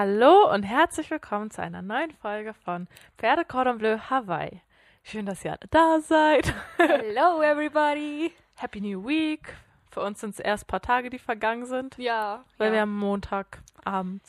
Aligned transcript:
Hallo 0.00 0.48
und 0.54 0.62
herzlich 0.62 1.10
willkommen 1.10 1.50
zu 1.50 1.60
einer 1.60 1.82
neuen 1.82 2.12
Folge 2.12 2.54
von 2.54 2.86
Pferde 3.16 3.44
Cordon 3.44 3.78
Bleu 3.78 3.98
Hawaii. 3.98 4.62
Schön, 5.02 5.26
dass 5.26 5.44
ihr 5.44 5.50
alle 5.50 5.66
da 5.70 5.98
seid. 6.00 6.54
Hello 6.76 7.42
everybody. 7.42 8.32
Happy 8.54 8.80
New 8.80 9.04
Week. 9.04 9.52
Für 9.90 10.02
uns 10.02 10.20
sind 10.20 10.34
es 10.34 10.38
erst 10.38 10.66
ein 10.66 10.66
paar 10.68 10.82
Tage, 10.82 11.10
die 11.10 11.18
vergangen 11.18 11.66
sind, 11.66 11.98
Ja. 11.98 12.44
weil 12.58 12.68
ja. 12.68 12.74
wir 12.74 12.82
am 12.84 12.96
Montagabend. 12.96 14.22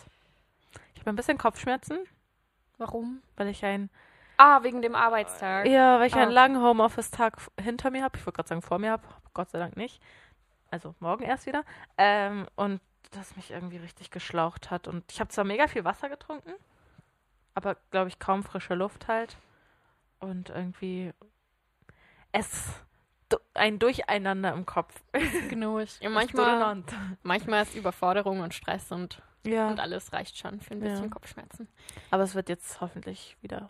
Ich 0.96 1.02
habe 1.02 1.12
ein 1.12 1.16
bisschen 1.16 1.38
Kopfschmerzen, 1.38 2.00
Warum? 2.80 3.22
weil 3.38 3.50
ich 3.50 3.64
ein 3.64 3.92
Ah, 4.38 4.64
wegen 4.64 4.82
dem 4.82 4.96
Arbeitstag. 4.96 5.68
ja, 5.68 6.00
weil 6.00 6.08
ich 6.08 6.16
einen 6.16 6.32
Ah. 6.32 6.34
langen 6.34 6.64
Homeoffice-Tag 6.64 7.38
hinter 7.62 7.92
mir 7.92 8.02
habe. 8.04 8.18
Ich 8.18 8.26
wollte 8.26 8.38
gerade 8.38 8.50
sagen 8.50 8.64
vor 8.64 8.80
mir 8.80 8.90
habe, 8.90 9.04
Gott 9.36 9.52
sei 9.52 9.60
Dank 9.60 9.78
nicht. 9.78 10.02
Also 10.72 10.96
morgen 11.00 11.22
erst 11.26 11.46
wieder. 11.46 11.64
Ähm, 12.00 12.48
und 12.56 12.82
das 13.12 13.36
mich 13.36 13.52
irgendwie 13.52 13.78
richtig 13.78 14.12
geschlaucht 14.12 14.70
hat. 14.72 14.88
Und 14.88 15.12
ich 15.12 15.20
habe 15.20 15.30
zwar 15.30 15.44
mega 15.46 15.68
viel 15.68 15.84
Wasser 15.84 16.10
getrunken, 16.10 16.54
aber 17.54 17.76
glaube 17.92 18.10
ich 18.10 18.20
kaum 18.20 18.44
frische 18.44 18.76
Luft 18.76 19.08
halt. 19.08 19.38
Und 20.20 20.50
irgendwie 20.50 21.14
es 22.32 22.68
ein 23.54 23.80
Durcheinander 23.80 24.54
im 24.54 24.66
Kopf. 24.66 24.94
Genug. 25.50 25.88
Ja, 26.00 26.10
Manchmal. 26.10 26.60
manchmal, 26.60 27.18
manchmal 27.24 27.64
ist 27.64 27.76
Überforderung 27.76 28.42
und 28.42 28.54
Stress 28.54 28.92
und, 28.92 29.22
Ja. 29.46 29.70
und 29.70 29.80
alles 29.80 30.14
reicht 30.14 30.38
schon 30.38 30.60
für 30.62 30.74
ein 30.74 30.82
Ja. 30.84 30.90
bisschen 30.90 31.10
Kopfschmerzen. 31.10 31.68
Aber 32.12 32.24
es 32.24 32.36
wird 32.36 32.50
jetzt 32.50 32.82
hoffentlich 32.82 33.38
wieder. 33.42 33.70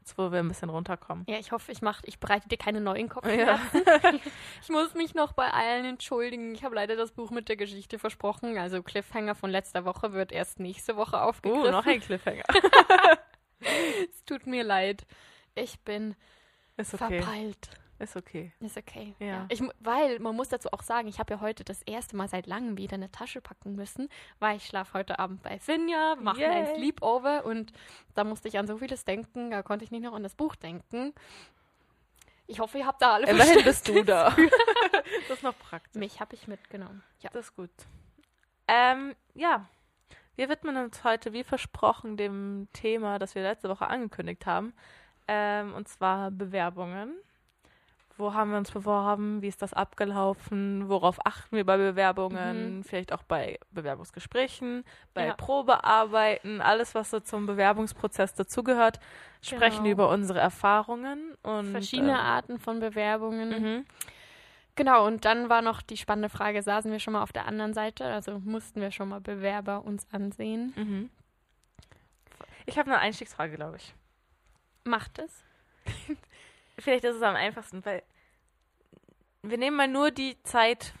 Jetzt, 0.00 0.16
wo 0.16 0.32
wir 0.32 0.38
ein 0.38 0.48
bisschen 0.48 0.70
runterkommen. 0.70 1.24
Ja, 1.28 1.38
ich 1.38 1.52
hoffe, 1.52 1.70
ich, 1.72 1.82
mach, 1.82 2.02
ich 2.04 2.18
bereite 2.18 2.48
dir 2.48 2.56
keine 2.56 2.80
neuen 2.80 3.06
Ja. 3.06 3.12
Kopfschmerzen. 3.12 3.82
Ich 4.62 4.68
muss 4.68 4.94
mich 4.94 5.14
noch 5.14 5.32
bei 5.32 5.50
allen 5.50 5.84
entschuldigen. 5.84 6.54
Ich 6.54 6.64
habe 6.64 6.74
leider 6.74 6.96
das 6.96 7.12
Buch 7.12 7.30
mit 7.30 7.48
der 7.48 7.56
Geschichte 7.56 7.98
versprochen. 7.98 8.56
Also 8.58 8.82
Cliffhanger 8.82 9.34
von 9.34 9.50
letzter 9.50 9.84
Woche 9.84 10.12
wird 10.12 10.32
erst 10.32 10.58
nächste 10.58 10.96
Woche 10.96 11.20
aufgegriffen. 11.22 11.66
Uh, 11.68 11.70
noch 11.70 11.86
ein 11.86 12.00
Cliffhanger. 12.00 12.44
Es 13.60 14.24
tut 14.24 14.46
mir 14.46 14.64
leid. 14.64 15.06
Ich 15.54 15.80
bin 15.80 16.16
Ist 16.78 16.94
okay. 16.94 17.20
verpeilt. 17.20 17.68
Ist 18.00 18.16
okay. 18.16 18.50
Ist 18.60 18.76
okay. 18.78 19.14
Ja. 19.18 19.46
Ich, 19.50 19.60
mu- 19.60 19.70
weil 19.78 20.18
man 20.20 20.34
muss 20.34 20.48
dazu 20.48 20.70
auch 20.72 20.82
sagen, 20.82 21.06
ich 21.06 21.18
habe 21.18 21.34
ja 21.34 21.40
heute 21.40 21.64
das 21.64 21.82
erste 21.82 22.16
Mal 22.16 22.28
seit 22.28 22.46
langem 22.46 22.76
wieder 22.78 22.94
eine 22.94 23.12
Tasche 23.12 23.40
packen 23.42 23.76
müssen, 23.76 24.08
weil 24.38 24.56
ich 24.56 24.66
schlafe 24.66 24.94
heute 24.94 25.18
Abend 25.18 25.42
bei 25.42 25.58
Finja, 25.58 26.16
mache 26.16 26.44
ein. 26.46 26.66
Sleepover 26.76 27.44
und 27.44 27.72
da 28.14 28.24
musste 28.24 28.48
ich 28.48 28.58
an 28.58 28.66
so 28.66 28.78
vieles 28.78 29.04
denken, 29.04 29.50
da 29.50 29.62
konnte 29.62 29.84
ich 29.84 29.90
nicht 29.90 30.02
noch 30.02 30.14
an 30.14 30.22
das 30.22 30.34
Buch 30.34 30.56
denken. 30.56 31.12
Ich 32.46 32.58
hoffe, 32.58 32.78
ihr 32.78 32.86
habt 32.86 33.00
da 33.02 33.12
alle 33.14 33.28
Immerhin 33.28 33.62
bist 33.62 33.86
du 33.86 34.02
da. 34.02 34.30
das 35.28 35.36
ist 35.36 35.42
noch 35.44 35.56
praktisch. 35.58 36.00
Mich 36.00 36.20
habe 36.20 36.34
ich 36.34 36.48
mitgenommen. 36.48 37.02
Ja. 37.20 37.30
Das 37.32 37.46
ist 37.46 37.54
gut. 37.56 37.70
Ähm, 38.66 39.14
ja. 39.34 39.66
Wir 40.36 40.48
widmen 40.48 40.76
uns 40.78 41.04
heute, 41.04 41.32
wie 41.34 41.44
versprochen, 41.44 42.16
dem 42.16 42.66
Thema, 42.72 43.18
das 43.18 43.34
wir 43.34 43.42
letzte 43.42 43.68
Woche 43.68 43.86
angekündigt 43.86 44.46
haben. 44.46 44.72
Ähm, 45.28 45.74
und 45.74 45.86
zwar 45.86 46.30
Bewerbungen. 46.30 47.14
Wo 48.20 48.34
haben 48.34 48.50
wir 48.50 48.58
uns 48.58 48.70
beworben? 48.70 49.40
Wie 49.42 49.48
ist 49.48 49.62
das 49.62 49.72
abgelaufen? 49.72 50.88
Worauf 50.88 51.24
achten 51.26 51.56
wir 51.56 51.64
bei 51.64 51.76
Bewerbungen? 51.78 52.84
Vielleicht 52.84 53.12
auch 53.12 53.22
bei 53.22 53.58
Bewerbungsgesprächen, 53.70 54.84
bei 55.14 55.26
Ja. 55.28 55.34
Probearbeiten, 55.34 56.60
alles, 56.60 56.94
was 56.94 57.10
so 57.10 57.20
zum 57.20 57.46
Bewerbungsprozess 57.46 58.34
dazugehört. 58.34 59.00
Sprechen 59.42 59.84
Genau. 59.84 59.92
über 59.92 60.08
unsere 60.10 60.38
Erfahrungen 60.38 61.34
und 61.42 61.70
Verschiedene 61.72 62.12
äh, 62.12 62.14
Arten 62.16 62.58
von 62.58 62.78
Bewerbungen. 62.80 63.48
mhm. 63.48 63.86
Genau, 64.76 65.06
und 65.06 65.24
dann 65.24 65.48
war 65.48 65.62
noch 65.62 65.82
die 65.82 65.96
spannende 65.96 66.28
Frage, 66.30 66.62
saßen 66.62 66.90
wir 66.92 67.00
schon 67.00 67.12
mal 67.12 67.22
auf 67.22 67.32
der 67.32 67.46
anderen 67.46 67.74
Seite, 67.74 68.04
also 68.04 68.38
mussten 68.38 68.80
wir 68.80 68.90
schon 68.92 69.08
mal 69.08 69.20
Bewerber 69.20 69.84
uns 69.84 70.06
ansehen. 70.12 70.72
Mhm. 70.76 71.10
Ich 72.66 72.78
habe 72.78 72.90
eine 72.90 72.98
Einstiegsfrage, 73.00 73.56
glaube 73.56 73.76
ich. 73.78 73.94
Macht 74.84 75.18
es? 75.18 75.42
Vielleicht 76.80 77.04
ist 77.04 77.16
es 77.16 77.22
am 77.22 77.36
einfachsten, 77.36 77.84
weil 77.84 78.02
wir 79.42 79.58
nehmen 79.58 79.76
mal 79.76 79.88
nur 79.88 80.10
die 80.10 80.42
Zeit, 80.42 80.94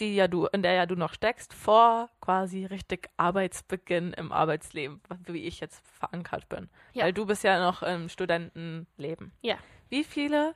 die 0.00 0.14
ja 0.14 0.28
du, 0.28 0.46
in 0.46 0.62
der 0.62 0.72
ja 0.72 0.86
du 0.86 0.94
noch 0.96 1.12
steckst, 1.12 1.52
vor 1.52 2.08
quasi 2.20 2.64
richtig 2.64 3.10
Arbeitsbeginn 3.16 4.12
im 4.14 4.30
Arbeitsleben, 4.32 5.00
wie 5.26 5.46
ich 5.46 5.60
jetzt 5.60 5.86
verankert 5.86 6.48
bin. 6.48 6.70
Ja. 6.92 7.04
Weil 7.04 7.12
du 7.12 7.26
bist 7.26 7.44
ja 7.44 7.60
noch 7.60 7.82
im 7.82 8.08
Studentenleben. 8.08 9.32
Ja. 9.42 9.58
Wie 9.88 10.04
viele 10.04 10.54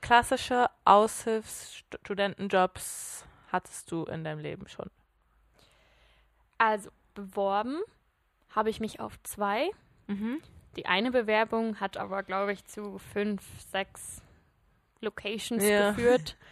klassische 0.00 0.68
Aushilfsstudentenjobs 0.84 3.24
hattest 3.52 3.92
du 3.92 4.04
in 4.04 4.24
deinem 4.24 4.40
Leben 4.40 4.66
schon? 4.68 4.90
Also 6.58 6.90
beworben 7.14 7.80
habe 8.50 8.68
ich 8.70 8.80
mich 8.80 9.00
auf 9.00 9.22
zwei. 9.22 9.70
Mhm. 10.06 10.42
Die 10.76 10.86
eine 10.86 11.10
Bewerbung 11.10 11.80
hat 11.80 11.96
aber, 11.96 12.22
glaube 12.22 12.52
ich, 12.52 12.64
zu 12.64 12.98
fünf, 13.12 13.42
sechs 13.70 14.22
Locations 15.00 15.62
Ja. 15.64 15.90
geführt. 15.90 16.36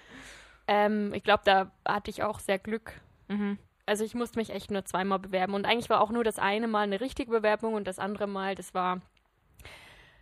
Ähm, 0.70 1.14
ich 1.14 1.22
glaube, 1.24 1.40
da 1.46 1.70
hatte 1.86 2.10
ich 2.10 2.22
auch 2.22 2.40
sehr 2.40 2.58
Glück. 2.58 3.00
Mhm. 3.28 3.56
Also 3.86 4.04
ich 4.04 4.14
musste 4.14 4.38
mich 4.38 4.50
echt 4.50 4.70
nur 4.70 4.84
zweimal 4.84 5.18
bewerben. 5.18 5.54
Und 5.54 5.64
eigentlich 5.64 5.88
war 5.88 6.02
auch 6.02 6.10
nur 6.10 6.24
das 6.24 6.38
eine 6.38 6.68
Mal 6.68 6.82
eine 6.82 7.00
richtige 7.00 7.30
Bewerbung 7.30 7.72
und 7.72 7.86
das 7.88 7.98
andere 7.98 8.26
Mal, 8.26 8.54
das 8.54 8.74
war, 8.74 9.00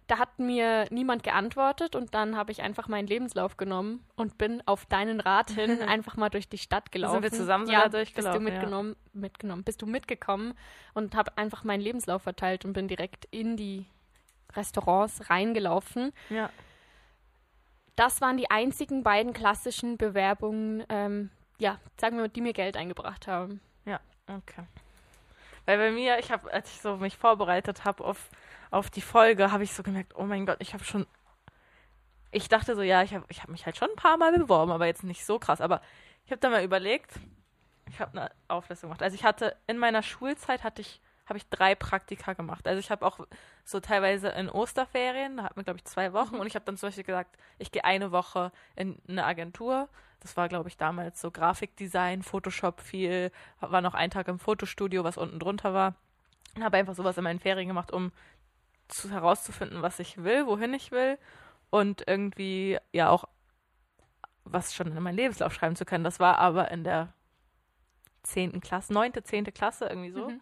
da 0.06 0.18
hat 0.18 0.38
mir 0.38 0.86
niemand 0.90 1.22
geantwortet 1.22 1.96
und 1.96 2.14
dann 2.14 2.36
habe 2.36 2.52
ich 2.52 2.62
einfach 2.62 2.88
meinen 2.88 3.06
Lebenslauf 3.06 3.56
genommen 3.56 4.04
und 4.14 4.38
bin 4.38 4.62
auf 4.66 4.86
deinen 4.86 5.20
Rat 5.20 5.50
hin 5.50 5.82
einfach 5.88 6.16
mal 6.16 6.28
durch 6.28 6.48
die 6.48 6.58
Stadt 6.58 6.92
gelaufen. 6.92 7.22
Sind 7.22 7.32
wir 7.32 7.38
zusammen 7.38 7.66
ja, 7.66 7.84
sogar 7.84 7.90
bist 7.90 7.94
du 7.94 7.98
durchgelaufen, 7.98 8.46
ja. 8.46 8.52
mitgenommen, 8.52 8.96
mitgenommen, 9.12 9.64
bist 9.64 9.82
du 9.82 9.86
mitgekommen 9.86 10.54
und 10.94 11.14
habe 11.14 11.36
einfach 11.36 11.64
meinen 11.64 11.80
Lebenslauf 11.80 12.22
verteilt 12.22 12.64
und 12.64 12.72
bin 12.72 12.88
direkt 12.88 13.26
in 13.30 13.56
die 13.56 13.86
Restaurants 14.54 15.28
reingelaufen. 15.28 16.12
Ja. 16.30 16.50
Das 17.96 18.20
waren 18.20 18.36
die 18.36 18.50
einzigen 18.50 19.02
beiden 19.02 19.32
klassischen 19.32 19.96
Bewerbungen, 19.96 20.84
ähm, 20.88 21.30
ja, 21.58 21.78
sagen 21.98 22.16
wir 22.16 22.24
mal, 22.24 22.28
die 22.28 22.42
mir 22.42 22.52
Geld 22.52 22.76
eingebracht 22.76 23.26
haben. 23.26 23.60
Okay. 24.28 24.64
Weil 25.64 25.78
bei 25.78 25.90
mir, 25.90 26.18
ich 26.18 26.30
habe, 26.30 26.52
als 26.52 26.70
ich 26.72 26.80
so 26.80 26.96
mich 26.96 27.16
vorbereitet 27.16 27.84
habe 27.84 28.04
auf, 28.04 28.28
auf 28.70 28.90
die 28.90 29.00
Folge, 29.00 29.52
habe 29.52 29.64
ich 29.64 29.72
so 29.72 29.82
gemerkt, 29.82 30.14
oh 30.16 30.24
mein 30.24 30.46
Gott, 30.46 30.58
ich 30.60 30.74
habe 30.74 30.84
schon. 30.84 31.06
Ich 32.32 32.48
dachte 32.48 32.74
so, 32.74 32.82
ja, 32.82 33.02
ich 33.02 33.14
habe 33.14 33.24
ich 33.28 33.42
hab 33.42 33.48
mich 33.48 33.64
halt 33.64 33.76
schon 33.76 33.88
ein 33.88 33.96
paar 33.96 34.16
Mal 34.16 34.36
beworben, 34.36 34.72
aber 34.72 34.86
jetzt 34.86 35.04
nicht 35.04 35.24
so 35.24 35.38
krass. 35.38 35.60
Aber 35.60 35.80
ich 36.24 36.32
habe 36.32 36.40
dann 36.40 36.50
mal 36.50 36.64
überlegt, 36.64 37.12
ich 37.88 38.00
habe 38.00 38.18
eine 38.18 38.30
Auflistung 38.48 38.90
gemacht. 38.90 39.02
Also 39.02 39.14
ich 39.14 39.24
hatte 39.24 39.56
in 39.66 39.78
meiner 39.78 40.02
Schulzeit 40.02 40.64
hatte 40.64 40.82
ich, 40.82 41.00
habe 41.26 41.38
ich 41.38 41.48
drei 41.48 41.74
Praktika 41.74 42.32
gemacht. 42.34 42.66
Also 42.66 42.80
ich 42.80 42.90
habe 42.90 43.06
auch 43.06 43.20
so 43.64 43.80
teilweise 43.80 44.28
in 44.28 44.50
Osterferien, 44.50 45.36
da 45.36 45.44
hatten 45.44 45.56
wir, 45.56 45.64
glaube 45.64 45.78
ich, 45.78 45.84
zwei 45.84 46.12
Wochen 46.12 46.36
und 46.36 46.46
ich 46.46 46.54
habe 46.54 46.64
dann 46.64 46.76
zum 46.76 46.88
Beispiel 46.88 47.04
gesagt, 47.04 47.36
ich 47.58 47.70
gehe 47.72 47.84
eine 47.84 48.12
Woche 48.12 48.52
in 48.74 48.98
eine 49.08 49.24
Agentur. 49.24 49.88
Das 50.20 50.36
war, 50.36 50.48
glaube 50.48 50.68
ich, 50.68 50.76
damals 50.76 51.20
so 51.20 51.30
Grafikdesign, 51.30 52.22
Photoshop 52.22 52.80
viel, 52.80 53.30
war 53.60 53.80
noch 53.80 53.94
ein 53.94 54.10
Tag 54.10 54.28
im 54.28 54.38
Fotostudio, 54.38 55.04
was 55.04 55.16
unten 55.16 55.38
drunter 55.38 55.72
war. 55.72 55.94
Und 56.56 56.64
habe 56.64 56.78
einfach 56.78 56.94
sowas 56.94 57.18
in 57.18 57.24
meinen 57.24 57.38
Ferien 57.38 57.68
gemacht, 57.68 57.92
um 57.92 58.12
zu, 58.88 59.10
herauszufinden, 59.10 59.82
was 59.82 59.98
ich 59.98 60.22
will, 60.22 60.46
wohin 60.46 60.74
ich 60.74 60.90
will 60.90 61.18
und 61.70 62.04
irgendwie 62.06 62.78
ja 62.92 63.10
auch 63.10 63.24
was 64.44 64.74
schon 64.74 64.96
in 64.96 65.02
meinen 65.02 65.16
Lebenslauf 65.16 65.52
schreiben 65.52 65.76
zu 65.76 65.84
können. 65.84 66.04
Das 66.04 66.20
war 66.20 66.38
aber 66.38 66.70
in 66.70 66.84
der 66.84 67.12
zehnten 68.22 68.60
Klasse, 68.60 68.92
neunte, 68.92 69.22
zehnte 69.22 69.52
Klasse, 69.52 69.86
irgendwie 69.86 70.10
so. 70.10 70.28
Mhm. 70.28 70.40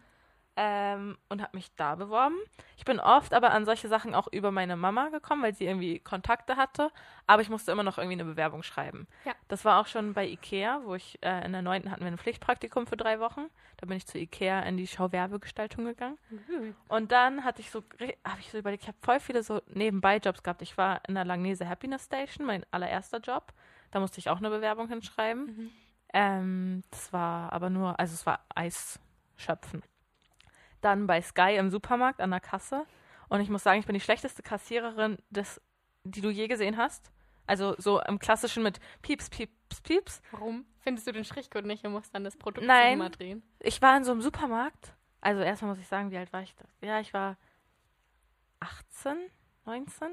Ähm, 0.57 1.17
und 1.27 1.41
habe 1.41 1.57
mich 1.57 1.75
da 1.75 1.95
beworben. 1.95 2.37
Ich 2.77 2.85
bin 2.85 3.01
oft 3.01 3.33
aber 3.33 3.51
an 3.51 3.65
solche 3.65 3.89
Sachen 3.89 4.15
auch 4.15 4.27
über 4.31 4.51
meine 4.51 4.77
Mama 4.77 5.09
gekommen, 5.09 5.43
weil 5.43 5.53
sie 5.53 5.65
irgendwie 5.65 5.99
Kontakte 5.99 6.55
hatte. 6.55 6.91
Aber 7.27 7.41
ich 7.41 7.49
musste 7.49 7.73
immer 7.73 7.83
noch 7.83 7.97
irgendwie 7.97 8.13
eine 8.13 8.23
Bewerbung 8.23 8.63
schreiben. 8.63 9.05
Ja. 9.25 9.33
Das 9.49 9.65
war 9.65 9.81
auch 9.81 9.87
schon 9.87 10.13
bei 10.13 10.25
Ikea, 10.25 10.81
wo 10.85 10.95
ich 10.95 11.19
äh, 11.21 11.45
in 11.45 11.51
der 11.51 11.61
neunten 11.61 11.91
hatten 11.91 12.03
wir 12.03 12.07
ein 12.07 12.17
Pflichtpraktikum 12.17 12.87
für 12.87 12.95
drei 12.95 13.19
Wochen. 13.19 13.49
Da 13.77 13.85
bin 13.85 13.97
ich 13.97 14.07
zu 14.07 14.17
Ikea 14.17 14.61
in 14.61 14.77
die 14.77 14.87
Schauwerbegestaltung 14.87 15.83
gegangen. 15.83 16.17
Mhm. 16.29 16.75
Und 16.87 17.11
dann 17.11 17.43
hatte 17.43 17.61
ich 17.61 17.69
so, 17.69 17.83
habe 18.25 18.39
ich 18.39 18.49
so 18.49 18.57
überlegt, 18.57 18.83
ich 18.83 18.87
habe 18.87 18.97
voll 19.01 19.19
viele 19.19 19.43
so 19.43 19.61
Nebenbei-Jobs 19.67 20.41
gehabt. 20.41 20.61
Ich 20.61 20.77
war 20.77 21.01
in 21.07 21.15
der 21.15 21.25
Langnese 21.25 21.67
Happiness 21.67 22.05
Station, 22.05 22.45
mein 22.45 22.65
allererster 22.71 23.19
Job. 23.19 23.51
Da 23.91 23.99
musste 23.99 24.19
ich 24.19 24.29
auch 24.29 24.37
eine 24.37 24.49
Bewerbung 24.49 24.87
hinschreiben. 24.87 25.45
Mhm. 25.45 25.71
Ähm, 26.13 26.83
das 26.91 27.11
war 27.11 27.51
aber 27.51 27.69
nur, 27.69 27.99
also 27.99 28.13
es 28.13 28.25
war 28.25 28.45
Eis 28.55 28.99
schöpfen. 29.35 29.83
Dann 30.85 31.07
bei 31.07 31.19
Sky 31.19 31.55
im 31.57 31.71
Supermarkt 31.71 32.21
an 32.21 32.29
der 32.29 32.39
Kasse. 32.39 32.85
Und 33.27 33.41
ich 33.41 33.49
muss 33.49 33.63
sagen, 33.63 33.79
ich 33.79 33.87
bin 33.87 33.95
die 33.95 33.99
schlechteste 33.99 34.43
Kassiererin, 34.43 35.17
des, 35.31 35.59
die 36.03 36.21
du 36.21 36.29
je 36.29 36.47
gesehen 36.47 36.77
hast. 36.77 37.11
Also 37.47 37.73
so 37.79 37.99
im 38.01 38.19
klassischen 38.19 38.61
mit 38.61 38.79
Pieps, 39.01 39.31
Pieps, 39.31 39.81
Pieps. 39.81 40.21
Warum? 40.31 40.63
Findest 40.81 41.07
du 41.07 41.11
den 41.11 41.25
Strichcode 41.25 41.65
nicht 41.65 41.83
und 41.85 41.91
musst 41.91 42.13
dann 42.13 42.23
das 42.23 42.37
Produkt 42.37 42.67
Nein. 42.67 42.93
immer 42.93 43.09
drehen? 43.09 43.41
Ich 43.59 43.81
war 43.81 43.97
in 43.97 44.03
so 44.03 44.11
einem 44.11 44.21
Supermarkt. 44.21 44.93
Also 45.21 45.41
erstmal 45.41 45.71
muss 45.71 45.79
ich 45.79 45.87
sagen, 45.87 46.11
wie 46.11 46.17
alt 46.17 46.31
war 46.31 46.43
ich 46.43 46.55
da? 46.55 46.65
Ja, 46.85 46.99
ich 46.99 47.15
war 47.15 47.35
18, 48.59 49.17
19. 49.65 50.09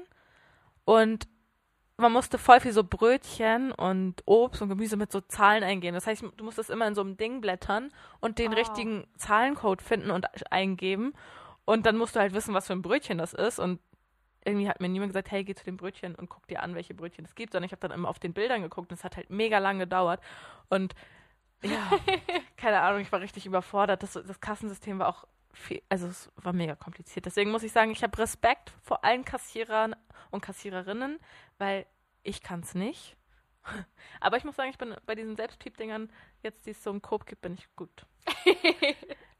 Und 0.85 1.27
man 1.97 2.11
musste 2.11 2.37
voll 2.37 2.59
viel 2.59 2.73
so 2.73 2.83
Brötchen 2.83 3.71
und 3.71 4.23
Obst 4.25 4.61
und 4.61 4.69
Gemüse 4.69 4.97
mit 4.97 5.11
so 5.11 5.21
Zahlen 5.21 5.63
eingeben. 5.63 5.93
Das 5.93 6.07
heißt, 6.07 6.23
du 6.35 6.43
musstest 6.43 6.69
immer 6.69 6.87
in 6.87 6.95
so 6.95 7.01
einem 7.01 7.17
Ding 7.17 7.39
blättern 7.39 7.91
und 8.19 8.39
den 8.39 8.53
Oh. 8.53 8.55
richtigen 8.55 9.05
Zahlencode 9.17 9.81
finden 9.81 10.09
und 10.11 10.51
eingeben. 10.51 11.13
Und 11.65 11.85
dann 11.85 11.95
musst 11.97 12.15
du 12.15 12.19
halt 12.19 12.33
wissen, 12.33 12.53
was 12.53 12.67
für 12.67 12.73
ein 12.73 12.81
Brötchen 12.81 13.17
das 13.17 13.33
ist. 13.33 13.59
Und 13.59 13.79
irgendwie 14.43 14.67
hat 14.67 14.81
mir 14.81 14.89
niemand 14.89 15.11
gesagt, 15.11 15.31
hey, 15.31 15.43
geh 15.43 15.53
zu 15.55 15.63
dem 15.63 15.77
Brötchen 15.77 16.15
und 16.15 16.29
guck 16.29 16.47
dir 16.47 16.63
an, 16.63 16.75
welche 16.75 16.93
Brötchen 16.93 17.25
es 17.25 17.35
gibt. 17.35 17.53
Sondern 17.53 17.67
ich 17.67 17.71
habe 17.71 17.87
dann 17.87 17.91
immer 17.97 18.09
auf 18.09 18.19
den 18.19 18.33
Bildern 18.33 18.61
geguckt 18.63 18.91
und 18.91 18.97
es 18.97 19.03
hat 19.03 19.15
halt 19.15 19.29
mega 19.29 19.59
lang 19.59 19.79
gedauert. 19.79 20.19
Und 20.69 20.95
ja, 21.63 21.89
keine 22.57 22.81
Ahnung, 22.81 23.01
ich 23.01 23.11
war 23.11 23.21
richtig 23.21 23.45
überfordert. 23.45 24.03
Das, 24.03 24.13
das 24.13 24.41
Kassensystem 24.41 24.99
war 24.99 25.07
auch 25.09 25.25
viel, 25.53 25.81
also 25.89 26.07
es 26.07 26.29
war 26.35 26.53
mega 26.53 26.75
kompliziert. 26.75 27.25
Deswegen 27.25 27.51
muss 27.51 27.63
ich 27.63 27.71
sagen, 27.71 27.91
ich 27.91 28.03
habe 28.03 28.17
Respekt 28.17 28.73
vor 28.81 29.03
allen 29.05 29.23
Kassierern 29.23 29.95
und 30.31 30.41
Kassiererinnen, 30.41 31.19
weil 31.57 31.85
ich 32.23 32.41
kann 32.41 32.61
es 32.61 32.75
nicht. 32.75 33.15
Aber 34.19 34.37
ich 34.37 34.43
muss 34.43 34.55
sagen, 34.55 34.69
ich 34.69 34.77
bin 34.77 34.95
bei 35.05 35.15
diesen 35.15 35.35
Selbstpiep-Dingern, 35.35 36.11
jetzt 36.41 36.65
die 36.65 36.71
es 36.71 36.83
so 36.83 36.89
im 36.89 37.01
Coop 37.01 37.25
gibt, 37.25 37.41
bin 37.41 37.53
ich 37.53 37.67
gut. 37.75 38.05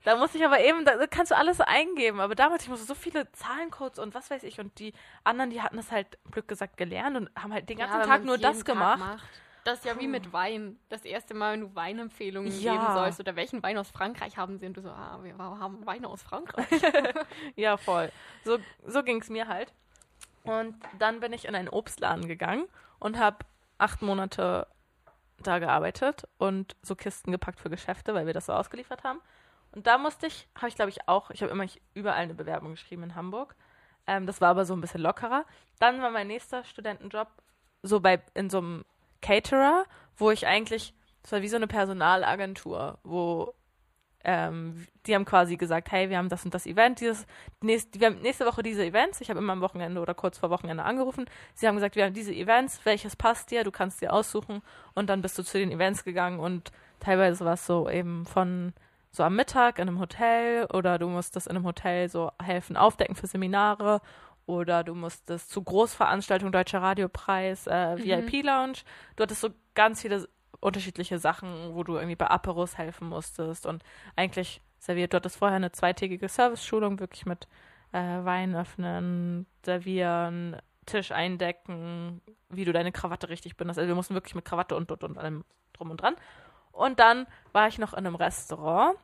da 0.04 0.16
muss 0.18 0.36
ich 0.36 0.44
aber 0.46 0.60
eben, 0.60 0.84
da 0.86 1.08
kannst 1.08 1.32
du 1.32 1.38
alles 1.38 1.62
eingeben. 1.62 2.20
Aber 2.20 2.36
damals, 2.36 2.64
ich 2.64 2.70
musste 2.70 2.86
so 2.86 2.96
viele 2.96 3.32
Zahlencodes 3.32 4.00
und 4.00 4.14
was 4.14 4.30
weiß 4.30 4.44
ich. 4.44 4.60
Und 4.60 4.78
die 4.80 4.94
anderen, 5.24 5.50
die 5.50 5.62
hatten 5.62 5.78
das 5.78 5.92
halt, 5.92 6.18
Glück 6.32 6.48
gesagt, 6.48 6.78
gelernt 6.78 7.18
und 7.18 7.30
haben 7.36 7.54
halt 7.54 7.70
den 7.70 7.78
ganzen 7.78 8.00
wenn 8.00 8.08
Tag 8.08 8.24
nur 8.24 8.38
das 8.38 8.60
Tag 8.60 8.66
gemacht. 8.66 9.00
macht. 9.00 9.30
Das 9.64 9.80
ist 9.80 9.86
ja 9.86 9.98
wie 10.00 10.08
mit 10.08 10.34
Wein. 10.34 10.78
Das 10.90 11.06
erste 11.06 11.34
Mal, 11.34 11.54
wenn 11.54 11.62
du 11.62 11.76
Weinempfehlungen 11.76 12.52
Ja. 12.60 12.74
geben 12.74 12.94
sollst 12.94 13.20
oder 13.20 13.36
welchen 13.36 13.64
Wein 13.64 13.78
aus 13.78 13.90
Frankreich 13.90 14.38
haben 14.38 14.58
sie 14.58 14.66
und 14.66 14.76
du 14.76 14.82
so, 14.82 14.90
ah, 14.90 15.20
wir 15.24 15.38
haben 15.38 15.86
Weine 15.86 16.08
aus 16.08 16.22
Frankreich. 16.24 16.68
Ja, 17.56 17.78
voll. 17.78 18.12
So, 18.44 18.58
so 18.86 19.04
ging 19.04 19.22
es 19.22 19.30
mir 19.30 19.48
halt. 19.48 19.74
Und 20.44 20.76
dann 21.00 21.20
bin 21.22 21.32
ich 21.32 21.46
in 21.46 21.56
einen 21.56 21.70
Obstladen 21.70 22.28
gegangen 22.28 22.66
und 23.00 23.18
habe 23.18 23.38
acht 23.78 24.02
Monate 24.02 24.68
da 25.42 25.60
gearbeitet 25.60 26.28
und 26.38 26.76
so 26.82 26.96
Kisten 26.96 27.32
gepackt 27.32 27.60
für 27.60 27.70
Geschäfte, 27.70 28.14
weil 28.14 28.26
wir 28.26 28.34
das 28.34 28.48
so 28.48 28.54
ausgeliefert 28.54 29.04
haben. 29.04 29.22
Und 29.72 29.88
da 29.88 29.98
musste 29.98 30.28
ich, 30.28 30.48
habe 30.56 30.68
ich 30.68 30.76
glaube 30.76 30.90
ich 30.90 31.08
auch, 31.08 31.32
ich 31.32 31.42
habe 31.42 31.52
immer 31.52 31.66
überall 31.94 32.20
eine 32.22 32.34
Bewerbung 32.34 32.72
geschrieben 32.72 33.04
in 33.04 33.16
Hamburg. 33.16 33.56
Ähm, 34.06 34.28
das 34.28 34.42
war 34.42 34.50
aber 34.50 34.66
so 34.66 34.74
ein 34.74 34.82
bisschen 34.82 35.02
lockerer. 35.02 35.46
Dann 35.80 36.02
war 36.02 36.12
mein 36.12 36.28
nächster 36.28 36.64
Studentenjob 36.66 37.30
so 37.82 38.00
bei 38.00 38.22
in 38.34 38.50
so 38.50 38.60
einem 38.60 38.86
Caterer, 39.24 39.86
wo 40.18 40.30
ich 40.30 40.46
eigentlich, 40.46 40.94
das 41.24 41.32
war 41.32 41.42
wie 41.42 41.48
so 41.48 41.56
eine 41.56 41.68
Personalagentur, 41.68 43.00
wo 43.04 43.56
ähm, 44.24 44.88
die 45.06 45.16
haben 45.16 45.26
quasi 45.26 45.58
gesagt, 45.58 45.92
hey, 45.92 46.10
wir 46.10 46.18
haben 46.18 46.30
das 46.30 46.46
und 46.46 46.54
das 46.54 46.66
Event, 46.66 47.02
dieses 47.02 47.26
nächst, 47.62 48.00
wir 48.00 48.08
haben 48.08 48.22
nächste 48.22 48.46
Woche 48.46 48.64
diese 48.64 48.86
Events. 48.86 49.20
Ich 49.20 49.30
habe 49.30 49.40
immer 49.40 49.54
am 49.54 49.62
Wochenende 49.62 50.00
oder 50.00 50.14
kurz 50.14 50.38
vor 50.38 50.50
Wochenende 50.50 50.84
angerufen. 50.84 51.26
Sie 51.56 51.68
haben 51.68 51.76
gesagt, 51.76 51.96
wir 51.96 52.06
haben 52.06 52.14
diese 52.14 52.34
Events, 52.34 52.80
welches 52.86 53.16
passt 53.16 53.52
dir? 53.52 53.64
Du 53.64 53.72
kannst 53.72 54.02
dir 54.02 54.14
aussuchen 54.14 54.62
und 54.94 55.10
dann 55.10 55.22
bist 55.22 55.38
du 55.38 55.44
zu 55.44 55.58
den 55.58 55.72
Events 55.72 56.04
gegangen 56.04 56.40
und 56.40 56.72
teilweise 57.00 57.44
war 57.44 57.54
es 57.54 57.66
so 57.66 57.90
eben 57.90 58.26
von 58.26 58.74
so 59.12 59.24
am 59.24 59.36
Mittag 59.36 59.78
in 59.78 59.88
einem 59.88 60.00
Hotel 60.00 60.66
oder 60.74 60.98
du 60.98 61.08
musstest 61.08 61.48
in 61.48 61.56
einem 61.56 61.66
Hotel 61.66 62.10
so 62.10 62.32
helfen, 62.42 62.78
aufdecken 62.78 63.16
für 63.16 63.28
Seminare 63.28 64.02
oder 64.46 64.84
du 64.84 64.94
musstest 64.96 65.52
zu 65.52 65.64
Großveranstaltungen 65.64 66.52
Deutscher 66.52 66.82
Radiopreis, 66.82 67.68
äh, 67.68 67.98
VIP-Lounge. 67.98 68.80
Du 69.16 69.24
hattest 69.24 69.42
so 69.42 69.50
ganz 69.74 70.02
viele 70.02 70.28
unterschiedliche 70.60 71.20
Sachen, 71.20 71.74
wo 71.74 71.84
du 71.84 71.96
irgendwie 71.96 72.16
bei 72.16 72.28
Aperos 72.28 72.78
helfen 72.78 73.10
musstest 73.10 73.66
und 73.66 73.84
eigentlich 74.16 74.62
serviert. 74.80 75.14
Du 75.14 75.18
hattest 75.18 75.38
vorher 75.38 75.58
eine 75.58 75.72
zweitägige 75.72 76.30
Service-Schulung, 76.30 77.00
wirklich 77.00 77.26
mit 77.26 77.48
äh, 77.92 78.24
Wein 78.24 78.56
öffnen, 78.56 79.46
servieren, 79.64 80.58
Tisch 80.86 81.12
eindecken, 81.12 82.22
wie 82.50 82.66
du 82.66 82.74
deine 82.74 82.92
Krawatte 82.92 83.30
richtig 83.30 83.56
bindest. 83.56 83.80
Also 83.80 83.88
wir 83.88 83.96
mussten 83.96 84.14
wirklich 84.14 84.36
mit 84.36 84.46
Krawatte 84.46 84.76
und, 84.76 84.92
und, 84.92 85.04
und 85.04 85.18
allem 85.18 85.46
drum 85.74 85.92
und 85.92 86.02
dran. 86.02 86.16
Und 86.72 87.00
dann 87.00 87.28
war 87.52 87.68
ich 87.68 87.78
noch 87.78 87.94
in 87.94 88.00
einem 88.00 88.16
Restaurant. 88.16 88.98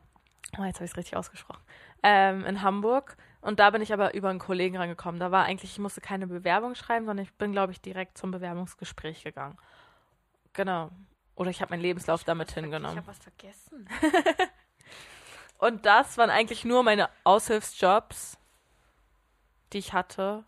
Oh, 0.58 0.64
jetzt 0.64 0.78
habe 0.78 0.86
ich 0.86 0.92
es 0.92 0.98
richtig 0.98 1.16
ausgesprochen. 1.16 1.62
Ähm, 2.04 2.46
in 2.46 2.62
Hamburg. 2.62 3.16
Und 3.42 3.60
da 3.60 3.70
bin 3.70 3.82
ich 3.82 3.94
aber 3.94 4.14
über 4.14 4.30
einen 4.30 4.40
Kollegen 4.40 4.78
rangekommen. 4.78 5.20
Da 5.20 5.32
war 5.32 5.46
eigentlich, 5.46 5.72
ich 5.72 5.80
musste 5.80 6.02
keine 6.02 6.28
Bewerbung 6.28 6.76
schreiben, 6.76 7.06
sondern 7.06 7.24
ich 7.24 7.34
bin, 7.34 7.52
glaube 7.54 7.72
ich, 7.72 7.82
direkt 7.82 8.18
zum 8.18 8.32
Bewerbungsgespräch 8.32 9.24
gegangen. 9.24 9.58
Genau. 10.54 10.92
Oder 11.36 11.50
ich 11.52 11.62
habe 11.62 11.72
meinen 11.72 11.82
Lebenslauf 11.82 12.24
damit 12.26 12.50
Ich 12.50 12.56
hingenommen. 12.56 12.98
habe 12.98 13.08
was 13.08 13.20
vergessen. 13.20 13.88
Und 15.58 15.86
das 15.86 16.18
waren 16.18 16.30
eigentlich 16.30 16.66
nur 16.66 16.84
meine 16.84 17.10
Aushilfsjobs, 17.24 18.38
die 19.74 19.78
ich 19.78 19.94
hatte 19.94 20.44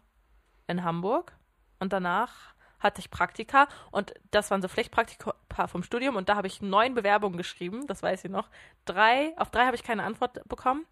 in 0.67 0.83
Hamburg. 0.83 1.33
Und 1.79 1.93
danach 1.93 2.53
hatte 2.79 2.99
ich 2.99 3.11
Praktika 3.11 3.67
und 3.91 4.13
das 4.31 4.49
waren 4.49 4.61
so 4.61 4.67
Pflichtpraktika 4.67 5.67
vom 5.67 5.83
Studium 5.83 6.15
und 6.15 6.29
da 6.29 6.35
habe 6.35 6.47
ich 6.47 6.61
neun 6.61 6.95
Bewerbungen 6.95 7.37
geschrieben, 7.37 7.85
das 7.85 8.01
weiß 8.01 8.25
ich 8.25 8.31
noch. 8.31 8.49
Drei, 8.85 9.33
auf 9.37 9.51
drei 9.51 9.65
habe 9.67 9.75
ich 9.75 9.83
keine 9.83 10.03
Antwort 10.03 10.41
bekommen. 10.49 10.85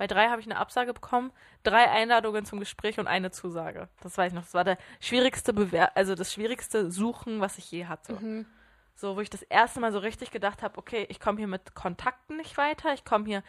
Bei 0.00 0.06
drei 0.06 0.30
habe 0.30 0.40
ich 0.40 0.46
eine 0.46 0.56
Absage 0.56 0.94
bekommen, 0.94 1.30
drei 1.62 1.90
Einladungen 1.90 2.46
zum 2.46 2.58
Gespräch 2.58 2.98
und 2.98 3.06
eine 3.06 3.30
Zusage. 3.32 3.86
Das 4.00 4.16
weiß 4.16 4.32
ich 4.32 4.34
noch. 4.34 4.44
Das 4.44 4.54
war 4.54 4.64
der 4.64 4.78
schwierigste 4.98 5.52
Bewer 5.52 5.94
also 5.94 6.14
das 6.14 6.32
schwierigste 6.32 6.90
Suchen, 6.90 7.40
was 7.42 7.58
ich 7.58 7.70
je 7.70 7.84
hatte. 7.84 8.14
Mhm. 8.14 8.46
So, 8.94 9.14
wo 9.16 9.20
ich 9.20 9.28
das 9.28 9.42
erste 9.42 9.78
Mal 9.78 9.92
so 9.92 9.98
richtig 9.98 10.30
gedacht 10.30 10.62
habe, 10.62 10.78
okay, 10.78 11.04
ich 11.10 11.20
komme 11.20 11.36
hier 11.36 11.48
mit 11.48 11.74
Kontakten 11.74 12.38
nicht 12.38 12.56
weiter, 12.56 12.94
ich 12.94 13.04
komme 13.04 13.26
hier 13.26 13.42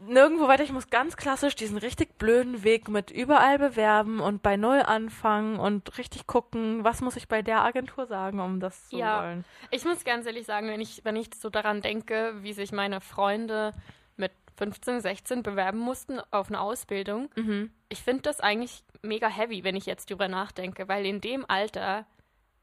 nirgendwo 0.00 0.48
weiter, 0.48 0.64
ich 0.64 0.72
muss 0.72 0.88
ganz 0.88 1.18
klassisch 1.18 1.56
diesen 1.56 1.76
richtig 1.76 2.16
blöden 2.16 2.64
Weg 2.64 2.88
mit 2.88 3.10
überall 3.10 3.58
bewerben 3.58 4.20
und 4.20 4.42
bei 4.42 4.56
Null 4.56 4.80
anfangen 4.80 5.58
und 5.58 5.98
richtig 5.98 6.26
gucken, 6.26 6.84
was 6.84 7.02
muss 7.02 7.16
ich 7.16 7.28
bei 7.28 7.42
der 7.42 7.60
Agentur 7.60 8.06
sagen, 8.06 8.40
um 8.40 8.60
das 8.60 8.88
zu 8.88 8.96
Ja. 8.96 9.20
wollen. 9.20 9.44
Ich 9.70 9.84
muss 9.84 10.04
ganz 10.04 10.24
ehrlich 10.24 10.46
sagen, 10.46 10.68
wenn 10.68 10.80
ich, 10.80 11.04
wenn 11.04 11.16
ich 11.16 11.28
so 11.34 11.50
daran 11.50 11.82
denke, 11.82 12.32
wie 12.40 12.54
sich 12.54 12.72
meine 12.72 13.02
Freunde 13.02 13.74
15, 14.56 15.00
16 15.00 15.42
bewerben 15.42 15.78
mussten 15.78 16.20
auf 16.30 16.48
eine 16.48 16.60
Ausbildung, 16.60 17.30
Mhm. 17.36 17.70
ich 17.88 18.02
finde 18.02 18.22
das 18.22 18.40
eigentlich 18.40 18.82
mega 19.02 19.28
heavy, 19.28 19.64
wenn 19.64 19.76
ich 19.76 19.86
jetzt 19.86 20.10
drüber 20.10 20.28
nachdenke, 20.28 20.88
weil 20.88 21.06
in 21.06 21.20
dem 21.20 21.44
Alter 21.48 22.06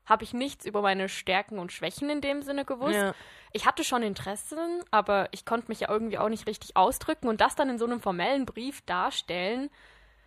habe 0.06 0.26
ich 0.26 0.34
nichts 0.34 0.66
über 0.66 0.82
meine 0.82 1.08
Stärken 1.08 1.60
und 1.60 1.72
Schwächen 1.72 2.10
in 2.10 2.20
dem 2.20 2.42
Sinne 2.42 2.66
gewusst. 2.66 2.96
Ja. 2.96 3.14
Ich 3.54 3.66
hatte 3.66 3.86
schon 3.86 4.04
Interessen, 4.04 4.84
aber 4.92 5.30
ich 5.32 5.46
konnte 5.46 5.70
mich 5.70 5.80
ja 5.80 5.90
irgendwie 5.90 6.18
auch 6.18 6.28
nicht 6.28 6.46
richtig 6.46 6.76
ausdrücken 6.76 7.30
und 7.30 7.40
das 7.40 7.56
dann 7.56 7.70
in 7.70 7.78
so 7.78 7.86
einem 7.86 8.02
formellen 8.02 8.46
Brief 8.46 8.82
darstellen. 8.82 9.70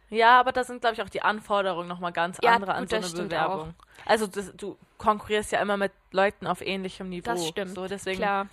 ja, 0.08 0.38
aber 0.40 0.52
da 0.52 0.64
sind, 0.64 0.80
glaube 0.80 0.94
ich, 0.94 1.02
auch 1.02 1.10
die 1.10 1.20
Anforderungen 1.20 1.88
nochmal 1.88 2.12
ganz 2.12 2.38
Ja, 2.42 2.52
andere 2.54 2.74
an 2.74 2.86
so 2.86 2.96
eine 2.96 3.06
Bewerbung. 3.08 3.74
Also 4.06 4.26
das, 4.26 4.54
du 4.56 4.78
konkurrierst 4.98 5.52
ja 5.52 5.60
immer 5.60 5.76
mit 5.76 5.92
Leuten 6.12 6.46
auf 6.46 6.62
ähnlichem 6.62 7.08
Niveau. 7.10 7.32
Das 7.32 7.46
stimmt. 7.46 7.74
So, 7.74 7.86
deswegen 7.86 8.18
Klar. 8.18 8.46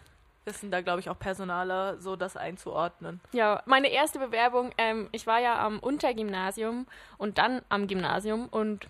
Wissen 0.46 0.72
da, 0.72 0.82
glaube 0.82 1.00
ich, 1.00 1.10
auch 1.10 1.18
Personale 1.18 2.00
so 2.00 2.16
das 2.16 2.38
einzuordnen. 2.38 3.22
Ja, 3.32 3.62
meine 3.66 3.90
erste 3.90 4.20
Bewerbung, 4.20 4.72
ähm, 4.78 5.10
ich 5.12 5.28
war 5.28 5.40
ja 5.40 5.64
am 5.66 5.80
Untergymnasium 5.80 6.88
und 7.18 7.38
dann 7.38 7.62
am 7.70 7.88
Gymnasium 7.88 8.48
und 8.50 8.88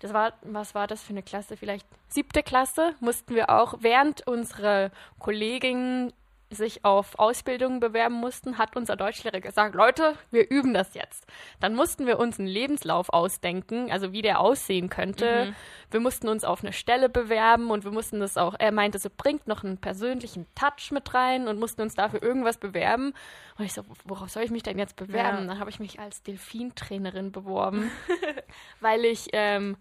das 0.00 0.14
war, 0.14 0.32
was 0.42 0.74
war 0.74 0.86
das 0.86 1.02
für 1.02 1.10
eine 1.10 1.22
Klasse? 1.22 1.56
Vielleicht 1.56 1.86
siebte 2.08 2.42
Klasse, 2.42 2.94
mussten 3.00 3.34
wir 3.34 3.50
auch, 3.50 3.74
während 3.80 4.26
unsere 4.26 4.90
Kolleginnen 5.18 6.12
sich 6.50 6.84
auf 6.84 7.18
Ausbildungen 7.18 7.78
bewerben 7.78 8.16
mussten, 8.16 8.58
hat 8.58 8.76
unser 8.76 8.96
Deutschlehrer 8.96 9.40
gesagt, 9.40 9.74
Leute, 9.76 10.16
wir 10.30 10.50
üben 10.50 10.74
das 10.74 10.94
jetzt. 10.94 11.26
Dann 11.60 11.74
mussten 11.74 12.06
wir 12.06 12.18
uns 12.18 12.38
einen 12.38 12.48
Lebenslauf 12.48 13.10
ausdenken, 13.10 13.90
also 13.92 14.12
wie 14.12 14.22
der 14.22 14.40
aussehen 14.40 14.90
könnte. 14.90 15.46
Mhm. 15.46 15.54
Wir 15.92 16.00
mussten 16.00 16.28
uns 16.28 16.44
auf 16.44 16.62
eine 16.62 16.72
Stelle 16.72 17.08
bewerben 17.08 17.70
und 17.70 17.84
wir 17.84 17.92
mussten 17.92 18.18
das 18.20 18.36
auch, 18.36 18.54
er 18.58 18.72
meinte, 18.72 18.98
so 18.98 19.08
bringt 19.16 19.46
noch 19.46 19.62
einen 19.62 19.78
persönlichen 19.78 20.46
Touch 20.56 20.90
mit 20.90 21.14
rein 21.14 21.46
und 21.46 21.60
mussten 21.60 21.82
uns 21.82 21.94
dafür 21.94 22.22
irgendwas 22.22 22.58
bewerben. 22.58 23.14
Und 23.56 23.64
ich 23.64 23.72
so, 23.72 23.82
worauf 24.04 24.28
soll 24.30 24.42
ich 24.42 24.50
mich 24.50 24.64
denn 24.64 24.78
jetzt 24.78 24.96
bewerben? 24.96 25.42
Ja. 25.42 25.46
Dann 25.46 25.58
habe 25.60 25.70
ich 25.70 25.78
mich 25.78 26.00
als 26.00 26.22
Delfintrainerin 26.24 27.30
beworben, 27.30 27.90
weil 28.80 29.04
ich, 29.04 29.28
ähm, 29.32 29.76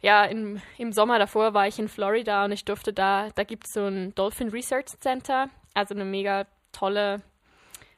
ja, 0.00 0.24
im, 0.24 0.62
im 0.78 0.92
Sommer 0.92 1.18
davor 1.18 1.54
war 1.54 1.66
ich 1.66 1.78
in 1.78 1.88
Florida 1.88 2.44
und 2.44 2.52
ich 2.52 2.64
durfte 2.64 2.92
da, 2.92 3.28
da 3.34 3.44
gibt 3.44 3.66
es 3.66 3.74
so 3.74 3.84
ein 3.84 4.14
Dolphin 4.14 4.48
Research 4.48 4.98
Center, 5.00 5.50
also 5.78 5.94
eine 5.94 6.04
mega 6.04 6.46
tolle, 6.72 7.22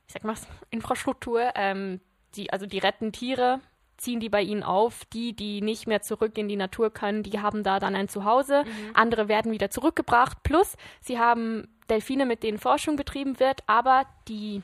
ich 0.06 0.12
sag 0.12 0.25
mal, 0.25 0.37
Infrastruktur. 0.70 1.50
Ähm, 1.54 2.00
die, 2.37 2.52
also 2.52 2.66
die 2.66 2.78
retten 2.78 3.12
Tiere, 3.12 3.60
ziehen 3.96 4.20
die 4.20 4.28
bei 4.28 4.42
ihnen 4.42 4.62
auf. 4.62 5.04
Die, 5.06 5.34
die 5.34 5.60
nicht 5.60 5.87
mehr 5.87 6.02
zurück 6.02 6.37
in 6.38 6.49
die 6.49 6.56
Natur 6.56 6.90
können, 6.90 7.22
die 7.22 7.40
haben 7.40 7.62
da 7.62 7.78
dann 7.78 7.94
ein 7.94 8.08
Zuhause. 8.08 8.64
Andere 8.94 9.28
werden 9.28 9.52
wieder 9.52 9.70
zurückgebracht. 9.70 10.42
Plus, 10.42 10.76
sie 11.00 11.18
haben 11.18 11.68
Delfine, 11.88 12.26
mit 12.26 12.42
denen 12.42 12.58
Forschung 12.58 12.96
betrieben 12.96 13.38
wird, 13.40 13.62
aber 13.66 14.06
die, 14.28 14.62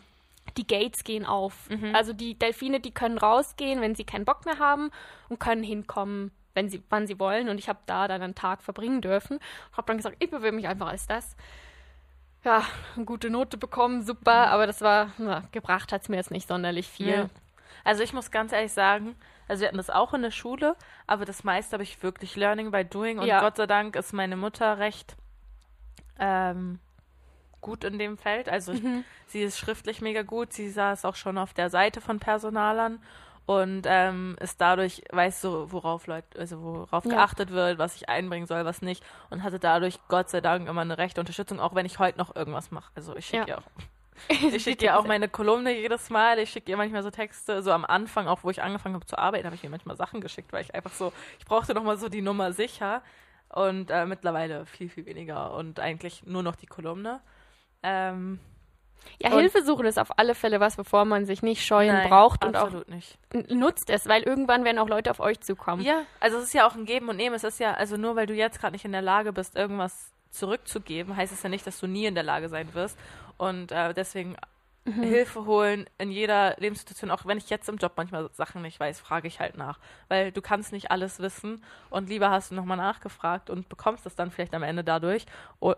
die 0.57 0.67
Gates 0.67 1.05
gehen 1.05 1.27
auf. 1.27 1.69
Also 1.93 2.13
die 2.13 2.39
Delfine, 2.39 2.81
die 2.81 2.93
können 2.93 3.19
rausgehen, 3.19 3.81
wenn 3.81 3.95
sie 3.95 4.05
keinen 4.05 4.25
Bock 4.25 4.45
mehr 4.47 4.59
haben 4.59 4.91
und 5.29 5.41
können 5.41 5.63
hinkommen, 5.63 6.31
wenn 6.55 6.71
sie, 6.71 6.83
wann 6.89 7.07
sie 7.07 7.19
wollen. 7.19 7.49
Und 7.49 7.59
ich 7.59 7.69
habe 7.69 7.81
da 7.87 8.09
dann 8.09 8.23
einen 8.23 8.35
Tag 8.35 8.63
verbringen 8.63 9.03
dürfen. 9.03 9.39
Habe 9.73 9.89
dann 9.89 9.99
gesagt, 9.99 10.17
ich 10.21 10.31
bewirbe 10.31 10.57
mich 10.57 10.69
einfach 10.69 10.89
als 10.89 11.07
das. 11.07 11.37
Ja, 12.47 12.63
eine 12.95 13.05
gute 13.05 13.29
Note 13.29 13.57
bekommen, 13.57 14.03
super, 14.03 14.47
aber 14.51 14.67
das 14.69 14.81
war, 14.81 15.11
na, 15.19 15.43
gebracht 15.51 15.91
hat 15.93 16.03
es 16.03 16.09
mir 16.09 16.15
jetzt 16.17 16.31
nicht 16.31 16.47
sonderlich 16.47 16.87
viel. 16.87 17.09
Ja. 17.09 17.31
Also 17.83 18.03
ich 18.05 18.13
muss 18.13 18.31
ganz 18.31 18.53
ehrlich 18.53 18.73
sagen, 18.73 19.17
Also 19.49 19.61
wir 19.61 19.69
hatten 19.69 19.77
das 19.77 19.91
auch 19.91 20.15
in 20.15 20.23
der 20.23 20.31
Schule, 20.31 20.77
aber 21.09 21.25
das 21.25 21.43
meiste 21.45 21.73
habe 21.75 21.83
ich 21.83 22.03
wirklich 22.03 22.35
Learning 22.37 22.71
by 22.71 22.85
Doing 22.85 23.19
und 23.19 23.27
Ja. 23.27 23.41
Gott 23.41 23.57
sei 23.57 23.67
Dank 23.67 23.95
ist 23.97 24.13
meine 24.13 24.37
Mutter 24.37 24.79
recht 24.79 25.17
ähm, 26.19 26.79
gut 27.61 27.85
in 27.85 27.99
dem 27.99 28.17
Feld. 28.17 28.49
Also 28.49 28.73
ich, 28.73 28.83
Mhm. 28.83 29.05
sie 29.27 29.43
ist 29.43 29.59
schriftlich 29.59 30.01
mega 30.01 30.23
gut, 30.23 30.53
sie 30.53 30.71
saß 30.71 31.05
auch 31.05 31.15
schon 31.17 31.39
auf 31.39 31.53
der 31.53 31.69
Seite 31.71 32.01
von 32.01 32.19
Personalern 32.21 33.01
und 33.47 33.83
ähm, 33.87 34.37
ist 34.41 34.61
dadurch, 34.61 35.03
weiß 35.11 35.41
so, 35.41 35.71
worauf 35.73 36.07
Leute, 36.07 36.39
also 36.39 36.61
worauf 36.63 37.05
Ja. 37.05 37.13
geachtet 37.13 37.51
wird, 37.51 37.79
was 37.79 37.95
ich 37.97 38.09
einbringen 38.09 38.47
soll, 38.47 38.65
was 38.65 38.83
nicht 38.83 39.05
und 39.31 39.43
hatte 39.43 39.59
dadurch 39.61 39.99
Gott 40.09 40.29
sei 40.29 40.41
Dank 40.41 40.69
immer 40.69 40.81
eine 40.81 40.99
rechte 40.99 41.21
Unterstützung, 41.21 41.61
auch 41.61 41.75
wenn 41.75 41.87
ich 41.87 41.99
heute 41.99 42.19
noch 42.19 42.35
irgendwas 42.35 42.71
mache. 42.73 42.91
Also 42.97 43.17
ich 43.17 43.27
schicke 43.27 43.49
Ja. 43.49 43.57
ihr 43.57 43.59
auch 43.59 43.63
ich 44.31 44.63
schicke 44.63 44.87
ihr 44.87 44.99
auch 44.99 45.05
meine 45.05 45.29
Kolumne 45.29 45.77
jedes 45.79 46.09
Mal. 46.09 46.39
Ich 46.39 46.49
schicke 46.51 46.71
ihr 46.71 46.79
manchmal 46.79 47.03
so 47.03 47.11
Texte. 47.11 47.63
So 47.63 47.71
am 47.71 47.85
Anfang, 47.85 48.29
auch 48.29 48.45
wo 48.45 48.51
ich 48.51 48.63
angefangen 48.63 48.95
habe 48.95 49.05
zu 49.05 49.19
arbeiten, 49.19 49.45
habe 49.45 49.57
ich 49.57 49.63
ihr 49.63 49.69
manchmal 49.69 49.95
Sachen 49.97 50.23
geschickt, 50.23 50.55
weil 50.55 50.63
ich 50.63 50.75
einfach 50.75 50.93
so, 50.93 51.13
ich 51.39 51.45
brauchte 51.45 51.75
nochmal 51.75 51.99
so 51.99 52.09
die 52.09 52.23
Nummer 52.23 52.55
sicher. 52.55 53.03
Und 53.51 53.91
äh, 53.91 54.07
mittlerweile 54.07 54.65
viel, 54.65 54.89
viel 54.89 55.05
weniger. 55.05 55.53
Und 55.53 55.81
eigentlich 55.81 56.25
nur 56.25 56.43
noch 56.43 56.57
die 56.57 56.67
Kolumne. 56.67 57.21
Ähm, 57.83 58.41
Ja, 59.21 59.31
Und- 59.33 59.41
Hilfe 59.41 59.63
suchen 59.65 59.87
ist 59.87 59.99
auf 59.99 60.19
alle 60.19 60.35
Fälle 60.35 60.61
was, 60.61 60.77
bevor 60.77 61.05
man 61.05 61.25
sich 61.25 61.43
nicht 61.43 61.65
scheuen 61.65 61.95
nein, 61.95 62.09
braucht 62.09 62.45
und 62.45 62.57
auch 62.57 62.65
absolut 62.65 62.89
nicht. 62.89 63.19
nutzt 63.51 63.89
es, 63.91 64.07
weil 64.09 64.23
irgendwann 64.23 64.65
werden 64.65 64.79
auch 64.79 64.89
Leute 64.89 65.11
auf 65.11 65.21
euch 65.21 65.41
zukommen. 65.41 65.83
Ja, 65.83 66.03
also 66.21 66.37
es 66.39 66.45
ist 66.45 66.53
ja 66.55 66.67
auch 66.69 66.75
ein 66.75 66.85
Geben 66.85 67.09
und 67.09 67.17
Nehmen. 67.17 67.35
Es 67.35 67.45
ist 67.45 67.59
ja, 67.59 67.73
also 67.75 67.97
nur 67.97 68.15
weil 68.17 68.27
du 68.27 68.35
jetzt 68.35 68.61
gerade 68.61 68.73
nicht 68.73 68.85
in 68.85 68.93
der 68.93 69.03
Lage 69.03 69.33
bist, 69.33 69.57
irgendwas 69.57 70.11
zurückzugeben, 70.31 71.17
heißt 71.17 71.33
es 71.33 71.43
ja 71.43 71.49
nicht, 71.49 71.67
dass 71.67 71.81
du 71.81 71.87
nie 71.87 72.05
in 72.07 72.15
der 72.15 72.25
Lage 72.25 72.49
sein 72.49 72.75
wirst. 72.75 72.99
Und 73.39 73.73
äh, 73.73 73.95
deswegen 73.95 74.37
Mhm. 74.89 75.03
Hilfe 75.03 75.47
holen 75.47 75.87
in 75.99 76.13
jeder 76.13 76.55
Lebenssituation, 76.59 77.11
auch 77.11 77.27
wenn 77.27 77.39
ich 77.39 77.51
jetzt 77.51 77.69
im 77.69 77.77
Job 77.77 77.95
manchmal 77.97 78.31
Sachen 78.35 78.63
nicht 78.63 78.79
weiß, 78.79 79.01
frage 79.01 79.27
ich 79.27 79.41
halt 79.41 79.57
nach. 79.57 79.81
Weil 80.07 80.31
du 80.31 80.41
kannst 80.41 80.71
nicht 80.73 80.93
alles 80.93 81.19
wissen 81.19 81.65
und 81.91 82.09
lieber 82.09 82.31
hast 82.31 82.53
du 82.53 82.55
nochmal 82.55 82.77
nachgefragt 82.77 83.51
und 83.51 83.69
bekommst 83.69 84.07
es 84.07 84.15
dann 84.15 84.31
vielleicht 84.31 84.55
am 84.55 84.63
Ende 84.63 84.85
dadurch, 84.85 85.27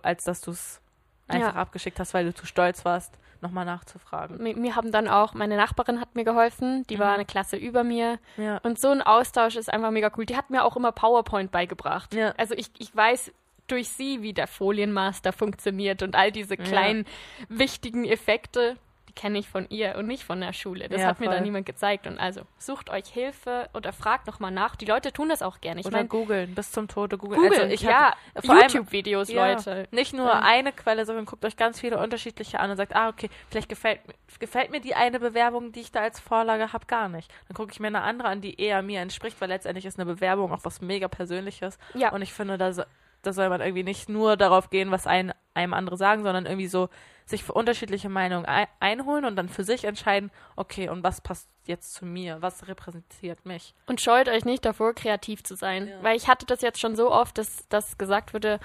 als 0.03 0.25
dass 0.25 0.43
du 0.43 0.51
es 0.51 0.83
einfach 1.29 1.55
Ja. 1.55 1.61
abgeschickt 1.61 2.01
hast, 2.01 2.15
weil 2.15 2.25
du 2.25 2.35
zu 2.35 2.47
stolz 2.47 2.85
warst, 2.85 3.19
nochmal 3.41 3.65
nachzufragen. 3.65 4.43
Mir, 4.43 4.57
mir 4.57 4.75
haben 4.75 4.91
dann 4.91 5.07
auch, 5.07 5.33
meine 5.35 5.57
Nachbarin 5.57 6.01
hat 6.01 6.15
mir 6.17 6.25
geholfen, 6.25 6.85
die 6.91 6.99
war 6.99 7.09
Mhm. 7.09 7.15
eine 7.15 7.25
Klasse 7.25 7.57
über 7.57 7.85
mir. 7.85 8.19
Ja. 8.37 8.59
Und 8.65 8.81
so 8.81 8.89
ein 8.89 9.01
Austausch 9.03 9.55
ist 9.57 9.73
einfach 9.73 9.91
mega 9.93 10.11
cool. 10.17 10.27
Die 10.27 10.37
hat 10.37 10.51
mir 10.51 10.65
auch 10.65 10.77
immer 10.77 10.91
PowerPoint 10.93 11.51
beigebracht. 11.53 12.15
Ja. 12.15 12.33
Also 12.37 12.55
ich, 12.55 12.71
ich 12.79 12.95
weiß 12.97 13.33
durch 13.69 13.91
sie, 13.91 14.23
wie 14.23 14.33
der 14.33 14.47
Folienmaster 14.49 15.33
funktioniert 15.33 16.03
und 16.03 16.17
all 16.17 16.33
diese 16.33 16.57
kleinen 16.57 17.05
wichtigen 17.49 18.05
Effekte, 18.07 18.77
die 19.09 19.12
kenne 19.12 19.38
ich 19.38 19.49
von 19.49 19.67
ihr 19.71 19.97
und 19.97 20.07
nicht 20.07 20.23
von 20.25 20.41
der 20.41 20.53
Schule. 20.53 20.88
Das 20.88 21.00
Ja, 21.00 21.09
hat 21.09 21.19
mir 21.21 21.27
voll. 21.27 21.35
dann 21.35 21.43
niemand 21.45 21.67
gezeigt. 21.67 22.07
Und 22.07 22.19
also 22.19 22.43
sucht 22.59 22.91
euch 22.91 23.07
Hilfe 23.09 23.69
oder 23.75 23.93
fragt 23.93 24.27
nochmal 24.27 24.50
nach. 24.50 24.77
Die 24.77 24.85
Leute 24.85 25.12
tun 25.12 25.29
das 25.31 25.43
auch 25.43 25.61
gerne. 25.61 25.81
Ich 25.81 25.87
Oder 25.87 26.05
googeln, 26.05 26.55
bis 26.55 26.71
zum 26.73 26.87
Tode 26.88 27.19
googeln. 27.19 27.41
Google, 27.43 27.59
Also 27.61 27.73
ich 27.75 27.81
ja, 27.83 28.12
YouTube-Videos, 28.43 29.29
Ja, 29.31 29.49
Leute. 29.53 29.88
Nicht 29.91 30.12
nur 30.15 30.31
Ähm. 30.31 30.41
eine 30.43 30.73
Quelle, 30.73 31.05
sondern 31.07 31.25
guckt 31.25 31.45
euch 31.45 31.57
ganz 31.57 31.81
viele 31.81 31.99
unterschiedliche 31.99 32.61
an 32.61 32.71
und 32.71 32.77
sagt, 32.77 32.95
ah, 32.95 33.09
okay, 33.09 33.31
vielleicht 33.50 33.69
gefällt, 33.69 34.07
mir- 34.07 34.15
gefällt 34.38 34.71
mir 34.71 34.81
die 34.81 34.95
eine 34.95 35.19
Bewerbung, 35.21 35.73
die 35.73 35.81
ich 35.81 35.93
da 35.93 36.00
als 36.00 36.21
Vorlage 36.21 36.73
habe, 36.73 36.87
gar 36.87 37.09
nicht. 37.09 37.31
Dann 37.49 37.55
gucke 37.57 37.73
ich 37.73 37.81
mir 37.81 37.88
eine 37.88 38.03
andere 38.03 38.29
an, 38.29 38.41
die 38.41 38.61
eher 38.61 38.83
mir 38.83 39.00
entspricht, 39.00 39.41
weil 39.41 39.49
letztendlich 39.49 39.85
ist 39.87 39.99
eine 39.99 40.07
Bewerbung 40.07 40.53
auch 40.53 40.65
was 40.65 40.81
mega 40.81 41.09
Persönliches. 41.09 41.79
Ja. 41.95 42.12
Und 42.12 42.23
ich 42.23 42.33
finde, 42.33 42.59
da, 42.59 42.73
da 43.23 43.33
soll 43.33 43.49
man 43.49 43.61
irgendwie 43.61 43.83
nicht 43.85 44.09
nur 44.09 44.37
darauf 44.37 44.71
gehen, 44.71 44.91
was 44.91 45.07
ein, 45.07 45.33
einem 45.55 45.75
andere 45.75 45.97
sagen, 45.97 46.23
sondern 46.23 46.47
irgendwie 46.47 46.69
so 46.69 46.89
sich 47.27 47.45
für 47.45 47.53
unterschiedliche 47.53 48.09
Meinungen 48.09 48.47
ein, 48.47 48.67
einholen 48.81 49.25
und 49.27 49.37
dann 49.37 49.49
für 49.49 49.65
sich 49.65 49.85
entscheiden, 49.85 50.31
okay, 50.57 50.89
und 50.89 51.03
was 51.05 51.21
passt 51.21 51.49
jetzt 51.67 51.93
zu 51.95 52.07
mir? 52.07 52.41
Was 52.41 52.69
repräsentiert 52.69 53.45
mich? 53.45 53.75
Und 53.87 54.01
scheut 54.01 54.29
euch 54.29 54.45
nicht 54.47 54.65
davor, 54.65 54.95
kreativ 54.95 55.43
zu 55.43 55.55
sein. 55.55 55.89
Ja. 55.89 56.03
Weil 56.03 56.17
ich 56.17 56.27
hatte 56.29 56.47
das 56.47 56.63
jetzt 56.63 56.81
schon 56.81 56.97
so 56.97 57.11
oft, 57.13 57.37
dass, 57.37 57.69
dass 57.69 57.99
gesagt 57.99 58.33
wurde, 58.33 58.61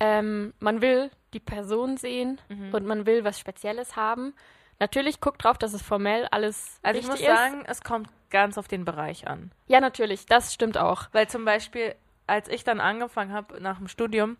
ähm, 0.00 0.54
man 0.60 0.80
will 0.80 1.10
die 1.34 1.40
Person 1.40 1.96
sehen 1.98 2.40
Mhm. 2.48 2.72
und 2.72 2.86
man 2.86 3.04
will 3.06 3.24
was 3.24 3.38
Spezielles 3.38 3.96
haben. 3.96 4.34
Natürlich 4.78 5.20
guckt 5.20 5.44
drauf, 5.44 5.58
dass 5.58 5.74
es 5.74 5.82
formell 5.82 6.26
alles 6.30 6.78
Also 6.82 7.00
ich 7.00 7.06
muss 7.06 7.20
ist. 7.20 7.26
sagen, 7.26 7.64
es 7.66 7.82
kommt 7.82 8.08
ganz 8.30 8.56
auf 8.58 8.68
den 8.68 8.84
Bereich 8.84 9.26
an. 9.26 9.50
ja, 9.66 9.80
natürlich, 9.80 10.24
das 10.26 10.52
stimmt 10.54 10.78
auch. 10.78 11.04
Weil 11.12 11.28
zum 11.28 11.44
Beispiel, 11.44 11.94
als 12.26 12.48
ich 12.48 12.64
dann 12.64 12.80
angefangen 12.80 13.32
habe 13.32 13.60
nach 13.60 13.78
dem 13.78 13.88
Studium, 13.88 14.36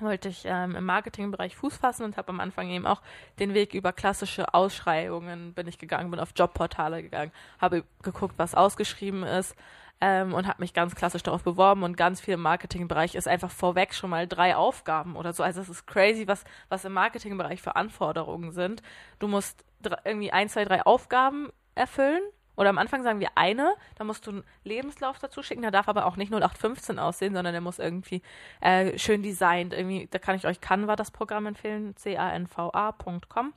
wollte 0.00 0.28
ich 0.28 0.42
ähm, 0.44 0.76
im 0.76 0.84
Marketingbereich 0.84 1.56
Fuß 1.56 1.76
fassen 1.76 2.04
und 2.04 2.16
habe 2.16 2.28
am 2.28 2.40
Anfang 2.40 2.68
eben 2.70 2.86
auch 2.86 3.02
den 3.38 3.54
Weg 3.54 3.74
über 3.74 3.92
klassische 3.92 4.54
Ausschreibungen 4.54 5.54
bin 5.54 5.66
ich 5.66 5.78
gegangen, 5.78 6.10
bin 6.10 6.20
auf 6.20 6.32
Jobportale 6.36 7.02
gegangen, 7.02 7.32
habe 7.60 7.84
geguckt, 8.02 8.34
was 8.36 8.54
ausgeschrieben 8.54 9.24
ist 9.24 9.56
ähm, 10.00 10.34
und 10.34 10.46
habe 10.46 10.62
mich 10.62 10.74
ganz 10.74 10.94
klassisch 10.94 11.22
darauf 11.22 11.42
beworben 11.42 11.82
und 11.82 11.96
ganz 11.96 12.20
viel 12.20 12.34
im 12.34 12.42
Marketingbereich 12.42 13.14
ist 13.14 13.28
einfach 13.28 13.50
vorweg 13.50 13.94
schon 13.94 14.10
mal 14.10 14.28
drei 14.28 14.56
Aufgaben 14.56 15.16
oder 15.16 15.32
so. 15.32 15.42
Also 15.42 15.60
es 15.60 15.68
ist 15.68 15.86
crazy, 15.86 16.28
was, 16.28 16.44
was 16.68 16.84
im 16.84 16.92
Marketingbereich 16.92 17.60
für 17.60 17.76
Anforderungen 17.76 18.52
sind. 18.52 18.82
Du 19.18 19.28
musst 19.28 19.64
irgendwie 20.04 20.32
ein, 20.32 20.48
zwei, 20.48 20.64
drei 20.64 20.82
Aufgaben 20.84 21.50
erfüllen. 21.74 22.22
Oder 22.58 22.70
am 22.70 22.78
Anfang 22.78 23.04
sagen 23.04 23.20
wir 23.20 23.30
eine, 23.36 23.74
da 23.94 24.02
musst 24.02 24.26
du 24.26 24.30
einen 24.32 24.44
Lebenslauf 24.64 25.20
dazu 25.20 25.44
schicken, 25.44 25.62
der 25.62 25.70
darf 25.70 25.86
aber 25.86 26.06
auch 26.06 26.16
nicht 26.16 26.32
0815 26.32 26.98
aussehen, 26.98 27.32
sondern 27.32 27.52
der 27.52 27.60
muss 27.60 27.78
irgendwie 27.78 28.20
äh, 28.60 28.98
schön 28.98 29.22
designt. 29.22 29.72
Irgendwie, 29.72 30.08
da 30.10 30.18
kann 30.18 30.34
ich 30.34 30.44
euch 30.44 30.60
Canva 30.60 30.96
das 30.96 31.12
Programm 31.12 31.46
empfehlen, 31.46 31.94
canva.com. 31.94 33.54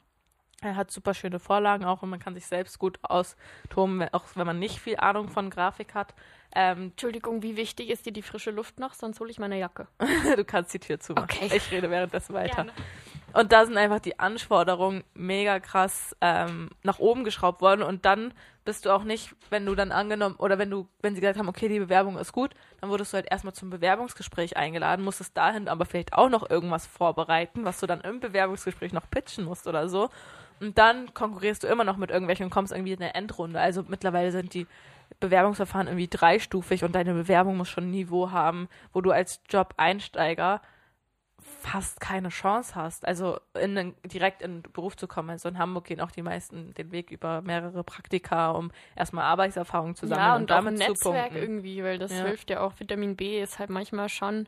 Er 0.63 0.75
hat 0.75 0.91
super 0.91 1.15
schöne 1.15 1.39
Vorlagen 1.39 1.85
auch 1.85 2.03
und 2.03 2.11
man 2.11 2.19
kann 2.19 2.35
sich 2.35 2.45
selbst 2.45 2.77
gut 2.77 2.99
austoben, 3.01 4.07
auch 4.11 4.25
wenn 4.35 4.45
man 4.45 4.59
nicht 4.59 4.77
viel 4.77 4.97
Ahnung 4.97 5.29
von 5.29 5.49
Grafik 5.49 5.95
hat. 5.95 6.13
Ähm, 6.53 6.91
Entschuldigung, 6.91 7.41
wie 7.41 7.57
wichtig 7.57 7.89
ist 7.89 8.05
dir 8.05 8.13
die 8.13 8.21
frische 8.21 8.51
Luft 8.51 8.79
noch? 8.79 8.93
Sonst 8.93 9.19
hole 9.19 9.31
ich 9.31 9.39
meine 9.39 9.57
Jacke. 9.57 9.87
du 10.35 10.45
kannst 10.45 10.75
die 10.75 10.79
Tür 10.79 10.99
zumachen. 10.99 11.29
Okay. 11.31 11.49
Ich 11.55 11.71
rede 11.71 11.89
währenddessen 11.89 12.35
weiter. 12.35 12.65
Gerne. 12.65 12.71
Und 13.33 13.51
da 13.51 13.65
sind 13.65 13.77
einfach 13.77 13.99
die 13.99 14.19
Anforderungen 14.19 15.03
mega 15.15 15.59
krass 15.59 16.15
ähm, 16.21 16.69
nach 16.83 16.99
oben 16.99 17.23
geschraubt 17.23 17.61
worden. 17.61 17.81
Und 17.81 18.05
dann 18.05 18.33
bist 18.63 18.85
du 18.85 18.91
auch 18.91 19.03
nicht, 19.03 19.35
wenn 19.49 19.65
du 19.65 19.75
dann 19.75 19.91
angenommen, 19.91 20.35
oder 20.35 20.59
wenn 20.59 20.69
du, 20.69 20.87
wenn 21.01 21.15
sie 21.15 21.21
gesagt 21.21 21.39
haben, 21.39 21.49
okay, 21.49 21.67
die 21.67 21.79
Bewerbung 21.79 22.17
ist 22.17 22.31
gut, 22.31 22.51
dann 22.79 22.89
wurdest 22.89 23.13
du 23.13 23.15
halt 23.15 23.27
erstmal 23.29 23.53
zum 23.53 23.69
Bewerbungsgespräch 23.69 24.57
eingeladen, 24.57 25.03
musstest 25.03 25.35
dahin 25.35 25.67
aber 25.67 25.85
vielleicht 25.85 26.13
auch 26.13 26.29
noch 26.29 26.49
irgendwas 26.49 26.85
vorbereiten, 26.85 27.65
was 27.65 27.79
du 27.79 27.87
dann 27.87 28.01
im 28.01 28.19
Bewerbungsgespräch 28.19 28.93
noch 28.93 29.09
pitchen 29.09 29.45
musst 29.45 29.67
oder 29.67 29.89
so. 29.89 30.09
Und 30.59 30.77
dann 30.77 31.13
konkurrierst 31.13 31.63
du 31.63 31.67
immer 31.67 31.83
noch 31.83 31.97
mit 31.97 32.11
irgendwelchen 32.11 32.45
und 32.45 32.49
kommst 32.51 32.71
irgendwie 32.71 32.93
in 32.93 33.01
eine 33.01 33.15
Endrunde. 33.15 33.59
Also 33.59 33.83
mittlerweile 33.87 34.31
sind 34.31 34.53
die 34.53 34.67
Bewerbungsverfahren 35.19 35.87
irgendwie 35.87 36.07
dreistufig 36.07 36.83
und 36.83 36.93
deine 36.93 37.13
Bewerbung 37.13 37.57
muss 37.57 37.69
schon 37.69 37.85
ein 37.85 37.91
Niveau 37.91 38.31
haben, 38.31 38.69
wo 38.93 39.01
du 39.01 39.11
als 39.11 39.41
Job-Einsteiger 39.49 40.61
fast 41.61 42.01
keine 42.01 42.29
Chance 42.29 42.75
hast, 42.75 43.05
also 43.05 43.39
in 43.53 43.75
den, 43.75 43.95
direkt 44.03 44.41
in 44.41 44.61
den 44.63 44.71
Beruf 44.73 44.97
zu 44.97 45.07
kommen. 45.07 45.29
Also 45.29 45.47
in 45.49 45.57
Hamburg 45.57 45.85
gehen 45.85 46.01
auch 46.01 46.11
die 46.11 46.21
meisten 46.23 46.73
den 46.73 46.91
Weg 46.91 47.11
über 47.11 47.41
mehrere 47.41 47.83
Praktika, 47.83 48.51
um 48.51 48.71
erstmal 48.95 49.23
Arbeitserfahrung 49.25 49.95
zu 49.95 50.07
sammeln 50.07 50.25
Ja, 50.25 50.35
und, 50.35 50.41
und 50.43 50.51
auch 50.51 50.57
ein 50.57 50.65
damit 50.65 50.83
zu 50.83 50.89
Netzwerk 50.91 51.29
punkten. 51.29 51.37
irgendwie, 51.37 51.83
weil 51.83 51.99
das 51.99 52.11
Ja. 52.11 52.25
hilft 52.25 52.49
ja 52.49 52.61
auch. 52.61 52.73
Vitamin 52.79 53.15
B 53.15 53.41
ist 53.41 53.59
halt 53.59 53.69
manchmal 53.69 54.09
schon 54.09 54.47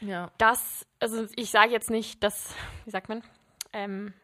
Ja. 0.00 0.30
das, 0.38 0.86
also 1.00 1.26
ich 1.36 1.50
sage 1.50 1.70
jetzt 1.70 1.90
nicht 1.90 2.22
das, 2.24 2.54
wie 2.84 2.90
sagt 2.90 3.08
man, 3.08 3.22
ähm, 3.72 4.14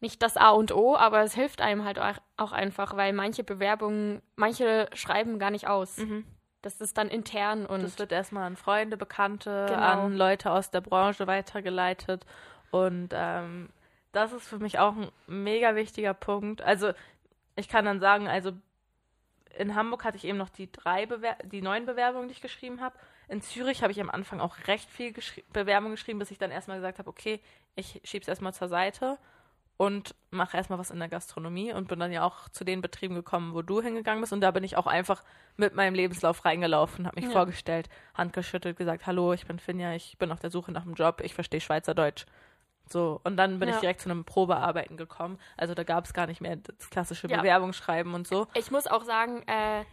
nicht 0.00 0.20
das 0.22 0.36
A 0.36 0.50
und 0.50 0.72
O, 0.72 0.96
aber 0.96 1.22
es 1.22 1.34
hilft 1.34 1.60
einem 1.60 1.84
halt 1.84 1.98
auch- 1.98 2.18
auch 2.36 2.52
einfach, 2.52 2.96
weil 2.96 3.12
manche 3.12 3.44
Bewerbungen, 3.44 4.20
manche 4.36 4.88
schreiben 4.94 5.38
gar 5.38 5.50
nicht 5.50 5.68
aus. 5.68 5.98
Mhm. 5.98 6.24
Das 6.62 6.80
ist 6.80 6.96
dann 6.96 7.08
intern 7.08 7.66
und 7.66 7.82
Das 7.82 7.98
wird 7.98 8.12
erstmal 8.12 8.44
an 8.44 8.56
Freunde, 8.56 8.96
Bekannte, 8.96 9.66
Genau. 9.68 9.80
an 9.80 10.16
Leute 10.16 10.50
aus 10.52 10.70
der 10.70 10.80
Branche 10.80 11.26
weitergeleitet. 11.26 12.24
Und 12.70 13.10
ähm, 13.12 13.68
das 14.12 14.32
ist 14.32 14.46
für 14.46 14.58
mich 14.58 14.78
auch 14.78 14.94
ein 14.94 15.10
mega 15.26 15.74
wichtiger 15.74 16.14
Punkt. 16.14 16.62
Also 16.62 16.92
ich 17.56 17.68
kann 17.68 17.84
dann 17.84 18.00
sagen, 18.00 18.28
also 18.28 18.52
in 19.58 19.74
Hamburg 19.74 20.04
hatte 20.04 20.16
ich 20.16 20.24
eben 20.24 20.38
noch 20.38 20.48
die 20.48 20.70
drei 20.70 21.04
Bewer 21.06 21.36
die 21.44 21.60
neun 21.62 21.84
Bewerbungen, 21.84 22.28
die 22.28 22.32
ich 22.34 22.40
geschrieben 22.40 22.80
habe. 22.80 22.96
In 23.28 23.42
Zürich 23.42 23.82
habe 23.82 23.92
ich 23.92 24.00
am 24.00 24.10
Anfang 24.10 24.40
auch 24.40 24.56
recht 24.66 24.88
viel 24.88 25.12
geschri 25.12 25.44
Bewerbungen 25.52 25.94
geschrieben, 25.94 26.18
bis 26.18 26.30
ich 26.30 26.38
dann 26.38 26.50
erstmal 26.50 26.78
gesagt 26.78 26.98
habe, 26.98 27.10
okay, 27.10 27.40
ich 27.74 28.00
schiebe 28.04 28.22
es 28.22 28.28
erstmal 28.28 28.54
zur 28.54 28.68
Seite 28.68 29.18
und 29.76 30.14
mache 30.30 30.56
erstmal 30.56 30.78
was 30.78 30.90
in 30.90 30.98
der 30.98 31.08
Gastronomie 31.08 31.72
und 31.72 31.88
bin 31.88 31.98
dann 31.98 32.12
ja 32.12 32.22
auch 32.24 32.48
zu 32.50 32.64
den 32.64 32.80
Betrieben 32.82 33.14
gekommen, 33.14 33.54
wo 33.54 33.62
du 33.62 33.80
hingegangen 33.82 34.20
bist. 34.20 34.32
Und 34.32 34.40
da 34.40 34.50
bin 34.50 34.62
ich 34.64 34.76
auch 34.76 34.86
einfach 34.86 35.22
mit 35.56 35.74
meinem 35.74 35.94
Lebenslauf 35.94 36.44
reingelaufen, 36.44 37.06
habe 37.06 37.16
mich 37.16 37.24
Ja. 37.26 37.32
vorgestellt, 37.32 37.88
Hand 38.14 38.32
geschüttelt, 38.32 38.76
gesagt, 38.76 39.06
hallo, 39.06 39.32
ich 39.32 39.46
bin 39.46 39.58
Finja, 39.58 39.94
ich 39.94 40.16
bin 40.18 40.30
auf 40.30 40.40
der 40.40 40.50
Suche 40.50 40.70
nach 40.72 40.82
einem 40.82 40.94
Job, 40.94 41.20
ich 41.24 41.34
verstehe 41.34 41.60
Schweizerdeutsch. 41.60 42.26
So, 42.88 43.20
und 43.24 43.36
dann 43.36 43.58
bin 43.58 43.68
ich 43.68 43.76
Ja. 43.76 43.80
direkt 43.80 44.00
zu 44.02 44.10
einem 44.10 44.24
Probearbeiten 44.24 44.96
gekommen. 44.96 45.38
Also 45.56 45.74
da 45.74 45.82
gab 45.84 46.04
es 46.04 46.12
gar 46.12 46.26
nicht 46.26 46.40
mehr 46.40 46.56
das 46.56 46.90
klassische 46.90 47.26
Ja. 47.28 47.38
Bewerbungsschreiben 47.38 48.14
und 48.14 48.26
so. 48.28 48.46
ich 48.54 48.70
muss 48.70 48.86
auch 48.86 49.04
sagen, 49.04 49.42
äh, 49.48 49.84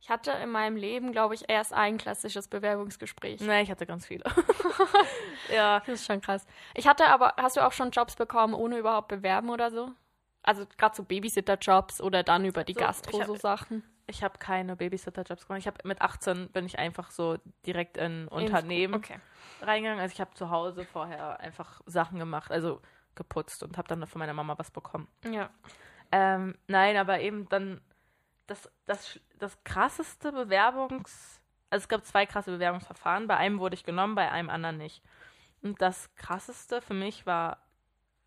ich 0.00 0.08
hatte 0.10 0.30
in 0.32 0.50
meinem 0.50 0.76
Leben, 0.76 1.12
glaube 1.12 1.34
ich, 1.34 1.44
erst 1.48 1.72
ein 1.72 1.98
klassisches 1.98 2.48
Bewerbungsgespräch. 2.48 3.40
Nee, 3.40 3.62
ich 3.62 3.70
hatte 3.70 3.86
ganz 3.86 4.06
viele. 4.06 4.24
ja. 5.52 5.80
Das 5.80 5.88
ist 6.00 6.06
schon 6.06 6.20
krass. 6.20 6.46
Ich 6.74 6.86
hatte 6.86 7.06
aber, 7.08 7.34
hast 7.36 7.56
du 7.56 7.60
auch 7.66 7.72
schon 7.72 7.90
Jobs 7.90 8.16
bekommen, 8.16 8.54
ohne 8.54 8.78
überhaupt 8.78 9.08
bewerben 9.08 9.50
oder 9.50 9.70
so? 9.70 9.90
Also 10.42 10.64
gerade 10.78 10.96
so 10.96 11.02
Babysitter-Jobs 11.04 12.00
oder 12.00 12.22
dann 12.22 12.44
über 12.44 12.64
die 12.64 12.72
So, 12.72 12.80
Gastro 12.80 13.10
ich 13.12 13.20
hab- 13.20 13.26
so 13.26 13.36
Sachen. 13.36 13.82
ich 14.06 14.22
habe 14.22 14.38
keine 14.38 14.74
Babysitter-Jobs 14.76 15.46
gemacht. 15.46 15.60
Ich 15.60 15.66
habe 15.66 15.76
mit 15.84 16.00
18 16.00 16.48
bin 16.50 16.64
ich 16.64 16.78
einfach 16.78 17.10
so 17.10 17.36
direkt 17.66 17.98
in 17.98 18.26
Unternehmen 18.28 18.94
Okay. 18.94 19.20
reingegangen. 19.60 20.00
Also 20.00 20.14
ich 20.14 20.20
habe 20.20 20.32
zu 20.34 20.48
Hause 20.50 20.86
vorher 20.86 21.40
einfach 21.40 21.82
Sachen 21.84 22.18
gemacht, 22.18 22.50
also 22.50 22.80
geputzt 23.16 23.62
und 23.62 23.76
habe 23.76 23.88
dann 23.88 24.06
von 24.06 24.18
meiner 24.18 24.32
Mama 24.32 24.56
was 24.56 24.70
bekommen. 24.70 25.08
Ja. 25.30 25.50
Ähm, 26.10 26.56
nein, 26.68 26.96
aber 26.96 27.20
eben 27.20 27.48
dann 27.50 27.80
das, 28.50 28.68
das, 28.86 29.20
das 29.38 29.62
krasseste 29.64 30.32
Bewerbungs... 30.32 31.40
Also 31.72 31.84
es 31.84 31.88
gab 31.88 32.04
zwei 32.04 32.26
krasse 32.26 32.50
Bewerbungsverfahren. 32.50 33.28
Bei 33.28 33.36
einem 33.36 33.60
wurde 33.60 33.74
ich 33.74 33.84
genommen, 33.84 34.16
bei 34.16 34.30
einem 34.30 34.50
anderen 34.50 34.76
nicht. 34.76 35.02
Und 35.62 35.80
das 35.80 36.12
krasseste 36.16 36.82
für 36.82 36.94
mich 36.94 37.26
war 37.26 37.58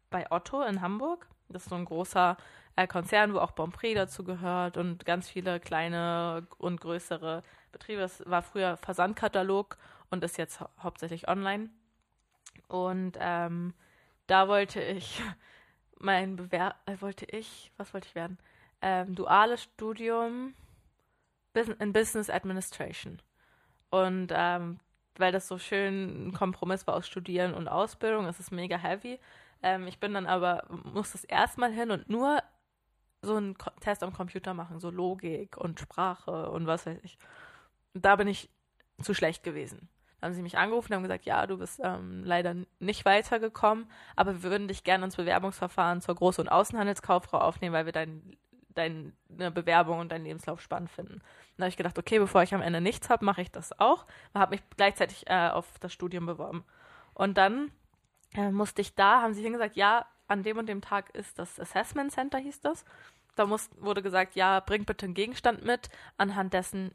bei 0.09 0.31
Otto 0.31 0.61
in 0.61 0.79
Hamburg. 0.81 1.27
Das 1.49 1.63
ist 1.63 1.69
so 1.69 1.75
ein 1.75 1.83
großer 1.83 2.37
äh, 2.77 2.87
Konzern, 2.87 3.33
wo 3.33 3.39
auch 3.39 3.51
Bonprix 3.51 3.95
dazu 3.95 4.23
gehört 4.23 4.77
und 4.77 5.05
ganz 5.05 5.29
viele 5.29 5.59
kleine 5.59 6.47
und 6.57 6.79
größere 6.79 7.43
Betriebe. 7.73 7.99
Das 7.99 8.23
war 8.25 8.43
früher 8.43 8.77
Versandkatalog 8.77 9.77
und 10.09 10.23
ist 10.23 10.37
jetzt 10.37 10.61
hau 10.61 10.69
hauptsächlich 10.81 11.27
online. 11.27 11.69
Und 12.69 13.17
ähm, 13.19 13.73
da 14.27 14.47
wollte 14.47 14.81
ich 14.81 15.21
mein 15.99 16.37
Bewerb, 16.37 16.77
äh, 16.85 17.01
wollte 17.01 17.25
ich, 17.25 17.71
was 17.75 17.93
wollte 17.93 18.07
ich 18.07 18.15
werden? 18.15 18.37
Ähm, 18.85 19.15
duales 19.15 19.63
Studium 19.63 20.53
in 21.79 21.93
Business 21.93 22.29
Administration. 22.29 23.21
Und 23.89 24.33
ähm, 24.35 24.79
weil 25.17 25.31
das 25.31 25.47
so 25.47 25.57
schön 25.57 26.27
ein 26.27 26.33
Kompromiss 26.33 26.85
war 26.87 26.95
aus 26.95 27.07
Studieren 27.07 27.53
und 27.53 27.67
Ausbildung, 27.67 28.25
es 28.25 28.39
ist 28.39 28.51
mega 28.51 28.77
heavy. 28.77 29.19
Ähm, 29.61 29.87
ich 29.87 29.99
bin 29.99 30.13
dann 30.13 30.25
aber, 30.25 30.65
musste 30.83 31.17
es 31.17 31.23
erstmal 31.23 31.71
hin 31.71 31.91
und 31.91 32.09
nur 32.09 32.41
so 33.21 33.35
einen 33.35 33.57
Ko 33.57 33.69
Test 33.79 34.03
am 34.03 34.13
Computer 34.13 34.53
machen, 34.53 34.79
so 34.79 34.89
Logik 34.89 35.55
und 35.57 35.79
Sprache 35.79 36.49
und 36.49 36.67
was 36.67 36.85
weiß 36.85 36.97
ich. 37.03 37.17
Da 37.93 38.15
bin 38.17 38.27
ich 38.27 38.49
zu 39.01 39.13
schlecht 39.13 39.43
gewesen. 39.43 39.87
Dann 40.19 40.29
haben 40.29 40.35
sie 40.35 40.41
mich 40.41 40.57
angerufen 40.57 40.91
und 40.91 40.95
haben 40.95 41.03
gesagt, 41.03 41.25
ja, 41.25 41.45
du 41.47 41.57
bist 41.57 41.79
ähm, 41.83 42.23
leider 42.23 42.55
nicht 42.79 43.05
weitergekommen, 43.05 43.89
aber 44.15 44.33
wir 44.33 44.43
würden 44.43 44.67
dich 44.67 44.83
gerne 44.83 45.05
ins 45.05 45.15
Bewerbungsverfahren 45.15 46.01
zur 46.01 46.15
Groß- 46.15 46.39
und 46.39 46.49
Außenhandelskauffrau 46.49 47.39
aufnehmen, 47.39 47.73
weil 47.73 47.85
wir 47.85 47.93
dein, 47.93 48.37
deine 48.73 49.13
Bewerbung 49.51 49.99
und 49.99 50.11
deinen 50.11 50.25
Lebenslauf 50.25 50.61
spannend 50.61 50.91
finden. 50.91 51.21
Dann 51.55 51.65
habe 51.65 51.69
ich 51.69 51.77
gedacht, 51.77 51.97
okay, 51.97 52.19
bevor 52.19 52.43
ich 52.43 52.53
am 52.53 52.61
Ende 52.61 52.81
nichts 52.81 53.09
habe, 53.09 53.25
mache 53.25 53.41
ich 53.41 53.51
das 53.51 53.79
auch. 53.79 54.05
Habe 54.33 54.55
mich 54.55 54.61
gleichzeitig 54.75 55.27
äh, 55.27 55.49
auf 55.49 55.67
das 55.79 55.93
Studium 55.93 56.25
beworben. 56.25 56.63
Und 57.13 57.37
dann 57.37 57.71
äh, 58.33 58.51
musste 58.51 58.81
ich 58.81 58.95
da, 58.95 59.21
haben 59.21 59.33
sie 59.33 59.43
hingesagt, 59.43 59.75
ja, 59.75 60.05
an 60.27 60.43
dem 60.43 60.57
und 60.57 60.67
dem 60.67 60.81
Tag 60.81 61.13
ist 61.15 61.37
das 61.37 61.59
Assessment 61.59 62.11
Center, 62.11 62.37
hieß 62.39 62.61
das. 62.61 62.85
Da 63.35 63.45
muss, 63.45 63.69
wurde 63.79 64.01
gesagt, 64.01 64.35
ja, 64.35 64.59
bringt 64.59 64.85
bitte 64.85 65.05
einen 65.05 65.15
Gegenstand 65.15 65.63
mit, 65.63 65.89
anhand 66.17 66.53
dessen 66.53 66.93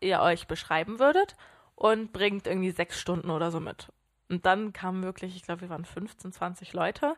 ihr 0.00 0.20
euch 0.20 0.46
beschreiben 0.46 0.98
würdet 0.98 1.36
und 1.74 2.12
bringt 2.12 2.46
irgendwie 2.46 2.70
sechs 2.70 3.00
Stunden 3.00 3.30
oder 3.30 3.50
so 3.50 3.60
mit. 3.60 3.92
Und 4.28 4.46
dann 4.46 4.72
kamen 4.72 5.02
wirklich, 5.02 5.36
ich 5.36 5.42
glaube, 5.42 5.62
wir 5.62 5.70
waren 5.70 5.84
15, 5.84 6.32
20 6.32 6.72
Leute. 6.72 7.16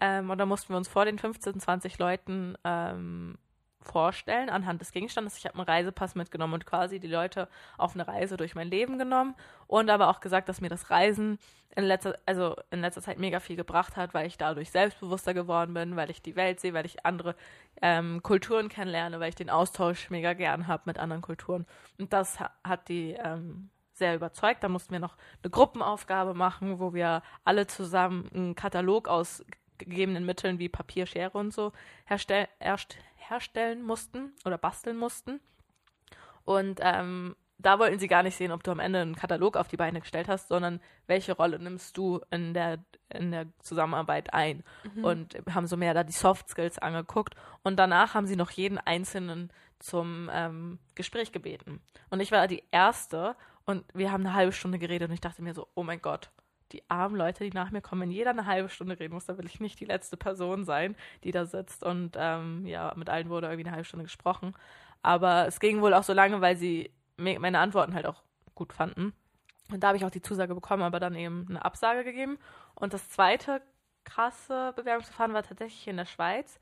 Ähm, 0.00 0.30
und 0.30 0.38
da 0.38 0.46
mussten 0.46 0.72
wir 0.72 0.76
uns 0.76 0.88
vor 0.88 1.04
den 1.04 1.18
15, 1.18 1.60
20 1.60 1.98
Leuten 1.98 2.56
ähm, 2.64 3.38
vorstellen 3.82 4.50
anhand 4.50 4.80
des 4.80 4.92
Gegenstandes. 4.92 5.38
Ich 5.38 5.46
habe 5.46 5.56
einen 5.56 5.66
Reisepass 5.66 6.14
mitgenommen 6.14 6.54
und 6.54 6.66
quasi 6.66 7.00
die 7.00 7.08
Leute 7.08 7.48
auf 7.78 7.94
eine 7.94 8.06
Reise 8.06 8.36
durch 8.36 8.54
mein 8.54 8.68
Leben 8.68 8.98
genommen 8.98 9.34
und 9.66 9.88
aber 9.90 10.08
auch 10.08 10.20
gesagt, 10.20 10.48
dass 10.48 10.60
mir 10.60 10.68
das 10.68 10.90
Reisen 10.90 11.38
in 11.74 11.84
letzter, 11.84 12.16
also 12.26 12.56
in 12.70 12.80
letzter 12.80 13.00
Zeit 13.00 13.18
mega 13.18 13.40
viel 13.40 13.56
gebracht 13.56 13.96
hat, 13.96 14.12
weil 14.12 14.26
ich 14.26 14.36
dadurch 14.36 14.70
selbstbewusster 14.70 15.34
geworden 15.34 15.72
bin, 15.72 15.96
weil 15.96 16.10
ich 16.10 16.20
die 16.20 16.36
Welt 16.36 16.60
sehe, 16.60 16.74
weil 16.74 16.86
ich 16.86 17.06
andere 17.06 17.36
ähm, 17.80 18.22
Kulturen 18.22 18.68
kennenlerne, 18.68 19.20
weil 19.20 19.30
ich 19.30 19.34
den 19.36 19.50
Austausch 19.50 20.10
mega 20.10 20.34
gern 20.34 20.66
habe 20.66 20.82
mit 20.86 20.98
anderen 20.98 21.22
Kulturen. 21.22 21.66
Und 21.98 22.12
das 22.12 22.40
ha 22.40 22.50
hat 22.64 22.88
die 22.88 23.12
ähm, 23.12 23.70
sehr 23.94 24.16
überzeugt. 24.16 24.64
Da 24.64 24.68
mussten 24.68 24.92
wir 24.92 24.98
noch 24.98 25.16
eine 25.42 25.50
Gruppenaufgabe 25.50 26.34
machen, 26.34 26.80
wo 26.80 26.92
wir 26.92 27.22
alle 27.44 27.68
zusammen 27.68 28.28
einen 28.34 28.54
Katalog 28.56 29.06
aus 29.06 29.44
gegebenen 29.80 30.24
Mitteln 30.24 30.58
wie 30.58 30.68
Papier, 30.68 31.06
Schere 31.06 31.36
und 31.36 31.52
so 31.52 31.72
herstell 32.04 32.48
erst 32.58 32.96
herstellen 33.16 33.82
mussten 33.82 34.32
oder 34.44 34.58
basteln 34.58 34.96
mussten. 34.96 35.40
Und 36.44 36.80
ähm, 36.82 37.36
da 37.58 37.78
wollten 37.78 37.98
sie 37.98 38.08
gar 38.08 38.22
nicht 38.22 38.36
sehen, 38.36 38.52
ob 38.52 38.62
du 38.62 38.70
am 38.70 38.80
Ende 38.80 39.00
einen 39.00 39.14
Katalog 39.14 39.56
auf 39.56 39.68
die 39.68 39.76
Beine 39.76 40.00
gestellt 40.00 40.28
hast, 40.28 40.48
sondern 40.48 40.80
welche 41.06 41.32
Rolle 41.32 41.58
nimmst 41.58 41.96
du 41.96 42.20
in 42.30 42.54
der, 42.54 42.78
in 43.10 43.30
der 43.30 43.46
Zusammenarbeit 43.60 44.32
ein. 44.32 44.64
Mhm. 44.94 45.04
Und 45.04 45.36
haben 45.50 45.66
so 45.66 45.76
mehr 45.76 45.94
da 45.94 46.02
die 46.02 46.12
Soft 46.12 46.48
Skills 46.48 46.78
angeguckt. 46.78 47.34
Und 47.62 47.76
danach 47.76 48.14
haben 48.14 48.26
sie 48.26 48.36
noch 48.36 48.50
jeden 48.50 48.78
Einzelnen 48.78 49.52
zum 49.78 50.30
ähm, 50.32 50.78
Gespräch 50.94 51.32
gebeten. 51.32 51.80
Und 52.08 52.20
ich 52.20 52.32
war 52.32 52.46
die 52.48 52.64
Erste 52.70 53.36
und 53.64 53.84
wir 53.94 54.10
haben 54.10 54.26
eine 54.26 54.34
halbe 54.34 54.52
Stunde 54.52 54.78
geredet 54.78 55.08
und 55.08 55.14
ich 55.14 55.20
dachte 55.20 55.42
mir 55.42 55.54
so, 55.54 55.68
oh 55.74 55.82
mein 55.82 56.02
Gott, 56.02 56.30
die 56.72 56.82
armen 56.88 57.16
Leute, 57.16 57.44
die 57.44 57.50
nach 57.50 57.70
mir 57.70 57.80
kommen, 57.80 58.02
wenn 58.02 58.10
jeder 58.10 58.30
eine 58.30 58.46
halbe 58.46 58.68
Stunde 58.68 58.98
reden 58.98 59.14
muss, 59.14 59.26
da 59.26 59.36
will 59.38 59.46
ich 59.46 59.60
nicht 59.60 59.80
die 59.80 59.84
letzte 59.84 60.16
Person 60.16 60.64
sein, 60.64 60.96
die 61.24 61.32
da 61.32 61.44
sitzt. 61.46 61.84
Und 61.84 62.16
ähm, 62.18 62.66
ja, 62.66 62.92
mit 62.96 63.10
allen 63.10 63.28
wurde 63.28 63.46
irgendwie 63.48 63.66
eine 63.66 63.72
halbe 63.72 63.84
Stunde 63.84 64.04
gesprochen. 64.04 64.54
Aber 65.02 65.46
es 65.46 65.60
ging 65.60 65.80
wohl 65.80 65.94
auch 65.94 66.02
so 66.02 66.12
lange, 66.12 66.40
weil 66.40 66.56
sie 66.56 66.92
me- 67.16 67.38
meine 67.38 67.58
Antworten 67.58 67.94
halt 67.94 68.06
auch 68.06 68.22
gut 68.54 68.72
fanden. 68.72 69.12
Und 69.70 69.82
da 69.82 69.88
habe 69.88 69.96
ich 69.96 70.04
auch 70.04 70.10
die 70.10 70.22
Zusage 70.22 70.54
bekommen, 70.54 70.82
aber 70.82 71.00
dann 71.00 71.14
eben 71.14 71.46
eine 71.48 71.64
Absage 71.64 72.04
gegeben. 72.04 72.38
Und 72.74 72.92
das 72.92 73.08
zweite 73.08 73.62
krasse 74.04 74.72
Bewerbungsverfahren 74.76 75.32
war 75.32 75.42
tatsächlich 75.42 75.86
in 75.88 75.96
der 75.96 76.06
Schweiz. 76.06 76.58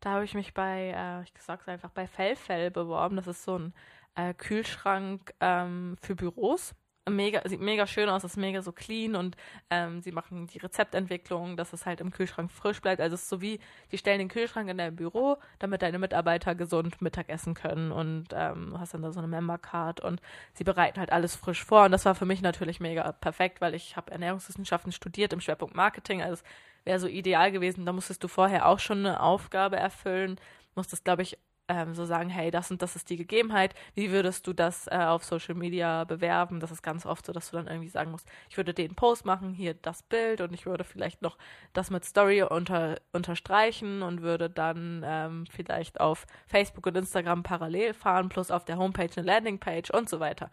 Da 0.00 0.10
habe 0.12 0.24
ich 0.24 0.34
mich 0.34 0.54
bei, 0.54 0.92
äh, 0.96 1.22
ich 1.22 1.32
sag's 1.38 1.68
einfach, 1.68 1.90
bei 1.90 2.06
Fellfell 2.06 2.70
beworben. 2.70 3.16
Das 3.16 3.26
ist 3.26 3.44
so 3.44 3.58
ein 3.58 3.74
äh, 4.14 4.34
Kühlschrank 4.34 5.34
ähm, 5.40 5.96
für 6.00 6.14
Büros. 6.14 6.74
Mega, 7.08 7.40
sieht 7.48 7.60
mega 7.60 7.86
schön 7.86 8.10
aus, 8.10 8.24
ist 8.24 8.36
mega 8.36 8.60
so 8.60 8.72
clean 8.72 9.16
und 9.16 9.36
ähm, 9.70 10.02
sie 10.02 10.12
machen 10.12 10.46
die 10.46 10.58
Rezeptentwicklung, 10.58 11.56
dass 11.56 11.72
es 11.72 11.86
halt 11.86 12.00
im 12.00 12.10
Kühlschrank 12.10 12.52
frisch 12.52 12.80
bleibt. 12.82 13.00
Also 13.00 13.14
es 13.14 13.22
ist 13.22 13.30
so 13.30 13.40
wie, 13.40 13.58
die 13.90 13.98
stellen 13.98 14.18
den 14.18 14.28
Kühlschrank 14.28 14.68
in 14.68 14.76
dein 14.76 14.94
Büro, 14.94 15.38
damit 15.58 15.80
deine 15.80 15.98
Mitarbeiter 15.98 16.54
gesund 16.54 17.00
Mittag 17.00 17.30
essen 17.30 17.54
können 17.54 17.90
und 17.90 18.28
ähm, 18.34 18.78
hast 18.78 18.92
dann 18.92 19.02
da 19.02 19.12
so 19.12 19.18
eine 19.18 19.28
Member-Card 19.28 20.00
und 20.00 20.20
sie 20.52 20.62
bereiten 20.62 21.00
halt 21.00 21.10
alles 21.10 21.34
frisch 21.34 21.64
vor 21.64 21.84
und 21.86 21.92
das 21.92 22.04
war 22.04 22.14
für 22.14 22.26
mich 22.26 22.42
natürlich 22.42 22.80
mega 22.80 23.10
perfekt, 23.12 23.62
weil 23.62 23.74
ich 23.74 23.96
habe 23.96 24.12
Ernährungswissenschaften 24.12 24.92
studiert 24.92 25.32
im 25.32 25.40
Schwerpunkt 25.40 25.74
Marketing, 25.74 26.20
also 26.22 26.34
es 26.34 26.44
wäre 26.84 27.00
so 27.00 27.06
ideal 27.06 27.50
gewesen, 27.50 27.86
da 27.86 27.92
musstest 27.92 28.22
du 28.22 28.28
vorher 28.28 28.66
auch 28.66 28.78
schon 28.78 28.98
eine 28.98 29.20
Aufgabe 29.20 29.76
erfüllen, 29.76 30.36
musstest, 30.74 31.04
glaube 31.04 31.22
ich, 31.22 31.38
ähm, 31.70 31.94
so 31.94 32.04
sagen, 32.04 32.28
hey, 32.28 32.50
das 32.50 32.70
und 32.70 32.82
das 32.82 32.96
ist 32.96 33.08
die 33.08 33.16
Gegebenheit, 33.16 33.74
wie 33.94 34.10
würdest 34.10 34.46
du 34.46 34.52
das 34.52 34.88
äh, 34.88 34.96
auf 34.96 35.24
Social 35.24 35.54
Media 35.54 36.04
bewerben? 36.04 36.58
Das 36.58 36.72
ist 36.72 36.82
ganz 36.82 37.06
oft 37.06 37.24
so, 37.24 37.32
dass 37.32 37.50
du 37.50 37.56
dann 37.56 37.68
irgendwie 37.68 37.88
sagen 37.88 38.10
musst, 38.10 38.28
ich 38.48 38.56
würde 38.56 38.74
den 38.74 38.96
Post 38.96 39.24
machen, 39.24 39.54
hier 39.54 39.74
das 39.74 40.02
Bild 40.02 40.40
und 40.40 40.52
ich 40.52 40.66
würde 40.66 40.82
vielleicht 40.84 41.22
noch 41.22 41.38
das 41.72 41.90
mit 41.90 42.04
Story 42.04 42.42
unter, 42.42 42.96
unterstreichen 43.12 44.02
und 44.02 44.22
würde 44.22 44.50
dann 44.50 45.02
ähm, 45.06 45.44
vielleicht 45.48 46.00
auf 46.00 46.26
Facebook 46.46 46.86
und 46.86 46.96
Instagram 46.96 47.44
parallel 47.44 47.94
fahren, 47.94 48.28
plus 48.28 48.50
auf 48.50 48.64
der 48.64 48.76
Homepage 48.78 49.10
eine 49.16 49.26
Landingpage 49.26 49.90
und 49.90 50.08
so 50.08 50.18
weiter. 50.18 50.50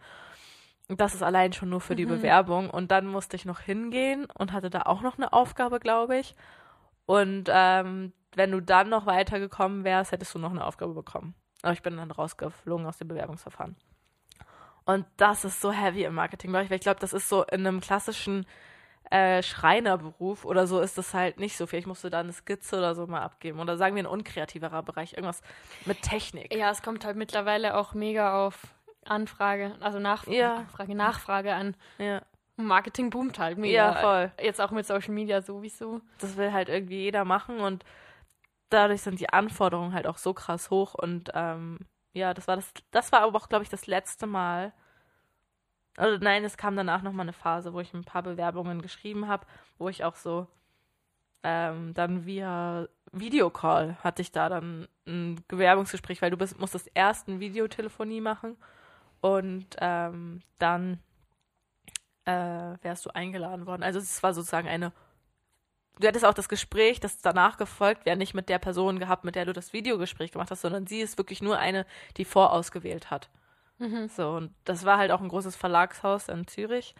Das 0.88 1.14
ist 1.14 1.22
allein 1.22 1.52
schon 1.52 1.68
nur 1.68 1.80
für 1.82 1.96
die 1.96 2.06
Mhm. 2.06 2.10
Bewerbung. 2.10 2.70
Und 2.70 2.90
dann 2.90 3.06
musste 3.06 3.36
ich 3.36 3.44
noch 3.44 3.60
hingehen 3.60 4.26
und 4.38 4.52
hatte 4.52 4.70
da 4.70 4.82
auch 4.82 5.02
noch 5.02 5.18
eine 5.18 5.32
Aufgabe, 5.34 5.80
glaube 5.80 6.16
ich. 6.18 6.34
Und 7.04 7.48
ähm, 7.50 8.12
wenn 8.34 8.52
du 8.52 8.60
dann 8.60 8.88
noch 8.88 9.06
weitergekommen 9.06 9.84
wärst, 9.84 10.12
hättest 10.12 10.34
du 10.34 10.38
noch 10.38 10.50
eine 10.50 10.64
Aufgabe 10.64 10.94
bekommen. 10.94 11.34
Aber 11.62 11.72
ich 11.72 11.82
bin 11.82 11.96
dann 11.96 12.10
rausgeflogen 12.10 12.86
aus 12.86 12.98
dem 12.98 13.08
Bewerbungsverfahren. 13.08 13.76
Und 14.84 15.04
das 15.16 15.44
ist 15.44 15.60
so 15.60 15.70
heavy 15.72 16.04
im 16.04 16.14
Marketingbereich, 16.14 16.70
weil 16.70 16.76
ich 16.76 16.82
glaube, 16.82 17.00
das 17.00 17.12
ist 17.12 17.28
so 17.28 17.42
in 17.44 17.66
einem 17.66 17.80
klassischen 17.80 18.46
äh, 19.10 19.42
Schreinerberuf 19.42 20.44
oder 20.44 20.66
so 20.66 20.80
ist 20.80 20.96
das 20.98 21.14
halt 21.14 21.38
nicht 21.40 21.56
so 21.56 21.66
viel. 21.66 21.78
Ich 21.78 21.86
musste 21.86 22.10
da 22.10 22.20
eine 22.20 22.32
Skizze 22.32 22.78
oder 22.78 22.94
so 22.94 23.06
mal 23.06 23.22
abgeben. 23.22 23.58
Oder 23.60 23.76
sagen 23.76 23.96
wir 23.96 24.02
ein 24.02 24.06
unkreativerer 24.06 24.82
Bereich, 24.82 25.12
irgendwas 25.14 25.42
mit 25.84 26.02
Technik. 26.02 26.54
Ja, 26.54 26.70
es 26.70 26.82
kommt 26.82 27.04
halt 27.04 27.16
mittlerweile 27.16 27.76
auch 27.76 27.94
mega 27.94 28.46
auf 28.46 28.62
Anfrage, 29.04 29.74
also 29.80 29.98
Nach 29.98 30.26
Ja. 30.26 30.64
Nachfrage 30.86 31.54
an. 31.54 31.74
Ja, 31.98 32.22
Marketing 32.56 33.10
boomt 33.10 33.38
halt 33.38 33.56
mega. 33.58 33.74
ja 33.74 33.94
voll. 33.94 34.32
Jetzt 34.42 34.60
auch 34.60 34.70
mit 34.70 34.86
Social 34.86 35.14
Media 35.14 35.40
sowieso. 35.42 36.00
das 36.18 36.36
will 36.36 36.52
halt 36.52 36.68
irgendwie 36.68 37.02
jeder 37.02 37.24
machen 37.24 37.60
und 37.60 37.84
dadurch 38.70 39.02
sind 39.02 39.20
die 39.20 39.30
Anforderungen 39.30 39.94
halt 39.94 40.06
auch 40.06 40.18
so 40.18 40.34
krass 40.34 40.70
hoch 40.70 40.94
und 40.94 41.30
ähm, 41.34 41.78
ja, 42.12 42.34
das 42.34 42.48
war 42.48 42.56
das, 42.56 42.72
das 42.90 43.12
war 43.12 43.20
aber 43.20 43.36
auch, 43.38 43.48
glaube 43.48 43.64
ich, 43.64 43.70
das 43.70 43.86
letzte 43.86 44.26
Mal. 44.26 44.72
Also 45.96 46.18
nein, 46.22 46.44
es 46.44 46.56
kam 46.56 46.76
danach 46.76 47.02
nochmal 47.02 47.24
eine 47.24 47.32
Phase, 47.32 47.72
wo 47.72 47.80
ich 47.80 47.92
ein 47.94 48.04
paar 48.04 48.22
Bewerbungen 48.22 48.82
geschrieben 48.82 49.28
habe, 49.28 49.46
wo 49.78 49.88
ich 49.88 50.04
auch 50.04 50.14
so 50.14 50.46
ähm, 51.42 51.94
dann 51.94 52.26
via 52.26 52.88
Videocall 53.12 53.96
hatte 54.02 54.22
ich 54.22 54.32
da 54.32 54.48
dann 54.48 54.88
ein 55.06 55.42
Bewerbungsgespräch, 55.48 56.20
weil 56.20 56.30
du 56.30 56.36
bist, 56.36 56.58
musstest 56.60 56.90
erst 56.94 57.28
eine 57.28 57.40
Videotelefonie 57.40 58.20
machen 58.20 58.56
und 59.20 59.76
ähm, 59.78 60.42
dann 60.58 61.00
äh, 62.24 62.76
wärst 62.82 63.06
du 63.06 63.10
eingeladen 63.10 63.66
worden. 63.66 63.82
Also 63.82 63.98
es 63.98 64.22
war 64.22 64.34
sozusagen 64.34 64.68
eine 64.68 64.92
du 65.98 66.06
hättest 66.06 66.24
auch 66.24 66.34
das 66.34 66.48
Gespräch, 66.48 67.00
das 67.00 67.20
danach 67.20 67.56
gefolgt 67.56 68.06
wäre, 68.06 68.16
nicht 68.16 68.34
mit 68.34 68.48
der 68.48 68.58
Person 68.58 68.98
gehabt, 68.98 69.24
mit 69.24 69.34
der 69.34 69.44
du 69.44 69.52
das 69.52 69.72
Videogespräch 69.72 70.32
gemacht 70.32 70.50
hast, 70.50 70.62
sondern 70.62 70.86
sie 70.86 71.00
ist 71.00 71.18
wirklich 71.18 71.42
nur 71.42 71.58
eine, 71.58 71.86
die 72.16 72.24
vorausgewählt 72.24 73.10
hat. 73.10 73.30
Mhm. 73.78 74.08
So, 74.08 74.30
und 74.30 74.54
das 74.64 74.84
war 74.84 74.98
halt 74.98 75.10
auch 75.10 75.20
ein 75.20 75.28
großes 75.28 75.56
Verlagshaus 75.56 76.28
in 76.28 76.46
Zürich. 76.46 76.94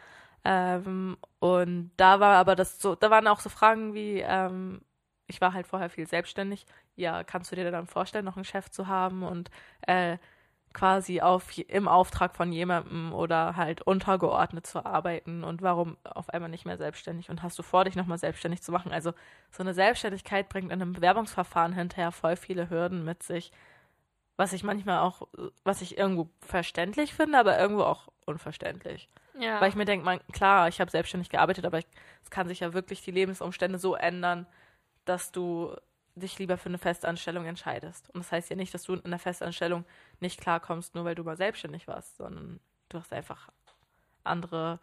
Ähm, 0.44 1.16
und 1.40 1.90
da 1.96 2.20
war 2.20 2.36
aber 2.36 2.54
das 2.54 2.80
so, 2.80 2.94
da 2.94 3.10
waren 3.10 3.26
auch 3.26 3.40
so 3.40 3.48
Fragen 3.48 3.94
wie, 3.94 4.20
ähm, 4.20 4.80
ich 5.26 5.40
war 5.40 5.52
halt 5.52 5.66
vorher 5.66 5.90
viel 5.90 6.06
selbstständig. 6.06 6.66
Ja, 6.96 7.24
kannst 7.24 7.52
du 7.52 7.56
dir 7.56 7.70
dann 7.70 7.86
vorstellen, 7.86 8.24
noch 8.24 8.36
einen 8.36 8.44
Chef 8.44 8.70
zu 8.70 8.86
haben 8.86 9.22
und 9.22 9.50
äh, 9.86 10.18
quasi 10.72 11.20
auf, 11.20 11.56
im 11.58 11.88
Auftrag 11.88 12.36
von 12.36 12.52
jemandem 12.52 13.12
oder 13.12 13.56
halt 13.56 13.82
untergeordnet 13.82 14.66
zu 14.66 14.84
arbeiten 14.84 15.42
und 15.44 15.62
warum 15.62 15.96
auf 16.04 16.30
einmal 16.30 16.50
nicht 16.50 16.66
mehr 16.66 16.76
selbstständig 16.76 17.30
und 17.30 17.42
hast 17.42 17.58
du 17.58 17.62
vor, 17.62 17.84
dich 17.84 17.96
nochmal 17.96 18.18
selbstständig 18.18 18.62
zu 18.62 18.70
machen? 18.70 18.92
Also 18.92 19.12
so 19.50 19.62
eine 19.62 19.74
Selbstständigkeit 19.74 20.48
bringt 20.48 20.70
in 20.70 20.80
einem 20.80 20.92
Bewerbungsverfahren 20.92 21.72
hinterher 21.72 22.12
voll 22.12 22.36
viele 22.36 22.70
Hürden 22.70 23.04
mit 23.04 23.22
sich, 23.22 23.50
was 24.36 24.52
ich 24.52 24.62
manchmal 24.62 24.98
auch, 24.98 25.26
was 25.64 25.82
ich 25.82 25.98
irgendwo 25.98 26.28
verständlich 26.40 27.12
finde, 27.14 27.38
aber 27.38 27.58
irgendwo 27.58 27.82
auch 27.82 28.08
unverständlich. 28.24 29.08
Ja. 29.38 29.60
Weil 29.60 29.70
ich 29.70 29.76
mir 29.76 29.84
denke, 29.84 30.20
klar, 30.32 30.68
ich 30.68 30.80
habe 30.80 30.90
selbstständig 30.90 31.30
gearbeitet, 31.30 31.64
aber 31.64 31.78
es 31.78 32.30
kann 32.30 32.48
sich 32.48 32.60
ja 32.60 32.72
wirklich 32.72 33.02
die 33.02 33.10
Lebensumstände 33.10 33.78
so 33.78 33.94
ändern, 33.94 34.46
dass 35.04 35.32
du 35.32 35.74
dich 36.18 36.38
lieber 36.38 36.58
für 36.58 36.68
eine 36.68 36.78
Festanstellung 36.78 37.46
entscheidest. 37.46 38.10
Und 38.10 38.24
das 38.24 38.32
heißt 38.32 38.50
ja 38.50 38.56
nicht, 38.56 38.74
dass 38.74 38.82
du 38.82 38.94
in 38.94 39.04
einer 39.04 39.18
Festanstellung 39.18 39.84
nicht 40.20 40.40
klarkommst, 40.40 40.94
nur 40.94 41.04
weil 41.04 41.14
du 41.14 41.24
mal 41.24 41.36
selbstständig 41.36 41.86
warst, 41.88 42.16
sondern 42.16 42.60
du 42.88 42.98
hast 42.98 43.12
einfach 43.12 43.48
andere, 44.24 44.78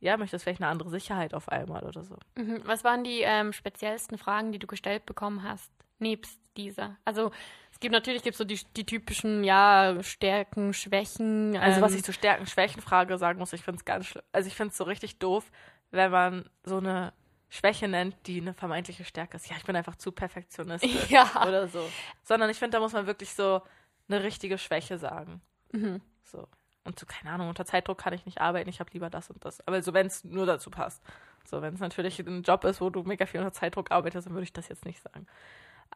ja, 0.00 0.16
möchtest 0.16 0.44
vielleicht 0.44 0.60
eine 0.60 0.70
andere 0.70 0.90
Sicherheit 0.90 1.34
auf 1.34 1.48
einmal 1.48 1.84
oder 1.84 2.04
so. 2.04 2.16
Mhm. 2.36 2.62
Was 2.64 2.84
waren 2.84 3.04
die 3.04 3.20
ähm, 3.22 3.52
speziellsten 3.52 4.18
Fragen, 4.18 4.52
die 4.52 4.58
du 4.58 4.66
gestellt 4.66 5.06
bekommen 5.06 5.42
hast, 5.42 5.70
nebst 5.98 6.38
dieser? 6.56 6.96
Also 7.04 7.30
es 7.72 7.80
gibt 7.80 7.92
natürlich 7.92 8.22
gibt's 8.22 8.38
so 8.38 8.44
die, 8.44 8.60
die 8.76 8.86
typischen, 8.86 9.44
ja, 9.44 10.02
Stärken, 10.02 10.72
Schwächen. 10.72 11.56
Also 11.56 11.76
ähm, 11.76 11.82
was 11.82 11.94
ich 11.94 12.04
zu 12.04 12.12
Stärken, 12.12 12.46
Schwächen 12.46 12.80
frage 12.80 13.18
sagen 13.18 13.38
muss, 13.38 13.52
ich 13.52 13.62
finde 13.62 13.78
es 13.78 13.84
ganz 13.84 14.06
schlimm. 14.06 14.24
Also 14.32 14.48
ich 14.48 14.54
finde 14.54 14.70
es 14.72 14.78
so 14.78 14.84
richtig 14.84 15.18
doof, 15.18 15.50
wenn 15.90 16.10
man 16.10 16.48
so 16.64 16.78
eine 16.78 17.12
Schwäche 17.48 17.86
nennt, 17.88 18.16
die 18.26 18.40
eine 18.40 18.54
vermeintliche 18.54 19.04
Stärke 19.04 19.36
ist. 19.36 19.48
Ja, 19.48 19.56
ich 19.56 19.64
bin 19.64 19.76
einfach 19.76 19.96
zu 19.96 20.10
perfektionistisch 20.12 20.90
Ja. 21.10 21.46
oder 21.46 21.68
so. 21.68 21.88
Sondern 22.22 22.50
ich 22.50 22.58
finde, 22.58 22.76
da 22.76 22.80
muss 22.80 22.92
man 22.92 23.06
wirklich 23.06 23.32
so 23.34 23.62
eine 24.08 24.22
richtige 24.22 24.58
Schwäche 24.58 24.98
sagen. 24.98 25.40
Mhm. 25.72 26.00
So. 26.22 26.48
Und 26.84 26.98
so, 26.98 27.06
keine 27.06 27.32
Ahnung, 27.32 27.48
unter 27.48 27.64
Zeitdruck 27.64 27.98
kann 27.98 28.12
ich 28.12 28.26
nicht 28.26 28.40
arbeiten, 28.40 28.68
ich 28.68 28.78
habe 28.78 28.90
lieber 28.92 29.10
das 29.10 29.28
und 29.30 29.44
das. 29.44 29.66
Aber 29.66 29.82
so, 29.82 29.92
wenn 29.92 30.06
es 30.06 30.22
nur 30.22 30.46
dazu 30.46 30.70
passt. 30.70 31.02
So, 31.44 31.60
wenn 31.60 31.74
es 31.74 31.80
natürlich 31.80 32.18
ein 32.20 32.42
Job 32.42 32.64
ist, 32.64 32.80
wo 32.80 32.90
du 32.90 33.02
mega 33.02 33.26
viel 33.26 33.40
unter 33.40 33.52
Zeitdruck 33.52 33.90
arbeitest, 33.90 34.26
dann 34.26 34.34
würde 34.34 34.44
ich 34.44 34.52
das 34.52 34.68
jetzt 34.68 34.84
nicht 34.84 35.02
sagen. 35.02 35.26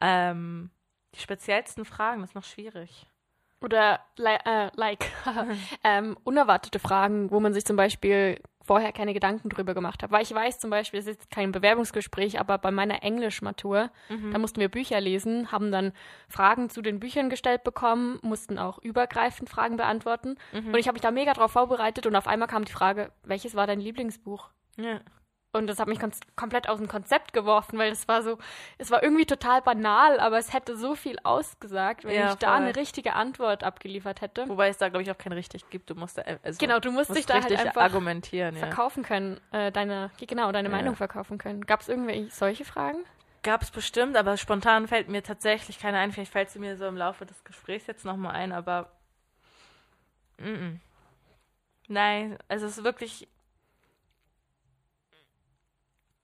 Ähm, 0.01 0.71
die 1.15 1.21
speziellsten 1.21 1.85
Fragen, 1.85 2.21
das 2.21 2.31
ist 2.31 2.35
noch 2.35 2.45
schwierig. 2.45 3.07
Oder 3.61 4.01
äh, 4.17 4.71
like 4.75 5.11
ähm, 5.85 6.17
unerwartete 6.25 6.79
Fragen, 6.79 7.31
wo 7.31 7.41
man 7.41 7.53
sich 7.53 7.65
zum 7.65 7.77
Beispiel 7.77 8.41
vorher 8.63 8.93
keine 8.93 9.13
Gedanken 9.15 9.49
drüber 9.49 9.75
gemacht 9.75 10.03
hat. 10.03 10.13
Weil 10.13 10.23
ich 10.23 10.33
weiß 10.33 10.61
zum 10.61 10.71
Beispiel, 10.71 11.01
es 11.01 11.07
ist 11.07 11.31
kein 11.31 11.51
Bewerbungsgespräch, 11.51 12.39
aber 12.39 12.57
bei 12.59 12.71
meiner 12.71 13.03
Englischmatur, 13.03 13.91
da 14.33 14.39
mussten 14.39 14.61
wir 14.61 14.69
Bücher 14.69 15.01
lesen, 15.01 15.51
haben 15.51 15.73
dann 15.73 15.93
Fragen 16.29 16.71
zu 16.71 16.81
den 16.81 17.01
Büchern 17.01 17.31
gestellt 17.31 17.65
bekommen, 17.65 18.19
mussten 18.23 18.59
auch 18.59 18.79
übergreifend 18.79 19.51
Fragen 19.51 19.77
beantworten. 19.77 20.37
Und 20.53 20.77
ich 20.79 20.87
habe 20.87 20.95
mich 20.95 21.03
da 21.03 21.11
mega 21.11 21.33
drauf 21.33 21.51
vorbereitet 21.53 22.07
und 22.07 22.15
auf 22.15 22.29
einmal 22.29 22.49
kam 22.49 22.65
die 22.65 22.73
Frage, 22.73 23.11
welches 23.25 23.57
war 23.57 23.67
dein 23.67 23.81
Lieblingsbuch? 23.81 24.51
Ja. 24.77 25.01
Und 25.53 25.67
das 25.67 25.81
hat 25.81 25.89
mich 25.89 25.99
komplett 26.37 26.69
aus 26.69 26.79
dem 26.79 26.87
Konzept 26.87 27.33
geworfen, 27.33 27.77
weil 27.77 27.91
es 27.91 28.07
war 28.07 28.23
so, 28.23 28.39
es 28.79 28.93
war 28.93 29.03
irgendwie 29.03 29.27
total 29.27 29.63
banal, 29.63 30.21
aber 30.21 30.39
es 30.39 30.53
hätte 30.53 30.77
so 30.77 30.95
viel 30.95 31.19
ausgesagt, 31.25 32.05
wenn 32.05 32.15
Ja, 32.15 32.31
ich 32.31 32.35
da 32.37 32.55
voll. 32.55 32.57
eine 32.67 32.77
richtige 32.77 33.15
Antwort 33.15 33.65
abgeliefert 33.65 34.21
hätte. 34.21 34.49
Wobei 34.49 34.69
es 34.69 34.79
da, 34.79 34.89
glaube 34.91 35.03
ich, 35.03 35.11
auch 35.11 35.19
kein 35.19 35.33
richtig 35.33 35.69
gibt. 35.69 35.91
Du 35.91 35.97
musst 35.97 36.19
da, 36.19 36.23
also, 36.45 36.59
Genau, 36.59 36.79
du 36.79 36.93
musst 36.93 37.13
dich 37.17 37.27
da 37.27 37.43
halt 37.43 37.51
einfach 37.51 37.83
argumentieren. 37.83 38.55
Ja. 38.55 38.61
verkaufen 38.67 39.03
können, 39.03 39.41
äh, 39.51 39.73
deine, 39.73 40.13
genau, 40.25 40.53
deine 40.53 40.69
Ja. 40.69 40.77
Meinung 40.77 40.95
verkaufen 40.95 41.39
können. 41.39 41.67
Gab 41.67 41.81
es 41.81 41.89
irgendwelche 41.89 42.31
solche 42.31 42.65
Fragen? 42.65 43.05
Gab 43.43 43.63
es 43.63 43.73
bestimmt, 43.73 44.17
aber 44.17 44.37
spontan 44.37 44.87
fällt 44.87 45.09
mir 45.09 45.23
tatsächlich 45.25 45.81
keine 45.81 45.99
ein. 45.99 46.13
Vielleicht 46.13 46.31
fällt 46.31 46.51
sie 46.51 46.61
mir 46.61 46.77
so 46.77 46.87
im 46.87 46.97
Laufe 46.97 47.27
des 47.27 47.43
Gesprächs 47.43 47.89
jetzt 47.89 48.05
nochmal 48.05 48.37
ein, 48.37 48.53
aber. 48.53 48.91
Mm 50.39 50.45
-mm. 50.45 50.77
Nein, 51.89 52.39
also 52.49 52.67
es 52.67 52.79
ist 52.79 52.85
wirklich. 52.85 53.27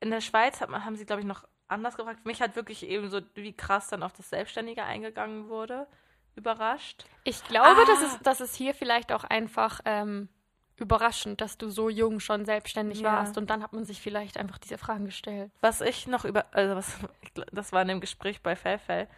In 0.06 0.12
der 0.12 0.20
Schweiz 0.20 0.60
hat 0.60 0.70
haben 0.70 0.94
sie, 0.94 1.04
glaube 1.04 1.20
ich, 1.20 1.26
noch 1.26 1.42
anders 1.66 1.96
gefragt. 1.96 2.24
Mich 2.24 2.40
hat 2.40 2.54
wirklich 2.54 2.86
eben 2.86 3.10
so, 3.10 3.20
wie 3.34 3.52
krass 3.52 3.88
dann 3.88 4.04
auf 4.04 4.12
das 4.12 4.30
Selbstständige 4.30 4.84
eingegangen 4.84 5.48
wurde, 5.48 5.88
überrascht. 6.36 7.04
Ich 7.24 7.42
glaube, 7.44 7.80
Ah. 7.80 7.84
dass, 7.86 8.02
es, 8.02 8.18
dass 8.20 8.38
es 8.40 8.54
hier 8.54 8.72
vielleicht 8.72 9.10
auch 9.10 9.24
einfach 9.24 9.80
ähm, 9.84 10.28
überraschend, 10.76 11.40
dass 11.40 11.58
du 11.58 11.68
so 11.70 11.88
jung 11.90 12.20
schon 12.20 12.44
selbstständig 12.44 13.00
Ja. 13.00 13.14
warst 13.14 13.36
und 13.36 13.50
dann 13.50 13.64
hat 13.64 13.72
man 13.72 13.84
sich 13.84 14.00
vielleicht 14.00 14.36
einfach 14.38 14.58
diese 14.58 14.78
Fragen 14.78 15.06
gestellt. 15.06 15.50
Was 15.60 15.80
ich 15.80 16.06
noch 16.06 16.24
über, 16.24 16.44
also 16.52 16.76
was, 16.76 16.96
das 17.52 17.72
war 17.72 17.82
in 17.82 17.88
dem 17.88 18.00
Gespräch 18.00 18.42
bei 18.42 18.54
Felfel, 18.54 19.08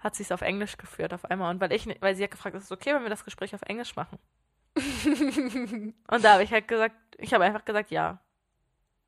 hat 0.00 0.14
sie 0.16 0.22
es 0.22 0.32
auf 0.32 0.42
Englisch 0.42 0.76
geführt 0.76 1.14
auf 1.14 1.24
einmal. 1.24 1.50
Und 1.54 1.62
weil 1.62 1.72
ich, 1.72 1.86
weil 2.02 2.14
sie 2.14 2.24
hat 2.24 2.30
gefragt, 2.30 2.54
ist 2.56 2.64
es 2.64 2.72
okay, 2.72 2.92
wenn 2.94 3.04
wir 3.04 3.08
das 3.08 3.24
Gespräch 3.24 3.54
auf 3.54 3.62
Englisch 3.62 3.96
machen? 3.96 4.18
Und 6.10 6.24
da 6.24 6.34
habe 6.34 6.42
ich 6.42 6.52
halt 6.52 6.68
gesagt, 6.68 6.94
ich 7.16 7.32
habe 7.32 7.44
einfach 7.44 7.64
gesagt, 7.64 7.90
ja. 7.90 8.18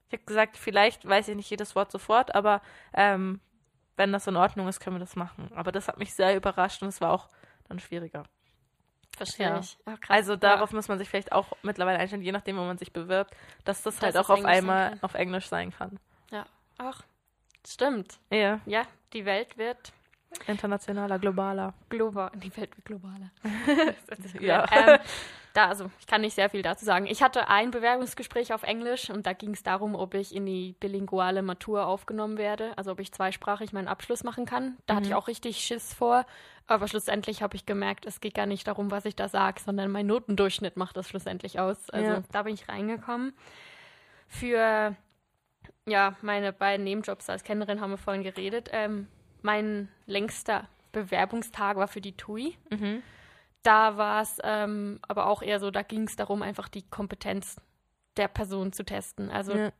Ich 0.09 0.13
habe 0.13 0.25
gesagt, 0.25 0.57
vielleicht 0.57 1.07
weiß 1.09 1.29
ich 1.29 1.37
nicht 1.37 1.51
jedes 1.51 1.75
Wort 1.75 1.91
sofort, 1.91 2.35
aber 2.35 2.63
ähm, 2.95 3.41
wenn 3.97 4.13
das 4.13 4.27
in 4.27 4.37
Ordnung 4.37 4.69
ist, 4.69 4.81
können 4.81 4.97
wir 4.97 5.01
das 5.01 5.17
machen. 5.17 5.51
Aber 5.55 5.73
das 5.73 5.89
hat 5.89 5.99
mich 5.99 6.15
sehr 6.15 6.37
überrascht 6.37 6.83
und 6.83 6.89
es 6.89 7.01
war 7.01 7.13
auch 7.13 7.29
dann 7.69 7.81
schwieriger. 7.81 8.25
Verstehe 9.17 9.47
Ja. 9.49 9.59
ich. 9.61 9.79
Krass. 9.85 9.99
Also 10.11 10.37
darauf 10.37 10.73
muss 10.73 10.89
man 10.89 10.99
sich 10.99 11.09
vielleicht 11.09 11.33
auch 11.33 11.53
mittlerweile 11.63 11.99
einstellen, 11.99 12.23
je 12.23 12.33
nachdem, 12.33 12.57
wo 12.59 12.63
man 12.65 12.77
sich 12.79 12.93
bewirbt, 12.93 13.35
dass 13.65 13.83
das 13.83 13.95
Dass 13.97 14.03
halt 14.05 14.17
auch 14.19 14.29
auf 14.31 14.39
Englisch 14.41 14.53
einmal 14.57 14.99
auf 15.01 15.15
Englisch 15.15 15.47
sein 15.49 15.73
kann. 15.73 15.99
Ja. 16.31 16.45
Ach, 16.79 17.03
stimmt. 17.67 18.19
Ja, 18.31 18.61
Ja, 18.67 18.83
die 19.15 19.25
Welt 19.25 19.57
wird 19.57 19.93
internationaler, 20.47 21.19
globaler. 21.19 21.75
global. 21.89 22.31
Die 22.35 22.55
Welt 22.57 22.77
wird 22.77 22.85
globaler. 22.85 23.31
Ja. 24.41 24.67
ähm, 24.73 24.99
da, 25.55 25.69
also, 25.69 25.91
ich 26.01 26.07
kann 26.07 26.21
nicht 26.21 26.35
sehr 26.35 26.51
viel 26.51 26.61
dazu 26.63 26.85
sagen. 26.85 27.07
Ich 27.07 27.23
hatte 27.23 27.49
ein 27.49 27.71
Bewerbungsgespräch 27.71 28.53
auf 28.53 28.63
Englisch 28.63 29.09
und 29.09 29.27
da 29.27 29.33
ging 29.33 29.55
es 29.55 29.63
darum, 29.63 29.95
ob 29.95 30.13
ich 30.15 30.35
in 30.35 30.45
die 30.45 30.75
bilinguale 30.81 31.41
Matur 31.41 31.87
aufgenommen 31.87 32.37
werde, 32.37 32.77
also 32.77 32.93
ob 32.93 33.01
ich 33.01 33.11
zweisprachig 33.13 33.73
meinen 33.73 33.89
Abschluss 33.89 34.23
machen 34.23 34.45
kann. 34.45 34.77
Da 34.85 34.97
hatte 34.97 35.07
ich 35.07 35.15
auch 35.15 35.29
richtig 35.29 35.59
Schiss 35.59 35.95
vor, 35.95 36.27
aber 36.67 36.89
schlussendlich 36.89 37.43
habe 37.43 37.57
ich 37.57 37.65
gemerkt, 37.65 38.05
es 38.05 38.21
geht 38.21 38.35
gar 38.35 38.45
nicht 38.47 38.67
darum, 38.67 38.91
was 38.91 39.07
ich 39.07 39.17
da 39.17 39.29
sage, 39.29 39.61
sondern 39.65 39.91
mein 39.91 40.07
Notendurchschnitt 40.07 40.77
macht 40.77 40.97
das 40.99 41.09
schlussendlich 41.09 41.59
aus. 41.59 41.89
Also 41.89 42.11
Ja. 42.11 42.23
da 42.33 42.43
bin 42.43 42.53
ich 42.53 42.69
reingekommen. 42.69 43.33
Für 44.29 44.95
ja, 45.87 46.17
meine 46.21 46.53
beiden 46.53 46.85
Nebenjobs 46.85 47.31
als 47.31 47.45
Kennerin 47.45 47.81
haben 47.81 47.91
wir 47.93 47.99
vorhin 47.99 48.25
geredet. 48.25 48.69
Ähm, 48.73 49.07
mein 49.43 49.89
längster 50.07 50.69
Bewerbungstag 50.93 51.77
war 51.77 51.89
für 51.89 52.01
die 52.01 52.17
TUI. 52.17 52.57
Mhm. 52.71 53.03
Da 53.63 53.97
war 53.97 54.23
es 54.23 54.39
ähm, 54.45 55.01
aber 55.09 55.27
auch 55.27 55.43
eher 55.43 55.59
so, 55.61 55.71
da 55.71 55.83
ging 55.83 56.05
es 56.05 56.17
darum, 56.17 56.43
einfach 56.43 56.69
die 56.69 56.83
Kompetenz 56.89 57.57
der 58.17 58.29
Person 58.29 58.73
zu 58.73 58.83
testen. 58.83 59.29
Also 59.31 59.53
Ja. 59.55 59.71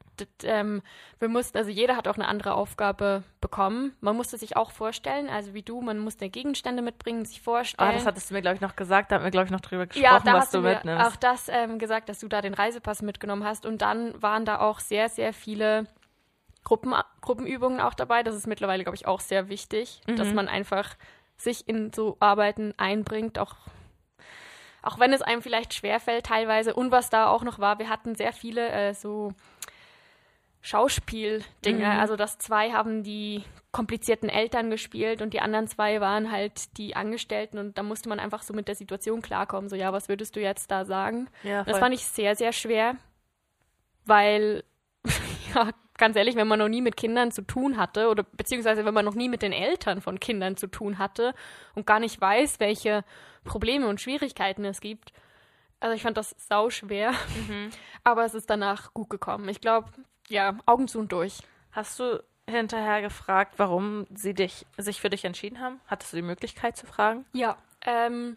ähm, 0.43 0.83
wir 1.19 1.29
mussten, 1.29 1.57
also 1.57 1.71
jeder 1.71 1.97
hat 1.97 2.07
auch 2.07 2.17
eine 2.17 2.29
andere 2.29 2.53
Aufgabe 2.55 3.23
bekommen. 3.41 3.97
Man 4.01 4.15
musste 4.17 4.37
sich 4.37 4.57
auch 4.57 4.73
vorstellen, 4.73 5.29
also 5.31 5.55
wie 5.55 5.63
du, 5.63 5.81
man 5.81 5.99
musste 5.99 6.29
Gegenstände 6.29 6.83
mitbringen, 6.83 7.25
sich 7.25 7.41
vorstellen. 7.41 7.89
Ah, 7.89 7.93
das 7.95 8.05
hattest 8.05 8.29
du 8.29 8.35
mir, 8.35 8.43
glaube 8.43 8.57
ich, 8.57 8.61
noch 8.61 8.77
gesagt. 8.77 9.11
Da 9.11 9.17
haben 9.17 9.25
wir, 9.25 9.31
glaube 9.31 9.47
ich, 9.47 9.53
noch 9.53 9.61
drüber 9.63 9.87
gesprochen, 9.87 10.05
ja, 10.05 10.19
da 10.21 10.35
was 10.35 10.41
hast 10.43 10.55
du 10.55 10.59
du 10.59 10.65
mir 10.65 10.75
mitnimmst. 10.75 11.07
auch 11.07 11.17
das 11.17 11.49
ähm, 11.49 11.79
gesagt, 11.79 12.09
dass 12.11 12.19
du 12.19 12.29
da 12.29 12.43
den 12.43 12.53
Reisepass 12.55 13.01
mitgenommen 13.01 13.45
hast. 13.45 13.65
Und 13.65 13.81
dann 13.81 14.21
waren 14.21 14.45
da 14.45 14.59
auch 14.61 14.81
sehr, 14.81 15.09
sehr 15.09 15.33
viele 15.33 15.87
Gruppen, 16.67 16.93
Gruppenübungen 17.21 17.81
auch 17.81 17.95
dabei. 17.95 18.25
Das 18.25 18.35
ist 18.35 18.49
mittlerweile, 18.49 18.83
glaube 18.83 18.97
ich, 18.97 19.07
auch 19.07 19.21
sehr 19.21 19.49
wichtig, 19.49 20.01
dass 20.17 20.31
Mhm. 20.31 20.35
man 20.35 20.49
einfach 20.49 20.97
sich 21.37 21.69
in 21.69 21.93
so 21.93 22.17
Arbeiten 22.19 22.75
einbringt, 22.77 23.39
auch 23.39 23.55
auch 24.83 24.99
wenn 24.99 25.13
es 25.13 25.23
einem 25.23 25.43
vielleicht 25.43 25.75
schwerfällt 25.75 26.27
teilweise. 26.27 26.75
Und 26.75 26.91
was 26.91 27.09
da 27.09 27.29
auch 27.29 27.43
noch 27.45 27.59
war, 27.61 27.79
wir 27.79 27.89
hatten 27.89 28.15
sehr 28.17 28.33
viele 28.33 28.69
äh, 28.69 28.95
so 28.95 29.33
Schauspieldinge. 30.61 31.85
Mhm. 31.87 32.01
Also 32.01 32.17
dass 32.17 32.39
zwei 32.39 32.73
haben 32.73 33.03
die 33.03 33.45
komplizierten 33.73 34.29
Eltern 34.29 34.71
gespielt 34.71 35.23
und 35.23 35.35
die 35.35 35.41
anderen 35.41 35.69
zwei 35.69 36.01
waren 36.01 36.33
halt 36.33 36.77
die 36.79 36.97
Angestellten 36.97 37.59
und 37.59 37.77
da 37.79 37.83
musste 37.83 38.09
man 38.09 38.19
einfach 38.19 38.43
so 38.43 38.55
mit 38.55 38.67
der 38.69 38.75
Situation 38.75 39.23
klarkommen. 39.23 39.69
So, 39.69 39.77
ja, 39.77 39.93
was 39.93 40.09
würdest 40.09 40.35
du 40.35 40.41
jetzt 40.41 40.71
da 40.71 40.85
sagen? 40.85 41.29
ja, 41.43 41.63
Das 41.65 41.79
fand 41.79 41.95
ich 41.95 42.05
sehr, 42.07 42.35
sehr 42.37 42.53
schwer, 42.53 42.97
weil, 44.05 44.65
ja, 45.57 45.71
ganz 45.99 46.17
ehrlich, 46.17 46.37
wenn 46.37 46.47
man 46.49 46.59
noch 46.59 46.69
nie 46.69 46.83
mit 46.83 46.97
Kindern 46.97 47.31
zu 47.33 47.43
tun 47.43 47.77
hatte 47.77 48.09
oder 48.09 48.23
beziehungsweise 48.23 48.85
wenn 48.85 48.95
man 48.95 49.05
noch 49.05 49.15
nie 49.15 49.29
mit 49.29 49.43
den 49.43 49.53
Eltern 49.53 50.01
von 50.01 50.21
Kindern 50.21 50.57
zu 50.57 50.67
tun 50.67 50.99
hatte 50.99 51.35
und 51.75 51.87
gar 51.87 52.01
nicht 52.01 52.21
weiß, 52.21 52.61
welche 52.61 53.05
Probleme 53.45 53.89
und 53.89 54.01
Schwierigkeiten 54.01 54.65
es 54.65 54.81
gibt. 54.81 55.13
Also 55.81 55.95
ich 55.95 56.03
fand 56.03 56.17
das 56.17 56.35
sau 56.39 56.71
schwer, 56.71 57.13
Mhm. 57.49 57.71
aber 58.05 58.25
es 58.25 58.35
ist 58.35 58.49
danach 58.51 58.93
gut 58.95 59.11
gekommen. 59.11 59.49
Ich 59.49 59.61
glaube, 59.61 59.89
ja, 60.29 60.57
Augen 60.67 60.89
zu 60.89 60.99
und 60.99 61.13
durch. 61.13 61.39
Hast 61.73 61.99
du 62.01 62.23
hinterher 62.49 63.03
gefragt, 63.03 63.55
warum 63.59 64.07
sie 64.15 64.35
dich, 64.35 64.67
sich 64.79 65.01
für 65.01 65.11
dich 65.11 65.25
entschieden 65.25 65.61
haben? 65.61 65.81
Hattest 65.87 66.13
du 66.13 66.17
die 66.17 66.23
Möglichkeit 66.23 66.77
zu 66.77 66.87
fragen? 66.87 67.25
Ja. 67.33 67.57
Ähm, 67.85 68.37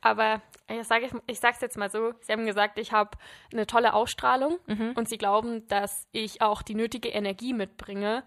aber 0.00 0.40
ich 0.68 0.86
sage 0.86 1.08
ich 1.26 1.38
sag's 1.40 1.60
jetzt 1.60 1.76
mal 1.78 1.90
so, 1.90 2.12
sie 2.20 2.32
haben 2.32 2.44
gesagt, 2.46 2.78
ich 2.78 2.92
habe 2.92 3.10
eine 3.52 3.66
tolle 3.66 3.94
Ausstrahlung 3.94 4.58
Mhm. 4.66 4.92
und 4.96 5.08
sie 5.08 5.18
glauben, 5.18 5.66
dass 5.68 6.06
ich 6.12 6.42
auch 6.42 6.62
die 6.62 6.74
nötige 6.74 7.08
Energie 7.08 7.52
mitbringe, 7.52 8.22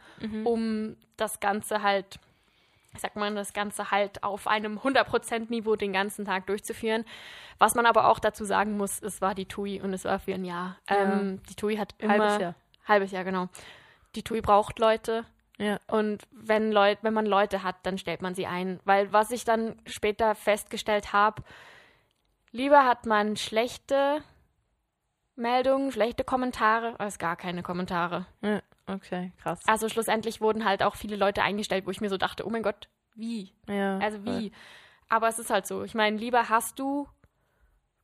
um 0.45 0.95
das 1.17 1.39
Ganze 1.41 1.81
halt, 1.83 2.19
ich 2.93 3.01
sag 3.01 3.15
mal, 3.15 3.33
das 3.35 3.51
Ganze 3.53 3.91
halt 3.91 4.23
auf 4.23 4.47
einem 4.47 4.79
100%-Niveau 4.79 5.75
den 5.75 5.91
ganzen 5.93 6.23
Tag 6.25 6.47
durchzuführen. 6.47 7.03
Was 7.57 7.75
man 7.75 7.85
aber 7.85 8.07
auch 8.07 8.19
dazu 8.19 8.45
sagen 8.45 8.77
muss, 8.77 9.01
es 9.01 9.21
war 9.21 9.35
die 9.35 9.45
TUI 9.45 9.81
und 9.81 9.93
es 9.93 10.05
war 10.05 10.19
für 10.19 10.33
ein 10.33 10.45
Jahr. 10.45 10.77
Ja. 10.89 10.95
Ähm, 11.19 11.41
die 11.49 11.55
TUI 11.55 11.75
hat 11.75 11.93
immer... 11.97 12.13
Halbes 12.13 12.41
Jahr. 12.41 12.55
Halbes 12.87 13.11
Jahr, 13.11 13.23
genau. 13.25 13.49
Die 14.15 14.23
TUI 14.23 14.39
braucht 14.41 14.79
Leute. 14.79 15.25
Ja. 15.59 15.77
Und 15.87 16.23
wenn, 16.31 16.71
Leut, 16.71 16.99
wenn 17.01 17.13
man 17.13 17.25
Leute 17.25 17.61
hat, 17.63 17.75
dann 17.83 17.97
stellt 17.97 18.21
man 18.21 18.33
sie 18.33 18.47
ein. 18.47 18.79
Weil 18.85 19.11
was 19.13 19.29
ich 19.31 19.43
dann 19.45 19.77
später 19.85 20.33
festgestellt 20.33 21.11
habe, 21.13 21.43
lieber 22.51 22.85
hat 22.85 23.05
man 23.05 23.35
schlechte 23.37 24.23
Meldungen, 25.35 25.91
schlechte 25.91 26.23
Kommentare, 26.23 26.99
als 26.99 27.17
gar 27.19 27.35
keine 27.35 27.63
Kommentare. 27.63 28.25
ja. 28.41 28.61
Okay, 28.87 29.31
krass. 29.43 29.59
Also 29.67 29.87
schlussendlich 29.87 30.41
wurden 30.41 30.65
halt 30.65 30.81
auch 30.81 30.95
viele 30.95 31.15
Leute 31.15 31.43
eingestellt, 31.43 31.85
wo 31.85 31.91
ich 31.91 32.01
mir 32.01 32.09
so 32.09 32.17
dachte, 32.17 32.47
oh 32.47 32.49
mein 32.49 32.63
Gott, 32.63 32.89
wie? 33.13 33.53
Ja, 33.67 33.99
Also 33.99 34.17
voll. 34.23 34.39
wie? 34.39 34.51
Aber 35.09 35.27
es 35.27 35.37
ist 35.37 35.51
halt 35.51 35.67
so. 35.67 35.83
Ich 35.83 35.93
meine, 35.93 36.17
lieber 36.17 36.49
hast 36.49 36.79
du 36.79 37.07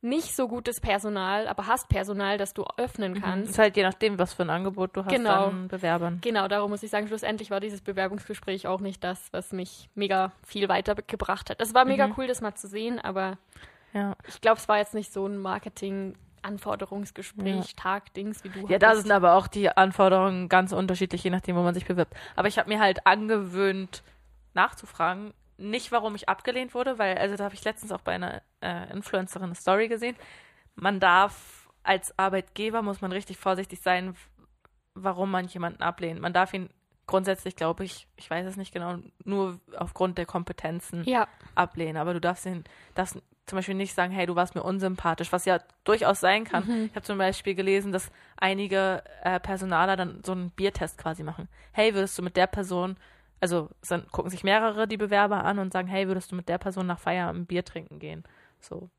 nicht 0.02 0.36
so 0.36 0.46
gutes 0.46 0.80
Personal, 0.80 1.48
aber 1.48 1.66
hast 1.66 1.88
Personal, 1.88 2.38
das 2.38 2.54
du 2.54 2.64
öffnen 2.76 3.14
kannst. 3.14 3.50
Ist 3.50 3.58
halt 3.58 3.76
je 3.76 3.82
nachdem, 3.82 4.18
was 4.18 4.34
für 4.34 4.42
ein 4.42 4.50
Angebot 4.50 4.96
du 4.96 5.04
hast 5.04 5.12
Genau. 5.12 5.48
an 5.48 5.68
Bewerbern. 5.68 6.18
Genau, 6.22 6.48
darum 6.48 6.70
muss 6.70 6.82
ich 6.82 6.90
sagen, 6.90 7.08
schlussendlich 7.08 7.50
war 7.50 7.60
dieses 7.60 7.80
Bewerbungsgespräch 7.80 8.66
auch 8.66 8.80
nicht 8.80 9.02
das, 9.02 9.28
was 9.32 9.52
mich 9.52 9.88
mega 9.94 10.32
viel 10.46 10.68
weitergebracht 10.68 11.50
hat. 11.50 11.60
Es 11.60 11.74
war 11.74 11.84
mega 11.84 12.06
Mhm. 12.06 12.14
cool, 12.16 12.26
das 12.26 12.40
mal 12.40 12.54
zu 12.54 12.68
sehen, 12.68 13.00
aber 13.00 13.38
Ja. 13.94 14.14
ich 14.28 14.40
glaube, 14.40 14.58
es 14.58 14.68
war 14.68 14.78
jetzt 14.78 14.94
nicht 14.94 15.12
so 15.12 15.26
ein 15.26 15.38
Marketing-Anforderungsgespräch, 15.38 17.74
Tag-Dings, 17.76 18.44
wie 18.44 18.50
du 18.50 18.66
Ja, 18.68 18.78
da 18.78 18.88
hattest. 18.88 19.02
sind 19.04 19.12
aber 19.12 19.34
auch 19.34 19.46
die 19.48 19.70
Anforderungen 19.70 20.48
ganz 20.48 20.72
unterschiedlich, 20.72 21.24
je 21.24 21.30
nachdem, 21.30 21.56
wo 21.56 21.62
man 21.62 21.74
sich 21.74 21.86
bewirbt. 21.86 22.14
Aber 22.36 22.48
ich 22.48 22.58
habe 22.58 22.68
mir 22.68 22.80
halt 22.80 23.06
angewöhnt, 23.06 24.02
nachzufragen, 24.54 25.32
nicht 25.58 25.92
warum 25.92 26.14
ich 26.14 26.28
abgelehnt 26.28 26.74
wurde, 26.74 26.98
weil, 26.98 27.16
also 27.18 27.36
da 27.36 27.44
habe 27.44 27.54
ich 27.54 27.64
letztens 27.64 27.92
auch 27.92 28.00
bei 28.00 28.12
einer 28.12 28.42
äh, 28.60 28.90
Influencerin 28.92 29.46
eine 29.46 29.54
Story 29.54 29.88
gesehen. 29.88 30.16
Man 30.74 31.00
darf 31.00 31.68
als 31.82 32.18
Arbeitgeber, 32.18 32.82
muss 32.82 33.00
man 33.00 33.12
richtig 33.12 33.38
vorsichtig 33.38 33.80
sein, 33.80 34.16
warum 34.94 35.30
man 35.30 35.46
jemanden 35.46 35.82
ablehnt. 35.82 36.20
Man 36.20 36.32
darf 36.32 36.52
ihn 36.52 36.68
grundsätzlich, 37.06 37.54
glaube 37.56 37.84
ich, 37.84 38.08
ich 38.16 38.28
weiß 38.28 38.46
es 38.46 38.56
nicht 38.56 38.72
genau, 38.72 38.96
nur 39.24 39.60
aufgrund 39.76 40.18
der 40.18 40.26
Kompetenzen 40.26 41.04
Ja, 41.04 41.28
ablehnen. 41.54 41.96
Aber 41.96 42.12
du 42.12 42.20
darfst 42.20 42.46
ihn, 42.46 42.64
darfst 42.94 43.22
zum 43.46 43.56
Beispiel 43.56 43.76
nicht 43.76 43.94
sagen, 43.94 44.12
hey, 44.12 44.26
du 44.26 44.34
warst 44.34 44.56
mir 44.56 44.64
unsympathisch, 44.64 45.30
was 45.30 45.44
ja 45.44 45.60
durchaus 45.84 46.18
sein 46.18 46.44
kann. 46.44 46.66
Mhm. 46.66 46.84
Ich 46.86 46.96
habe 46.96 47.06
zum 47.06 47.16
Beispiel 47.18 47.54
gelesen, 47.54 47.92
dass 47.92 48.10
einige 48.36 49.04
äh, 49.22 49.38
Personaler 49.38 49.96
dann 49.96 50.20
so 50.24 50.32
einen 50.32 50.50
Biertest 50.50 50.98
quasi 50.98 51.22
machen. 51.22 51.48
Hey, 51.70 51.94
würdest 51.94 52.18
du 52.18 52.22
mit 52.22 52.36
der 52.36 52.48
Person, 52.48 52.96
also 53.40 53.70
dann 53.88 54.06
gucken 54.08 54.30
sich 54.30 54.44
mehrere 54.44 54.88
die 54.88 54.96
Bewerber 54.96 55.44
an 55.44 55.58
und 55.58 55.72
sagen, 55.72 55.88
hey, 55.88 56.08
würdest 56.08 56.32
du 56.32 56.36
mit 56.36 56.48
der 56.48 56.58
Person 56.58 56.86
nach 56.86 56.98
Feierabend 56.98 57.42
ein 57.42 57.46
Bier 57.46 57.64
trinken 57.64 57.98
gehen? 57.98 58.24
So. 58.60 58.90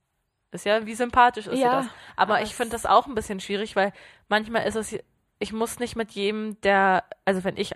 Ist 0.52 0.66
ja, 0.66 0.86
wie 0.86 0.96
sympathisch 0.96 1.48
ist 1.48 1.60
Ja, 1.60 1.72
das? 1.72 1.88
Aber 2.16 2.34
aber 2.34 2.42
ich 2.42 2.56
finde 2.56 2.72
das 2.72 2.86
auch 2.86 3.08
ein 3.08 3.16
bisschen 3.16 3.40
schwierig, 3.40 3.76
weil 3.76 3.92
manchmal 4.30 4.66
ist 4.66 4.76
es, 4.76 4.96
ich 5.40 5.54
muss 5.54 5.80
nicht 5.80 5.96
mit 5.96 6.12
jedem, 6.12 6.60
der, 6.62 7.04
also 7.26 7.44
wenn 7.44 7.58
ich, 7.58 7.74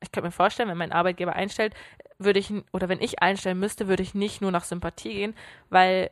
ich 0.00 0.12
könnte 0.12 0.28
mir 0.28 0.32
vorstellen, 0.32 0.68
wenn 0.68 0.78
mein 0.78 0.92
Arbeitgeber 0.92 1.34
einstellt, 1.34 1.74
würde 2.18 2.38
ich, 2.38 2.52
oder 2.72 2.88
wenn 2.88 3.00
ich 3.00 3.20
einstellen 3.22 3.58
müsste, 3.58 3.88
würde 3.88 4.02
ich 4.02 4.14
nicht 4.14 4.40
nur 4.40 4.52
nach 4.52 4.64
Sympathie 4.64 5.14
gehen, 5.14 5.34
weil 5.70 6.10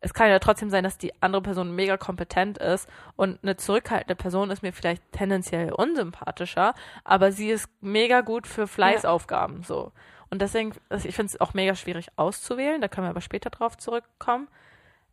es 0.00 0.14
kann 0.14 0.30
ja 0.30 0.38
trotzdem 0.38 0.70
sein, 0.70 0.84
dass 0.84 0.98
die 0.98 1.12
andere 1.20 1.42
Person 1.42 1.74
mega 1.74 1.96
kompetent 1.96 2.58
ist 2.58 2.88
und 3.16 3.38
eine 3.42 3.56
zurückhaltende 3.56 4.14
Person 4.14 4.50
ist 4.50 4.62
mir 4.62 4.72
vielleicht 4.72 5.02
tendenziell 5.12 5.72
unsympathischer, 5.72 6.74
aber 7.04 7.32
sie 7.32 7.50
ist 7.50 7.68
mega 7.80 8.20
gut 8.20 8.46
für 8.46 8.66
Fleißaufgaben, 8.66 9.64
so. 9.64 9.92
Und 10.30 10.42
deswegen, 10.42 10.72
also 10.88 11.08
ich 11.08 11.16
finde 11.16 11.32
es 11.32 11.40
auch 11.40 11.54
mega 11.54 11.74
schwierig 11.74 12.08
auszuwählen, 12.16 12.80
da 12.80 12.88
können 12.88 13.06
wir 13.06 13.10
aber 13.10 13.20
später 13.20 13.50
drauf 13.50 13.76
zurückkommen. 13.76 14.48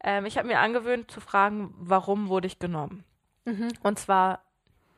Ähm, 0.03 0.25
ich 0.25 0.37
habe 0.37 0.47
mir 0.47 0.59
angewöhnt 0.59 1.09
zu 1.09 1.19
fragen, 1.19 1.73
warum 1.77 2.27
wurde 2.27 2.47
ich 2.47 2.59
genommen? 2.59 3.03
Mhm. 3.45 3.69
Und 3.81 3.97
zwar 3.97 4.41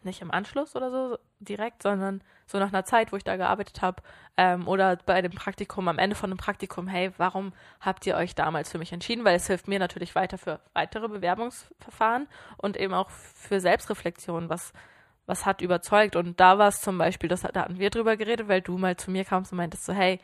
nicht 0.07 0.21
im 0.21 0.31
Anschluss 0.31 0.75
oder 0.75 0.89
so 0.89 1.19
direkt, 1.39 1.83
sondern 1.83 2.23
so 2.47 2.57
nach 2.57 2.69
einer 2.69 2.85
Zeit, 2.85 3.11
wo 3.11 3.17
ich 3.17 3.23
da 3.23 3.35
gearbeitet 3.35 3.81
habe 3.81 4.01
ähm, 4.37 4.67
oder 4.67 4.95
bei 5.05 5.21
dem 5.21 5.33
Praktikum, 5.33 5.87
am 5.87 5.99
Ende 5.99 6.15
von 6.15 6.31
dem 6.31 6.37
Praktikum, 6.37 6.87
hey, 6.87 7.11
warum 7.17 7.53
habt 7.79 8.07
ihr 8.07 8.15
euch 8.15 8.33
damals 8.33 8.71
für 8.71 8.79
mich 8.79 8.91
entschieden? 8.91 9.25
Weil 9.25 9.35
es 9.35 9.47
hilft 9.47 9.67
mir 9.67 9.77
natürlich 9.77 10.15
weiter 10.15 10.37
für 10.37 10.59
weitere 10.73 11.07
Bewerbungsverfahren 11.07 12.27
und 12.57 12.77
eben 12.77 12.93
auch 12.93 13.11
für 13.11 13.59
Selbstreflexion, 13.59 14.49
was, 14.49 14.73
was 15.27 15.45
hat 15.45 15.61
überzeugt. 15.61 16.15
Und 16.15 16.39
da 16.39 16.57
war 16.57 16.69
es 16.69 16.81
zum 16.81 16.97
Beispiel, 16.97 17.29
das, 17.29 17.41
da 17.41 17.61
hatten 17.61 17.77
wir 17.77 17.89
drüber 17.91 18.17
geredet, 18.17 18.47
weil 18.47 18.61
du 18.61 18.77
mal 18.77 18.97
zu 18.97 19.11
mir 19.11 19.25
kamst 19.25 19.51
und 19.51 19.57
meintest 19.57 19.85
so, 19.85 19.93
hey, 19.93 20.19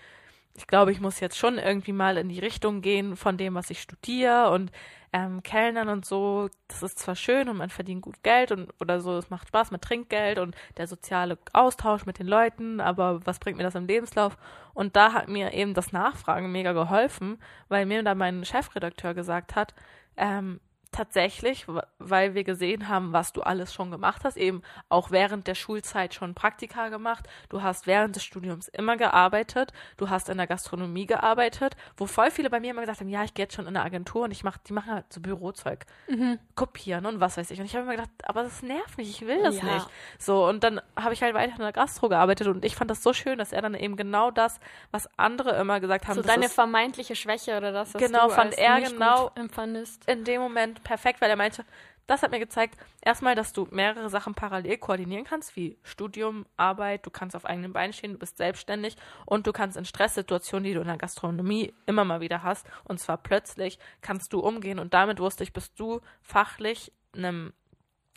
ich 0.56 0.68
glaube, 0.68 0.92
ich 0.92 1.02
muss 1.02 1.20
jetzt 1.20 1.38
schon 1.38 1.58
irgendwie 1.58 1.94
mal 1.94 2.18
in 2.18 2.30
die 2.30 2.40
Richtung 2.40 2.82
gehen 2.82 3.16
von 3.16 3.38
dem, 3.38 3.56
was 3.56 3.70
ich 3.70 3.82
studiere 3.82 4.52
und 4.52 4.72
ähm, 5.12 5.42
Kellnern 5.44 5.90
und 5.90 6.06
so. 6.06 6.50
Das 6.68 6.84
ist 6.84 7.00
zwar 7.00 7.16
schön 7.16 7.50
und 7.50 7.58
man 7.58 7.70
verdient 7.70 8.02
gut 8.02 8.22
Geld 8.24 8.52
und 8.52 8.72
oder 8.80 9.00
so, 9.02 9.18
es 9.18 9.30
macht 9.30 9.48
Spaß 9.48 9.72
mit 9.72 9.82
Trinkgeld 9.82 10.40
und 10.40 10.56
der 10.78 10.88
soziale 10.88 11.38
Austausch 11.54 12.06
mit 12.06 12.20
den 12.20 12.28
Leuten, 12.28 12.82
aber 12.82 13.26
was 13.26 13.40
bringt 13.40 13.58
mir 13.58 13.64
das 13.64 13.76
im 13.76 13.88
Lebenslauf? 13.88 14.38
Und 14.74 14.96
da 14.96 15.14
hat 15.14 15.28
mir 15.28 15.54
eben 15.54 15.74
das 15.74 15.92
Nachfragen 15.92 16.52
mega 16.52 16.74
geholfen, 16.74 17.40
weil 17.68 17.86
mir 17.86 18.04
da 18.04 18.16
mein 18.16 18.46
Chefredakteur 18.46 19.14
gesagt 19.14 19.56
hat, 19.56 19.74
ähm, 20.18 20.60
tatsächlich, 20.94 21.66
weil 22.00 22.34
wir 22.36 22.44
gesehen 22.44 22.88
haben, 22.88 23.12
was 23.12 23.34
du 23.34 23.42
alles 23.42 23.74
schon 23.74 23.92
gemacht 23.92 24.22
hast, 24.24 24.38
eben 24.38 24.62
auch 24.90 25.12
während 25.12 25.48
der 25.48 25.56
Schulzeit 25.56 26.14
schon 26.14 26.34
Praktika 26.34 26.90
gemacht, 26.90 27.28
du 27.50 27.62
hast 27.62 27.86
während 27.88 28.16
des 28.16 28.24
Studiums 28.24 28.68
immer 28.70 28.96
gearbeitet, 28.96 29.74
du 29.98 30.10
hast 30.10 30.30
in 30.30 30.38
der 30.38 30.48
Gastronomie 30.48 31.06
gearbeitet, 31.06 31.76
wo 31.98 32.06
voll 32.06 32.32
viele 32.32 32.50
bei 32.50 32.60
mir 32.60 32.72
immer 32.72 32.82
gesagt 32.82 33.02
haben, 33.02 33.10
ja, 33.10 33.24
ich 33.24 33.34
gehe 33.34 33.44
jetzt 33.46 33.56
schon 33.56 33.66
in 33.68 33.76
eine 33.76 33.84
Agentur 33.86 34.24
und 34.24 34.32
ich 34.32 34.44
mach, 34.44 34.58
die 34.58 34.74
machen 34.74 34.92
halt 34.94 35.12
so 35.12 35.20
Bürozeug, 35.20 35.86
Mhm. 36.08 36.40
kopieren 36.56 37.06
und 37.06 37.20
was 37.20 37.36
weiß 37.38 37.52
ich. 37.52 37.60
Und 37.60 37.66
ich 37.66 37.74
habe 37.76 37.84
immer 37.84 37.96
gedacht, 37.96 38.10
aber 38.24 38.44
das 38.44 38.62
nervt 38.64 38.98
mich, 38.98 39.10
ich 39.10 39.28
will 39.28 39.42
das 39.44 39.58
Ja. 39.58 39.66
nicht. 39.74 39.88
So, 40.20 40.48
und 40.48 40.64
dann 40.64 40.80
habe 40.96 41.14
ich 41.14 41.22
halt 41.24 41.34
weiter 41.34 41.54
in 41.54 41.60
der 41.62 41.72
Gastro 41.74 42.08
gearbeitet 42.10 42.48
und 42.48 42.64
ich 42.64 42.76
fand 42.76 42.90
das 42.92 43.02
so 43.04 43.12
schön, 43.14 43.38
dass 43.38 43.52
er 43.52 43.62
dann 43.62 43.74
eben 43.74 43.96
genau 43.96 44.32
das, 44.32 44.60
was 44.92 45.10
andere 45.18 45.52
immer 45.58 45.80
gesagt 45.80 46.08
haben, 46.08 46.16
So 46.16 46.22
deine 46.22 46.46
ist 46.46 46.54
vermeintliche 46.54 47.16
Schwäche 47.16 47.58
oder 47.58 47.72
das, 47.72 47.94
was 47.94 48.02
Genau, 48.02 48.28
du 48.28 48.34
fand 48.34 48.58
er 48.58 48.82
genau- 48.82 49.32
empfandest. 49.36 50.08
in 50.10 50.24
dem 50.24 50.42
Moment 50.42 50.83
perfekt, 50.84 51.22
weil 51.22 51.30
er 51.30 51.36
meinte, 51.36 51.66
das 52.08 52.22
hat 52.22 52.32
mir 52.32 52.40
gezeigt, 52.40 52.78
erstmal, 53.02 53.36
dass 53.36 53.54
du 53.54 53.68
mehrere 53.72 54.10
Sachen 54.10 54.34
parallel 54.36 54.78
koordinieren 54.78 55.24
kannst, 55.24 55.56
wie 55.56 55.78
Studium, 55.84 56.46
Arbeit, 56.58 57.06
du 57.06 57.10
kannst 57.10 57.36
auf 57.36 57.46
eigenen 57.46 57.74
Beinen 57.74 57.94
stehen, 57.94 58.14
du 58.14 58.20
bist 58.20 58.38
selbstständig 58.38 58.98
und 59.26 59.48
du 59.48 59.54
kannst 59.54 59.78
in 59.78 59.86
Stresssituationen, 59.86 60.66
die 60.66 60.74
du 60.74 60.82
in 60.82 60.88
der 60.88 60.98
Gastronomie 60.98 61.74
immer 61.86 62.04
mal 62.04 62.20
wieder 62.20 62.44
hast, 62.44 62.68
und 62.84 63.00
zwar 63.00 63.18
plötzlich, 63.18 63.80
kannst 64.02 64.34
du 64.34 64.40
umgehen. 64.40 64.80
Und 64.80 64.94
damit 64.94 65.20
wusste 65.20 65.44
ich, 65.44 65.54
bist 65.54 65.80
du 65.80 66.02
fachlich 66.22 66.92
einem 67.16 67.54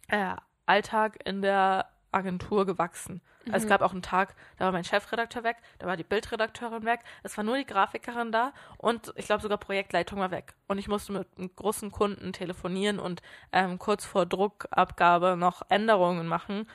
äh, 0.09 0.35
Alltag 0.67 1.19
in 1.25 1.43
der 1.43 1.87
Agentur 2.17 2.67
gewachsen. 2.67 3.21
Also 3.53 3.65
es 3.65 3.69
gab 3.69 3.81
auch 3.81 3.93
einen 3.93 4.03
Tag, 4.03 4.35
da 4.57 4.65
war 4.65 4.73
mein 4.73 4.83
Chefredakteur 4.83 5.45
weg, 5.45 5.59
da 5.79 5.87
war 5.87 5.97
die 5.97 6.03
Bildredakteurin 6.03 6.85
weg, 6.85 7.01
es 7.23 7.37
war 7.37 7.45
nur 7.45 7.57
die 7.57 7.67
Grafikerin 7.67 8.33
da 8.33 8.53
und 8.79 9.13
ich 9.15 9.27
glaube 9.27 9.43
sogar 9.43 9.59
Projektleitung 9.59 10.19
war 10.19 10.33
weg. 10.33 10.55
Und 10.67 10.79
ich 10.79 10.89
musste 10.89 11.13
mit 11.13 11.29
einem 11.39 11.55
großen 11.55 11.93
Kunden 11.93 12.33
telefonieren 12.33 12.99
und 12.99 13.23
ähm, 13.53 13.79
kurz 13.79 14.05
vor 14.05 14.27
Druckabgabe 14.27 15.37
noch 15.37 15.63
Änderungen 15.69 16.27
machen, 16.27 16.69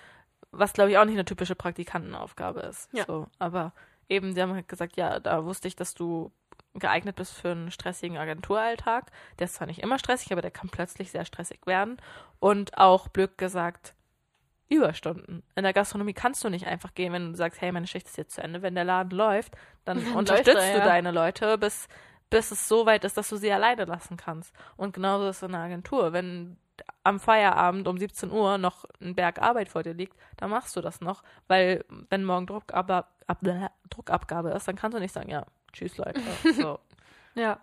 was 0.52 0.74
glaube 0.74 0.92
ich 0.92 0.98
auch 0.98 1.06
nicht 1.06 1.16
eine 1.16 1.26
typische 1.26 1.56
Praktikantenaufgabe 1.56 2.62
ist. 2.62 2.90
Ja. 2.94 3.06
So, 3.06 3.28
aber 3.40 3.74
eben, 4.08 4.34
sie 4.34 4.42
haben 4.42 4.54
halt 4.54 4.70
gesagt, 4.70 4.96
ja, 4.96 5.20
da 5.20 5.44
wusste 5.44 5.68
ich, 5.68 5.76
dass 5.76 5.94
du 5.94 6.32
geeignet 6.74 7.18
bist 7.18 7.34
für 7.34 7.52
einen 7.52 7.72
stressigen 7.72 8.18
Agenturalltag. 8.18 9.12
Der 9.40 9.46
ist 9.46 9.56
zwar 9.56 9.68
nicht 9.68 9.80
immer 9.80 10.00
stressig, 10.00 10.32
aber 10.32 10.42
der 10.42 10.52
kann 10.52 10.70
plötzlich 10.70 11.12
sehr 11.12 11.26
stressig 11.26 11.66
werden. 11.66 11.98
Und 12.40 12.78
auch 12.78 13.10
blöd 13.10 13.38
gesagt, 13.38 13.94
Überstunden. 14.72 15.44
In 15.56 15.64
der 15.64 15.74
Gastronomie 15.74 16.14
kannst 16.14 16.44
du 16.44 16.50
nicht 16.50 16.66
einfach 16.66 16.94
gehen, 16.94 17.12
wenn 17.12 17.32
du 17.32 17.38
sagst, 17.38 17.60
hey, 17.60 17.72
meine 17.72 17.88
Schicht 17.88 18.08
ist 18.08 18.18
jetzt 18.18 18.36
zu 18.36 18.42
Ende. 18.42 18.62
Wenn 18.62 18.76
der 18.76 18.86
Laden 18.86 19.12
läuft, 19.12 19.56
dann 19.84 19.98
unterstützt 20.16 20.58
er, 20.58 20.74
du 20.74 20.80
ja. 20.80 20.86
deine 20.86 21.12
Leute, 21.12 21.58
bis, 21.58 21.88
bis 22.30 22.52
es 22.52 22.68
so 22.68 22.86
weit 22.86 23.04
ist, 23.04 23.18
dass 23.18 23.30
du 23.30 23.36
sie 23.36 23.52
alleine 23.52 23.86
lassen 23.86 24.16
kannst. 24.16 24.54
Und 24.78 24.94
genauso 24.94 25.28
ist 25.28 25.38
es 25.38 25.44
in 25.44 25.52
der 25.52 25.62
Agentur. 25.62 26.14
Wenn 26.14 26.58
am 27.04 27.20
Feierabend 27.20 27.88
um 27.88 27.98
17 27.98 28.32
Uhr 28.32 28.58
noch 28.58 28.86
ein 29.02 29.14
Berg 29.14 29.42
Arbeit 29.42 29.70
vor 29.70 29.84
dir 29.84 29.94
liegt, 29.94 30.18
dann 30.38 30.50
machst 30.50 30.76
du 30.76 30.82
das 30.82 31.02
noch, 31.02 31.22
weil 31.48 31.86
wenn 32.10 32.24
morgen 32.24 32.48
Druckab 32.48 32.90
ab, 32.92 33.40
Druckabgabe 33.90 34.52
ist, 34.52 34.68
dann 34.68 34.76
kannst 34.76 34.96
du 34.96 35.02
nicht 35.02 35.14
sagen, 35.14 35.30
ja, 35.30 35.46
tschüss 35.74 35.98
Leute. 35.98 36.22
So. 36.54 36.80
Ja. 37.36 37.60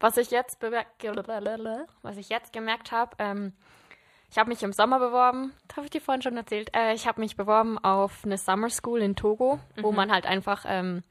Was 0.00 0.16
ich 0.16 0.30
jetzt 0.30 0.62
was 0.62 2.16
ich 2.16 2.28
jetzt 2.28 2.52
gemerkt 2.52 2.92
habe, 2.92 3.16
ähm, 3.18 3.52
ich 4.30 4.38
habe 4.38 4.50
mich 4.50 4.62
im 4.62 4.72
Sommer 4.72 4.98
beworben, 4.98 5.52
das 5.66 5.76
habe 5.76 5.86
ich 5.86 5.90
dir 5.90 6.00
vorhin 6.00 6.22
schon 6.22 6.36
erzählt. 6.36 6.70
Äh, 6.74 6.94
ich 6.94 7.06
habe 7.06 7.20
mich 7.20 7.36
beworben 7.36 7.78
auf 7.78 8.24
eine 8.24 8.36
Summer 8.36 8.70
School 8.70 9.00
in 9.00 9.16
Togo, 9.16 9.58
mhm. 9.76 9.82
wo 9.82 9.92
man 9.92 10.12
halt 10.12 10.26
einfach 10.26 10.64
ähm, 10.66 11.02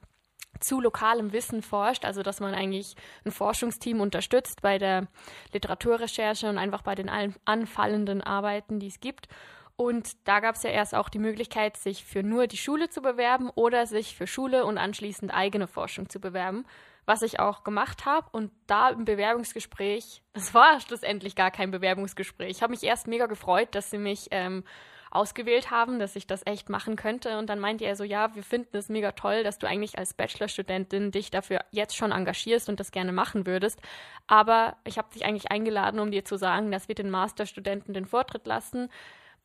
zu 0.60 0.80
lokalem 0.82 1.34
Wissen 1.34 1.62
forscht, 1.62 2.06
also 2.06 2.24
dass 2.24 2.40
man 2.40 2.54
eigentlich 2.54 2.96
ein 3.26 3.32
Forschungsteam 3.32 4.02
unterstützt 4.02 4.62
bei 4.62 4.78
der 4.78 5.08
Literaturrecherche 5.54 6.50
und 6.50 6.58
einfach 6.58 6.82
bei 6.82 6.96
den 6.96 7.10
anfallenden 7.46 8.22
Arbeiten, 8.22 8.80
die 8.80 8.88
es 8.88 9.00
gibt. 9.00 9.28
Und 9.76 10.28
da 10.28 10.40
gab 10.40 10.56
es 10.56 10.64
ja 10.64 10.72
erst 10.72 10.96
auch 10.96 11.10
die 11.10 11.20
Möglichkeit, 11.20 11.78
sich 11.78 12.04
für 12.04 12.24
nur 12.24 12.48
die 12.48 12.58
Schule 12.58 12.90
zu 12.90 13.02
bewerben 13.02 13.52
oder 13.54 13.86
sich 13.86 14.16
für 14.16 14.26
Schule 14.26 14.66
und 14.66 14.80
anschließend 14.80 15.32
eigene 15.32 15.68
Forschung 15.68 16.10
zu 16.10 16.20
bewerben, 16.20 16.66
was 17.08 17.24
ich 17.24 17.40
auch 17.40 17.64
gemacht 17.64 18.06
habe. 18.06 18.28
Und 18.32 18.52
da 18.68 18.90
im 18.90 19.06
Bewerbungsgespräch, 19.06 20.22
das 20.34 20.54
war 20.54 20.80
schlussendlich 20.80 21.36
gar 21.36 21.50
kein 21.50 21.72
Bewerbungsgespräch. 21.72 22.52
Ich 22.52 22.62
habe 22.62 22.72
mich 22.72 22.84
erst 22.84 23.08
mega 23.08 23.26
gefreut, 23.26 23.70
dass 23.72 23.90
sie 23.90 23.98
mich 23.98 24.28
ähm, 24.30 24.64
ausgewählt 25.10 25.72
haben, 25.72 26.00
dass 26.00 26.18
ich 26.18 26.28
das 26.28 26.46
echt 26.46 26.70
machen 26.70 26.98
könnte. 26.98 27.40
Und 27.40 27.50
dann 27.50 27.60
meinte 27.60 27.86
er 27.86 27.96
so, 27.96 28.04
ja, 28.04 28.36
wir 28.36 28.44
finden 28.44 28.76
es 28.76 28.90
mega 28.90 29.14
toll, 29.14 29.44
dass 29.44 29.58
du 29.58 29.68
eigentlich 29.68 29.98
als 29.98 30.14
Bachelorstudentin 30.14 31.12
dich 31.12 31.32
dafür 31.32 31.62
jetzt 31.72 31.96
schon 31.96 32.12
engagierst 32.12 32.68
und 32.68 32.80
das 32.80 32.92
gerne 32.92 33.14
machen 33.14 33.48
würdest. 33.48 33.80
Aber 34.28 34.76
ich 34.84 34.98
habe 34.98 35.08
dich 35.14 35.26
eigentlich 35.26 35.50
eingeladen, 35.50 36.02
um 36.02 36.12
dir 36.12 36.26
zu 36.26 36.36
sagen, 36.36 36.72
dass 36.72 36.90
wir 36.90 36.96
den 36.96 37.10
Masterstudenten 37.10 37.94
den 37.94 38.06
Vortritt 38.06 38.46
lassen, 38.46 38.90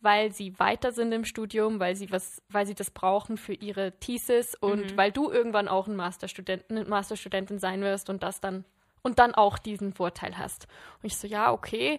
weil 0.03 0.33
sie 0.33 0.59
weiter 0.59 0.93
sind 0.93 1.12
im 1.12 1.25
Studium, 1.25 1.81
weil 1.81 1.97
sie 1.97 2.11
was, 2.11 2.43
weil 2.49 2.67
sie 2.67 2.75
das 2.75 2.91
brauchen 2.91 3.37
für 3.37 3.55
ihre 3.55 3.93
Thesis 3.99 4.55
und 4.55 4.93
mhm. 4.93 4.97
weil 4.97 5.12
du 5.12 5.31
irgendwann 5.31 5.69
auch 5.69 5.87
ein 5.87 5.97
Masterstudenten, 5.97 6.88
Masterstudentin 6.88 7.59
sein 7.59 7.81
wirst 7.83 8.11
und 8.11 8.23
das 8.23 8.41
dann 8.41 8.65
und 9.03 9.19
dann 9.19 9.35
auch 9.35 9.59
diesen 9.59 9.93
Vorteil 9.93 10.38
hast. 10.38 10.69
Und 11.03 11.07
ich 11.07 11.17
so, 11.17 11.27
ja, 11.27 11.53
okay 11.53 11.99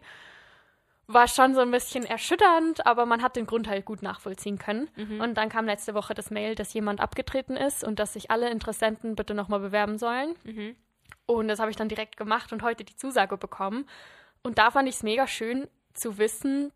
war 1.08 1.28
schon 1.28 1.54
so 1.54 1.62
ein 1.62 1.72
bisschen 1.72 2.06
erschütternd, 2.06 2.86
aber 2.86 3.06
man 3.06 3.22
hat 3.22 3.36
den 3.36 3.46
Grund 3.46 3.68
halt 3.68 3.86
gut 3.86 4.02
nachvollziehen 4.02 4.58
können. 4.58 4.90
Mhm. 4.96 5.20
Und 5.20 5.36
dann 5.36 5.50
kam 5.50 5.66
letzte 5.66 5.94
Woche 5.94 6.14
das 6.14 6.32
Mail, 6.32 6.56
dass 6.56 6.74
jemand 6.74 7.02
abgetreten 7.02 7.58
ist 7.58 7.84
und 7.84 8.00
dass 8.00 8.14
sich 8.14 8.32
alle 8.32 8.50
Interessenten 8.50 9.16
bitte 9.16 9.34
nochmal 9.34 9.60
bewerben 9.60 9.98
sollen. 9.98 10.36
Mhm. 10.44 10.76
Und 11.26 11.48
das 11.48 11.60
habe 11.60 11.72
ich 11.72 11.78
dann 11.78 11.90
direkt 11.90 12.18
gemacht 12.18 12.54
und 12.54 12.64
heute 12.64 12.84
die 12.84 12.96
Zusage 12.96 13.38
bekommen. 13.38 13.86
Und 14.44 14.58
da 14.58 14.72
fand 14.72 14.88
ich 14.88 14.96
es 14.96 15.04
mega 15.04 15.28
schön 15.28 15.68
zu 15.94 16.18
wissen, 16.18 16.72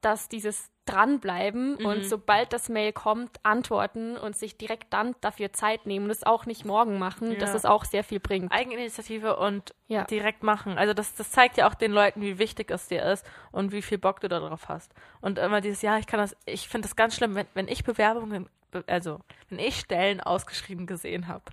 dass 0.00 0.28
dieses 0.28 0.70
dranbleiben 0.86 1.76
mhm. 1.78 1.86
und 1.86 2.04
sobald 2.04 2.52
das 2.52 2.68
Mail 2.68 2.92
kommt, 2.92 3.38
antworten 3.44 4.16
und 4.16 4.36
sich 4.36 4.56
direkt 4.56 4.92
dann 4.92 5.14
dafür 5.20 5.52
Zeit 5.52 5.86
nehmen 5.86 6.06
und 6.06 6.10
es 6.10 6.24
auch 6.24 6.46
nicht 6.46 6.64
morgen 6.64 6.98
machen, 6.98 7.32
ja. 7.32 7.38
dass 7.38 7.54
es 7.54 7.64
auch 7.64 7.84
sehr 7.84 8.02
viel 8.02 8.18
bringt. 8.18 8.50
Eigeninitiative 8.50 9.36
und 9.36 9.74
ja. 9.86 10.04
direkt 10.04 10.42
machen. 10.42 10.78
Also 10.78 10.92
das, 10.92 11.14
das 11.14 11.30
zeigt 11.30 11.56
ja 11.58 11.68
auch 11.68 11.74
den 11.74 11.92
Leuten, 11.92 12.20
wie 12.22 12.38
wichtig 12.38 12.70
es 12.70 12.88
dir 12.88 13.04
ist 13.04 13.24
und 13.52 13.72
wie 13.72 13.82
viel 13.82 13.98
Bock 13.98 14.20
du 14.20 14.28
darauf 14.28 14.68
hast. 14.68 14.92
Und 15.20 15.38
immer 15.38 15.60
dieses, 15.60 15.82
ja, 15.82 15.98
ich 15.98 16.06
kann 16.06 16.18
das, 16.18 16.36
ich 16.44 16.68
finde 16.68 16.88
das 16.88 16.96
ganz 16.96 17.14
schlimm, 17.14 17.34
wenn, 17.34 17.46
wenn 17.54 17.68
ich 17.68 17.84
Bewerbungen, 17.84 18.48
also 18.86 19.20
wenn 19.48 19.58
ich 19.58 19.78
Stellen 19.78 20.20
ausgeschrieben 20.20 20.86
gesehen 20.86 21.28
habe, 21.28 21.44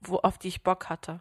wo, 0.00 0.16
auf 0.18 0.38
die 0.38 0.48
ich 0.48 0.62
Bock 0.62 0.88
hatte. 0.88 1.20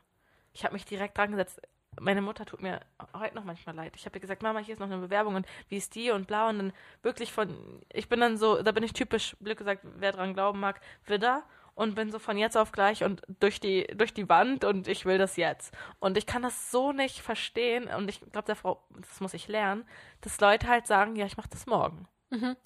Ich 0.54 0.66
habe 0.66 0.74
mich 0.74 0.86
direkt 0.86 1.18
dran 1.18 1.32
gesetzt 1.32 1.62
meine 2.00 2.22
Mutter 2.22 2.46
tut 2.46 2.62
mir 2.62 2.80
heute 3.14 3.36
noch 3.36 3.44
manchmal 3.44 3.76
leid. 3.76 3.94
Ich 3.96 4.06
habe 4.06 4.18
ihr 4.18 4.22
gesagt, 4.22 4.42
Mama, 4.42 4.60
hier 4.60 4.74
ist 4.74 4.80
noch 4.80 4.88
eine 4.88 4.98
Bewerbung 4.98 5.36
und 5.36 5.48
wie 5.68 5.78
ist 5.78 5.96
die 5.96 6.12
und 6.12 6.28
bla 6.28 6.50
und 6.50 6.58
dann 6.58 6.74
wirklich 7.04 7.32
von, 7.32 7.82
ich 7.92 8.10
bin 8.10 8.20
dann 8.20 8.38
so, 8.38 8.62
da 8.62 8.72
bin 8.72 8.84
ich 8.84 8.94
typisch, 8.94 9.36
Glück 9.42 9.58
gesagt, 9.58 9.82
wer 9.84 10.12
dran 10.12 10.34
glauben 10.34 10.60
mag, 10.60 10.82
wieder 11.06 11.44
und 11.76 11.96
bin 11.96 12.12
so 12.12 12.20
von 12.20 12.38
jetzt 12.38 12.58
auf 12.58 12.72
gleich 12.72 13.04
und 13.04 13.22
durch 13.40 13.60
die, 13.60 13.88
durch 13.96 14.14
die 14.14 14.28
Wand 14.28 14.66
und 14.66 14.88
ich 14.88 15.06
will 15.06 15.18
das 15.18 15.38
jetzt. 15.38 15.74
Und 16.00 16.18
ich 16.18 16.26
kann 16.26 16.42
das 16.42 16.72
so 16.72 16.92
nicht 16.92 17.22
verstehen 17.22 17.88
und 17.88 18.10
ich 18.10 18.20
glaube, 18.32 18.48
der 18.48 18.58
Frau, 18.58 18.84
das 19.00 19.22
muss 19.22 19.34
ich 19.34 19.48
lernen, 19.48 19.86
dass 20.22 20.42
Leute 20.42 20.68
halt 20.68 20.88
sagen, 20.88 21.16
ja, 21.16 21.26
ich 21.26 21.38
mache 21.38 21.50
das 21.50 21.68
morgen. 21.68 22.08
Mhm. 22.30 22.58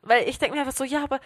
Weil 0.00 0.28
ich 0.28 0.38
denke 0.38 0.54
mir 0.54 0.62
einfach 0.62 0.76
so, 0.76 0.84
ja, 0.84 1.02
aber 1.02 1.20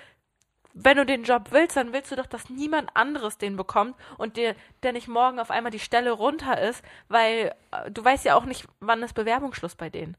wenn 0.75 0.97
du 0.97 1.07
den 1.07 1.25
Job 1.25 1.49
willst, 1.51 1.77
dann 1.77 1.93
willst 1.93 2.11
du 2.11 2.17
doch, 2.17 2.27
dass 2.27 2.49
niemand 2.49 2.95
anderes 2.95 3.39
den 3.39 3.57
bekommt 3.57 3.97
und 4.19 4.37
dir, 4.37 4.55
der 4.83 4.93
nicht 4.93 5.09
morgen 5.09 5.41
auf 5.41 5.51
einmal 5.51 5.73
die 5.73 5.79
Stelle 5.79 6.13
runter 6.13 6.61
ist, 6.61 6.85
weil 7.09 7.55
äh, 7.73 7.91
du 7.91 8.05
weißt 8.05 8.25
ja 8.25 8.37
auch 8.37 8.45
nicht, 8.45 8.67
wann 8.81 9.03
ist 9.03 9.15
Bewerbungsschluss 9.15 9.75
bei 9.75 9.91
denen. 9.91 10.17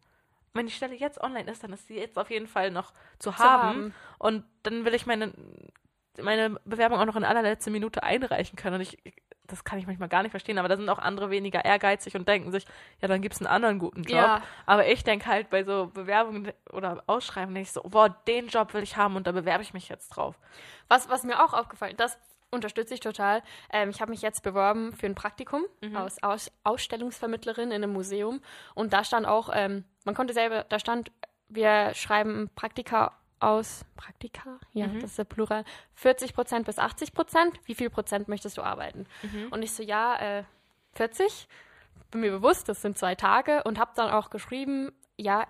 Wenn 0.54 0.66
die 0.66 0.74
Stelle 0.74 0.96
jetzt 0.96 1.22
online 1.22 1.50
ist, 1.50 1.64
dann 1.64 1.72
ist 1.72 1.88
sie 1.88 1.96
jetzt 1.96 2.18
auf 2.18 2.30
jeden 2.30 2.48
Fall 2.48 2.72
noch 2.72 2.92
zu, 3.20 3.32
zu 3.32 3.38
haben. 3.38 3.62
haben. 3.62 3.94
Und 4.18 4.44
dann 4.64 4.84
will 4.84 4.94
ich 4.94 5.06
meine, 5.06 5.34
meine 6.22 6.58
Bewerbung 6.66 7.00
auch 7.00 7.06
noch 7.06 7.16
in 7.16 7.24
allerletzter 7.24 7.72
Minute 7.72 8.04
einreichen 8.04 8.58
können. 8.58 8.76
Und 8.76 8.82
ich, 8.82 8.98
das 9.52 9.64
kann 9.64 9.80
ich 9.80 9.88
manchmal 9.88 10.10
gar 10.10 10.24
nicht 10.24 10.32
verstehen, 10.32 10.58
aber 10.58 10.68
da 10.68 10.78
sind 10.78 10.90
auch 10.90 11.00
andere 11.00 11.30
weniger 11.30 11.64
ehrgeizig 11.66 12.16
und 12.16 12.28
denken 12.28 12.52
sich, 12.52 12.66
ja, 13.02 13.08
dann 13.08 13.22
gibt 13.22 13.36
es 13.36 13.42
einen 13.42 13.48
anderen 13.48 13.80
guten 13.80 14.04
Job. 14.04 14.16
Ja. 14.16 14.42
Aber 14.66 14.88
ich 14.88 15.04
denke 15.04 15.26
halt 15.28 15.50
bei 15.50 15.64
so 15.64 15.88
Bewerbungen 15.94 16.52
oder 16.72 17.04
Ausschreiben 17.08 17.56
ich 17.56 17.72
so, 17.72 17.82
boah, 17.84 18.10
den 18.28 18.48
Job 18.48 18.74
will 18.74 18.84
ich 18.84 18.98
haben 18.98 19.16
und 19.16 19.28
da 19.28 19.32
bewerbe 19.32 19.64
ich 19.64 19.74
mich 19.74 19.90
jetzt 19.90 20.10
drauf. 20.10 20.40
Was, 20.88 21.10
was 21.10 21.24
mir 21.24 21.44
auch 21.44 21.54
aufgefallen 21.54 21.92
ist, 21.92 22.00
das 22.00 22.18
unterstütze 22.52 22.94
ich 22.94 23.00
total. 23.00 23.42
Ähm, 23.72 23.90
ich 23.90 24.02
habe 24.02 24.12
mich 24.12 24.22
jetzt 24.22 24.44
beworben 24.44 24.94
für 24.94 25.06
ein 25.06 25.16
Praktikum 25.16 25.64
mhm. 25.82 25.96
als 25.96 26.22
Aus 26.22 26.52
Ausstellungsvermittlerin 26.64 27.72
in 27.72 27.84
einem 27.84 27.94
Museum 27.94 28.42
und 28.76 28.94
da 28.94 29.04
stand 29.04 29.26
auch, 29.26 29.50
ähm, 29.54 29.86
man 30.04 30.16
konnte 30.16 30.34
selber, 30.34 30.66
da 30.68 30.80
stand, 30.80 31.12
wir 31.48 31.94
schreiben 31.94 32.50
Praktika 32.56 33.14
aus 33.42 33.86
Praktika, 33.96 34.60
ja, 34.74 34.88
mhm. 34.88 35.02
das 35.02 35.12
ist 35.12 35.18
der 35.18 35.24
Plural, 35.24 35.66
40 35.96 36.34
Prozent 36.34 36.66
bis 36.66 36.80
80 36.80 37.14
Prozent. 37.14 37.60
Wie 37.66 37.76
viel 37.76 37.90
Prozent 37.90 38.28
möchtest 38.28 38.58
du 38.58 38.62
arbeiten? 38.62 39.06
Mhm. 39.24 39.48
Und 39.52 39.64
ich 39.64 39.72
so, 39.72 39.84
ja, 39.84 40.40
äh, 40.40 40.44
40. 40.94 41.48
Bin 42.12 42.22
mir 42.22 42.32
bewusst, 42.32 42.68
das 42.70 42.82
sind 42.82 42.98
zwei 42.98 43.16
Tage 43.16 43.64
und 43.64 43.80
habe 43.80 43.92
dann 43.96 44.10
auch 44.10 44.30
geschrieben, 44.30 44.92
ja, 45.18 45.48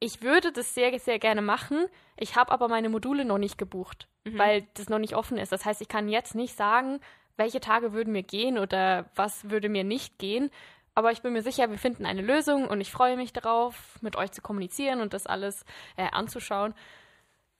ich 0.00 0.22
würde 0.22 0.52
das 0.52 0.74
sehr, 0.74 0.96
sehr 0.98 1.18
gerne 1.18 1.42
machen. 1.42 1.86
Ich 2.16 2.36
habe 2.36 2.52
aber 2.52 2.68
meine 2.68 2.88
Module 2.88 3.24
noch 3.24 3.38
nicht 3.38 3.58
gebucht, 3.58 4.08
mhm. 4.24 4.38
weil 4.38 4.66
das 4.74 4.88
noch 4.88 4.98
nicht 4.98 5.16
offen 5.16 5.38
ist. 5.38 5.52
Das 5.52 5.64
heißt, 5.64 5.80
ich 5.80 5.88
kann 5.88 6.08
jetzt 6.08 6.34
nicht 6.34 6.56
sagen, 6.56 7.00
welche 7.36 7.60
Tage 7.60 7.92
würden 7.92 8.12
mir 8.12 8.22
gehen 8.22 8.58
oder 8.58 9.06
was 9.14 9.48
würde 9.50 9.68
mir 9.68 9.84
nicht 9.84 10.18
gehen. 10.18 10.50
Aber 10.98 11.12
ich 11.12 11.22
bin 11.22 11.32
mir 11.32 11.42
sicher, 11.42 11.70
wir 11.70 11.78
finden 11.78 12.06
eine 12.06 12.22
Lösung 12.22 12.66
und 12.66 12.80
ich 12.80 12.90
freue 12.90 13.16
mich 13.16 13.32
darauf, 13.32 13.74
mit 14.00 14.16
euch 14.16 14.32
zu 14.32 14.42
kommunizieren 14.42 15.00
und 15.00 15.12
das 15.12 15.26
alles 15.26 15.64
äh, 15.96 16.08
anzuschauen 16.10 16.74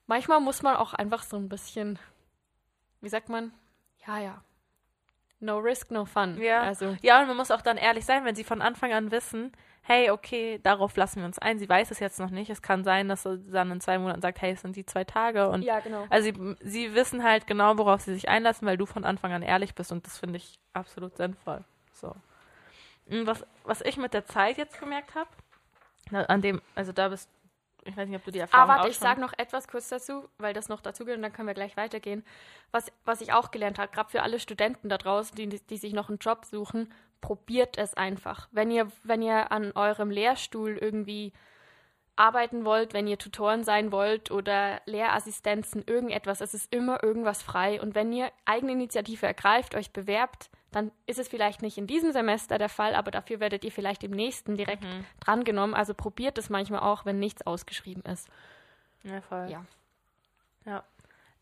manchmal 0.09 0.41
muss 0.41 0.63
man 0.63 0.75
auch 0.75 0.95
einfach 0.95 1.23
so 1.23 1.37
ein 1.37 1.49
bisschen, 1.49 2.01
wie 3.01 3.09
sagt 3.09 3.29
man? 3.29 3.53
Ja, 4.05 4.19
ja. 4.19 4.43
No 5.39 5.59
risk, 5.59 5.93
no 5.93 6.05
fun. 6.05 6.43
Ja. 6.43 6.63
Also. 6.63 6.97
ja, 7.01 7.21
und 7.21 7.29
man 7.29 7.37
muss 7.37 7.53
auch 7.53 7.63
dann 7.63 7.77
ehrlich 7.77 8.05
sein, 8.05 8.25
wenn 8.25 8.35
sie 8.35 8.43
von 8.43 8.61
Anfang 8.61 8.93
an 8.93 9.13
wissen, 9.13 9.53
hey, 9.83 10.11
okay, 10.11 10.59
darauf 10.63 10.97
lassen 10.97 11.21
wir 11.21 11.27
uns 11.27 11.39
ein. 11.39 11.61
Sie 11.61 11.69
weiß 11.69 11.93
es 11.93 12.01
jetzt 12.01 12.19
noch 12.19 12.31
nicht. 12.31 12.51
Es 12.51 12.61
kann 12.61 12.83
sein, 12.83 13.09
dass 13.09 13.23
sie 13.23 13.39
dann 13.51 13.71
in 13.71 13.81
zwei 13.81 13.99
Monaten 13.99 14.21
sagt, 14.21 14.43
hey, 14.43 14.53
es 14.53 14.63
sind 14.63 14.75
die 14.75 14.85
zwei 14.85 15.05
Tage. 15.05 15.49
Und 15.49 15.63
ja, 15.63 15.79
genau. 15.79 16.07
Also 16.11 16.33
sie, 16.33 16.57
sie 16.61 16.95
wissen 16.95 17.23
halt 17.23 17.47
genau, 17.47 17.79
worauf 17.79 18.01
sie 18.01 18.15
sich 18.15 18.29
einlassen, 18.29 18.67
weil 18.67 18.77
du 18.77 18.85
von 18.85 19.05
Anfang 19.05 19.33
an 19.33 19.43
ehrlich 19.43 19.77
bist 19.77 19.93
und 19.93 20.05
das 20.05 20.19
finde 20.19 20.39
ich 20.39 20.59
absolut 20.73 21.17
sinnvoll. 21.17 21.65
So. 21.93 22.15
Was, 23.09 23.45
was 23.65 23.81
ich 23.81 23.97
mit 23.97 24.15
der 24.15 24.27
Zeit 24.27 24.59
jetzt 24.59 24.79
gemerkt 24.79 25.15
habe, 25.15 25.31
an 26.29 26.43
dem, 26.43 26.61
also 26.75 26.93
da 26.93 27.09
bist 27.09 27.31
ich 27.85 27.97
weiß 27.97 28.09
nicht, 28.09 28.19
ob 28.19 28.25
du 28.25 28.31
die 28.31 28.41
Erfahrung 28.41 28.71
Aber 28.71 28.79
warte, 28.81 28.91
ich 28.91 28.99
sage 28.99 29.21
noch 29.21 29.33
etwas 29.39 29.67
kurz 29.67 29.89
dazu, 29.89 30.29
weil 30.39 30.53
das 30.53 30.69
noch 30.69 30.81
dazu 30.81 31.05
gehört 31.05 31.19
und 31.19 31.23
dann 31.23 31.33
können 31.33 31.49
wir 31.49 31.55
gleich 31.55 31.77
weitergehen. 31.77 32.25
Was, 32.71 32.93
was 33.05 33.21
ich 33.21 33.33
auch 33.33 33.51
gelernt 33.51 33.79
habe, 33.79 33.91
gerade 33.91 34.11
für 34.11 34.23
alle 34.23 34.41
Studenten 34.41 34.89
da 34.89 34.99
draußen, 34.99 35.35
die, 35.37 35.49
die 35.49 35.77
sich 35.77 35.93
noch 35.93 36.09
einen 36.09 36.19
Job 36.19 36.45
suchen, 36.45 36.93
probiert 37.21 37.79
es 37.79 37.95
einfach. 37.95 38.49
Wenn 38.53 38.71
ihr, 38.71 38.89
wenn 39.05 39.23
ihr 39.23 39.53
an 39.53 39.73
eurem 39.73 40.11
Lehrstuhl 40.11 40.77
irgendwie 40.77 41.33
arbeiten 42.19 42.65
wollt, 42.65 42.95
wenn 42.95 43.07
ihr 43.07 43.19
Tutoren 43.19 43.65
sein 43.65 43.93
wollt 43.93 44.31
oder 44.31 44.81
Lehrassistenzen, 44.87 45.85
irgendetwas, 45.87 46.41
es 46.41 46.55
ist 46.55 46.73
immer 46.75 47.03
irgendwas 47.03 47.43
frei. 47.43 47.81
Und 47.81 47.95
wenn 47.95 48.13
ihr 48.13 48.31
eigene 48.45 48.73
Initiative 48.73 49.27
ergreift, 49.27 49.75
euch 49.75 49.93
bewerbt, 49.93 50.51
dann 50.73 50.91
ist 51.07 51.19
es 51.19 51.29
vielleicht 51.29 51.63
nicht 51.63 51.79
in 51.79 51.87
diesem 51.87 52.13
Semester 52.13 52.59
der 52.59 52.69
Fall, 52.69 52.95
aber 52.95 53.11
dafür 53.11 53.41
werdet 53.41 53.65
ihr 53.65 53.73
vielleicht 53.73 54.05
im 54.05 54.11
nächsten 54.11 54.57
direkt 54.57 54.83
mhm. 54.85 55.05
drangenommen. 55.21 55.75
Also 55.75 55.95
probiert 55.95 56.37
es 56.39 56.51
manchmal 56.51 56.81
auch, 56.81 57.07
wenn 57.07 57.19
nichts 57.19 57.47
ausgeschrieben 57.47 58.03
ist. 58.03 58.29
Ja, 59.05 59.21
voll. 59.23 59.49
Ja. 59.49 59.65
Ja. 60.67 60.85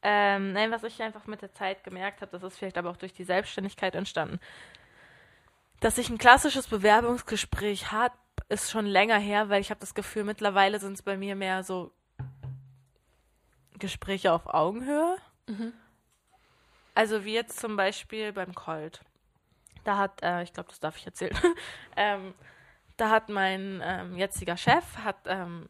Ähm, 0.02 0.52
nein, 0.52 0.70
was 0.70 0.84
ich 0.84 1.02
einfach 1.02 1.26
mit 1.26 1.42
der 1.42 1.52
Zeit 1.52 1.82
gemerkt 1.82 2.20
habe, 2.20 2.30
das 2.30 2.42
ist 2.42 2.58
vielleicht 2.58 2.78
aber 2.78 2.90
auch 2.90 2.96
durch 2.96 3.12
die 3.12 3.24
Selbstständigkeit 3.24 3.94
entstanden, 3.94 4.38
dass 5.80 5.98
ich 5.98 6.10
ein 6.10 6.18
klassisches 6.18 6.68
Bewerbungsgespräch 6.68 7.90
hat, 7.90 8.12
ist 8.48 8.70
schon 8.70 8.86
länger 8.86 9.18
her, 9.18 9.48
weil 9.48 9.60
ich 9.60 9.70
habe 9.70 9.80
das 9.80 9.94
Gefühl, 9.94 10.24
mittlerweile 10.24 10.78
sind 10.78 10.94
es 10.94 11.02
bei 11.02 11.16
mir 11.16 11.34
mehr 11.34 11.64
so 11.64 11.92
Gespräche 13.78 14.32
auf 14.32 14.46
Augenhöhe. 14.46 15.16
Mhm. 15.48 15.72
Also 16.94 17.24
wie 17.24 17.34
jetzt 17.34 17.60
zum 17.60 17.76
Beispiel 17.76 18.32
beim 18.32 18.54
Colt. 18.54 19.02
Da 19.84 19.98
hat, 19.98 20.22
äh, 20.22 20.42
ich 20.42 20.52
glaube, 20.52 20.70
das 20.70 20.80
darf 20.80 20.96
ich 20.96 21.06
erzählen. 21.06 21.36
ähm, 21.96 22.34
da 22.96 23.10
hat 23.10 23.28
mein 23.28 23.82
ähm, 23.84 24.16
jetziger 24.16 24.56
Chef 24.56 24.96
hat 24.98 25.18
ähm, 25.26 25.68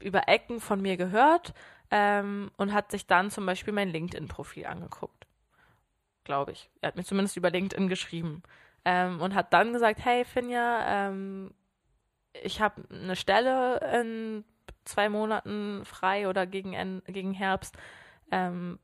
über 0.00 0.28
Ecken 0.28 0.60
von 0.60 0.82
mir 0.82 0.96
gehört 0.96 1.54
ähm, 1.90 2.50
und 2.56 2.72
hat 2.72 2.90
sich 2.90 3.06
dann 3.06 3.30
zum 3.30 3.46
Beispiel 3.46 3.72
mein 3.72 3.88
LinkedIn-Profil 3.88 4.66
angeguckt. 4.66 5.26
Glaube 6.24 6.52
ich. 6.52 6.70
Er 6.80 6.88
hat 6.88 6.96
mir 6.96 7.04
zumindest 7.04 7.36
über 7.36 7.50
LinkedIn 7.50 7.88
geschrieben 7.88 8.42
ähm, 8.84 9.20
und 9.20 9.34
hat 9.34 9.52
dann 9.52 9.72
gesagt, 9.72 10.04
hey 10.04 10.24
Finja, 10.24 11.08
ähm, 11.08 11.52
ich 12.42 12.60
habe 12.60 12.82
eine 12.90 13.16
Stelle 13.16 13.78
in 14.00 14.44
zwei 14.84 15.08
Monaten 15.08 15.84
frei 15.84 16.28
oder 16.28 16.46
gegen, 16.46 16.72
En- 16.72 17.02
gegen 17.06 17.32
Herbst. 17.32 17.76
Ähm, 18.30 18.78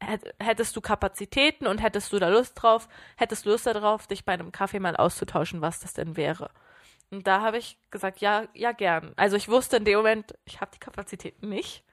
hätt- 0.00 0.34
hättest 0.40 0.74
du 0.76 0.80
Kapazitäten 0.80 1.66
und 1.66 1.78
hättest 1.78 2.12
du 2.12 2.18
da 2.18 2.28
Lust 2.28 2.60
drauf, 2.60 2.88
hättest 3.16 3.46
du 3.46 3.50
Lust 3.50 3.66
darauf, 3.66 4.06
dich 4.06 4.24
bei 4.24 4.32
einem 4.32 4.52
Kaffee 4.52 4.80
mal 4.80 4.96
auszutauschen, 4.96 5.60
was 5.60 5.80
das 5.80 5.92
denn 5.94 6.16
wäre. 6.16 6.50
Und 7.10 7.26
da 7.26 7.40
habe 7.40 7.58
ich 7.58 7.78
gesagt, 7.90 8.20
ja, 8.20 8.44
ja, 8.54 8.72
gern. 8.72 9.12
Also 9.16 9.36
ich 9.36 9.48
wusste 9.48 9.78
in 9.78 9.84
dem 9.84 9.96
Moment, 9.98 10.34
ich 10.44 10.60
habe 10.60 10.70
die 10.74 10.78
Kapazitäten 10.78 11.48
nicht, 11.48 11.84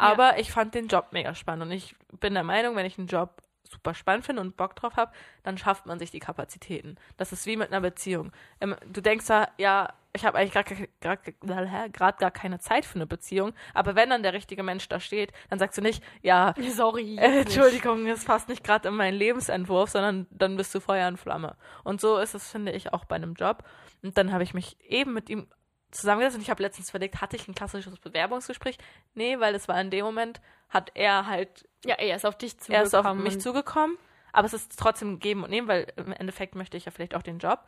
Ja. 0.00 0.12
aber 0.12 0.38
ich 0.38 0.52
fand 0.52 0.74
den 0.74 0.88
Job 0.88 1.08
mega 1.12 1.34
spannend. 1.34 1.66
Und 1.66 1.72
ich 1.72 1.94
bin 2.20 2.34
der 2.34 2.44
Meinung, 2.44 2.74
wenn 2.76 2.86
ich 2.86 2.98
einen 2.98 3.08
Job 3.08 3.42
super 3.74 3.94
spannend 3.94 4.24
finde 4.24 4.40
und 4.40 4.56
Bock 4.56 4.74
drauf 4.76 4.96
habe, 4.96 5.12
dann 5.42 5.58
schafft 5.58 5.86
man 5.86 5.98
sich 5.98 6.10
die 6.10 6.20
Kapazitäten. 6.20 6.96
Das 7.16 7.32
ist 7.32 7.46
wie 7.46 7.56
mit 7.56 7.68
einer 7.68 7.80
Beziehung. 7.80 8.32
Ähm, 8.60 8.76
Du 8.86 9.00
denkst 9.00 9.26
da, 9.26 9.48
ja, 9.58 9.92
ich 10.16 10.24
habe 10.24 10.38
eigentlich 10.38 10.52
gerade 10.52 12.18
gar 12.18 12.30
keine 12.30 12.60
Zeit 12.60 12.84
für 12.84 12.94
eine 12.94 13.06
Beziehung, 13.06 13.52
aber 13.74 13.96
wenn 13.96 14.10
dann 14.10 14.22
der 14.22 14.32
richtige 14.32 14.62
Mensch 14.62 14.88
da 14.88 15.00
steht, 15.00 15.32
dann 15.50 15.58
sagst 15.58 15.76
du 15.76 15.82
nicht, 15.82 16.02
ja, 16.22 16.54
Sorry. 16.72 17.16
äh, 17.18 17.40
Entschuldigung, 17.40 18.06
es 18.06 18.24
passt 18.24 18.48
nicht 18.48 18.62
gerade 18.62 18.88
in 18.88 18.94
meinen 18.94 19.14
Lebensentwurf, 19.18 19.90
sondern 19.90 20.26
dann 20.30 20.56
bist 20.56 20.74
du 20.74 20.80
Feuer 20.80 21.08
und 21.08 21.18
Flamme. 21.18 21.56
Und 21.82 22.00
so 22.00 22.16
ist 22.18 22.34
es, 22.34 22.50
finde 22.50 22.72
ich, 22.72 22.92
auch 22.92 23.04
bei 23.04 23.16
einem 23.16 23.34
Job. 23.34 23.64
Und 24.02 24.16
dann 24.16 24.32
habe 24.32 24.44
ich 24.44 24.54
mich 24.54 24.76
eben 24.88 25.12
mit 25.12 25.28
ihm 25.28 25.48
zusammengesetzt 25.94 26.36
und 26.36 26.42
ich 26.42 26.50
habe 26.50 26.62
letztens 26.62 26.90
überlegt, 26.90 27.20
hatte 27.20 27.36
ich 27.36 27.48
ein 27.48 27.54
klassisches 27.54 27.98
Bewerbungsgespräch? 27.98 28.78
Nee, 29.14 29.38
weil 29.40 29.54
es 29.54 29.68
war 29.68 29.80
in 29.80 29.90
dem 29.90 30.04
Moment, 30.04 30.40
hat 30.68 30.90
er 30.94 31.26
halt, 31.26 31.68
Ja, 31.84 31.94
er 31.96 32.16
ist 32.16 32.26
auf 32.26 32.36
dich 32.36 32.56
er 32.68 32.82
ist 32.82 32.94
auf 32.94 33.02
zugekommen. 33.02 33.22
mich 33.24 33.40
zugekommen, 33.40 33.98
aber 34.32 34.46
es 34.46 34.54
ist 34.54 34.78
trotzdem 34.78 35.18
geben 35.20 35.44
und 35.44 35.50
nehmen, 35.50 35.68
weil 35.68 35.92
im 35.96 36.12
Endeffekt 36.12 36.54
möchte 36.54 36.76
ich 36.76 36.84
ja 36.84 36.90
vielleicht 36.90 37.14
auch 37.14 37.22
den 37.22 37.38
Job. 37.38 37.60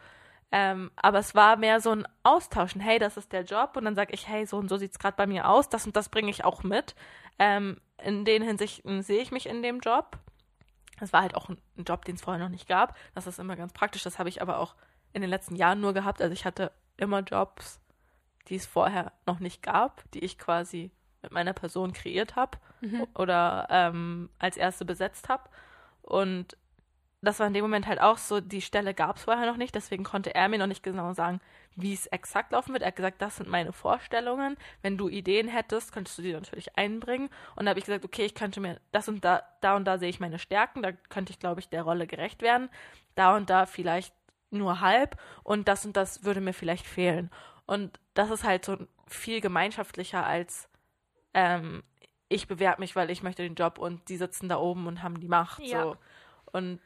Ähm, 0.52 0.90
aber 0.96 1.18
es 1.18 1.34
war 1.34 1.56
mehr 1.56 1.80
so 1.80 1.90
ein 1.90 2.06
Austauschen. 2.22 2.80
Hey, 2.80 2.98
das 3.00 3.16
ist 3.16 3.32
der 3.32 3.42
Job. 3.42 3.76
Und 3.76 3.84
dann 3.84 3.96
sage 3.96 4.14
ich, 4.14 4.28
hey, 4.28 4.46
so 4.46 4.58
und 4.58 4.68
so 4.68 4.76
sieht 4.76 4.92
es 4.92 4.98
gerade 5.00 5.16
bei 5.16 5.26
mir 5.26 5.48
aus. 5.48 5.68
Das 5.68 5.86
und 5.86 5.96
das 5.96 6.08
bringe 6.08 6.30
ich 6.30 6.44
auch 6.44 6.62
mit. 6.62 6.94
Ähm, 7.40 7.80
in 8.02 8.24
den 8.24 8.42
Hinsichten 8.42 9.02
sehe 9.02 9.20
ich 9.20 9.32
mich 9.32 9.46
in 9.46 9.62
dem 9.62 9.80
Job. 9.80 10.18
Es 11.00 11.12
war 11.12 11.22
halt 11.22 11.34
auch 11.34 11.48
ein 11.48 11.58
Job, 11.76 12.04
den 12.04 12.14
es 12.14 12.22
vorher 12.22 12.42
noch 12.42 12.48
nicht 12.50 12.68
gab. 12.68 12.96
Das 13.14 13.26
ist 13.26 13.40
immer 13.40 13.56
ganz 13.56 13.72
praktisch. 13.72 14.04
Das 14.04 14.18
habe 14.20 14.28
ich 14.28 14.40
aber 14.40 14.58
auch 14.60 14.76
in 15.12 15.20
den 15.20 15.30
letzten 15.30 15.56
Jahren 15.56 15.80
nur 15.80 15.94
gehabt. 15.94 16.22
Also 16.22 16.32
ich 16.32 16.44
hatte 16.44 16.70
immer 16.96 17.20
Jobs, 17.20 17.80
die 18.48 18.56
es 18.56 18.66
vorher 18.66 19.12
noch 19.26 19.40
nicht 19.40 19.62
gab, 19.62 20.02
die 20.12 20.24
ich 20.24 20.38
quasi 20.38 20.90
mit 21.22 21.32
meiner 21.32 21.52
Person 21.52 21.92
kreiert 21.92 22.36
habe 22.36 22.58
Mhm. 22.82 23.06
oder 23.14 23.66
ähm, 23.70 24.28
als 24.38 24.58
erste 24.58 24.84
besetzt 24.84 25.28
habe. 25.30 25.44
Und 26.02 26.56
das 27.22 27.40
war 27.40 27.46
in 27.46 27.54
dem 27.54 27.64
Moment 27.64 27.86
halt 27.86 28.00
auch 28.00 28.18
so, 28.18 28.40
die 28.40 28.60
Stelle 28.60 28.92
gab 28.94 29.16
es 29.16 29.24
vorher 29.24 29.46
noch 29.46 29.56
nicht, 29.56 29.74
deswegen 29.74 30.04
konnte 30.04 30.34
er 30.34 30.48
mir 30.48 30.58
noch 30.58 30.66
nicht 30.66 30.82
genau 30.82 31.12
sagen, 31.14 31.40
wie 31.74 31.94
es 31.94 32.06
exakt 32.06 32.52
laufen 32.52 32.72
wird. 32.72 32.82
Er 32.82 32.88
hat 32.88 32.96
gesagt, 32.96 33.20
das 33.22 33.36
sind 33.36 33.48
meine 33.48 33.72
Vorstellungen. 33.72 34.56
Wenn 34.82 34.96
du 34.98 35.08
Ideen 35.08 35.48
hättest, 35.48 35.92
könntest 35.92 36.18
du 36.18 36.22
die 36.22 36.32
natürlich 36.34 36.76
einbringen. 36.76 37.28
Und 37.56 37.64
da 37.64 37.70
habe 37.70 37.80
ich 37.80 37.86
gesagt, 37.86 38.04
okay, 38.04 38.24
ich 38.26 38.34
könnte 38.34 38.60
mir 38.60 38.78
das 38.92 39.08
und 39.08 39.24
da, 39.24 39.42
da 39.62 39.74
und 39.76 39.84
da 39.86 39.98
sehe 39.98 40.08
ich 40.10 40.20
meine 40.20 40.38
Stärken, 40.38 40.82
da 40.82 40.92
könnte 40.92 41.32
ich, 41.32 41.38
glaube 41.38 41.60
ich, 41.60 41.68
der 41.68 41.82
Rolle 41.82 42.06
gerecht 42.06 42.42
werden. 42.42 42.68
Da 43.14 43.34
und 43.36 43.50
da 43.50 43.66
vielleicht 43.66 44.14
nur 44.50 44.80
halb 44.80 45.20
und 45.42 45.68
das 45.68 45.84
und 45.84 45.96
das 45.96 46.24
würde 46.24 46.40
mir 46.40 46.52
vielleicht 46.52 46.86
fehlen. 46.86 47.30
Und 47.66 47.98
das 48.14 48.30
ist 48.30 48.44
halt 48.44 48.64
so 48.64 48.76
viel 49.08 49.40
gemeinschaftlicher 49.40 50.24
als 50.24 50.68
ähm, 51.34 51.82
ich 52.28 52.48
bewerbe 52.48 52.80
mich, 52.80 52.96
weil 52.96 53.10
ich 53.10 53.22
möchte 53.22 53.42
den 53.42 53.54
Job 53.54 53.78
und 53.78 54.08
die 54.08 54.16
sitzen 54.16 54.48
da 54.48 54.56
oben 54.56 54.86
und 54.86 55.02
haben 55.02 55.20
die 55.20 55.28
Macht. 55.28 55.60
Ja. 55.60 55.82
So. 55.82 55.96
Und 56.52 56.80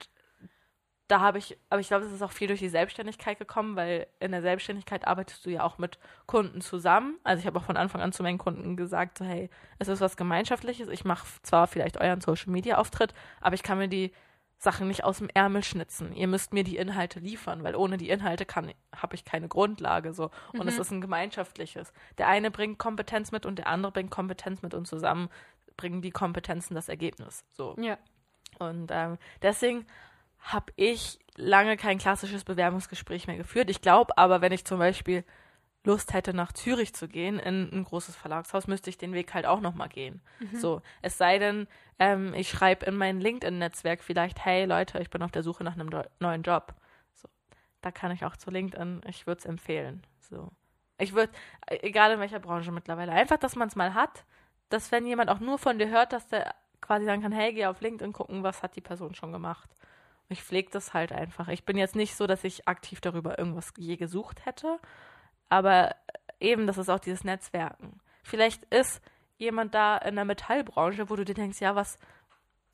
da 1.08 1.20
habe 1.20 1.38
ich, 1.38 1.58
aber 1.70 1.80
ich 1.80 1.88
glaube, 1.88 2.04
es 2.04 2.12
ist 2.12 2.22
auch 2.22 2.30
viel 2.30 2.46
durch 2.46 2.60
die 2.60 2.68
Selbstständigkeit 2.68 3.38
gekommen, 3.38 3.74
weil 3.74 4.06
in 4.20 4.30
der 4.30 4.42
Selbstständigkeit 4.42 5.06
arbeitest 5.06 5.44
du 5.44 5.50
ja 5.50 5.64
auch 5.64 5.78
mit 5.78 5.98
Kunden 6.26 6.60
zusammen. 6.60 7.18
Also 7.24 7.40
ich 7.40 7.46
habe 7.46 7.58
auch 7.58 7.64
von 7.64 7.76
Anfang 7.76 8.00
an 8.00 8.12
zu 8.12 8.22
meinen 8.22 8.38
Kunden 8.38 8.76
gesagt, 8.76 9.18
so, 9.18 9.24
hey, 9.24 9.50
es 9.78 9.88
ist 9.88 10.00
was 10.00 10.16
Gemeinschaftliches. 10.16 10.88
Ich 10.88 11.04
mache 11.04 11.26
zwar 11.42 11.66
vielleicht 11.66 12.00
euren 12.00 12.20
Social 12.20 12.52
Media 12.52 12.78
Auftritt, 12.78 13.12
aber 13.40 13.54
ich 13.54 13.62
kann 13.62 13.78
mir 13.78 13.88
die 13.88 14.12
Sachen 14.62 14.88
nicht 14.88 15.04
aus 15.04 15.18
dem 15.18 15.30
Ärmel 15.32 15.64
schnitzen. 15.64 16.12
Ihr 16.14 16.28
müsst 16.28 16.52
mir 16.52 16.64
die 16.64 16.76
Inhalte 16.76 17.18
liefern, 17.18 17.64
weil 17.64 17.74
ohne 17.74 17.96
die 17.96 18.10
Inhalte 18.10 18.44
kann 18.44 18.70
habe 18.94 19.14
ich 19.14 19.24
keine 19.24 19.48
Grundlage 19.48 20.12
so. 20.12 20.30
Und 20.52 20.68
es 20.68 20.78
ist 20.78 20.90
ein 20.90 21.00
gemeinschaftliches. 21.00 21.94
Der 22.18 22.28
eine 22.28 22.50
bringt 22.50 22.78
Kompetenz 22.78 23.32
mit 23.32 23.46
und 23.46 23.58
der 23.58 23.68
andere 23.68 23.90
bringt 23.90 24.10
Kompetenz 24.10 24.60
mit 24.60 24.74
und 24.74 24.86
zusammen 24.86 25.30
bringen 25.78 26.02
die 26.02 26.10
Kompetenzen 26.10 26.74
das 26.74 26.90
Ergebnis. 26.90 27.42
So. 27.52 27.74
Ja. 27.78 27.96
Und 28.58 28.90
ähm, 28.92 29.16
deswegen 29.40 29.86
habe 30.40 30.72
ich 30.76 31.18
lange 31.36 31.78
kein 31.78 31.96
klassisches 31.96 32.44
Bewerbungsgespräch 32.44 33.28
mehr 33.28 33.38
geführt. 33.38 33.70
Ich 33.70 33.80
glaube 33.80 34.18
aber, 34.18 34.42
wenn 34.42 34.52
ich 34.52 34.66
zum 34.66 34.78
Beispiel 34.78 35.24
Lust 35.84 36.12
hätte, 36.12 36.34
nach 36.34 36.52
Zürich 36.52 36.94
zu 36.94 37.08
gehen, 37.08 37.38
in 37.38 37.70
ein 37.72 37.84
großes 37.84 38.14
Verlagshaus, 38.14 38.66
müsste 38.66 38.90
ich 38.90 38.98
den 38.98 39.14
Weg 39.14 39.32
halt 39.32 39.46
auch 39.46 39.60
nochmal 39.60 39.88
gehen. 39.88 40.20
So, 40.58 40.82
es 41.00 41.16
sei 41.16 41.38
denn, 41.38 41.68
ähm, 41.98 42.34
ich 42.34 42.50
schreibe 42.50 42.84
in 42.86 42.96
mein 42.96 43.20
LinkedIn-Netzwerk 43.20 44.02
vielleicht, 44.02 44.44
hey 44.44 44.66
Leute, 44.66 44.98
ich 44.98 45.08
bin 45.10 45.22
auf 45.22 45.30
der 45.30 45.42
Suche 45.42 45.64
nach 45.64 45.72
einem 45.72 45.90
neuen 46.18 46.42
Job. 46.42 46.74
So, 47.14 47.28
da 47.80 47.90
kann 47.90 48.12
ich 48.12 48.24
auch 48.24 48.36
zu 48.36 48.50
LinkedIn, 48.50 49.02
ich 49.08 49.26
würde 49.26 49.38
es 49.38 49.46
empfehlen. 49.46 50.02
So, 50.20 50.50
ich 50.98 51.14
würde, 51.14 51.32
egal 51.66 52.12
in 52.12 52.20
welcher 52.20 52.40
Branche 52.40 52.72
mittlerweile, 52.72 53.12
einfach, 53.12 53.38
dass 53.38 53.56
man 53.56 53.68
es 53.68 53.76
mal 53.76 53.94
hat, 53.94 54.24
dass 54.68 54.92
wenn 54.92 55.06
jemand 55.06 55.30
auch 55.30 55.40
nur 55.40 55.58
von 55.58 55.78
dir 55.78 55.88
hört, 55.88 56.12
dass 56.12 56.28
der 56.28 56.54
quasi 56.80 57.06
sagen 57.06 57.22
kann, 57.22 57.32
hey, 57.32 57.52
geh 57.52 57.66
auf 57.66 57.80
LinkedIn 57.80 58.12
gucken, 58.12 58.42
was 58.42 58.62
hat 58.62 58.76
die 58.76 58.80
Person 58.80 59.14
schon 59.14 59.32
gemacht. 59.32 59.70
Ich 60.28 60.42
pflege 60.42 60.70
das 60.70 60.94
halt 60.94 61.10
einfach. 61.12 61.48
Ich 61.48 61.64
bin 61.64 61.76
jetzt 61.76 61.96
nicht 61.96 62.14
so, 62.14 62.26
dass 62.26 62.44
ich 62.44 62.68
aktiv 62.68 63.00
darüber 63.00 63.38
irgendwas 63.38 63.72
je 63.76 63.96
gesucht 63.96 64.44
hätte, 64.46 64.78
aber 65.50 65.94
eben, 66.40 66.66
das 66.66 66.78
ist 66.78 66.88
auch 66.88 67.00
dieses 67.00 67.24
Netzwerken. 67.24 68.00
Vielleicht 68.22 68.64
ist 68.66 69.02
jemand 69.36 69.74
da 69.74 69.98
in 69.98 70.14
der 70.14 70.24
Metallbranche, 70.24 71.10
wo 71.10 71.16
du 71.16 71.24
dir 71.24 71.34
denkst, 71.34 71.60
ja, 71.60 71.74
was, 71.74 71.98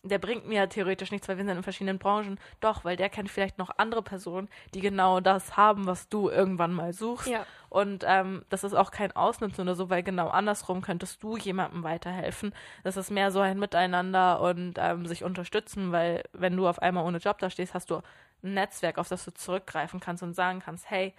der 0.02 0.18
bringt 0.18 0.46
mir 0.46 0.56
ja 0.56 0.66
theoretisch 0.66 1.10
nichts, 1.10 1.28
weil 1.28 1.36
wir 1.36 1.44
sind 1.44 1.56
in 1.56 1.62
verschiedenen 1.62 1.98
Branchen. 1.98 2.38
Doch, 2.60 2.84
weil 2.84 2.96
der 2.96 3.08
kennt 3.08 3.30
vielleicht 3.30 3.58
noch 3.58 3.70
andere 3.78 4.02
Personen, 4.02 4.48
die 4.74 4.80
genau 4.80 5.20
das 5.20 5.56
haben, 5.56 5.86
was 5.86 6.08
du 6.08 6.28
irgendwann 6.28 6.72
mal 6.72 6.92
suchst. 6.92 7.28
Ja. 7.28 7.46
Und 7.68 8.04
ähm, 8.06 8.44
das 8.48 8.64
ist 8.64 8.74
auch 8.74 8.90
kein 8.90 9.12
Ausnutzen 9.12 9.62
oder 9.62 9.74
so, 9.74 9.90
weil 9.90 10.02
genau 10.02 10.28
andersrum 10.28 10.82
könntest 10.82 11.22
du 11.22 11.36
jemandem 11.36 11.82
weiterhelfen. 11.82 12.54
Das 12.84 12.96
ist 12.96 13.10
mehr 13.10 13.30
so 13.30 13.40
ein 13.40 13.58
Miteinander 13.58 14.40
und 14.40 14.74
ähm, 14.78 15.06
sich 15.06 15.24
unterstützen, 15.24 15.92
weil 15.92 16.22
wenn 16.32 16.56
du 16.56 16.68
auf 16.68 16.80
einmal 16.80 17.04
ohne 17.04 17.18
Job 17.18 17.38
da 17.38 17.50
stehst, 17.50 17.74
hast 17.74 17.90
du 17.90 18.02
ein 18.42 18.54
Netzwerk, 18.54 18.98
auf 18.98 19.08
das 19.08 19.24
du 19.24 19.32
zurückgreifen 19.32 20.00
kannst 20.00 20.22
und 20.22 20.34
sagen 20.34 20.60
kannst, 20.60 20.90
hey, 20.90 21.14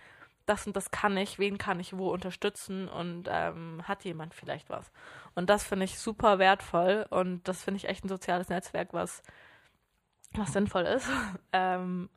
das 0.50 0.66
und 0.68 0.76
das 0.76 0.92
kann 0.92 1.16
ich, 1.18 1.40
wen 1.40 1.58
kann 1.58 1.80
ich 1.80 1.98
wo 1.98 2.10
unterstützen 2.10 2.88
und 2.88 3.26
ähm, 3.30 3.82
hat 3.88 4.04
jemand 4.04 4.34
vielleicht 4.34 4.70
was. 4.70 4.92
Und 5.36 5.50
das 5.50 5.64
finde 5.64 5.86
ich 5.86 6.00
super 6.00 6.40
wertvoll 6.40 7.06
und 7.10 7.48
das 7.48 7.64
finde 7.64 7.78
ich 7.78 7.88
echt 7.88 8.06
ein 8.06 8.10
soziales 8.10 8.50
Netzwerk, 8.50 8.94
was, 8.94 9.22
was 10.34 10.54
sinnvoll 10.54 10.84
ist. 10.84 11.08
ähm, 11.54 12.10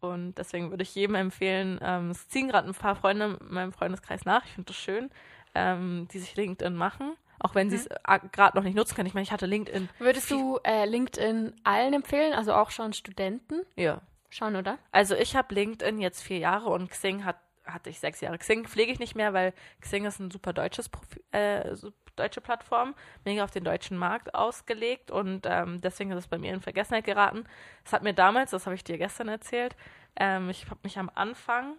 und 0.00 0.34
deswegen 0.36 0.70
würde 0.70 0.82
ich 0.82 0.94
jedem 0.94 1.14
empfehlen, 1.14 1.78
ähm, 1.82 2.10
es 2.10 2.28
ziehen 2.28 2.48
gerade 2.48 2.68
ein 2.68 2.74
paar 2.74 2.96
Freunde 2.96 3.38
in 3.40 3.52
meinem 3.54 3.72
Freundeskreis 3.72 4.24
nach, 4.24 4.44
ich 4.44 4.52
finde 4.52 4.68
das 4.68 4.76
schön, 4.76 5.10
ähm, 5.54 6.08
die 6.12 6.18
sich 6.18 6.36
LinkedIn 6.36 6.74
machen, 6.74 7.14
auch 7.38 7.54
wenn 7.54 7.70
sie 7.70 7.76
es 7.76 7.88
gerade 8.32 8.56
noch 8.56 8.64
nicht 8.64 8.76
nutzen 8.76 8.94
können. 8.94 9.06
Ich 9.06 9.14
meine, 9.14 9.24
ich 9.24 9.32
hatte 9.32 9.46
LinkedIn, 9.46 9.88
Würdest 9.98 10.30
du 10.30 10.58
äh, 10.64 10.86
LinkedIn 10.86 11.54
allen 11.64 11.94
empfehlen, 11.94 12.32
also 12.32 12.54
auch 12.54 12.70
schon 12.70 12.92
Studenten? 12.92 13.62
ja. 13.76 14.00
Schon, 14.32 14.54
oder? 14.54 14.78
Also 14.92 15.16
ich 15.16 15.34
habe 15.34 15.52
LinkedIn 15.52 15.98
jetzt 15.98 16.22
vier 16.22 16.38
Jahre 16.38 16.70
und 16.70 16.88
Xing 16.88 17.24
hat, 17.24 17.36
hatte 17.72 17.90
ich 17.90 18.00
sechs 18.00 18.20
Jahre. 18.20 18.38
Xing 18.38 18.66
pflege 18.66 18.92
ich 18.92 18.98
nicht 18.98 19.14
mehr, 19.14 19.32
weil 19.32 19.52
Xing 19.80 20.04
ist 20.04 20.18
ein 20.20 20.30
super 20.30 20.52
deutsches 20.52 20.88
Profi 20.88 21.20
äh, 21.32 21.74
deutsche 22.16 22.40
Plattform, 22.40 22.94
mega 23.24 23.44
auf 23.44 23.50
den 23.50 23.64
deutschen 23.64 23.96
Markt 23.96 24.34
ausgelegt 24.34 25.10
und 25.10 25.46
ähm, 25.46 25.80
deswegen 25.80 26.10
ist 26.10 26.18
es 26.18 26.28
bei 26.28 26.38
mir 26.38 26.52
in 26.52 26.60
Vergessenheit 26.60 27.04
geraten. 27.04 27.44
Das 27.84 27.94
hat 27.94 28.02
mir 28.02 28.12
damals, 28.12 28.50
das 28.50 28.66
habe 28.66 28.74
ich 28.74 28.84
dir 28.84 28.98
gestern 28.98 29.28
erzählt, 29.28 29.74
ähm, 30.16 30.50
ich 30.50 30.66
habe 30.66 30.80
mich 30.82 30.98
am 30.98 31.10
Anfang, 31.14 31.76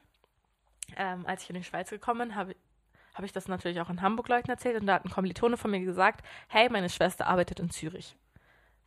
ähm, 0.98 1.26
als 1.28 1.44
ich 1.44 1.50
in 1.50 1.58
die 1.58 1.64
Schweiz 1.64 1.90
gekommen 1.90 2.30
bin, 2.30 2.36
habe 2.36 2.56
habe 3.14 3.26
ich 3.26 3.34
das 3.34 3.50
natürlich 3.50 3.82
auch 3.82 3.90
in 3.90 4.02
Hamburg 4.02 4.30
Leuten 4.30 4.50
erzählt 4.50 4.80
und 4.80 4.88
da 4.88 4.94
hat 4.94 5.06
ein 5.06 5.12
Kommilitone 5.12 5.58
von 5.58 5.70
mir 5.70 5.82
gesagt, 5.82 6.26
hey, 6.48 6.70
meine 6.70 6.90
Schwester 6.90 7.28
arbeitet 7.28 7.60
in 7.60 7.70
Zürich. 7.70 8.16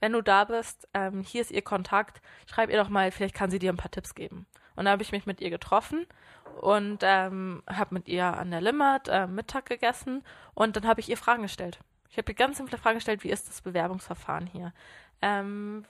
Wenn 0.01 0.13
du 0.13 0.23
da 0.23 0.45
bist, 0.45 0.89
ähm, 0.95 1.23
hier 1.23 1.43
ist 1.43 1.51
ihr 1.51 1.63
Kontakt, 1.63 2.21
schreib 2.47 2.71
ihr 2.71 2.79
doch 2.79 2.89
mal, 2.89 3.11
vielleicht 3.11 3.35
kann 3.35 3.51
sie 3.51 3.59
dir 3.59 3.71
ein 3.71 3.77
paar 3.77 3.91
Tipps 3.91 4.15
geben. 4.15 4.47
Und 4.77 4.87
da 4.87 4.91
habe 4.91 5.03
ich 5.03 5.12
mich 5.12 5.27
mit 5.27 5.41
ihr 5.41 5.51
getroffen 5.51 6.07
und 6.61 6.99
ähm, 7.03 7.62
habe 7.68 7.95
mit 7.95 8.09
ihr 8.09 8.25
an 8.25 8.51
der 8.51 8.61
Limmat 8.61 9.09
äh, 9.09 9.27
Mittag 9.27 9.66
gegessen 9.66 10.22
und 10.55 10.77
dann 10.77 10.87
habe 10.87 11.01
ich 11.01 11.09
ihr 11.09 11.16
Fragen 11.16 11.43
gestellt. 11.43 11.79
Ich 12.11 12.18
habe 12.18 12.31
ihr 12.31 12.37
ganz 12.37 12.59
simple 12.59 12.79
Fragen 12.79 12.99
gestellt, 12.99 13.25
wie 13.25 13.31
ist 13.31 13.49
das 13.49 13.61
Bewerbungsverfahren 13.62 14.47
hier? 14.47 14.72
Ähm, 15.22 15.85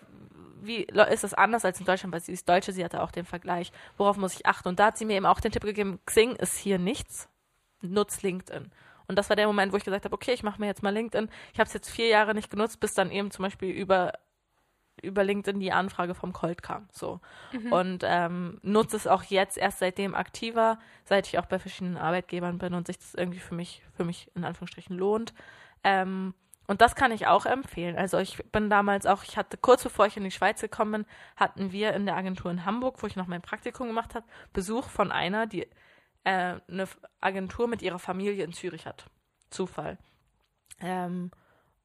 wie 0.63 0.85
ist 0.85 1.25
das 1.25 1.35
anders 1.35 1.65
als 1.65 1.81
in 1.81 1.87
Deutschland, 1.87 2.13
weil 2.13 2.21
sie 2.21 2.33
ist 2.33 2.49
Deutsche, 2.49 2.73
sie 2.73 2.85
hatte 2.85 3.03
auch 3.03 3.11
den 3.11 3.25
Vergleich, 3.25 3.73
worauf 3.97 4.17
muss 4.17 4.35
ich 4.35 4.47
achten? 4.47 4.69
Und 4.69 4.79
da 4.79 4.87
hat 4.87 4.99
sie 4.99 5.05
mir 5.05 5.17
eben 5.17 5.27
auch 5.27 5.41
den 5.41 5.53
Tipp 5.53 5.65
gegeben, 5.65 5.99
Xing 6.07 6.37
ist 6.37 6.57
hier 6.57 6.79
nichts, 6.79 7.29
nutz 7.83 8.23
LinkedIn. 8.23 8.71
Und 9.07 9.19
das 9.19 9.29
war 9.29 9.37
der 9.37 9.47
Moment, 9.47 9.73
wo 9.73 9.77
ich 9.77 9.85
gesagt 9.85 10.05
habe, 10.07 10.15
okay, 10.15 10.33
ich 10.33 10.43
mache 10.43 10.61
mir 10.61 10.67
jetzt 10.67 10.83
mal 10.83 10.95
LinkedIn. 10.95 11.29
Ich 11.53 11.61
habe 11.61 11.67
es 11.67 11.75
jetzt 11.75 11.91
vier 11.91 12.09
Jahre 12.09 12.35
nicht 12.35 12.51
genutzt, 12.51 12.81
bis 12.81 12.95
dann 12.95 13.11
eben 13.11 13.31
zum 13.31 13.43
Beispiel 13.43 13.71
über 13.71 14.13
über 15.05 15.25
LinkedIn 15.25 15.61
die 15.61 15.73
Anfrage 15.73 16.15
vom 16.15 16.33
Colt 16.33 16.63
kam. 16.63 16.89
So. 16.93 17.21
Und 17.71 18.03
ähm, 18.05 18.59
nutze 18.63 18.97
es 18.97 19.07
auch 19.07 19.23
jetzt 19.25 19.59
erst 19.59 19.79
seitdem 19.79 20.15
aktiver, 20.15 20.79
seit 21.05 21.27
ich 21.27 21.39
auch 21.39 21.47
bei 21.47 21.59
verschiedenen 21.59 21.97
Arbeitgebern 21.97 22.59
bin 22.59 22.75
und 22.75 22.87
sich 22.87 22.99
das 22.99 23.15
irgendwie 23.15 23.41
für 23.41 23.55
mich, 23.55 23.83
für 23.97 24.05
mich 24.05 24.31
in 24.35 24.45
Anführungsstrichen 24.45 24.97
lohnt. 24.97 25.35
Ähm, 25.83 26.35
und 26.67 26.81
das 26.81 26.95
kann 26.95 27.13
ich 27.13 27.27
auch 27.27 27.45
empfehlen. 27.45 27.97
Also 27.97 28.19
ich 28.19 28.39
bin 28.51 28.71
damals 28.71 29.05
auch, 29.05 29.23
ich 29.23 29.37
hatte 29.37 29.57
kurz 29.59 29.83
bevor 29.83 30.07
ich 30.07 30.17
in 30.17 30.25
die 30.25 30.31
Schweiz 30.31 30.61
gekommen 30.61 30.93
bin, 30.93 31.07
hatten 31.37 31.73
wir 31.73 31.93
in 31.93 32.07
der 32.07 32.17
Agentur 32.17 32.51
in 32.51 32.65
Hamburg, 32.65 33.03
wo 33.03 33.07
ich 33.07 33.17
noch 33.17 33.27
mein 33.27 33.43
Praktikum 33.43 33.87
gemacht 33.87 34.15
habe, 34.15 34.27
Besuch 34.53 34.89
von 34.89 35.13
einer, 35.13 35.47
die 35.47 35.69
äh, 36.25 36.57
eine 36.69 36.89
Agentur 37.21 37.69
mit 37.69 37.83
ihrer 37.83 37.99
Familie 37.99 38.45
in 38.45 38.55
Zürich 38.55 38.87
hat. 38.87 39.11
Zufall. 39.51 39.99
Ähm, 40.81 41.31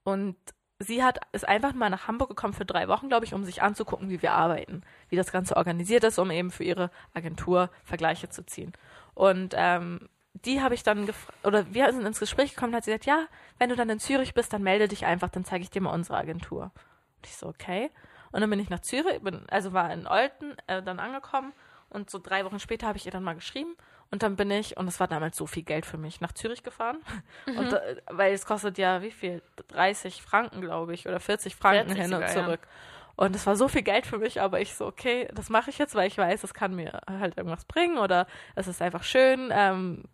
und 0.03 0.37
sie 0.79 1.03
hat 1.03 1.19
ist 1.33 1.47
einfach 1.47 1.73
mal 1.73 1.89
nach 1.89 2.07
Hamburg 2.07 2.29
gekommen 2.29 2.53
für 2.53 2.65
drei 2.65 2.87
Wochen, 2.87 3.09
glaube 3.09 3.25
ich, 3.25 3.33
um 3.33 3.43
sich 3.43 3.61
anzugucken, 3.61 4.09
wie 4.09 4.21
wir 4.21 4.31
arbeiten, 4.31 4.81
wie 5.09 5.17
das 5.17 5.31
Ganze 5.31 5.57
organisiert 5.57 6.03
ist, 6.05 6.17
um 6.17 6.31
eben 6.31 6.51
für 6.51 6.63
ihre 6.63 6.89
Agentur 7.13 7.69
Vergleiche 7.83 8.29
zu 8.29 8.45
ziehen. 8.45 8.73
Und 9.13 9.53
ähm, 9.57 10.07
die 10.33 10.61
habe 10.61 10.75
ich 10.75 10.83
dann 10.83 11.05
gefragt, 11.05 11.37
oder 11.45 11.73
wir 11.73 11.91
sind 11.91 12.05
ins 12.05 12.19
Gespräch 12.19 12.55
gekommen, 12.55 12.73
hat 12.73 12.85
sie 12.85 12.91
gesagt, 12.91 13.05
ja, 13.05 13.27
wenn 13.57 13.69
du 13.69 13.75
dann 13.75 13.89
in 13.89 13.99
Zürich 13.99 14.33
bist, 14.33 14.53
dann 14.53 14.63
melde 14.63 14.87
dich 14.87 15.05
einfach, 15.05 15.29
dann 15.29 15.43
zeige 15.43 15.63
ich 15.63 15.69
dir 15.69 15.81
mal 15.81 15.93
unsere 15.93 16.17
Agentur. 16.17 16.71
Und 17.17 17.25
ich 17.25 17.35
so, 17.35 17.47
okay. 17.47 17.91
Und 18.31 18.41
dann 18.41 18.49
bin 18.49 18.59
ich 18.59 18.69
nach 18.69 18.79
Zürich, 18.79 19.21
bin, 19.21 19.41
also 19.49 19.73
war 19.73 19.91
in 19.91 20.07
Olten 20.07 20.55
äh, 20.67 20.81
dann 20.81 20.99
angekommen 20.99 21.51
und 21.89 22.09
so 22.09 22.19
drei 22.19 22.45
Wochen 22.45 22.59
später 22.59 22.87
habe 22.87 22.97
ich 22.97 23.05
ihr 23.05 23.11
dann 23.11 23.23
mal 23.23 23.35
geschrieben 23.35 23.75
und 24.11 24.23
dann 24.23 24.35
bin 24.35 24.49
ich, 24.49 24.75
und 24.77 24.87
das 24.87 24.99
war 24.99 25.07
damals 25.07 25.37
so 25.37 25.45
viel 25.45 25.63
Geld 25.63 25.85
für 25.85 25.97
mich, 25.97 26.19
nach 26.19 26.33
Zürich 26.33 26.63
gefahren. 26.63 26.97
Und, 27.45 27.73
äh, 27.73 27.97
weil 28.09 28.33
es 28.33 28.45
kostet 28.45 28.77
ja, 28.77 29.01
wie 29.01 29.11
viel? 29.11 29.41
30 29.67 30.21
Franken, 30.21 30.61
glaube 30.61 30.93
ich, 30.93 31.07
oder 31.07 31.19
40 31.19 31.55
Franken 31.55 31.95
40 31.95 32.01
hin 32.03 32.13
und 32.13 32.21
sogar, 32.21 32.35
ja. 32.35 32.45
zurück. 32.45 32.67
Und 33.15 33.35
es 33.35 33.45
war 33.45 33.55
so 33.55 33.67
viel 33.67 33.81
Geld 33.81 34.07
für 34.07 34.17
mich, 34.17 34.41
aber 34.41 34.61
ich 34.61 34.73
so, 34.75 34.87
okay, 34.87 35.27
das 35.33 35.49
mache 35.49 35.69
ich 35.69 35.77
jetzt, 35.77 35.93
weil 35.93 36.07
ich 36.07 36.17
weiß, 36.17 36.43
es 36.43 36.53
kann 36.53 36.73
mir 36.73 37.01
halt 37.05 37.37
irgendwas 37.37 37.65
bringen 37.65 37.97
oder 37.97 38.27
es 38.55 38.67
ist 38.67 38.81
einfach 38.81 39.03
schön. 39.03 39.49
Ähm, 39.51 40.05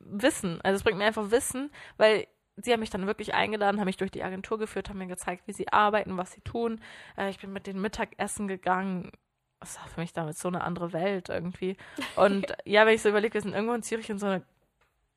Wissen, 0.00 0.58
also 0.62 0.76
es 0.76 0.82
bringt 0.82 0.98
mir 0.98 1.04
einfach 1.04 1.30
Wissen, 1.30 1.70
weil 1.98 2.26
sie 2.56 2.72
haben 2.72 2.80
mich 2.80 2.90
dann 2.90 3.06
wirklich 3.06 3.34
eingeladen, 3.34 3.78
haben 3.78 3.86
mich 3.86 3.98
durch 3.98 4.10
die 4.10 4.24
Agentur 4.24 4.58
geführt, 4.58 4.88
haben 4.88 4.98
mir 4.98 5.06
gezeigt, 5.06 5.42
wie 5.46 5.52
sie 5.52 5.68
arbeiten, 5.68 6.16
was 6.16 6.32
sie 6.32 6.40
tun. 6.40 6.80
Äh, 7.16 7.30
ich 7.30 7.38
bin 7.38 7.52
mit 7.52 7.66
denen 7.66 7.80
Mittagessen 7.80 8.48
gegangen. 8.48 9.12
Das 9.60 9.78
war 9.78 9.88
für 9.88 10.00
mich 10.00 10.12
damals 10.12 10.40
so 10.40 10.48
eine 10.48 10.62
andere 10.62 10.92
Welt 10.92 11.28
irgendwie. 11.28 11.76
Und 12.16 12.46
ja, 12.64 12.86
wenn 12.86 12.94
ich 12.94 13.02
so 13.02 13.08
überlege, 13.08 13.34
wir 13.34 13.40
sind 13.42 13.54
irgendwo 13.54 13.74
in 13.74 13.82
Zürich 13.82 14.08
in 14.10 14.18
so 14.18 14.26
eine 14.26 14.42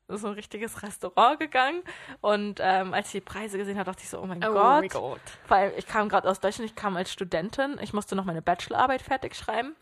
so 0.08 0.26
ein 0.28 0.34
richtiges 0.34 0.82
Restaurant 0.82 1.40
gegangen 1.40 1.80
und 2.20 2.60
ähm, 2.60 2.92
als 2.92 3.06
ich 3.06 3.12
die 3.12 3.20
Preise 3.22 3.56
gesehen 3.56 3.78
habe, 3.78 3.86
dachte 3.90 4.02
ich 4.02 4.10
so, 4.10 4.20
oh 4.20 4.26
mein 4.26 4.44
Oh 4.44 4.52
Gott. 4.52 4.80
mein 4.80 4.88
Gott. 4.88 5.20
Vor 5.46 5.56
allem, 5.56 5.72
ich 5.78 5.86
kam 5.86 6.10
gerade 6.10 6.28
aus 6.28 6.38
Deutschland, 6.38 6.68
ich 6.68 6.76
kam 6.76 6.96
als 6.96 7.10
Studentin, 7.10 7.78
ich 7.80 7.94
musste 7.94 8.14
noch 8.14 8.26
meine 8.26 8.42
Bachelorarbeit 8.42 9.00
fertig 9.00 9.34
schreiben 9.34 9.74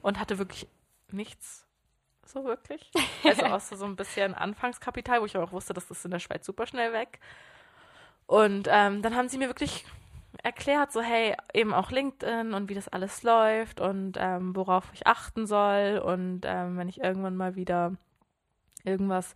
und 0.00 0.20
hatte 0.20 0.38
wirklich 0.38 0.68
nichts 1.10 1.66
so 2.24 2.44
wirklich. 2.44 2.90
Also 3.24 3.44
außer 3.44 3.76
so 3.76 3.84
ein 3.84 3.96
bisschen 3.96 4.34
Anfangskapital, 4.34 5.20
wo 5.20 5.26
ich 5.26 5.34
aber 5.34 5.44
auch 5.46 5.52
wusste, 5.52 5.74
dass 5.74 5.88
das 5.88 6.04
in 6.04 6.10
der 6.12 6.18
Schweiz 6.20 6.46
super 6.46 6.66
schnell 6.66 6.92
weg. 6.92 7.18
Und 8.26 8.68
ähm, 8.70 9.02
dann 9.02 9.16
haben 9.16 9.28
sie 9.28 9.38
mir 9.38 9.48
wirklich 9.48 9.84
erklärt, 10.42 10.92
so 10.92 11.00
hey, 11.00 11.36
eben 11.54 11.72
auch 11.72 11.90
LinkedIn 11.90 12.52
und 12.54 12.68
wie 12.68 12.74
das 12.74 12.88
alles 12.88 13.22
läuft 13.22 13.80
und 13.80 14.16
ähm, 14.18 14.56
worauf 14.56 14.90
ich 14.92 15.06
achten 15.06 15.46
soll 15.46 16.02
und 16.04 16.42
ähm, 16.44 16.76
wenn 16.76 16.88
ich 16.88 17.00
irgendwann 17.00 17.36
mal 17.36 17.54
wieder 17.54 17.96
irgendwas 18.84 19.34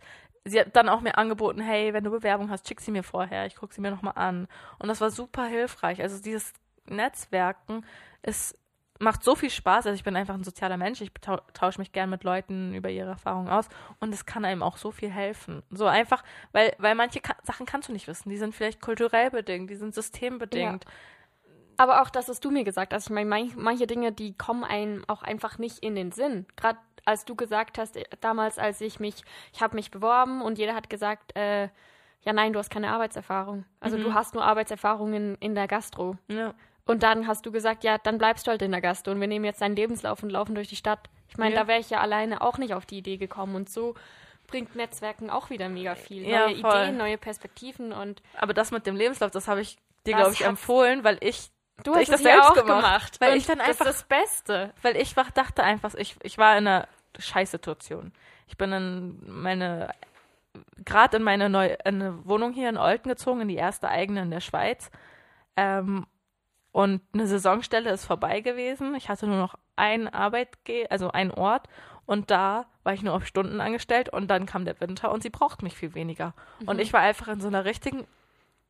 sie 0.49 0.59
hat 0.59 0.75
dann 0.75 0.89
auch 0.89 1.01
mir 1.01 1.17
angeboten, 1.17 1.61
hey, 1.61 1.93
wenn 1.93 2.03
du 2.03 2.11
Bewerbung 2.11 2.49
hast, 2.49 2.67
schick 2.67 2.81
sie 2.81 2.91
mir 2.91 3.03
vorher, 3.03 3.45
ich 3.45 3.55
gucke 3.55 3.73
sie 3.73 3.81
mir 3.81 3.91
nochmal 3.91 4.13
an. 4.15 4.47
Und 4.79 4.87
das 4.87 5.01
war 5.01 5.11
super 5.11 5.45
hilfreich. 5.45 6.01
Also 6.01 6.21
dieses 6.21 6.53
Netzwerken 6.85 7.85
ist, 8.23 8.57
macht 8.99 9.23
so 9.23 9.35
viel 9.35 9.49
Spaß. 9.49 9.85
Also 9.85 9.95
ich 9.95 10.03
bin 10.03 10.15
einfach 10.15 10.33
ein 10.33 10.43
sozialer 10.43 10.77
Mensch. 10.77 11.01
Ich 11.01 11.11
tau 11.21 11.37
tausche 11.53 11.79
mich 11.79 11.91
gern 11.91 12.09
mit 12.09 12.23
Leuten 12.23 12.73
über 12.73 12.89
ihre 12.89 13.09
Erfahrungen 13.09 13.49
aus. 13.49 13.67
Und 13.99 14.13
es 14.13 14.25
kann 14.25 14.45
einem 14.45 14.63
auch 14.63 14.77
so 14.77 14.91
viel 14.91 15.09
helfen. 15.09 15.63
So 15.69 15.85
einfach, 15.85 16.23
weil, 16.51 16.73
weil 16.77 16.95
manche 16.95 17.19
ka 17.19 17.35
Sachen 17.43 17.65
kannst 17.65 17.89
du 17.89 17.93
nicht 17.93 18.07
wissen. 18.07 18.29
Die 18.29 18.37
sind 18.37 18.55
vielleicht 18.55 18.81
kulturell 18.81 19.31
bedingt, 19.31 19.69
die 19.69 19.75
sind 19.75 19.93
systembedingt. 19.93 20.85
Aber 21.77 22.01
auch 22.01 22.09
das, 22.09 22.27
was 22.27 22.39
du 22.39 22.49
mir 22.49 22.63
gesagt 22.63 22.93
hast, 22.93 23.05
ich 23.05 23.11
meine, 23.11 23.29
manch, 23.29 23.55
manche 23.55 23.85
Dinge, 23.85 24.11
die 24.11 24.33
kommen 24.33 24.63
einem 24.63 25.03
auch 25.07 25.21
einfach 25.21 25.59
nicht 25.59 25.79
in 25.79 25.95
den 25.95 26.11
Sinn. 26.11 26.47
Gerade 26.55 26.79
als 27.05 27.23
du 27.23 27.35
gesagt 27.35 27.77
hast, 27.77 27.95
äh, 27.95 28.03
damals, 28.19 28.57
als 28.57 28.81
ich 28.81 28.99
mich, 28.99 29.23
ich 29.53 29.61
habe 29.61 29.75
mich 29.75 29.91
beworben 29.91 30.41
und 30.41 30.57
jeder 30.57 30.75
hat 30.75 30.89
gesagt, 30.89 31.35
äh, 31.37 31.69
ja 32.23 32.33
nein, 32.33 32.51
du 32.51 32.59
hast 32.59 32.69
keine 32.69 32.91
Arbeitserfahrung. 32.91 33.63
Also 33.79 33.97
du 33.97 34.13
hast 34.13 34.33
nur 34.33 34.43
Arbeitserfahrung 34.43 35.13
in, 35.13 35.35
in 35.35 35.55
der 35.55 35.67
Gastro. 35.67 36.17
Ja. 36.27 36.53
Und 36.87 37.03
dann 37.03 37.27
hast 37.27 37.45
du 37.45 37.51
gesagt, 37.51 37.83
ja, 37.83 37.97
dann 37.97 38.17
bleibst 38.17 38.47
du 38.47 38.51
halt 38.51 38.61
in 38.61 38.71
der 38.71 38.81
Gastro 38.81 39.11
und 39.11 39.19
wir 39.21 39.27
nehmen 39.27 39.45
jetzt 39.45 39.61
deinen 39.61 39.75
Lebenslauf 39.75 40.23
und 40.23 40.29
laufen 40.29 40.55
durch 40.55 40.69
die 40.69 40.75
Stadt. 40.77 41.09
Ich 41.29 41.37
meine, 41.37 41.53
Ja. 41.55 41.61
da 41.61 41.67
wäre 41.67 41.79
ich 41.79 41.89
ja 41.89 41.99
alleine 41.99 42.41
auch 42.41 42.57
nicht 42.57 42.73
auf 42.73 42.85
die 42.85 42.97
Idee 42.97 43.17
gekommen 43.17 43.55
und 43.55 43.69
so 43.69 43.93
bringt 44.47 44.75
Netzwerken 44.75 45.29
auch 45.29 45.49
wieder 45.49 45.67
mega 45.67 45.95
viel. 45.95 46.25
Ja, 46.25 46.47
neue 46.47 46.55
voll. 46.59 46.71
Ideen, 46.83 46.97
neue 46.97 47.17
Perspektiven 47.17 47.91
und 47.91 48.21
Aber 48.37 48.53
das 48.53 48.71
mit 48.71 48.87
dem 48.87 48.95
Lebenslauf, 48.95 49.29
das 49.31 49.47
habe 49.49 49.59
ich 49.61 49.75
dir, 50.05 50.13
Das 50.13 50.21
glaube 50.21 50.33
ich, 50.33 50.45
empfohlen, 50.45 51.03
weil 51.03 51.17
ich 51.19 51.49
du 51.83 51.93
hast 51.93 52.03
ich 52.03 52.09
das 52.09 52.21
ja 52.23 52.31
selbst 52.31 52.49
auch 52.51 52.53
gemacht. 52.55 52.81
gemacht. 52.83 53.17
Weil 53.21 53.31
und 53.33 53.37
ich 53.37 53.45
dann 53.45 53.57
das 53.57 53.67
einfach- 53.67 53.85
ist 53.87 53.99
das 53.99 54.03
Beste. 54.05 54.73
Weil 54.81 54.95
ich 54.95 55.13
dachte 55.13 55.63
einfach, 55.63 55.93
ich, 55.95 56.15
ich 56.23 56.37
war 56.37 56.57
in 56.57 56.65
einer 56.65 56.87
Scheißsituation. 57.19 58.13
Ich 58.47 58.57
bin 58.57 58.71
in 58.71 59.19
meine, 59.27 59.93
gerade 60.85 61.17
in 61.17 61.23
meine 61.23 61.49
neue 61.49 61.77
in 61.83 62.25
Wohnung 62.25 62.53
hier 62.53 62.69
in 62.69 62.77
Olten 62.77 63.09
gezogen, 63.09 63.41
in 63.41 63.49
die 63.49 63.55
erste 63.57 63.89
eigene 63.89 64.21
in 64.21 64.31
der 64.31 64.39
Schweiz. 64.39 64.89
Ähm, 65.57 66.07
und 66.77 67.01
eine 67.11 67.25
Saisonstelle 67.25 67.89
ist 67.89 68.05
vorbei 68.05 68.41
gewesen. 68.41 68.93
Ich 68.93 69.09
hatte 69.09 69.25
nur 69.25 69.37
noch 69.37 69.55
einen 69.75 70.07
Arbeitge 70.07 70.85
also 70.91 71.09
einen 71.09 71.31
Ort. 71.31 71.67
Und 72.05 72.29
da 72.29 72.67
war 72.83 72.93
ich 72.93 73.01
nur 73.01 73.15
auf 73.15 73.25
Stunden 73.25 73.61
angestellt 73.61 74.09
und 74.09 74.27
dann 74.27 74.45
kam 74.45 74.63
der 74.63 74.79
Winter 74.79 75.11
und 75.11 75.23
sie 75.23 75.31
braucht 75.31 75.63
mich 75.63 75.75
viel 75.75 75.95
weniger. 75.95 76.35
Und 76.67 76.79
ich 76.79 76.93
war 76.93 76.99
einfach 77.01 77.29
in 77.29 77.41
so 77.41 77.47
einer 77.47 77.65
richtigen 77.65 78.05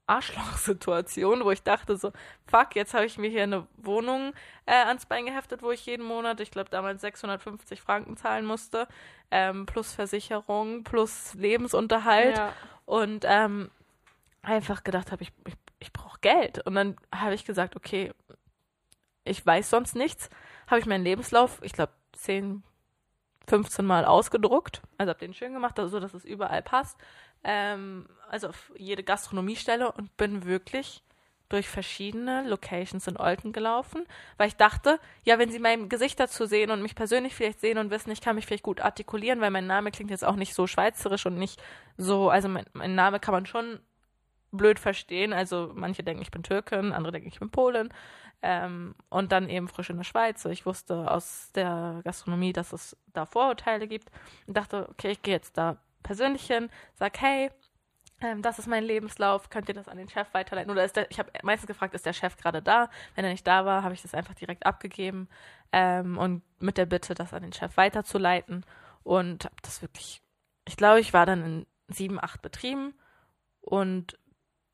Arschloch-Situation, 0.08 1.44
wo 1.44 1.52
ich 1.52 1.64
dachte 1.64 1.98
so, 1.98 2.14
fuck, 2.46 2.78
jetzt 2.78 2.94
habe 2.94 3.06
ich 3.06 3.18
mir 3.18 3.30
hier 3.30 3.44
eine 3.44 3.68
Wohnung 3.76 4.32
äh, 4.66 4.72
ans 4.86 5.06
Bein 5.06 5.26
geheftet, 5.26 5.62
wo 5.62 5.72
ich 5.72 5.86
jeden 5.86 6.06
Monat, 6.06 6.40
ich 6.40 6.52
glaube 6.52 6.70
damals 6.70 7.02
650 7.02 7.82
Franken 7.82 8.16
zahlen 8.16 8.46
musste, 8.46 8.88
ähm, 9.32 9.66
plus 9.66 9.92
Versicherung, 9.94 10.86
plus 10.86 11.34
Lebensunterhalt 11.34 12.38
Ja. 12.38 12.54
und 12.86 13.26
ähm, 13.28 13.70
einfach 14.44 14.86
gedacht 14.86 15.12
habe, 15.12 15.24
ich, 15.24 15.34
ich, 15.46 15.56
ich 15.80 15.94
brauche 15.94 16.20
Geld. 16.22 16.66
Und 16.66 16.76
dann 16.76 16.96
habe 17.14 17.34
ich 17.34 17.46
gesagt, 17.46 17.76
okay, 17.76 18.12
ich 19.24 19.46
weiß 19.46 19.70
sonst 19.70 19.96
nichts, 19.96 20.30
habe 20.68 20.80
ich 20.80 20.86
meinen 20.86 21.04
Lebenslauf, 21.04 21.60
ich 21.62 21.74
glaube 21.74 21.94
10, 22.14 22.64
15 23.48 23.86
Mal 23.86 24.06
ausgedruckt, 24.06 24.82
also 24.98 25.10
habe 25.10 25.20
den 25.20 25.34
schön 25.34 25.54
gemacht, 25.54 25.80
also, 25.80 25.90
so 25.90 26.00
dass 26.00 26.14
es 26.14 26.26
überall 26.26 26.62
passt, 26.62 26.98
ähm, 27.44 28.08
also 28.30 28.50
auf 28.50 28.72
jede 28.78 29.04
Gastronomiestelle 29.04 29.92
und 29.92 30.16
bin 30.18 30.46
wirklich 30.46 31.04
durch 31.50 31.70
verschiedene 31.70 32.44
Locations 32.48 33.08
in 33.08 33.16
Olten 33.16 33.54
gelaufen, 33.54 34.06
weil 34.38 34.50
ich 34.50 34.58
dachte, 34.58 35.00
ja, 35.24 35.40
wenn 35.40 35.50
sie 35.50 35.60
mein 35.60 35.88
Gesicht 35.88 36.20
dazu 36.20 36.46
sehen 36.46 36.72
und 36.72 36.82
mich 36.82 36.94
persönlich 36.94 37.36
vielleicht 37.36 37.62
sehen 37.62 37.78
und 37.78 37.90
wissen, 37.90 38.12
ich 38.12 38.20
kann 38.20 38.36
mich 38.36 38.46
vielleicht 38.46 38.64
gut 38.64 38.82
artikulieren, 38.82 39.40
weil 39.40 39.52
mein 39.52 39.68
Name 39.68 39.92
klingt 39.92 40.12
jetzt 40.12 40.26
auch 40.26 40.36
nicht 40.36 40.54
so 40.54 40.68
schweizerisch 40.68 41.26
und 41.26 41.38
nicht 41.38 41.62
so, 41.96 42.30
also 42.30 42.50
mein, 42.50 42.66
mein 42.74 42.96
Name 42.96 43.22
kann 43.22 43.34
man 43.34 43.46
schon 43.46 43.80
blöd 44.52 44.80
verstehen. 44.80 45.34
Also 45.34 45.72
manche 45.76 46.04
denken, 46.04 46.22
ich 46.22 46.32
bin 46.32 46.44
Türkin, 46.44 46.94
andere 46.94 47.14
denken, 47.14 47.28
ich 47.30 47.40
bin 47.40 47.50
Polin. 47.50 47.90
Ähm, 48.42 48.94
und 49.10 49.32
dann 49.32 49.50
eben 49.50 49.68
frisch 49.68 49.90
in 49.90 49.98
der 49.98 50.04
Schweiz. 50.04 50.46
Ich 50.46 50.66
wusste 50.66 51.10
aus 51.10 51.52
der 51.56 52.02
Gastronomie, 52.04 52.54
dass 52.54 52.72
es 52.72 52.96
da 53.08 53.26
Vorurteile 53.26 53.88
gibt 53.88 54.12
und 54.46 54.56
dachte, 54.56 54.88
okay, 54.90 55.12
ich 55.12 55.24
gehe 55.24 55.34
jetzt 55.34 55.58
da 55.58 55.78
persönlich 56.04 56.46
hin, 56.46 56.70
sag, 56.94 57.20
hey, 57.20 57.50
ähm, 58.22 58.42
das 58.42 58.60
ist 58.60 58.68
mein 58.68 58.84
Lebenslauf, 58.84 59.50
könnt 59.50 59.70
ihr 59.70 59.76
das 59.76 59.88
an 59.88 59.98
den 59.98 60.10
Chef 60.10 60.28
weiterleiten? 60.34 60.72
Oder 60.72 60.86
ist 60.86 60.96
der, 60.96 61.10
ich 61.12 61.20
habe 61.20 61.32
meistens 61.44 61.68
gefragt, 61.68 61.94
ist 61.94 62.06
der 62.06 62.14
Chef 62.14 62.36
gerade 62.38 62.62
da? 62.62 62.90
Wenn 63.16 63.26
er 63.26 63.32
nicht 63.32 63.46
da 63.46 63.66
war, 63.66 63.84
habe 63.84 63.94
ich 63.94 64.02
das 64.02 64.14
einfach 64.14 64.34
direkt 64.34 64.66
abgegeben 64.66 65.30
ähm, 65.72 66.18
und 66.18 66.42
mit 66.60 66.78
der 66.78 66.86
Bitte, 66.86 67.14
das 67.14 67.34
an 67.34 67.44
den 67.44 67.54
Chef 67.54 67.78
weiterzuleiten. 67.78 68.66
Und 69.04 69.46
habe 69.46 69.56
das 69.62 69.82
wirklich, 69.82 70.22
ich 70.68 70.78
glaube, 70.78 71.00
ich 71.00 71.14
war 71.14 71.26
dann 71.26 71.44
in 71.44 71.68
sieben, 71.88 72.22
acht 72.22 72.42
Betrieben 72.42 72.94
und 73.62 74.18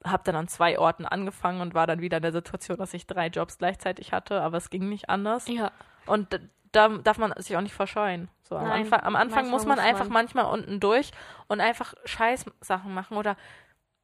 habe 0.06 0.24
dann 0.24 0.36
an 0.36 0.48
zwei 0.48 0.78
Orten 0.80 1.06
angefangen 1.06 1.62
und 1.62 1.74
war 1.74 1.88
dann 1.88 2.02
wieder 2.02 2.18
in 2.18 2.24
der 2.24 2.32
Situation, 2.32 2.78
dass 2.78 2.94
ich 2.94 3.08
drei 3.08 3.28
Jobs 3.28 3.58
gleichzeitig 3.58 4.12
hatte, 4.12 4.42
aber 4.42 4.58
es 4.58 4.70
ging 4.70 4.90
nicht 4.90 5.10
anders. 5.10 5.48
Ja. 5.48 5.72
Und 6.06 6.40
da 6.72 6.90
darf 6.90 7.18
man 7.18 7.34
sich 7.38 7.56
auch 7.56 7.62
nicht 7.62 7.76
verscheuen. 7.76 8.30
So, 8.42 8.58
am, 8.58 8.68
Nein, 8.68 8.82
Anfang, 8.84 9.02
am 9.02 9.16
Anfang 9.16 9.50
muss 9.50 9.66
man 9.66 9.78
muss 9.78 9.86
einfach 9.86 10.06
man. 10.06 10.14
manchmal 10.14 10.46
unten 10.46 10.80
durch 10.80 11.12
und 11.48 11.62
einfach 11.62 11.94
Scheiß-Sachen 12.06 12.94
machen. 12.94 13.18
Oder 13.18 13.38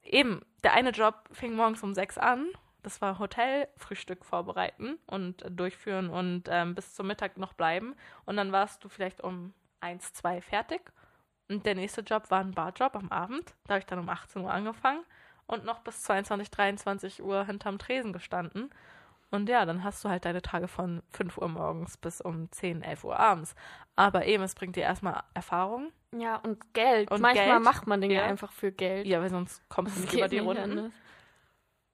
eben, 0.04 0.42
der 0.64 0.74
eine 0.74 0.92
Job 0.92 1.16
fing 1.32 1.56
morgens 1.56 1.84
um 1.84 1.94
sechs 1.94 2.18
an. 2.18 2.48
Das 2.84 3.02
war 3.02 3.20
Hotelfrühstück 3.20 4.24
vorbereiten 4.24 4.98
und 5.06 5.44
durchführen 5.50 6.10
und 6.10 6.44
ähm, 6.48 6.76
bis 6.76 6.94
zum 6.94 7.08
Mittag 7.08 7.38
noch 7.38 7.54
bleiben. 7.54 7.96
Und 8.26 8.38
dann 8.38 8.54
warst 8.54 8.84
du 8.84 8.90
vielleicht 8.90 9.22
um 9.22 9.54
eins, 9.82 10.14
zwei 10.14 10.40
fertig. 10.40 10.82
Und 11.50 11.66
der 11.66 11.76
nächste 11.76 12.02
Job 12.02 12.30
war 12.32 12.40
ein 12.40 12.52
Barjob 12.52 12.96
am 12.96 13.12
Abend. 13.12 13.56
Da 13.66 13.74
habe 13.74 13.80
ich 13.80 13.86
dann 13.86 14.00
um 14.00 14.08
18 14.08 14.44
Uhr 14.44 14.54
angefangen 14.54 15.04
und 15.50 15.66
noch 15.66 15.80
bis 15.80 16.04
22, 16.04 16.52
23 16.52 17.24
Uhr 17.24 17.46
hinterm 17.46 17.80
Tresen 17.80 18.14
gestanden. 18.14 18.70
Und 19.32 19.50
ja, 19.50 19.66
dann 19.66 19.84
hast 19.84 20.04
du 20.06 20.10
halt 20.10 20.26
deine 20.26 20.42
Tage 20.42 20.68
von 20.68 21.02
5 21.12 21.38
Uhr 21.40 21.50
morgens 21.50 21.98
bis 21.98 22.22
um 22.22 22.52
10, 22.52 22.84
11 22.84 23.04
Uhr 23.04 23.20
abends. 23.20 23.56
Aber 23.96 24.26
eben, 24.26 24.44
es 24.44 24.54
bringt 24.56 24.76
dir 24.76 24.84
erstmal 24.84 25.24
Erfahrung. 25.34 25.92
Ja, 26.16 26.38
und 26.38 26.74
Geld. 26.74 27.10
Und 27.12 27.22
Manchmal 27.22 27.48
Geld, 27.48 27.64
macht 27.64 27.88
man 27.88 28.00
Dinge 28.00 28.16
ja. 28.16 28.24
einfach 28.26 28.52
für 28.52 28.72
Geld. 28.72 29.08
Ja, 29.08 29.22
weil 29.22 29.30
sonst 29.30 29.62
kommst 29.70 29.98
du 29.98 30.02
nicht 30.02 30.14
über 30.14 30.28
die 30.28 30.40
Runden. 30.40 30.94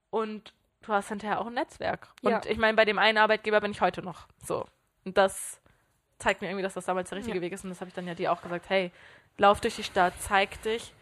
Und 0.09 0.53
du 0.81 0.93
hast 0.93 1.09
hinterher 1.09 1.39
auch 1.41 1.47
ein 1.47 1.53
Netzwerk. 1.53 2.09
Und 2.21 2.31
Ja. 2.31 2.41
ich 2.45 2.57
meine, 2.57 2.75
bei 2.75 2.85
dem 2.85 2.99
einen 2.99 3.17
Arbeitgeber 3.17 3.61
bin 3.61 3.71
ich 3.71 3.81
heute 3.81 4.01
noch. 4.01 4.27
So. 4.43 4.65
Und 5.05 5.17
das 5.17 5.61
zeigt 6.19 6.41
mir 6.41 6.47
irgendwie, 6.49 6.63
dass 6.63 6.73
das 6.73 6.85
damals 6.85 7.09
der 7.09 7.17
richtige 7.19 7.37
Ja. 7.37 7.41
Weg 7.41 7.53
ist. 7.53 7.63
Und 7.63 7.69
das 7.69 7.79
habe 7.81 7.87
ich 7.89 7.93
dann 7.95 8.07
ja 8.07 8.15
dir 8.15 8.31
auch 8.31 8.41
gesagt. 8.41 8.69
Hey, 8.69 8.91
lauf 9.37 9.59
durch 9.61 9.75
die 9.75 9.83
Stadt, 9.83 10.13
zeig 10.19 10.61
dich. 10.63 10.93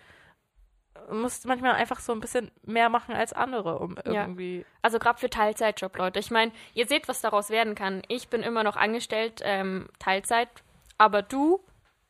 Du 1.10 1.16
musst 1.16 1.46
manchmal 1.46 1.74
einfach 1.74 2.00
so 2.00 2.14
ein 2.14 2.20
bisschen 2.20 2.52
mehr 2.64 2.88
machen 2.90 3.14
als 3.16 3.34
andere, 3.34 3.80
um 3.80 3.96
Ja. 4.06 4.22
irgendwie. 4.22 4.66
Also 4.82 5.00
gerade 5.00 5.20
für 5.20 5.30
Teilzeitjob, 5.30 5.98
Leute. 5.98 6.20
Ich 6.20 6.32
meine, 6.32 6.52
ihr 6.74 6.88
seht, 6.88 7.08
was 7.08 7.22
daraus 7.22 7.50
werden 7.50 7.76
kann. 7.76 8.02
Ich 8.08 8.30
bin 8.30 8.42
immer 8.42 8.64
noch 8.64 8.76
angestellt, 8.78 9.42
ähm, 9.44 9.90
Teilzeit, 10.00 10.48
aber 10.98 11.22
du 11.22 11.64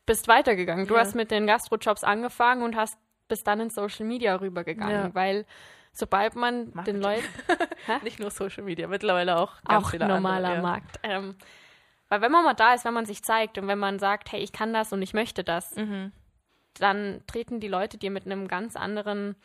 bist 0.06 0.28
weitergegangen. 0.28 0.86
Du 0.86 0.94
Ja. 0.94 1.00
hast 1.00 1.14
mit 1.14 1.30
den 1.30 1.46
Gastrojobs 1.46 2.04
angefangen 2.04 2.62
und 2.62 2.76
hast 2.76 2.98
bis 3.26 3.42
dann 3.42 3.58
in 3.60 3.70
Social 3.70 4.04
Media 4.06 4.36
rübergegangen, 4.36 5.06
Ja. 5.06 5.14
weil 5.14 5.46
sobald 5.92 6.36
man 6.36 6.66
den 6.66 6.74
Marketing. 7.00 7.00
Leuten 7.00 7.24
Nicht 8.04 8.18
nur 8.20 8.30
Social 8.30 8.64
Media, 8.64 8.86
mittlerweile 8.86 9.38
auch 9.38 9.62
ganz 9.64 9.86
auch 9.86 9.90
viele 9.90 10.06
normaler 10.06 10.48
andere, 10.48 10.54
ja. 10.56 10.62
Markt. 10.62 11.00
Ähm, 11.02 11.36
weil 12.10 12.20
wenn 12.20 12.30
man 12.30 12.44
mal 12.44 12.54
da 12.54 12.74
ist, 12.74 12.84
wenn 12.84 12.94
man 12.94 13.06
sich 13.06 13.22
zeigt 13.24 13.56
und 13.58 13.66
wenn 13.66 13.78
man 13.78 13.98
sagt, 13.98 14.30
hey, 14.30 14.40
ich 14.40 14.52
kann 14.52 14.72
das 14.74 14.92
und 14.92 15.00
ich 15.02 15.14
möchte 15.14 15.42
das, 15.42 15.74
Mhm. 15.74 16.12
Dann 16.80 17.22
treten 17.26 17.60
die 17.60 17.68
Leute 17.68 17.98
dir 17.98 18.10
mit 18.10 18.26
einem 18.26 18.48
ganz 18.48 18.76
anderen 18.76 19.36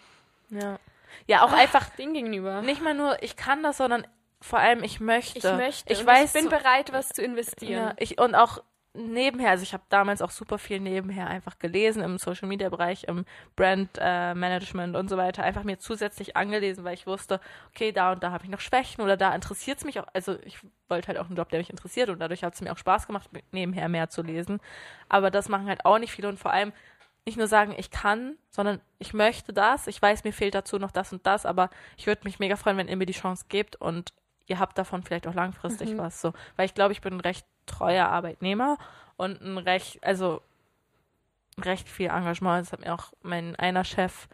Ja. 0.50 0.80
Ja, 1.26 1.44
auch 1.44 1.52
einfach 1.52 1.90
Ding 1.96 2.14
gegenüber. 2.14 2.62
nicht 2.62 2.84
mal 2.84 2.94
nur, 2.94 3.22
ich 3.24 3.36
kann 3.36 3.64
das, 3.64 3.78
sondern 3.78 4.06
vor 4.42 4.60
allem, 4.60 4.84
ich 4.84 5.00
möchte. 5.00 5.38
Ich 5.40 5.44
möchte. 5.44 5.92
Ich 5.92 6.06
weiß, 6.06 6.34
ich 6.34 6.42
bin 6.42 6.50
bereit, 6.50 6.94
was 6.94 7.10
zu 7.10 7.22
investieren. 7.22 7.72
Ja, 7.72 7.94
ich, 7.98 8.20
und 8.20 8.36
auch 8.36 8.62
nebenher, 8.94 9.52
also 9.52 9.64
ich 9.64 9.74
habe 9.74 9.84
damals 9.90 10.22
auch 10.22 10.32
super 10.32 10.58
viel 10.58 10.80
nebenher 10.80 11.28
einfach 11.28 11.60
gelesen 11.60 12.02
im 12.04 12.18
Social 12.18 12.48
Media 12.48 12.70
Bereich, 12.70 13.04
im 13.04 13.26
Brand 13.56 13.90
äh, 14.00 14.34
Management 14.34 14.96
und 14.96 15.10
so 15.10 15.18
weiter, 15.18 15.44
einfach 15.44 15.64
mir 15.64 15.78
zusätzlich 15.78 16.36
angelesen, 16.36 16.84
weil 16.84 16.96
ich 16.96 17.06
wusste, 17.06 17.40
okay, 17.70 17.92
da 17.92 18.12
und 18.14 18.24
da 18.24 18.32
habe 18.32 18.46
ich 18.46 18.50
noch 18.50 18.60
Schwächen 18.60 19.04
oder 19.04 19.16
da 19.16 19.34
interessiert 19.36 19.78
es 19.78 19.86
mich 19.86 20.00
auch, 20.00 20.08
also 20.14 20.38
ich 20.44 20.60
wollte 20.88 21.10
halt 21.10 21.18
auch 21.20 21.28
einen 21.28 21.36
Job, 21.36 21.50
der 21.50 21.60
mich 21.60 21.70
interessiert 21.70 22.10
und 22.10 22.20
dadurch 22.20 22.44
hat 22.44 22.56
es 22.56 22.62
mir 22.62 22.72
auch 22.72 22.78
Spaß 22.78 23.08
gemacht, 23.08 23.30
nebenher 23.52 23.90
mehr 23.90 24.10
zu 24.10 24.24
lesen. 24.24 24.60
Aber 25.08 25.30
das 25.30 25.50
machen 25.50 25.68
halt 25.68 25.86
auch 25.86 26.00
nicht 26.00 26.12
viele 26.12 26.28
und 26.28 26.40
vor 26.40 26.52
allem 26.52 26.74
nicht 27.30 27.38
nur 27.38 27.48
sagen, 27.48 27.76
ich 27.78 27.92
kann, 27.92 28.38
sondern 28.50 28.82
ich 28.98 29.14
möchte 29.14 29.54
das, 29.54 29.86
ich 29.88 30.02
weiß, 30.02 30.24
mir 30.24 30.34
fehlt 30.34 30.56
dazu 30.56 30.80
noch 30.80 30.92
das 30.92 31.14
und 31.14 31.26
das, 31.28 31.46
aber 31.46 31.70
ich 31.96 32.08
würde 32.08 32.22
mich 32.24 32.40
mega 32.40 32.56
freuen, 32.56 32.78
wenn 32.78 32.88
ihr 32.88 32.98
mir 32.98 33.06
die 33.06 33.14
Chance 33.14 33.46
gebt 33.48 33.76
und 33.76 34.12
ihr 34.48 34.58
habt 34.60 34.78
davon 34.80 35.04
vielleicht 35.04 35.28
auch 35.28 35.36
langfristig 35.36 35.92
Mhm. 35.92 36.00
was 36.00 36.22
so. 36.22 36.34
Weil 36.56 36.66
ich 36.66 36.74
glaube, 36.74 36.92
ich 36.92 37.02
bin 37.02 37.14
ein 37.14 37.20
recht 37.20 37.46
treuer 37.68 38.08
Arbeitnehmer 38.08 38.78
und 39.16 39.40
ein 39.42 39.60
recht, 39.60 40.04
also 40.04 40.42
recht 41.64 41.88
viel 41.88 42.08
Engagement. 42.08 42.66
Das 42.66 42.74
hat 42.74 42.80
mir 42.80 42.94
auch 42.94 43.14
mein 43.22 43.56
einer 43.58 43.84
Chef 43.84 44.28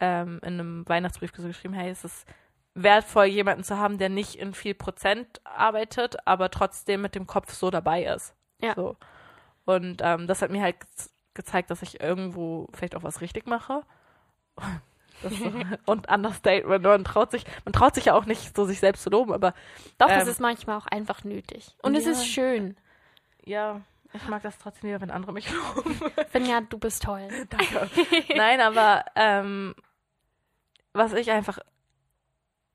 ähm, 0.00 0.40
in 0.42 0.54
einem 0.54 0.88
Weihnachtsbrief 0.88 1.30
so 1.36 1.46
geschrieben, 1.46 1.74
hey, 1.74 1.90
es 1.90 2.04
ist 2.04 2.26
wertvoll, 2.74 3.26
jemanden 3.26 3.62
zu 3.62 3.78
haben, 3.78 3.98
der 3.98 4.08
nicht 4.08 4.34
in 4.34 4.54
viel 4.54 4.74
Prozent 4.74 5.40
arbeitet, 5.44 6.26
aber 6.26 6.50
trotzdem 6.50 7.02
mit 7.02 7.14
dem 7.14 7.26
Kopf 7.26 7.52
so 7.52 7.70
dabei 7.70 8.04
ist. 8.04 8.34
Ja. 8.60 8.74
So. 8.74 8.96
Und 9.64 10.00
ähm, 10.02 10.26
das 10.26 10.42
hat 10.42 10.50
mir 10.50 10.62
halt 10.62 10.76
gezeigt, 11.34 11.70
dass 11.70 11.82
ich 11.82 12.00
irgendwo 12.00 12.68
vielleicht 12.72 12.96
auch 12.96 13.02
was 13.02 13.20
richtig 13.20 13.46
mache. 13.46 13.82
Das 15.22 15.34
und 15.84 16.10
Understatement. 16.10 16.82
Man 16.82 17.04
traut 17.04 17.30
sich, 17.30 17.44
man 17.66 17.74
traut 17.74 17.94
sich 17.94 18.06
ja 18.06 18.14
auch 18.14 18.24
nicht 18.24 18.56
so 18.56 18.64
sich 18.64 18.80
selbst 18.80 19.02
zu 19.02 19.10
loben, 19.10 19.34
aber 19.34 19.52
Doch, 19.98 20.08
es 20.08 20.22
Ähm, 20.22 20.28
ist 20.28 20.40
manchmal 20.40 20.78
auch 20.78 20.86
einfach 20.86 21.24
nötig. 21.24 21.76
Und 21.82 21.94
es 21.94 22.06
ja. 22.06 22.12
ist 22.12 22.26
schön. 22.26 22.74
ja, 23.44 23.82
ich 24.12 24.26
mag 24.28 24.42
das 24.42 24.58
trotzdem 24.58 24.88
lieber, 24.88 25.00
wenn 25.02 25.10
andere 25.10 25.32
mich 25.32 25.50
loben. 25.52 26.00
Finja, 26.30 26.62
du 26.62 26.78
bist 26.78 27.02
toll. 27.02 27.28
Danke. 27.50 27.90
Nein, 28.34 28.60
aber 28.60 29.04
ähm, 29.14 29.74
was 30.92 31.12
ich 31.12 31.30
einfach, 31.30 31.58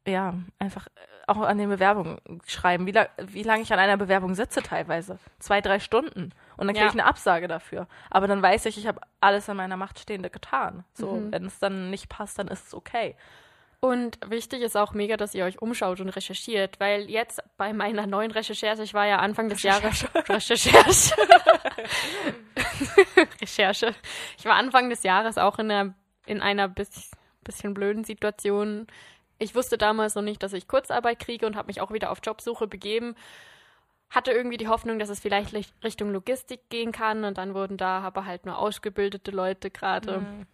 ja, 0.08 0.36
einfach 0.60 0.88
auch 1.28 1.42
an 1.42 1.58
den 1.58 1.70
Bewerbungen 1.70 2.20
schreiben, 2.46 2.86
wie, 2.86 2.92
la 2.92 3.08
wie 3.18 3.44
lange 3.44 3.64
ich 3.64 3.74
an 3.74 3.80
einer 3.80 3.98
Bewerbung 3.98 4.36
sitze 4.36 4.62
teilweise. 4.62 5.18
Zwei, 5.40 5.62
drei 5.62 5.80
Stunden. 5.80 6.32
Und 6.58 6.68
dann 6.68 6.76
kriege 6.76 6.86
Ja. 6.86 6.92
ich 6.92 6.94
eine 7.00 7.06
Absage 7.06 7.48
dafür. 7.48 7.88
Aber 8.10 8.28
dann 8.28 8.42
weiß 8.42 8.66
ich, 8.68 8.78
ich 8.78 8.88
habe 8.88 9.02
alles 9.22 9.48
in 9.48 9.58
meiner 9.58 9.78
Macht 9.78 10.00
Stehende 10.00 10.30
getan. 10.30 10.84
So, 10.94 11.12
Mhm. 11.14 11.32
wenn 11.32 11.46
es 11.46 11.60
dann 11.60 11.90
nicht 11.90 12.10
passt, 12.10 12.40
dann 12.40 12.48
ist 12.48 12.68
es 12.68 12.74
okay. 12.74 13.16
Und 13.82 14.18
wichtig 14.30 14.62
ist 14.62 14.76
auch 14.78 14.94
mega, 14.94 15.16
dass 15.18 15.36
ihr 15.36 15.46
euch 15.46 15.62
umschaut 15.62 16.00
und 16.00 16.10
recherchiert, 16.10 16.80
weil 16.80 17.10
jetzt 17.10 17.44
bei 17.58 17.72
meiner 17.74 18.08
neuen 18.08 18.32
Recherche, 18.32 18.82
ich 18.82 18.94
war 18.96 19.06
ja 19.06 19.18
Anfang 19.20 19.48
des 19.50 19.62
Jahres 19.62 20.08
Recherche. 20.28 20.72
Recherche. 23.42 23.94
Ich 24.38 24.46
war 24.46 24.54
Anfang 24.56 24.90
des 24.90 25.04
Jahres 25.04 25.38
auch 25.38 25.60
in 25.60 25.70
einer, 25.72 25.94
in 26.26 26.42
einer 26.42 26.68
bis, 26.68 27.12
bisschen 27.44 27.74
blöden 27.74 28.04
Situation. 28.04 28.88
Ich 29.38 29.54
wusste 29.56 29.78
damals 29.78 30.16
noch 30.16 30.22
nicht, 30.24 30.42
dass 30.44 30.54
ich 30.54 30.68
Kurzarbeit 30.68 31.20
kriege 31.20 31.46
und 31.46 31.56
habe 31.56 31.68
mich 31.68 31.82
auch 31.82 31.92
wieder 31.92 32.12
auf 32.12 32.20
Jobsuche 32.24 32.68
begeben. 32.68 33.16
Hatte 34.10 34.32
irgendwie 34.32 34.58
die 34.58 34.68
Hoffnung, 34.68 35.00
dass 35.00 35.10
es 35.10 35.20
vielleicht 35.20 35.54
Richtung 35.84 36.12
Logistik 36.12 36.70
gehen 36.70 36.92
kann 36.92 37.24
und 37.26 37.38
dann 37.38 37.54
wurden 37.54 37.78
da 37.78 38.00
aber 38.02 38.26
halt 38.26 38.46
nur 38.46 38.58
ausgebildete 38.58 39.32
Leute 39.32 39.70
gerade 39.72 40.46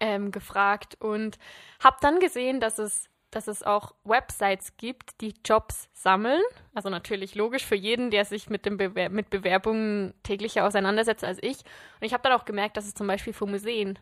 ähm, 0.00 0.30
gefragt 0.32 0.96
und 1.00 1.38
habe 1.82 1.96
dann 2.00 2.18
gesehen, 2.18 2.58
dass 2.60 2.78
es, 2.78 3.08
dass 3.30 3.46
es 3.46 3.62
auch 3.62 3.94
Websites 4.04 4.76
gibt, 4.78 5.20
die 5.20 5.34
Jobs 5.44 5.88
sammeln. 5.92 6.42
Also 6.74 6.88
natürlich 6.88 7.34
logisch 7.36 7.64
für 7.64 7.76
jeden, 7.76 8.10
der 8.10 8.24
sich 8.24 8.50
mit, 8.50 8.64
dem 8.66 8.76
Bewer 8.78 9.10
mit 9.10 9.30
Bewerbungen 9.30 10.14
täglicher 10.22 10.66
auseinandersetzt 10.66 11.22
als 11.24 11.38
ich. 11.42 11.58
Und 12.00 12.06
ich 12.06 12.12
habe 12.14 12.22
dann 12.22 12.32
auch 12.32 12.44
gemerkt, 12.46 12.76
dass 12.76 12.86
es 12.86 12.94
zum 12.94 13.06
Beispiel 13.06 13.32
für 13.32 13.46
Museen 13.46 13.98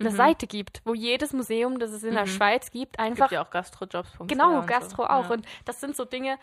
eine 0.00 0.10
Mhm. 0.10 0.16
Seite 0.16 0.46
gibt, 0.46 0.80
wo 0.84 0.94
jedes 0.94 1.32
Museum, 1.32 1.78
das 1.78 1.90
es 1.90 2.02
in 2.02 2.14
der 2.14 2.24
Mhm. 2.24 2.28
Schweiz 2.30 2.70
gibt, 2.70 2.96
Es 2.98 3.04
einfach 3.04 3.28
gibt 3.30 3.32
ja 3.32 3.42
auch 3.44 3.50
Gastrojobs. 3.50 4.08
genau 4.26 4.62
Gastro 4.66 5.04
auch. 5.04 5.30
Und 5.30 5.46
das 5.64 5.80
sind 5.80 5.96
so 5.96 6.04
Dinge, 6.04 6.38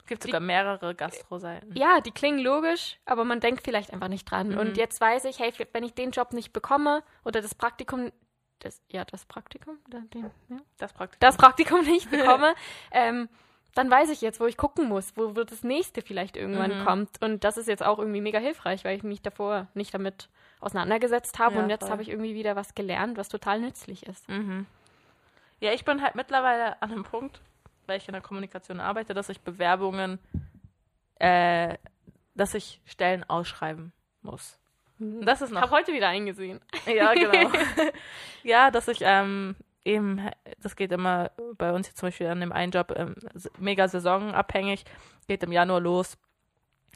es 0.00 0.06
gibt 0.06 0.22
sogar 0.24 0.40
mehrere 0.40 0.94
Gastro-Seiten. 0.94 1.74
ja, 1.76 2.00
die 2.00 2.10
klingen 2.10 2.40
logisch, 2.40 2.98
aber 3.04 3.24
man 3.24 3.40
denkt 3.40 3.62
vielleicht 3.64 3.92
einfach 3.92 4.08
nicht 4.08 4.30
dran. 4.30 4.48
Mhm. 4.50 4.58
Und 4.58 4.76
jetzt 4.76 5.00
weiß 5.00 5.24
ich, 5.26 5.38
hey, 5.38 5.52
wenn 5.72 5.84
ich 5.84 5.94
den 5.94 6.10
Job 6.10 6.32
nicht 6.32 6.52
bekomme 6.52 7.02
oder 7.24 7.40
das 7.40 7.54
Praktikum, 7.54 8.10
das, 8.58 8.82
ja, 8.88 9.04
das 9.04 9.24
Praktikum, 9.26 9.78
den, 9.88 10.30
ja, 10.48 10.56
Das 10.78 10.92
Praktikum. 10.92 11.20
das 11.20 11.36
Praktikum 11.36 11.80
nicht 11.82 12.10
bekomme, 12.10 12.54
ähm, 12.92 13.28
dann 13.74 13.88
weiß 13.88 14.10
ich 14.10 14.20
jetzt, 14.20 14.40
wo 14.40 14.46
ich 14.46 14.56
gucken 14.56 14.88
muss, 14.88 15.16
wo, 15.16 15.36
wo 15.36 15.44
das 15.44 15.62
nächste 15.62 16.02
vielleicht 16.02 16.36
irgendwann 16.36 16.80
Mhm. 16.80 16.84
kommt. 16.84 17.22
Und 17.22 17.44
das 17.44 17.56
ist 17.56 17.68
jetzt 17.68 17.84
auch 17.84 17.98
irgendwie 18.00 18.20
mega 18.20 18.40
hilfreich, 18.40 18.84
weil 18.84 18.96
ich 18.96 19.04
mich 19.04 19.22
davor 19.22 19.68
nicht 19.74 19.94
damit 19.94 20.28
auseinandergesetzt 20.58 21.38
habe. 21.38 21.54
Ja, 21.54 21.62
und 21.62 21.70
jetzt 21.70 21.88
habe 21.88 22.02
ich 22.02 22.08
irgendwie 22.08 22.34
wieder 22.34 22.56
was 22.56 22.74
gelernt, 22.74 23.16
was 23.16 23.28
total 23.28 23.60
nützlich 23.60 24.06
ist. 24.06 24.28
Mhm. 24.28 24.66
Ja, 25.60 25.72
ich 25.72 25.84
bin 25.84 26.02
halt 26.02 26.16
mittlerweile 26.16 26.80
an 26.82 26.90
einem 26.90 27.04
Punkt, 27.04 27.40
weil 27.90 27.98
ich 27.98 28.06
in 28.06 28.12
der 28.12 28.22
Kommunikation 28.22 28.78
arbeite, 28.78 29.14
dass 29.14 29.28
ich 29.30 29.40
Bewerbungen, 29.40 30.20
äh, 31.16 31.76
dass 32.36 32.54
ich 32.54 32.80
Stellen 32.84 33.28
ausschreiben 33.28 33.92
muss. 34.22 34.60
Und 35.00 35.26
das 35.26 35.42
ist 35.42 35.48
Ich 35.48 35.54
noch. 35.54 35.62
habe 35.62 35.72
heute 35.72 35.92
wieder 35.92 36.08
eingesehen. 36.08 36.60
Ja, 36.86 37.12
genau. 37.14 37.50
ja, 38.44 38.70
dass 38.70 38.86
ich 38.86 39.00
ähm, 39.02 39.56
eben, 39.84 40.30
das 40.60 40.76
geht 40.76 40.92
immer 40.92 41.32
bei 41.58 41.72
uns 41.72 41.88
jetzt 41.88 41.98
zum 41.98 42.06
Beispiel 42.06 42.28
an 42.28 42.38
dem 42.38 42.52
einen 42.52 42.70
Job 42.70 42.94
ähm, 42.96 43.16
mega 43.58 43.88
saisonabhängig, 43.88 44.84
geht 45.26 45.42
im 45.42 45.50
Januar 45.50 45.80
los. 45.80 46.16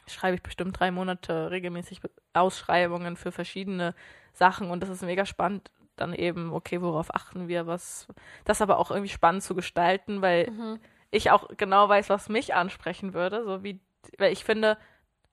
Schreibe 0.06 0.36
ich 0.36 0.42
bestimmt 0.44 0.78
drei 0.78 0.92
Monate 0.92 1.50
regelmäßig 1.50 2.02
Ausschreibungen 2.34 3.16
für 3.16 3.32
verschiedene 3.32 3.96
Sachen 4.32 4.70
und 4.70 4.80
das 4.80 4.90
ist 4.90 5.02
mega 5.02 5.26
spannend. 5.26 5.72
Dann 5.96 6.12
eben, 6.12 6.52
okay, 6.52 6.80
worauf 6.82 7.14
achten 7.14 7.48
wir, 7.48 7.66
was, 7.66 8.08
das 8.44 8.62
aber 8.62 8.78
auch 8.78 8.90
irgendwie 8.90 9.10
spannend 9.12 9.42
zu 9.42 9.54
gestalten, 9.54 10.22
weil 10.22 10.50
Mhm. 10.50 10.80
ich 11.10 11.30
auch 11.30 11.48
genau 11.56 11.88
weiß, 11.88 12.10
was 12.10 12.28
mich 12.28 12.54
ansprechen 12.54 13.14
würde, 13.14 13.44
so 13.44 13.62
wie, 13.62 13.80
weil 14.18 14.32
ich 14.32 14.44
finde, 14.44 14.76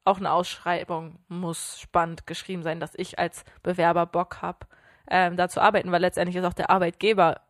auch 0.05 0.17
eine 0.17 0.31
Ausschreibung 0.31 1.19
muss 1.27 1.79
spannend 1.79 2.25
geschrieben 2.27 2.63
sein, 2.63 2.79
dass 2.79 2.95
ich 2.95 3.19
als 3.19 3.43
Bewerber 3.63 4.05
Bock 4.05 4.41
habe, 4.41 4.67
ähm, 5.09 5.37
da 5.37 5.47
zu 5.49 5.61
arbeiten, 5.61 5.91
weil 5.91 6.01
letztendlich 6.01 6.35
ist 6.37 6.45
auch 6.45 6.53
der 6.53 6.69
Arbeitgeber 6.69 7.41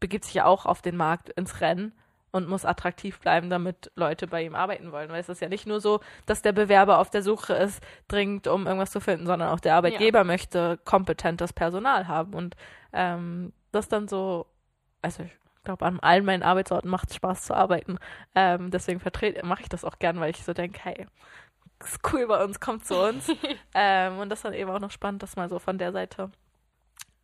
begibt 0.00 0.24
sich 0.24 0.34
ja 0.34 0.46
auch 0.46 0.66
auf 0.66 0.82
den 0.82 0.96
Markt 0.96 1.28
ins 1.30 1.60
Rennen 1.60 1.92
und 2.32 2.48
muss 2.48 2.64
attraktiv 2.64 3.20
bleiben, 3.20 3.50
damit 3.50 3.92
Leute 3.94 4.26
bei 4.26 4.42
ihm 4.42 4.54
arbeiten 4.54 4.90
wollen. 4.90 5.10
Weil 5.10 5.20
es 5.20 5.28
ist 5.28 5.40
ja 5.40 5.48
nicht 5.48 5.66
nur 5.66 5.80
so, 5.80 6.00
dass 6.26 6.42
der 6.42 6.52
Bewerber 6.52 6.98
auf 6.98 7.10
der 7.10 7.22
Suche 7.22 7.52
ist, 7.54 7.82
dringend, 8.08 8.48
um 8.48 8.66
irgendwas 8.66 8.90
zu 8.90 9.00
finden, 9.00 9.26
sondern 9.26 9.50
auch 9.50 9.60
der 9.60 9.76
Arbeitgeber 9.76 10.24
möchte 10.24 10.78
kompetentes 10.84 11.52
Personal 11.52 12.08
haben. 12.08 12.34
Und 12.34 12.56
ähm, 12.92 13.52
das 13.70 13.88
dann 13.88 14.08
so, 14.08 14.46
also 15.02 15.22
ich 15.22 15.32
glaube, 15.62 15.84
an 15.84 16.00
allen 16.00 16.24
meinen 16.24 16.42
Arbeitsorten 16.42 16.90
macht 16.90 17.10
es 17.10 17.16
Spaß 17.16 17.42
zu 17.44 17.54
arbeiten. 17.54 17.98
Ähm, 18.34 18.70
deswegen 18.70 19.00
mache 19.44 19.62
ich 19.62 19.68
das 19.68 19.84
auch 19.84 19.98
gern, 19.98 20.18
weil 20.18 20.30
ich 20.30 20.42
so 20.42 20.54
denke, 20.54 20.80
hey, 20.82 21.06
ist 21.84 22.00
cool 22.12 22.26
bei 22.26 22.42
uns, 22.42 22.60
kommt 22.60 22.86
zu 22.86 22.96
uns. 22.96 23.30
ähm, 23.74 24.18
und 24.18 24.30
das 24.30 24.40
ist 24.40 24.44
dann 24.44 24.54
eben 24.54 24.70
auch 24.70 24.80
noch 24.80 24.90
spannend, 24.90 25.22
das 25.22 25.36
mal 25.36 25.48
so 25.48 25.58
von 25.58 25.78
der 25.78 25.92
Seite 25.92 26.30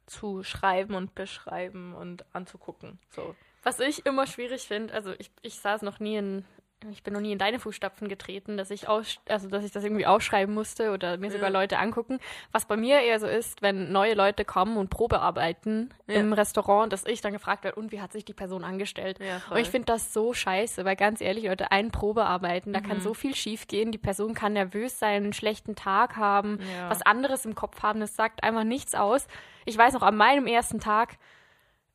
zu 0.07 0.43
schreiben 0.43 0.95
und 0.95 1.15
beschreiben 1.15 1.95
und 1.95 2.25
anzugucken. 2.35 2.99
So. 3.11 3.35
Was 3.69 3.81
ich 3.81 4.07
immer 4.07 4.27
schwierig 4.27 4.63
finde, 4.67 4.95
also 4.95 5.13
ich, 5.19 5.31
ich 5.43 5.61
saß 5.61 5.83
noch 5.83 6.01
nie 6.01 6.17
in, 6.17 6.45
ich 6.91 7.03
bin 7.03 7.13
noch 7.13 7.21
nie 7.21 7.33
in 7.33 7.39
deine 7.39 7.59
Fußstapfen 7.59 8.09
getreten, 8.09 8.57
dass 8.57 8.71
ich 8.71 8.89
aus, 8.89 9.19
also 9.29 9.49
dass 9.49 9.63
ich 9.65 9.73
das 9.73 9.85
irgendwie 9.85 10.07
ausschreiben 10.07 10.55
musste 10.55 10.93
oder 10.93 11.19
mir 11.19 11.31
sogar 11.31 11.51
Leute 11.51 11.79
angucken. 11.79 12.19
Was 12.53 12.65
bei 12.67 12.77
mir 12.79 13.01
eher 13.01 13.21
so 13.21 13.27
ist, 13.27 13.61
wenn 13.61 13.93
neue 13.93 14.15
Leute 14.15 14.45
kommen 14.47 14.77
und 14.79 14.89
Probe 14.89 15.21
arbeiten 15.21 15.91
Ja. 16.07 16.21
im 16.21 16.33
Restaurant, 16.33 16.91
dass 16.93 17.05
ich 17.05 17.21
dann 17.21 17.33
gefragt 17.35 17.63
werde, 17.65 17.79
und 17.79 17.93
wie 17.93 18.01
hat 18.01 18.13
sich 18.13 18.25
die 18.25 18.33
Person 18.33 18.65
angestellt? 18.65 19.19
Ja, 19.19 19.43
und 19.51 19.59
ich 19.59 19.69
finde 19.69 19.87
das 19.87 20.15
so 20.15 20.33
scheiße, 20.33 20.85
weil 20.87 20.97
ganz 20.97 21.21
ehrlich, 21.21 21.45
Leute, 21.45 21.71
ein 21.73 21.91
Probearbeiten, 21.91 22.73
da 22.73 22.79
Mhm. 22.81 22.85
kann 22.85 23.01
so 23.03 23.13
viel 23.13 23.35
schief 23.35 23.67
gehen. 23.67 23.93
Die 23.93 23.99
Person 23.99 24.33
kann 24.35 24.55
nervös 24.55 24.99
sein, 24.99 25.25
einen 25.25 25.33
schlechten 25.35 25.75
Tag 25.77 26.17
haben, 26.17 26.59
Ja. 26.73 26.89
was 26.89 27.03
anderes 27.03 27.45
im 27.45 27.55
Kopf 27.55 27.83
haben, 27.83 28.01
das 28.01 28.17
sagt 28.17 28.43
einfach 28.45 28.65
nichts 28.65 28.95
aus. 28.95 29.27
Ich 29.67 29.77
weiß 29.77 29.93
noch, 29.93 30.03
an 30.03 30.17
meinem 30.17 30.47
ersten 30.47 30.81
Tag, 30.81 31.19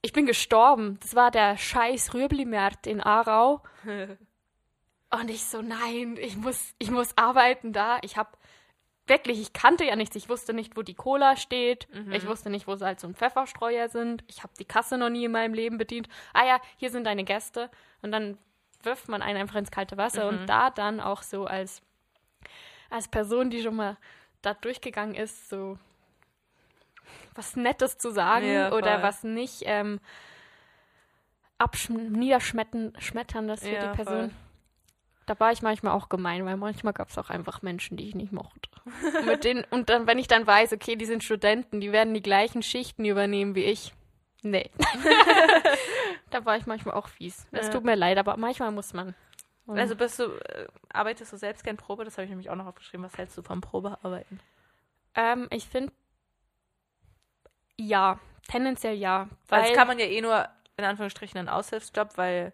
ich 0.03 0.13
bin 0.13 0.25
gestorben. 0.25 0.99
Das 1.01 1.15
war 1.15 1.31
der 1.31 1.57
scheiß 1.57 2.13
Rüblimärt 2.13 2.85
in 2.85 3.01
Aarau. 3.01 3.63
Und 5.09 5.29
ich 5.29 5.45
so, 5.45 5.61
nein, 5.61 6.17
ich 6.19 6.35
muss, 6.35 6.75
ich 6.77 6.91
muss 6.91 7.17
arbeiten 7.17 7.71
da. 7.71 7.99
Ich 8.01 8.17
habe 8.17 8.31
wirklich, 9.07 9.39
ich 9.39 9.53
kannte 9.53 9.85
ja 9.85 9.95
nichts. 9.95 10.15
Ich 10.15 10.27
wusste 10.27 10.53
nicht, 10.53 10.75
wo 10.75 10.81
die 10.81 10.93
Cola 10.93 11.37
steht. 11.37 11.87
Ich 12.11 12.27
wusste 12.27 12.49
nicht, 12.49 12.67
wo 12.67 12.75
Salz 12.75 13.03
und 13.03 13.17
Pfefferstreuer 13.17 13.89
sind. 13.89 14.23
Ich 14.27 14.43
habe 14.43 14.53
die 14.59 14.65
Kasse 14.65 14.97
noch 14.97 15.09
nie 15.09 15.25
in 15.25 15.31
meinem 15.31 15.53
Leben 15.53 15.77
bedient. 15.77 16.09
Ah 16.33 16.45
ja, 16.45 16.59
hier 16.77 16.89
sind 16.89 17.05
deine 17.05 17.23
Gäste. 17.23 17.69
Und 18.01 18.11
dann 18.11 18.37
wirft 18.81 19.07
man 19.07 19.21
einen 19.21 19.39
einfach 19.39 19.55
ins 19.55 19.71
kalte 19.71 19.97
Wasser. 19.97 20.27
Und 20.27 20.47
da 20.47 20.69
dann 20.69 20.99
auch 20.99 21.21
so 21.21 21.45
als, 21.45 21.81
als 22.89 23.07
Person, 23.07 23.49
die 23.49 23.61
schon 23.61 23.75
mal 23.75 23.97
da 24.41 24.53
durchgegangen 24.53 25.15
ist, 25.15 25.47
so 25.47 25.77
was 27.35 27.55
Nettes 27.55 27.97
zu 27.97 28.11
sagen 28.11 28.45
Ja, 28.51 28.71
oder 28.73 29.01
was 29.03 29.23
nicht 29.23 29.63
ähm, 29.65 29.99
abschm- 31.59 32.09
niederschmettern 32.09 32.93
schmetterndes 32.99 33.61
für 33.61 33.69
Ja, 33.73 33.87
die 33.91 33.95
Person. 33.95 34.29
voll. 34.29 34.31
Da 35.25 35.39
war 35.39 35.53
ich 35.53 35.61
manchmal 35.61 35.93
auch 35.93 36.09
gemein, 36.09 36.45
weil 36.45 36.57
manchmal 36.57 36.91
gab 36.91 37.09
es 37.09 37.17
auch 37.17 37.29
einfach 37.29 37.61
Menschen, 37.61 37.95
die 37.95 38.09
ich 38.09 38.15
nicht 38.15 38.33
mochte. 38.33 38.69
Und, 38.85 39.25
mit 39.25 39.43
denen, 39.45 39.63
und 39.69 39.89
dann, 39.89 40.05
wenn 40.05 40.17
ich 40.19 40.27
dann 40.27 40.45
weiß, 40.45 40.73
okay, 40.73 40.97
die 40.97 41.05
sind 41.05 41.23
Studenten, 41.23 41.79
die 41.79 41.93
werden 41.93 42.13
die 42.13 42.21
gleichen 42.21 42.61
Schichten 42.61 43.05
übernehmen 43.05 43.55
wie 43.55 43.63
ich. 43.63 43.93
Nee. 44.41 44.69
da 46.29 46.43
war 46.43 46.57
ich 46.57 46.65
manchmal 46.65 46.95
auch 46.95 47.07
fies. 47.07 47.47
Es 47.51 47.67
Ja. 47.67 47.71
tut 47.73 47.85
mir 47.85 47.95
leid, 47.95 48.17
aber 48.17 48.35
manchmal 48.35 48.71
muss 48.71 48.91
man. 48.93 49.15
Und 49.65 49.79
Also 49.79 49.95
bist 49.95 50.19
du, 50.19 50.23
äh, 50.25 50.67
arbeitest 50.91 51.31
du 51.31 51.37
selbst 51.37 51.63
gern 51.63 51.77
Probe? 51.77 52.03
Das 52.03 52.17
habe 52.17 52.25
ich 52.25 52.29
nämlich 52.29 52.49
auch 52.49 52.55
noch 52.55 52.65
aufgeschrieben. 52.65 53.05
Was 53.05 53.17
hältst 53.17 53.37
du 53.37 53.43
vom 53.43 53.61
Probearbeiten? 53.61 54.41
ähm, 55.15 55.47
ich 55.51 55.65
finde, 55.69 55.93
ja, 57.79 58.19
tendenziell 58.47 58.95
ja. 58.95 59.27
Weil 59.47 59.61
Weil, 59.61 59.69
das 59.69 59.77
kann 59.77 59.87
man 59.87 59.99
ja 59.99 60.05
eh 60.05 60.21
nur, 60.21 60.47
in 60.77 60.85
Anführungsstrichen, 60.85 61.37
einen 61.39 61.49
Aushilfsjob, 61.49 62.17
weil 62.17 62.53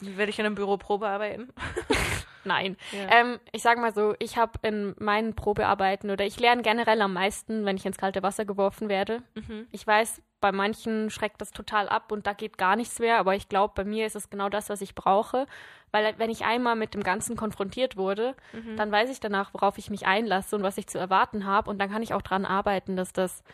wie 0.00 0.16
werde 0.16 0.30
ich 0.30 0.38
in 0.38 0.46
einem 0.46 0.54
Büro 0.54 0.76
Probe 0.78 1.06
arbeiten? 1.08 1.52
nein. 2.44 2.76
Ja. 2.92 3.20
Ähm, 3.20 3.38
ich 3.52 3.62
sag 3.62 3.78
mal 3.78 3.92
so, 3.92 4.14
ich 4.18 4.38
habe 4.38 4.52
in 4.62 4.94
meinen 4.98 5.34
Probearbeiten 5.34 6.10
oder 6.10 6.24
ich 6.24 6.40
lerne 6.40 6.62
generell 6.62 7.02
am 7.02 7.12
meisten, 7.12 7.66
wenn 7.66 7.76
ich 7.76 7.84
ins 7.84 7.98
kalte 7.98 8.22
Wasser 8.22 8.46
geworfen 8.46 8.88
werde. 8.88 9.22
Mhm. 9.34 9.66
Ich 9.72 9.86
weiß, 9.86 10.22
bei 10.40 10.52
manchen 10.52 11.10
schreckt 11.10 11.40
das 11.42 11.50
total 11.50 11.86
ab 11.90 12.12
und 12.12 12.26
da 12.26 12.32
geht 12.32 12.56
gar 12.56 12.76
nichts 12.76 12.98
mehr, 12.98 13.18
aber 13.18 13.34
ich 13.34 13.50
glaube, 13.50 13.74
bei 13.76 13.84
mir 13.84 14.06
ist 14.06 14.16
es 14.16 14.30
genau 14.30 14.48
das, 14.48 14.70
was 14.70 14.80
ich 14.80 14.94
brauche, 14.94 15.46
weil 15.92 16.14
wenn 16.16 16.30
ich 16.30 16.46
einmal 16.46 16.76
mit 16.76 16.94
dem 16.94 17.02
Ganzen 17.02 17.36
konfrontiert 17.36 17.98
wurde, 17.98 18.34
Mhm. 18.54 18.76
dann 18.78 18.90
weiß 18.90 19.10
ich 19.10 19.20
danach, 19.20 19.52
worauf 19.52 19.76
ich 19.76 19.90
mich 19.90 20.06
einlasse 20.06 20.56
und 20.56 20.62
was 20.62 20.78
ich 20.78 20.86
zu 20.86 20.98
erwarten 20.98 21.44
habe 21.44 21.68
und 21.68 21.78
dann 21.78 21.90
kann 21.90 22.02
ich 22.02 22.14
auch 22.14 22.22
dran 22.22 22.46
arbeiten, 22.46 22.96
dass 22.96 23.12
das 23.12 23.44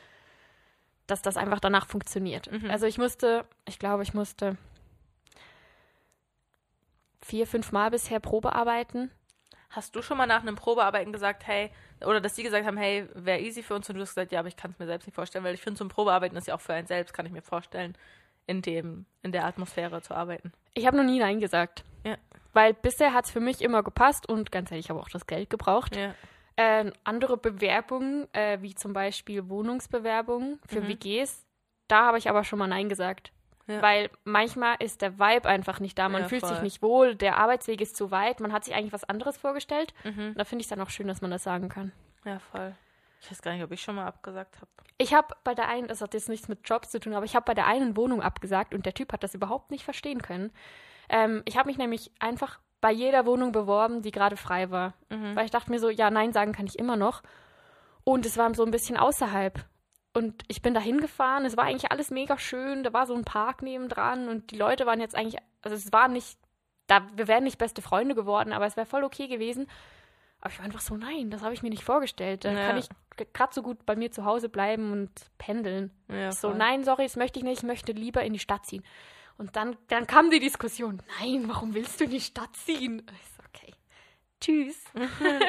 dass 1.07 1.23
das 1.23 1.37
einfach 1.37 1.61
danach 1.61 1.87
funktioniert. 1.87 2.51
Mhm. 2.51 2.71
Also 2.71 2.87
ich 2.87 2.99
musste, 2.99 3.45
ich 3.67 3.79
glaube, 3.79 4.03
ich 4.03 4.15
musste 4.15 4.57
vier, 7.23 7.47
fünf 7.47 7.73
Mal 7.73 7.91
bisher 7.91 8.21
Probe 8.21 8.55
arbeiten. 8.55 9.11
Hast 9.71 9.95
du 9.97 10.03
schon 10.03 10.17
mal 10.17 10.27
nach 10.27 10.43
einem 10.43 10.55
Probearbeiten 10.55 11.13
gesagt, 11.13 11.47
hey, 11.47 11.71
oder 12.01 12.21
dass 12.21 12.35
die 12.35 12.43
gesagt 12.43 12.67
haben, 12.67 12.77
hey, 12.77 13.09
wäre 13.15 13.41
easy 13.41 13.63
für 13.63 13.75
uns 13.75 13.89
und 13.89 13.97
du 13.97 14.03
hast 14.03 14.11
gesagt, 14.11 14.33
ja, 14.33 14.39
aber 14.39 14.49
ich 14.49 14.57
kann 14.57 14.71
es 14.71 14.79
mir 14.79 14.87
selbst 14.87 15.07
nicht 15.07 15.15
vorstellen, 15.15 15.45
weil 15.45 15.55
ich 15.55 15.61
finde, 15.61 15.79
so 15.79 15.85
ein 15.85 15.89
Probearbeiten 15.89 16.37
ist 16.37 16.47
ja 16.47 16.55
auch 16.55 16.61
für 16.61 16.73
einen 16.73 16.87
selbst, 16.87 17.13
kann 17.13 17.27
ich 17.27 17.33
mir 17.33 17.43
vorstellen, 17.43 17.97
in 18.47 18.63
dem, 18.63 19.07
in 19.23 19.33
der 19.33 19.45
Atmosphäre 19.45 20.01
zu 20.03 20.15
arbeiten. 20.15 20.53
Ich 20.75 20.87
habe 20.87 20.97
noch 20.97 21.05
nie 21.05 21.19
Nein 21.19 21.41
gesagt. 21.41 21.85
Ja. 22.05 22.17
Weil 22.53 22.75
bisher 22.75 23.13
hat 23.13 23.27
es 23.27 23.31
für 23.31 23.41
mich 23.41 23.61
immer 23.61 23.83
gepasst 23.83 24.29
und 24.29 24.53
ganz 24.53 24.71
ehrlich, 24.71 24.87
ich 24.87 24.91
habe 24.91 25.01
auch 25.01 25.09
das 25.09 25.27
Geld 25.27 25.51
gebraucht. 25.51 25.97
Ja. 25.97 26.15
Äh, 26.57 26.91
andere 27.05 27.37
Bewerbungen, 27.37 28.33
äh, 28.35 28.59
wie 28.63 28.75
zum 28.75 28.93
Beispiel 28.93 29.49
Wohnungsbewerbungen 29.49 30.59
für 30.67 30.81
Mhm. 30.81 30.89
WGs, 30.89 31.47
da 31.89 32.07
habe 32.07 32.19
ich 32.19 32.29
aber 32.31 32.45
schon 32.45 32.59
mal 32.59 32.67
Nein 32.67 32.89
gesagt. 32.89 33.33
Ja. 33.69 33.83
Weil 33.83 34.11
manchmal 34.25 34.77
ist 34.79 35.03
der 35.03 35.19
Vibe 35.19 35.49
einfach 35.49 35.81
nicht 35.81 35.99
da. 35.99 36.09
Man 36.09 36.23
Ja, 36.23 36.29
fühlt 36.29 36.47
sich 36.47 36.55
voll. 36.55 36.63
nicht 36.63 36.83
wohl, 36.83 37.15
der 37.17 37.37
Arbeitsweg 37.37 37.81
ist 37.81 37.97
zu 37.97 38.11
weit, 38.13 38.39
man 38.41 38.53
hat 38.53 38.65
sich 38.65 38.75
eigentlich 38.75 38.93
was 38.93 39.05
anderes 39.05 39.37
vorgestellt. 39.37 39.93
Mhm. 40.05 40.35
Da 40.37 40.45
finde 40.45 40.61
ich 40.61 40.67
es 40.67 40.71
dann 40.71 40.81
auch 40.81 40.91
schön, 40.91 41.09
dass 41.09 41.21
man 41.21 41.31
das 41.33 41.43
sagen 41.43 41.69
kann. 41.69 41.93
Ja, 42.25 42.39
voll. 42.39 42.75
Ich 43.21 43.31
weiß 43.31 43.43
gar 43.43 43.53
nicht, 43.55 43.65
ob 43.65 43.73
ich 43.73 43.83
schon 43.83 43.97
mal 43.97 44.07
abgesagt 44.07 44.57
habe. 44.57 44.71
Ich 44.99 45.15
habe 45.15 45.35
bei 45.43 45.55
der 45.55 45.69
einen, 45.69 45.89
das 45.89 46.01
hat 46.01 46.15
jetzt 46.15 46.29
nichts 46.29 46.49
mit 46.49 46.61
Jobs 46.69 46.91
zu 46.91 47.01
tun, 47.01 47.15
aber 47.15 47.25
ich 47.25 47.35
habe 47.35 47.45
bei 47.45 47.55
der 47.55 47.67
einen 47.67 47.97
Wohnung 47.97 48.23
abgesagt 48.23 48.73
und 48.73 48.87
der 48.87 48.95
Typ 48.95 49.13
hat 49.13 49.23
das 49.25 49.35
überhaupt 49.35 49.71
nicht 49.73 49.85
verstehen 49.85 50.23
können. 50.23 50.53
Ähm, 51.09 51.43
ich 51.45 51.57
habe 51.57 51.67
mich 51.69 51.77
nämlich 51.79 52.13
einfach 52.21 52.61
bei 52.81 52.93
jeder 52.93 53.27
Wohnung 53.27 53.53
beworben, 53.53 54.03
die 54.03 54.11
gerade 54.11 54.37
frei 54.37 54.71
war. 54.71 54.95
Mhm. 55.11 55.35
Weil 55.35 55.45
ich 55.47 55.51
dachte 55.51 55.71
mir 55.71 55.79
so, 55.79 55.89
ja, 55.91 56.11
nein 56.11 56.33
sagen 56.33 56.53
kann 56.53 56.67
ich 56.67 56.79
immer 56.79 56.97
noch. 56.97 57.23
Und 58.05 58.27
es 58.27 58.37
war 58.37 58.55
so 58.55 58.65
ein 58.65 58.71
bisschen 58.71 58.97
außerhalb. 58.97 59.65
Und 60.15 60.45
ich 60.49 60.63
bin 60.63 60.73
da 60.73 60.81
hingefahren, 60.81 61.45
es 61.45 61.57
war 61.57 61.65
eigentlich 61.65 61.91
alles 61.91 62.11
mega 62.11 62.39
schön, 62.39 62.83
da 62.83 62.93
war 62.93 63.07
so 63.07 63.15
ein 63.15 63.25
Park 63.25 63.61
nebendran 63.63 64.29
und 64.29 64.51
die 64.51 64.57
Leute 64.57 64.87
waren 64.87 65.01
jetzt 65.01 65.15
eigentlich, 65.15 65.37
also 65.61 65.77
es 65.77 65.93
war 65.93 66.09
nicht, 66.09 66.39
da, 66.87 67.03
wir 67.15 67.29
wären 67.29 67.45
nicht 67.45 67.59
beste 67.59 67.83
Freunde 67.83 68.15
geworden, 68.15 68.53
aber 68.53 68.65
es 68.65 68.77
wäre 68.77 68.87
voll 68.87 69.05
okay 69.05 69.27
gewesen. 69.29 69.67
Aber 70.41 70.51
ich 70.53 70.59
war 70.59 70.65
einfach 70.65 70.81
so, 70.81 70.97
nein, 70.97 71.29
das 71.31 71.43
habe 71.43 71.53
ich 71.53 71.63
mir 71.63 71.69
nicht 71.71 71.85
vorgestellt. 71.85 72.45
Da 72.45 72.53
Ja. 72.53 72.67
kann 72.69 72.79
ich 72.79 72.89
gerade 73.35 73.53
so 73.53 73.63
gut 73.63 73.85
bei 73.85 73.97
mir 73.97 74.11
zu 74.11 74.25
Hause 74.25 74.49
bleiben 74.49 74.93
und 74.93 75.11
pendeln. 75.39 75.91
Ja, 76.09 76.31
so, 76.33 76.53
nein, 76.53 76.85
sorry, 76.85 77.05
das 77.05 77.17
möchte 77.17 77.39
ich 77.39 77.45
nicht, 77.45 77.59
ich 77.59 77.65
möchte 77.65 77.93
lieber 77.93 78.23
in 78.23 78.33
die 78.33 78.39
Stadt 78.39 78.65
ziehen. 78.65 78.85
Und 79.39 79.55
dann, 79.57 79.77
dann 79.89 80.07
kam 80.07 80.31
die 80.31 80.41
Diskussion, 80.41 81.03
nein, 81.21 81.45
warum 81.49 81.75
willst 81.75 82.01
du 82.01 82.05
in 82.05 82.11
die 82.11 82.21
Stadt 82.21 82.55
ziehen? 82.57 83.03
Ich 83.21 83.29
so, 83.37 83.43
okay, 83.53 83.75
tschüss. 84.41 84.85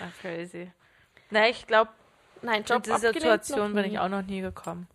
Ah, 0.00 0.08
crazy. 0.20 0.70
Na, 1.30 1.48
ich 1.48 1.66
glaube, 1.66 1.90
Nein, 2.42 2.62
in 2.68 2.82
diese 2.82 2.98
Situation 2.98 3.74
bin 3.74 3.84
ich 3.86 3.98
auch 3.98 4.08
noch 4.08 4.22
nie 4.22 4.40
gekommen. 4.40 4.86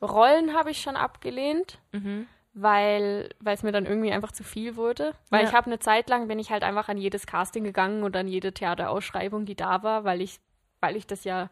Rollen 0.00 0.54
habe 0.54 0.70
ich 0.70 0.80
schon 0.80 0.96
abgelehnt, 0.96 1.78
Mhm. 1.92 2.26
weil 2.54 3.30
weil 3.40 3.54
es 3.54 3.62
mir 3.62 3.72
dann 3.72 3.86
irgendwie 3.86 4.10
einfach 4.12 4.32
zu 4.32 4.42
viel 4.42 4.76
wurde. 4.76 5.14
Weil 5.30 5.42
Ja. 5.42 5.48
ich 5.48 5.54
habe 5.54 5.66
eine 5.66 5.78
Zeit 5.78 6.08
lang 6.08 6.28
bin 6.28 6.38
ich 6.38 6.50
halt 6.50 6.62
einfach 6.64 6.88
an 6.88 6.96
jedes 6.98 7.26
Casting 7.26 7.62
gegangen 7.64 8.02
und 8.04 8.16
an 8.16 8.26
jede 8.26 8.52
Theaterausschreibung, 8.52 9.44
die 9.44 9.54
da 9.54 9.82
war, 9.82 10.04
weil 10.04 10.20
ich 10.22 10.40
weil 10.80 10.96
ich 10.96 11.06
das 11.06 11.24
ja 11.24 11.48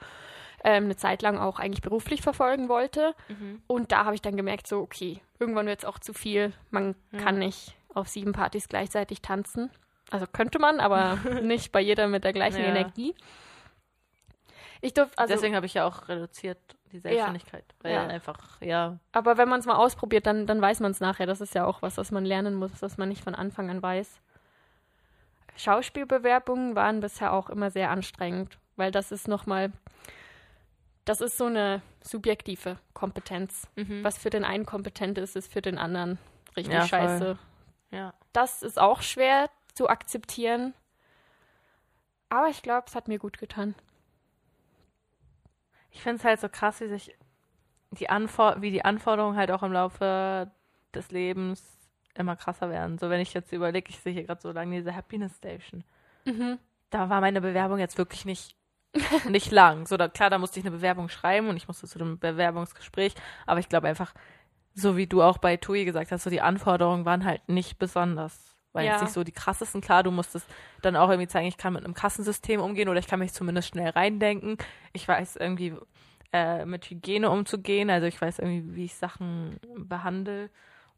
ähm, 0.65 0.85
eine 0.85 0.97
Zeit 0.97 1.23
lang 1.23 1.39
auch 1.39 1.59
eigentlich 1.59 1.83
beruflich 1.83 2.23
verfolgen 2.23 2.69
wollte. 2.69 3.15
Mhm. 3.29 3.63
Und 3.67 3.93
da 3.93 4.05
habe 4.05 4.15
ich 4.15 4.23
dann 4.23 4.37
gemerkt, 4.37 4.67
so 4.67 4.81
okay, 4.81 5.21
irgendwann 5.39 5.67
wird 5.67 5.81
es 5.81 5.85
auch 5.85 5.99
zu 5.99 6.13
viel. 6.13 6.53
Man 6.71 6.95
Ja. 7.13 7.19
kann 7.19 7.39
nicht 7.39 7.75
auf 7.95 8.09
sieben 8.09 8.33
Partys 8.33 8.69
gleichzeitig 8.69 9.21
tanzen. 9.23 9.71
Also 10.11 10.27
könnte 10.27 10.59
man, 10.59 10.81
aber 10.81 11.17
nicht 11.43 11.73
bei 11.73 11.81
jeder 11.81 12.09
mit 12.09 12.25
der 12.25 12.33
gleichen 12.33 12.61
Ja. 12.63 12.69
Energie. 12.69 13.15
Ich 14.83 14.95
durfte 14.95 15.19
also 15.19 15.35
Deswegen 15.35 15.55
habe 15.57 15.67
ich 15.67 15.75
ja 15.75 15.87
auch 15.87 16.09
reduziert, 16.09 16.59
die 16.93 16.99
Selbstständigkeit. 17.01 17.65
Weil 17.83 17.93
Ja. 17.93 18.07
einfach, 18.07 18.61
ja. 18.61 18.99
Aber 19.13 19.37
wenn 19.39 19.49
man 19.49 19.61
es 19.61 19.67
mal 19.67 19.77
ausprobiert, 19.77 20.27
dann, 20.27 20.47
dann 20.47 20.61
weiß 20.63 20.81
man 20.81 20.91
es 20.91 21.01
nachher. 21.01 21.27
Das 21.27 21.41
ist 21.41 21.55
ja 21.55 21.65
auch 21.67 21.83
was, 21.83 21.97
was 21.99 22.11
man 22.11 22.25
lernen 22.25 22.55
muss, 22.55 22.71
was 22.81 22.97
man 22.97 23.09
nicht 23.11 23.23
von 23.23 23.35
Anfang 23.35 23.69
an 23.71 23.83
weiß. 23.83 24.21
Schauspielbewerbungen 25.57 26.75
waren 26.75 27.01
bisher 27.01 27.33
auch 27.33 27.51
immer 27.51 27.71
sehr 27.71 27.91
anstrengend, 27.91 28.59
weil 28.77 28.91
das 28.91 29.13
ist 29.13 29.29
nochmal, 29.29 29.73
das 31.05 31.21
ist 31.21 31.37
so 31.37 31.47
eine 31.47 31.83
subjektive 32.03 32.79
Kompetenz. 32.93 33.67
Mhm. 33.77 34.05
Was 34.05 34.19
für 34.19 34.31
den 34.31 34.45
einen 34.45 34.67
kompetent 34.67 35.19
ist, 35.19 35.37
ist 35.37 35.53
für 35.53 35.63
den 35.63 35.79
anderen 35.79 36.19
richtig 36.57 36.75
Ja, 36.75 36.87
scheiße. 36.87 37.39
Ja. 37.91 38.15
Das 38.33 38.63
ist 38.63 38.79
auch 38.79 39.03
schwer 39.03 39.51
zu 39.75 39.89
akzeptieren. 39.89 40.75
Aber 42.29 42.49
ich 42.49 42.63
glaube, 42.63 42.85
es 42.87 42.95
hat 42.95 43.09
mir 43.09 43.19
gut 43.19 43.39
getan. 43.39 43.75
Ich 45.91 46.03
finde 46.03 46.19
es 46.19 46.25
halt 46.25 46.41
so 46.41 46.49
krass, 46.49 46.81
wie 46.81 46.89
sich 46.89 47.17
die 47.91 48.09
Anfor 48.09 48.63
wie 48.63 48.71
die 48.71 48.85
Anforderungen 48.85 49.37
halt 49.37 49.51
auch 49.51 49.65
im 49.65 49.73
Laufe 49.73 50.51
des 50.95 51.11
Lebens 51.11 51.77
immer 52.15 52.37
krasser 52.37 52.71
werden. 52.71 52.99
So, 52.99 53.11
wenn 53.11 53.21
ich 53.21 53.35
jetzt 53.35 53.53
überlege, 53.53 53.91
ich 53.91 53.99
sehe 53.99 54.13
hier 54.13 54.25
gerade 54.25 54.41
so 54.41 54.53
lange 54.53 54.77
diese 54.77 54.95
Happiness 54.95 55.37
Station. 55.37 55.83
Da 56.91 57.09
war 57.09 57.21
meine 57.21 57.41
Bewerbung 57.41 57.79
jetzt 57.79 57.99
wirklich 57.99 58.25
nicht, 58.25 58.57
nicht 59.29 59.51
lang. 59.51 59.87
So, 59.87 59.97
da, 59.97 60.09
klar, 60.09 60.31
da 60.31 60.39
musste 60.39 60.59
ich 60.61 60.67
eine 60.67 60.75
Bewerbung 60.77 61.09
schreiben 61.09 61.49
und 61.49 61.57
ich 61.57 61.69
musste 61.69 61.87
zu 61.87 61.99
dem 61.99 62.19
Bewerbungsgespräch. 62.19 63.15
Aber 63.47 63.61
ich 63.61 63.69
glaube 63.69 63.89
einfach, 63.89 64.13
so 64.75 64.97
wie 64.97 65.07
du 65.07 65.23
auch 65.23 65.39
bei 65.39 65.57
TUI 65.57 65.85
gesagt 65.85 66.13
hast, 66.13 66.25
so 66.25 66.31
die 66.31 66.41
Anforderungen 66.41 67.05
waren 67.05 67.25
halt 67.25 67.49
nicht 67.49 67.79
besonders. 67.79 68.57
Waren 68.73 68.85
Ja. 68.85 68.93
jetzt 68.93 69.03
nicht 69.03 69.13
so 69.13 69.25
die 69.25 69.33
krassesten. 69.33 69.81
Klar, 69.81 70.03
du 70.03 70.11
musstest 70.11 70.47
dann 70.83 70.97
auch 70.97 71.09
irgendwie 71.09 71.29
zeigen, 71.29 71.49
ich 71.49 71.57
kann 71.57 71.73
mit 71.73 71.85
einem 71.85 71.95
Kassensystem 71.95 72.61
umgehen 72.61 72.89
oder 72.89 73.01
ich 73.01 73.09
kann 73.09 73.19
mich 73.19 73.33
zumindest 73.33 73.69
schnell 73.69 73.91
reindenken. 73.91 74.59
Ich 74.93 75.07
weiß 75.07 75.37
irgendwie, 75.37 75.75
äh, 76.33 76.65
mit 76.65 76.89
Hygiene 76.89 77.31
umzugehen. 77.31 77.91
Also 77.91 78.07
ich 78.07 78.21
weiß 78.21 78.39
irgendwie, 78.39 78.77
wie 78.77 78.85
ich 78.85 78.95
Sachen 78.95 79.59
behandle 79.77 80.51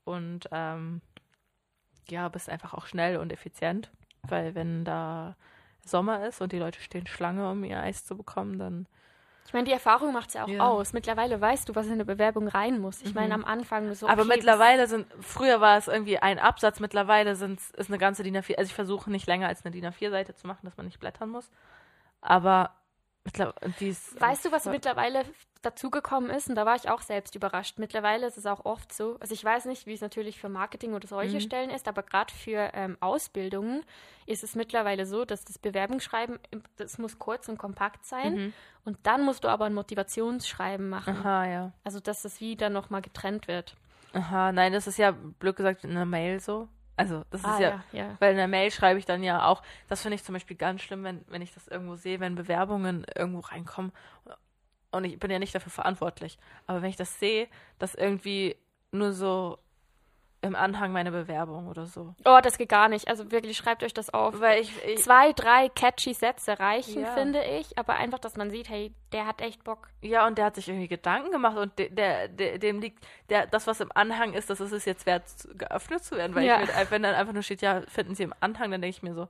und 0.04 0.48
ähm, 0.52 1.00
ja, 2.08 2.28
bist 2.28 2.50
einfach 2.50 2.74
auch 2.74 2.86
schnell 2.86 3.16
und 3.16 3.32
effizient, 3.32 3.90
weil 4.28 4.54
wenn 4.54 4.84
da 4.84 5.36
Sommer 5.84 6.26
ist 6.26 6.40
und 6.40 6.52
die 6.52 6.58
Leute 6.58 6.80
stehen 6.80 7.06
Schlange, 7.06 7.50
um 7.50 7.64
ihr 7.64 7.80
Eis 7.80 8.04
zu 8.04 8.16
bekommen, 8.16 8.58
dann 8.58 8.86
Ich 9.46 9.52
meine, 9.52 9.64
die 9.64 9.72
Erfahrung 9.72 10.12
macht 10.12 10.28
es 10.28 10.34
ja 10.34 10.44
auch 10.44 10.48
Ja. 10.48 10.60
aus. 10.68 10.92
Mittlerweile 10.92 11.40
weißt 11.40 11.68
du, 11.68 11.74
was 11.74 11.86
in 11.86 11.92
eine 11.92 12.04
Bewerbung 12.04 12.48
rein 12.48 12.78
muss. 12.80 13.02
Ich 13.02 13.14
meine, 13.14 13.34
am 13.34 13.44
Anfang 13.44 13.92
so. 13.94 14.08
Aber 14.08 14.22
okay, 14.22 14.32
mittlerweile 14.36 14.86
sind, 14.86 15.06
früher 15.20 15.60
war 15.60 15.76
es 15.76 15.88
irgendwie 15.88 16.18
ein 16.18 16.38
Absatz, 16.38 16.80
mittlerweile 16.80 17.34
sind's, 17.36 17.70
ist 17.72 17.90
eine 17.90 17.98
ganze 17.98 18.22
DIN 18.22 18.36
A4, 18.36 18.56
also 18.56 18.68
ich 18.68 18.74
versuche 18.74 19.10
nicht 19.10 19.26
länger 19.26 19.48
als 19.48 19.64
eine 19.64 19.72
DIN 19.72 19.84
A4-Seite 19.86 20.34
zu 20.34 20.46
machen, 20.46 20.60
dass 20.64 20.76
man 20.76 20.86
nicht 20.86 21.00
blättern 21.00 21.28
muss. 21.28 21.50
Aber 22.20 22.70
die 23.80 23.88
ist. 23.88 24.20
Weißt 24.20 24.44
du, 24.44 24.52
was 24.52 24.66
mittlerweile 24.66 25.24
dazugekommen 25.62 26.30
ist? 26.30 26.48
Und 26.48 26.56
da 26.56 26.66
war 26.66 26.74
ich 26.74 26.90
auch 26.90 27.02
selbst 27.02 27.34
überrascht. 27.36 27.78
Mittlerweile 27.78 28.26
ist 28.26 28.36
es 28.36 28.46
auch 28.46 28.64
oft 28.64 28.92
so, 28.92 29.16
also 29.20 29.32
ich 29.32 29.44
weiß 29.44 29.66
nicht, 29.66 29.86
wie 29.86 29.92
es 29.92 30.00
natürlich 30.00 30.40
für 30.40 30.48
Marketing 30.48 30.92
oder 30.94 31.06
solche 31.06 31.36
Mhm. 31.36 31.40
Stellen 31.40 31.70
ist, 31.70 31.86
aber 31.86 32.02
gerade 32.02 32.32
für 32.34 32.70
ähm, 32.74 32.96
Ausbildungen 33.00 33.84
ist 34.26 34.42
es 34.42 34.56
mittlerweile 34.56 35.06
so, 35.06 35.24
dass 35.24 35.44
das 35.44 35.58
Bewerbungsschreiben, 35.58 36.38
das 36.76 36.98
muss 36.98 37.18
kurz 37.18 37.48
und 37.48 37.58
kompakt 37.58 38.04
sein. 38.04 38.34
Mhm. 38.34 38.52
Und 38.84 38.98
dann 39.04 39.24
musst 39.24 39.44
du 39.44 39.48
aber 39.48 39.66
ein 39.66 39.74
Motivationsschreiben 39.74 40.88
machen. 40.88 41.16
Aha, 41.18 41.46
ja. 41.46 41.72
Also, 41.84 42.00
dass 42.00 42.22
das 42.22 42.40
wieder 42.40 42.68
nochmal 42.70 43.02
getrennt 43.02 43.46
wird. 43.46 43.76
Aha, 44.14 44.50
nein, 44.52 44.72
das 44.72 44.86
ist 44.88 44.98
ja, 44.98 45.12
blöd 45.12 45.56
gesagt, 45.56 45.84
in 45.84 45.92
einer 45.92 46.04
Mail 46.04 46.40
so. 46.40 46.68
Also, 46.96 47.24
das 47.30 47.40
ist 47.40 47.46
Ah, 47.46 47.60
ja, 47.60 47.68
ja, 47.68 47.84
ja. 47.92 48.16
Weil 48.18 48.32
in 48.32 48.36
der 48.36 48.48
Mail 48.48 48.70
schreibe 48.70 48.98
ich 48.98 49.06
dann 49.06 49.22
ja 49.22 49.46
auch, 49.46 49.62
das 49.88 50.02
finde 50.02 50.16
ich 50.16 50.24
zum 50.24 50.34
Beispiel 50.34 50.56
ganz 50.56 50.82
schlimm, 50.82 51.04
wenn, 51.04 51.24
wenn 51.28 51.42
ich 51.42 51.54
das 51.54 51.68
irgendwo 51.68 51.96
sehe, 51.96 52.20
wenn 52.20 52.34
Bewerbungen 52.34 53.06
irgendwo 53.16 53.40
reinkommen. 53.40 53.92
Und 54.90 55.04
ich 55.04 55.18
bin 55.18 55.30
ja 55.30 55.38
nicht 55.38 55.54
dafür 55.54 55.72
verantwortlich. 55.72 56.38
Aber 56.66 56.82
wenn 56.82 56.90
ich 56.90 56.96
das 56.96 57.18
sehe, 57.18 57.48
dass 57.78 57.94
irgendwie 57.94 58.56
nur 58.90 59.12
so 59.12 59.58
im 60.42 60.56
Anhang 60.56 60.92
meine 60.92 61.10
Bewerbung 61.12 61.68
oder 61.68 61.86
so. 61.86 62.14
Oh, 62.24 62.38
das 62.42 62.58
geht 62.58 62.68
gar 62.68 62.88
nicht. 62.88 63.08
Also 63.08 63.30
wirklich, 63.30 63.56
schreibt 63.56 63.82
euch 63.84 63.94
das 63.94 64.12
auf. 64.12 64.40
Weil 64.40 64.60
ich, 64.60 64.72
ich 64.84 65.02
Zwei, 65.02 65.32
drei 65.32 65.68
catchy 65.68 66.14
Sätze 66.14 66.58
reichen, 66.58 67.02
Ja. 67.02 67.12
finde 67.12 67.42
ich. 67.44 67.78
Aber 67.78 67.94
einfach, 67.94 68.18
dass 68.18 68.36
man 68.36 68.50
sieht, 68.50 68.68
hey, 68.68 68.92
der 69.12 69.26
hat 69.26 69.40
echt 69.40 69.62
Bock. 69.64 69.88
ja, 70.00 70.26
und 70.26 70.36
der 70.38 70.46
hat 70.46 70.56
sich 70.56 70.68
irgendwie 70.68 70.88
Gedanken 70.88 71.30
gemacht 71.30 71.56
und 71.56 71.78
de, 71.78 71.88
der, 71.88 72.28
der, 72.28 72.58
dem 72.58 72.80
liegt, 72.80 73.06
der, 73.30 73.46
das, 73.46 73.66
was 73.66 73.80
im 73.80 73.92
Anhang 73.94 74.32
ist, 74.34 74.50
das 74.50 74.60
ist 74.60 74.72
es 74.72 74.84
jetzt 74.84 75.06
wert, 75.06 75.22
geöffnet 75.54 76.02
zu 76.04 76.16
werden. 76.16 76.34
Weil 76.34 76.44
Ja. 76.44 76.60
ich 76.60 76.66
mir, 76.74 76.90
wenn 76.90 77.02
dann 77.04 77.14
einfach 77.14 77.32
nur 77.32 77.42
steht, 77.42 77.62
ja, 77.62 77.82
finden 77.88 78.14
Sie 78.14 78.24
im 78.24 78.34
Anhang, 78.40 78.70
dann 78.72 78.82
denke 78.82 78.96
ich 78.96 79.02
mir 79.02 79.14
so, 79.14 79.28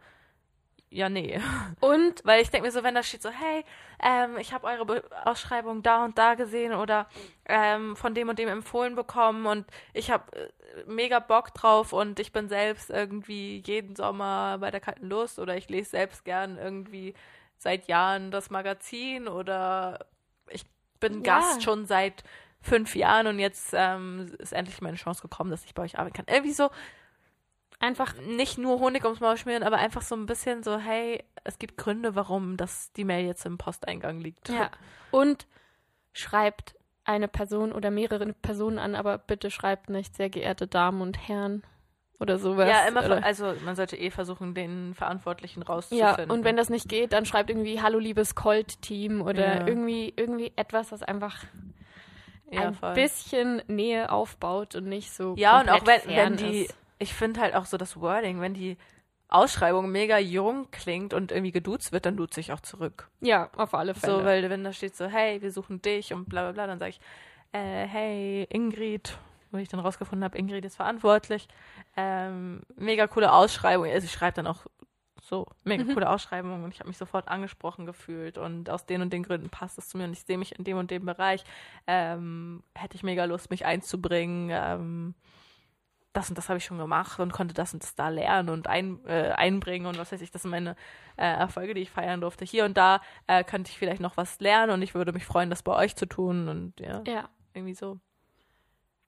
ja, 0.93 1.09
nee. 1.09 1.41
Und 1.81 2.21
Weil 2.25 2.43
ich 2.43 2.51
denke 2.51 2.67
mir 2.67 2.73
so, 2.73 2.83
wenn 2.83 2.95
da 2.95 3.03
steht 3.03 3.23
so, 3.23 3.31
hey, 3.31 3.65
ähm, 4.03 4.37
ich 4.39 4.53
habe 4.53 4.67
eure 4.67 4.85
Be 4.85 5.03
Ausschreibung 5.25 5.83
da 5.83 6.05
und 6.05 6.19
da 6.19 6.35
gesehen 6.35 6.75
oder 6.75 7.09
ähm, 7.47 7.97
von 7.97 8.15
dem 8.15 8.29
und 8.29 8.39
dem 8.39 8.49
empfohlen 8.49 8.95
bekommen 8.95 9.47
und 9.47 9.67
ich 9.93 10.11
habe 10.11 10.25
äh, 10.37 10.51
mega 10.87 11.19
Bock 11.19 11.55
drauf 11.55 11.93
und 11.93 12.19
ich 12.21 12.33
bin 12.33 12.49
selbst 12.49 12.91
irgendwie 12.91 13.63
jeden 13.65 13.97
Sommer 13.97 14.59
bei 14.59 14.71
der 14.71 14.81
kalten 14.81 15.09
Lust 15.09 15.39
oder 15.39 15.57
ich 15.57 15.69
lese 15.69 15.91
selbst 15.91 16.25
gern 16.25 16.59
irgendwie 16.59 17.15
seit 17.57 17.87
Jahren 17.87 18.31
das 18.31 18.51
Magazin 18.51 19.29
oder 19.29 20.07
ich 20.51 20.65
bin 21.01 21.23
Ja. 21.25 21.39
Gast 21.39 21.63
schon 21.63 21.87
seit 21.87 22.25
fünf 22.61 22.95
Jahren 22.95 23.27
und 23.27 23.39
jetzt 23.39 23.73
ähm, 23.73 24.35
ist 24.39 24.53
endlich 24.53 24.81
meine 24.81 24.97
Chance 24.97 25.23
gekommen, 25.23 25.51
dass 25.51 25.65
ich 25.65 25.75
bei 25.75 25.83
euch 25.83 25.99
arbeiten 25.99 26.15
kann. 26.15 26.27
Irgendwie 26.29 26.53
so, 26.53 26.71
einfach, 27.83 28.15
nicht 28.17 28.57
nur 28.59 28.81
Honig 28.81 29.05
ums 29.05 29.21
Maul 29.21 29.37
schmieren, 29.37 29.63
aber 29.63 29.77
einfach 29.77 30.03
so 30.03 30.15
ein 30.15 30.27
bisschen 30.27 30.63
so, 30.63 30.79
hey, 30.79 31.23
es 31.45 31.59
gibt 31.59 31.77
Gründe, 31.77 32.15
warum 32.15 32.57
das 32.57 32.93
die 32.93 33.05
Mail 33.05 33.27
jetzt 33.27 33.45
im 33.45 33.59
Posteingang 33.59 34.21
liegt. 34.21 34.49
ja. 34.49 34.71
Und 35.11 35.47
schreibt 36.15 36.75
eine 37.05 37.29
Person 37.29 37.73
oder 37.73 37.91
mehrere 37.91 38.33
Personen 38.33 38.79
an, 38.79 38.95
aber 38.95 39.19
bitte 39.19 39.51
schreibt 39.51 39.91
nicht, 39.91 40.15
sehr 40.15 40.31
geehrte 40.31 40.67
Damen 40.67 41.03
und 41.03 41.29
Herren 41.29 41.63
oder 42.21 42.39
sowas. 42.39 42.69
Ja, 42.69 42.87
immer, 42.87 43.05
oder, 43.05 43.25
also 43.25 43.55
man 43.65 43.75
sollte 43.75 43.97
eh 43.97 44.11
versuchen, 44.11 44.55
den 44.55 44.95
Verantwortlichen 44.95 45.63
ja, 45.63 45.67
rauszufinden. 45.67 46.31
und 46.31 46.45
wenn 46.45 46.57
das 46.57 46.71
nicht 46.71 46.89
geht, 46.89 47.13
dann 47.13 47.27
schreibt 47.27 47.51
irgendwie 47.51 47.83
Hallo 47.83 47.99
liebes 47.99 48.35
Colt-Team 48.35 49.23
oder 49.23 49.61
Ja. 49.61 49.67
irgendwie, 49.67 50.13
irgendwie 50.17 50.53
etwas, 50.55 50.93
was 50.93 51.03
einfach 51.03 51.43
ja, 52.51 52.69
ein 52.69 52.75
voll. 52.75 52.95
bisschen 52.95 53.63
Nähe 53.67 54.13
aufbaut 54.13 54.77
und 54.77 54.85
nicht 54.85 55.13
so. 55.13 55.35
Ja, 55.37 55.61
und 55.61 55.69
auch 55.71 55.85
wenn, 55.87 56.01
wenn 56.07 56.37
die, 56.37 56.65
ist. 56.67 56.77
Ich 57.03 57.13
finde 57.15 57.41
halt 57.41 57.55
auch 57.55 57.67
so 57.67 57.77
das 57.77 58.01
Wording, 58.01 58.41
wenn 58.41 58.55
die 58.55 58.77
Ausschreibung 59.29 59.91
mega 59.91 60.19
jung 60.19 60.71
klingt 60.71 61.15
und 61.15 61.33
irgendwie 61.33 61.53
geduzt 61.53 61.91
wird, 61.93 62.05
dann 62.07 62.17
duze 62.17 62.41
ich 62.41 62.53
auch 62.53 62.61
zurück. 62.61 63.09
Ja, 63.21 63.51
auf 63.57 63.75
alle 63.75 63.95
Fälle. 63.95 64.19
So, 64.19 64.25
weil 64.25 64.49
wenn 64.51 64.63
da 64.63 64.73
steht 64.73 64.95
so, 64.95 65.07
hey, 65.07 65.41
wir 65.41 65.51
suchen 65.53 65.81
dich 65.81 66.13
und 66.13 66.29
bla 66.29 66.43
bla 66.43 66.53
bla, 66.53 66.67
dann 66.67 66.79
sage 66.79 66.91
ich, 66.91 67.01
äh, 67.53 67.87
hey, 67.87 68.47
Ingrid, 68.51 69.17
wo 69.51 69.59
ich 69.59 69.69
dann 69.69 69.81
rausgefunden 69.81 70.25
habe, 70.25 70.37
Ingrid 70.39 70.65
ist 70.65 70.77
verantwortlich. 70.77 71.49
Ähm, 71.97 72.63
mega 72.77 73.07
coole 73.07 73.33
Ausschreibung. 73.33 73.87
Also 73.87 74.05
ich 74.05 74.13
schreibe 74.13 74.37
dann 74.37 74.47
auch 74.47 74.67
so, 75.23 75.47
mega 75.65 75.85
Mhm. 75.85 75.95
coole 75.95 76.11
Ausschreibung 76.11 76.65
und 76.65 76.75
ich 76.75 76.81
habe 76.81 76.89
mich 76.89 76.99
sofort 76.99 77.29
angesprochen 77.29 77.87
gefühlt 77.87 78.37
und 78.39 78.69
aus 78.69 78.87
den 78.87 79.01
und 79.03 79.13
den 79.13 79.23
Gründen 79.23 79.49
passt 79.51 79.79
es 79.79 79.89
zu 79.89 79.97
mir 79.97 80.05
und 80.05 80.13
ich 80.13 80.25
sehe 80.25 80.37
mich 80.37 80.59
in 80.59 80.65
dem 80.65 80.77
und 80.77 80.91
dem 80.91 81.07
Bereich. 81.07 81.45
Ähm, 81.87 82.63
hätte 82.75 82.97
ich 82.97 83.03
mega 83.03 83.25
Lust, 83.25 83.49
mich 83.51 83.65
einzubringen. 83.65 84.51
Ähm, 84.53 85.15
das 86.13 86.29
und 86.29 86.37
das 86.37 86.49
habe 86.49 86.59
ich 86.59 86.65
schon 86.65 86.79
gemacht 86.79 87.19
und 87.21 87.33
konnte 87.33 87.55
das 87.55 87.73
und 87.73 87.83
das 87.83 87.95
da 87.95 88.09
lernen 88.09 88.51
und 88.51 88.67
ein, 88.67 89.05
äh, 89.07 89.31
einbringen 89.31 89.87
und 89.87 89.99
was 89.99 90.13
weiß 90.13 90.21
ich, 90.21 90.31
das 90.31 90.43
sind 90.43 90.51
meine 90.51 90.77
äh, 91.17 91.25
Erfolge, 91.25 91.75
die 91.75 91.81
ich 91.81 91.91
feiern 91.91 92.21
durfte. 92.21 92.45
Hier 92.45 92.65
und 92.65 92.77
da 92.77 93.01
äh, 93.27 93.45
könnte 93.45 93.71
ich 93.71 93.79
vielleicht 93.79 94.01
noch 94.01 94.17
was 94.17 94.41
lernen 94.41 94.73
und 94.73 94.83
ich 94.83 94.95
würde 94.95 95.13
mich 95.13 95.25
freuen, 95.25 95.51
das 95.51 95.63
bei 95.63 95.75
euch 95.75 95.97
zu 95.97 96.07
tun 96.07 96.49
und 96.49 96.81
ja, 96.81 97.03
ja, 97.07 97.29
irgendwie 97.55 97.75
so. 97.75 97.99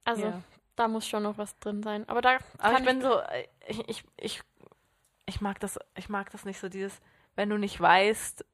also 0.05 0.23
ja. 0.23 0.43
da 0.77 0.89
muss 0.89 1.07
schon 1.07 1.23
noch 1.23 1.37
was 1.37 1.59
drin 1.59 1.83
sein. 1.83 2.09
Aber 2.09 2.23
da 2.23 2.39
Aber 2.59 2.79
ich 2.79 2.85
bin 2.85 3.03
so, 3.03 3.21
äh, 3.21 3.47
ich, 3.67 3.89
ich, 3.89 4.05
ich, 4.17 4.43
ich 5.27 5.41
mag 5.41 5.61
das, 5.61 5.79
ich 5.97 6.09
mag 6.09 6.31
das 6.31 6.45
nicht 6.45 6.59
so, 6.59 6.69
dieses, 6.69 7.01
wenn 7.37 7.51
du 7.51 7.59
nicht 7.59 7.79
weißt, 7.81 8.45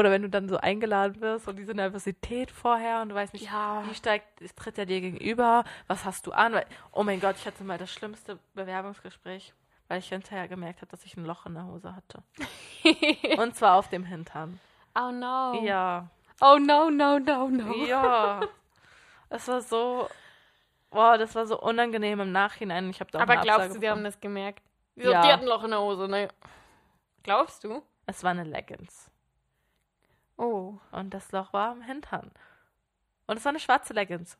oder 0.00 0.10
wenn 0.10 0.22
du 0.22 0.28
dann 0.28 0.48
so 0.48 0.56
eingeladen 0.56 1.20
wirst 1.20 1.46
und 1.48 1.56
diese 1.56 1.72
Nervosität 1.72 2.50
vorher 2.50 3.02
und 3.02 3.10
du 3.10 3.14
weißt 3.14 3.32
nicht, 3.32 3.44
Ja. 3.46 3.82
wie 3.88 3.94
steigt, 3.94 4.26
tritt 4.56 4.76
er 4.78 4.86
dir 4.86 5.00
gegenüber, 5.00 5.64
was 5.86 6.04
hast 6.04 6.26
du 6.26 6.32
an? 6.32 6.52
Weil, 6.54 6.66
oh 6.92 7.02
mein 7.04 7.20
Gott, 7.20 7.36
ich 7.38 7.46
hatte 7.46 7.62
mal 7.64 7.78
das 7.78 7.92
schlimmste 7.92 8.38
Bewerbungsgespräch, 8.54 9.54
weil 9.88 9.98
ich 10.00 10.08
hinterher 10.08 10.48
gemerkt 10.48 10.80
habe, 10.80 10.90
dass 10.90 11.04
ich 11.04 11.16
ein 11.16 11.24
Loch 11.24 11.46
in 11.46 11.54
der 11.54 11.64
Hose 11.66 11.94
hatte. 11.94 12.22
und 13.38 13.54
zwar 13.56 13.76
auf 13.76 13.88
dem 13.88 14.04
Hintern. 14.04 14.58
oh 14.98 15.10
no. 15.12 15.62
Ja. 15.62 16.08
Oh 16.40 16.56
no, 16.58 16.88
no, 16.90 17.18
no, 17.18 17.48
no. 17.48 17.74
Ja. 17.84 18.40
Es 19.28 19.46
war 19.46 19.60
so, 19.60 20.08
boah, 20.90 21.18
das 21.18 21.34
war 21.34 21.46
so 21.46 21.60
unangenehm 21.60 22.18
im 22.20 22.32
Nachhinein. 22.32 22.88
Ich 22.90 23.00
habe 23.00 23.10
da 23.10 23.18
auch 23.18 23.22
Aber 23.22 23.34
glaubst 23.36 23.50
Absage 23.50 23.74
du, 23.74 23.80
die 23.80 23.88
haben 23.88 23.96
bekommen. 23.98 24.04
das 24.12 24.20
gemerkt? 24.20 24.62
Wieso, 24.96 25.12
Ja. 25.12 25.20
Die 25.22 25.28
hatten 25.32 25.42
ein 25.44 25.48
Loch 25.48 25.64
in 25.64 25.70
der 25.70 25.80
Hose, 25.80 26.08
ne? 26.08 26.28
Glaubst 27.22 27.62
du? 27.64 27.82
Es 28.06 28.24
war 28.24 28.30
eine 28.30 28.44
Leggings. 28.44 29.09
Oh. 30.40 30.78
Und 30.90 31.12
das 31.12 31.32
Loch 31.32 31.52
war 31.52 31.70
am 31.70 31.82
Hintern. 31.82 32.30
Und 33.26 33.36
es 33.36 33.44
war 33.44 33.50
eine 33.50 33.60
schwarze 33.60 33.92
Leggings. 33.92 34.38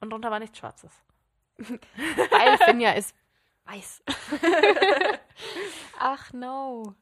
Und 0.00 0.10
drunter 0.10 0.30
war 0.30 0.38
nichts 0.38 0.58
Schwarzes. 0.58 0.92
Weil 1.56 2.58
Finja 2.58 2.92
ist 2.92 3.16
weiß. 3.64 4.02
Ach 5.98 6.30
no. 6.34 6.94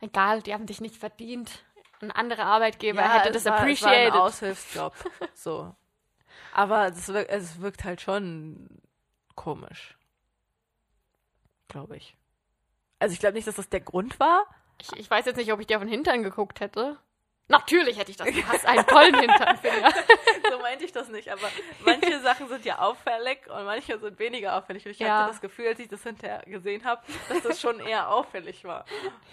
Egal, 0.00 0.40
die 0.40 0.54
haben 0.54 0.64
dich 0.64 0.80
nicht 0.80 0.96
verdient. 0.96 1.66
Ein 2.00 2.10
anderer 2.10 2.46
Arbeitgeber 2.46 3.02
hätte 3.02 3.30
das 3.30 3.44
war, 3.44 3.52
es 3.52 3.58
war 3.58 3.60
appreciated. 3.60 4.14
ein 4.14 4.20
Aushilfsjob. 4.20 4.94
so. 5.34 5.74
Aber 6.54 6.86
es 6.86 7.08
wirkt, 7.08 7.30
es 7.30 7.60
wirkt 7.60 7.84
halt 7.84 8.00
schon 8.00 8.80
komisch. 9.34 9.98
Glaube 11.68 11.98
ich. 11.98 12.16
Also 12.98 13.12
ich 13.12 13.20
glaube 13.20 13.34
nicht, 13.34 13.46
dass 13.46 13.56
das 13.56 13.68
der 13.68 13.80
Grund 13.80 14.18
war. 14.18 14.46
ich, 14.80 14.92
ich 14.94 15.10
weiß 15.10 15.26
jetzt 15.26 15.36
nicht, 15.36 15.52
ob 15.52 15.60
ich 15.60 15.66
dir 15.66 15.76
auf 15.76 15.82
den 15.82 15.90
Hintern 15.90 16.22
geguckt 16.22 16.60
hätte. 16.60 16.98
Natürlich 17.50 17.98
hätte 17.98 18.10
ich 18.12 18.16
das. 18.16 18.28
Du 18.28 18.46
hast 18.46 18.64
einen 18.64 18.86
tollen 18.86 19.14
Hintern, 19.18 19.56
Finja. 19.58 19.90
so 20.50 20.58
meinte 20.60 20.84
ich 20.84 20.92
das 20.92 21.08
nicht, 21.08 21.28
aber 21.30 21.48
manche 21.84 22.20
Sachen 22.20 22.48
sind 22.48 22.64
ja 22.64 22.78
auffällig 22.78 23.40
und 23.48 23.64
manche 23.64 23.98
sind 23.98 24.18
weniger 24.20 24.56
auffällig. 24.56 24.86
Und 24.86 24.92
ich 24.92 25.00
Ja. 25.00 25.18
hatte 25.18 25.30
das 25.32 25.40
Gefühl, 25.40 25.66
als 25.68 25.80
ich 25.80 25.88
das 25.88 26.02
hinterher 26.04 26.42
gesehen 26.46 26.84
habe, 26.84 27.02
dass 27.28 27.42
das 27.42 27.60
schon 27.60 27.80
eher 27.80 28.08
auffällig 28.10 28.64
war. 28.64 28.84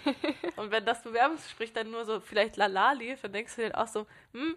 Und 0.56 0.70
wenn 0.72 0.84
das 0.84 1.02
Bewerbungsgespräch 1.02 1.72
dann 1.72 1.90
nur 1.90 2.04
so 2.04 2.18
vielleicht 2.20 2.56
lala 2.56 2.92
lief, 2.92 3.20
dann 3.22 3.32
denkst 3.32 3.54
du 3.56 3.62
dir 3.62 3.78
auch 3.78 3.86
so, 3.86 4.06
hm, 4.32 4.56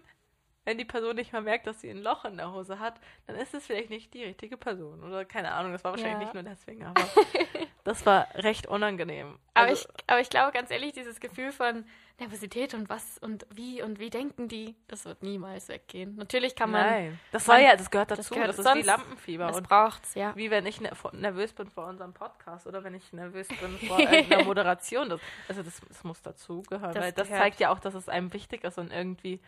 wenn 0.64 0.78
die 0.78 0.84
Person 0.84 1.16
nicht 1.16 1.32
mal 1.32 1.42
merkt, 1.42 1.66
dass 1.66 1.80
sie 1.80 1.90
ein 1.90 2.02
Loch 2.02 2.24
in 2.24 2.36
der 2.36 2.52
Hose 2.52 2.78
hat, 2.78 3.00
dann 3.26 3.36
ist 3.36 3.52
es 3.54 3.66
vielleicht 3.66 3.90
nicht 3.90 4.14
die 4.14 4.22
richtige 4.24 4.56
Person. 4.56 5.02
Oder 5.02 5.24
keine 5.24 5.52
Ahnung, 5.52 5.72
das 5.72 5.82
war 5.84 5.92
wahrscheinlich 5.92 6.14
Ja. 6.18 6.24
nicht 6.24 6.34
nur 6.34 6.42
deswegen, 6.44 6.84
aber 6.84 7.02
das 7.84 8.06
war 8.06 8.28
recht 8.34 8.66
unangenehm. 8.66 9.38
Aber, 9.54 9.68
Also, 9.68 9.88
ich, 9.88 10.04
aber 10.06 10.20
ich 10.20 10.30
glaube 10.30 10.52
ganz 10.52 10.70
ehrlich, 10.70 10.92
dieses 10.92 11.18
Gefühl 11.20 11.50
von 11.52 11.84
Nervosität 12.20 12.74
und 12.74 12.88
was 12.88 13.18
und 13.18 13.44
wie 13.52 13.82
und 13.82 13.98
wie 13.98 14.08
denken 14.10 14.46
die, 14.46 14.76
das 14.86 15.04
wird 15.04 15.22
niemals 15.24 15.68
weggehen. 15.68 16.14
Natürlich 16.14 16.54
kann 16.54 16.70
man, 16.70 16.86
nein, 16.86 17.20
das 17.32 17.44
soll 17.46 17.58
ja, 17.58 17.74
das 17.74 17.90
gehört 17.90 18.12
dazu, 18.12 18.20
das, 18.20 18.30
gehört- 18.30 18.50
ist 18.58 18.74
wie 18.76 18.82
Lampenfieber. 18.86 19.48
das 19.48 19.56
und 19.56 19.68
braucht's, 19.68 20.14
ja. 20.14 20.32
wie 20.36 20.50
wenn 20.50 20.64
ich 20.66 20.80
ner 20.80 20.92
nervös 21.12 21.52
bin 21.52 21.68
vor 21.68 21.86
unserem 21.88 22.12
Podcast 22.14 22.68
oder 22.68 22.84
wenn 22.84 22.94
ich 22.94 23.12
nervös 23.12 23.48
bin 23.48 23.76
vor 23.88 23.98
irgendeiner 23.98 24.44
Moderation. 24.44 25.08
Das, 25.08 25.20
also 25.48 25.62
das, 25.64 25.80
das 25.88 26.04
muss 26.04 26.22
dazugehören, 26.22 26.94
Das 26.94 27.02
weil 27.02 27.12
das 27.12 27.26
gehört. 27.26 27.42
zeigt 27.42 27.60
ja 27.60 27.70
auch, 27.72 27.80
dass 27.80 27.94
es 27.94 28.08
einem 28.08 28.32
wichtig 28.32 28.62
ist 28.62 28.78
und 28.78 28.92
irgendwie 28.92 29.40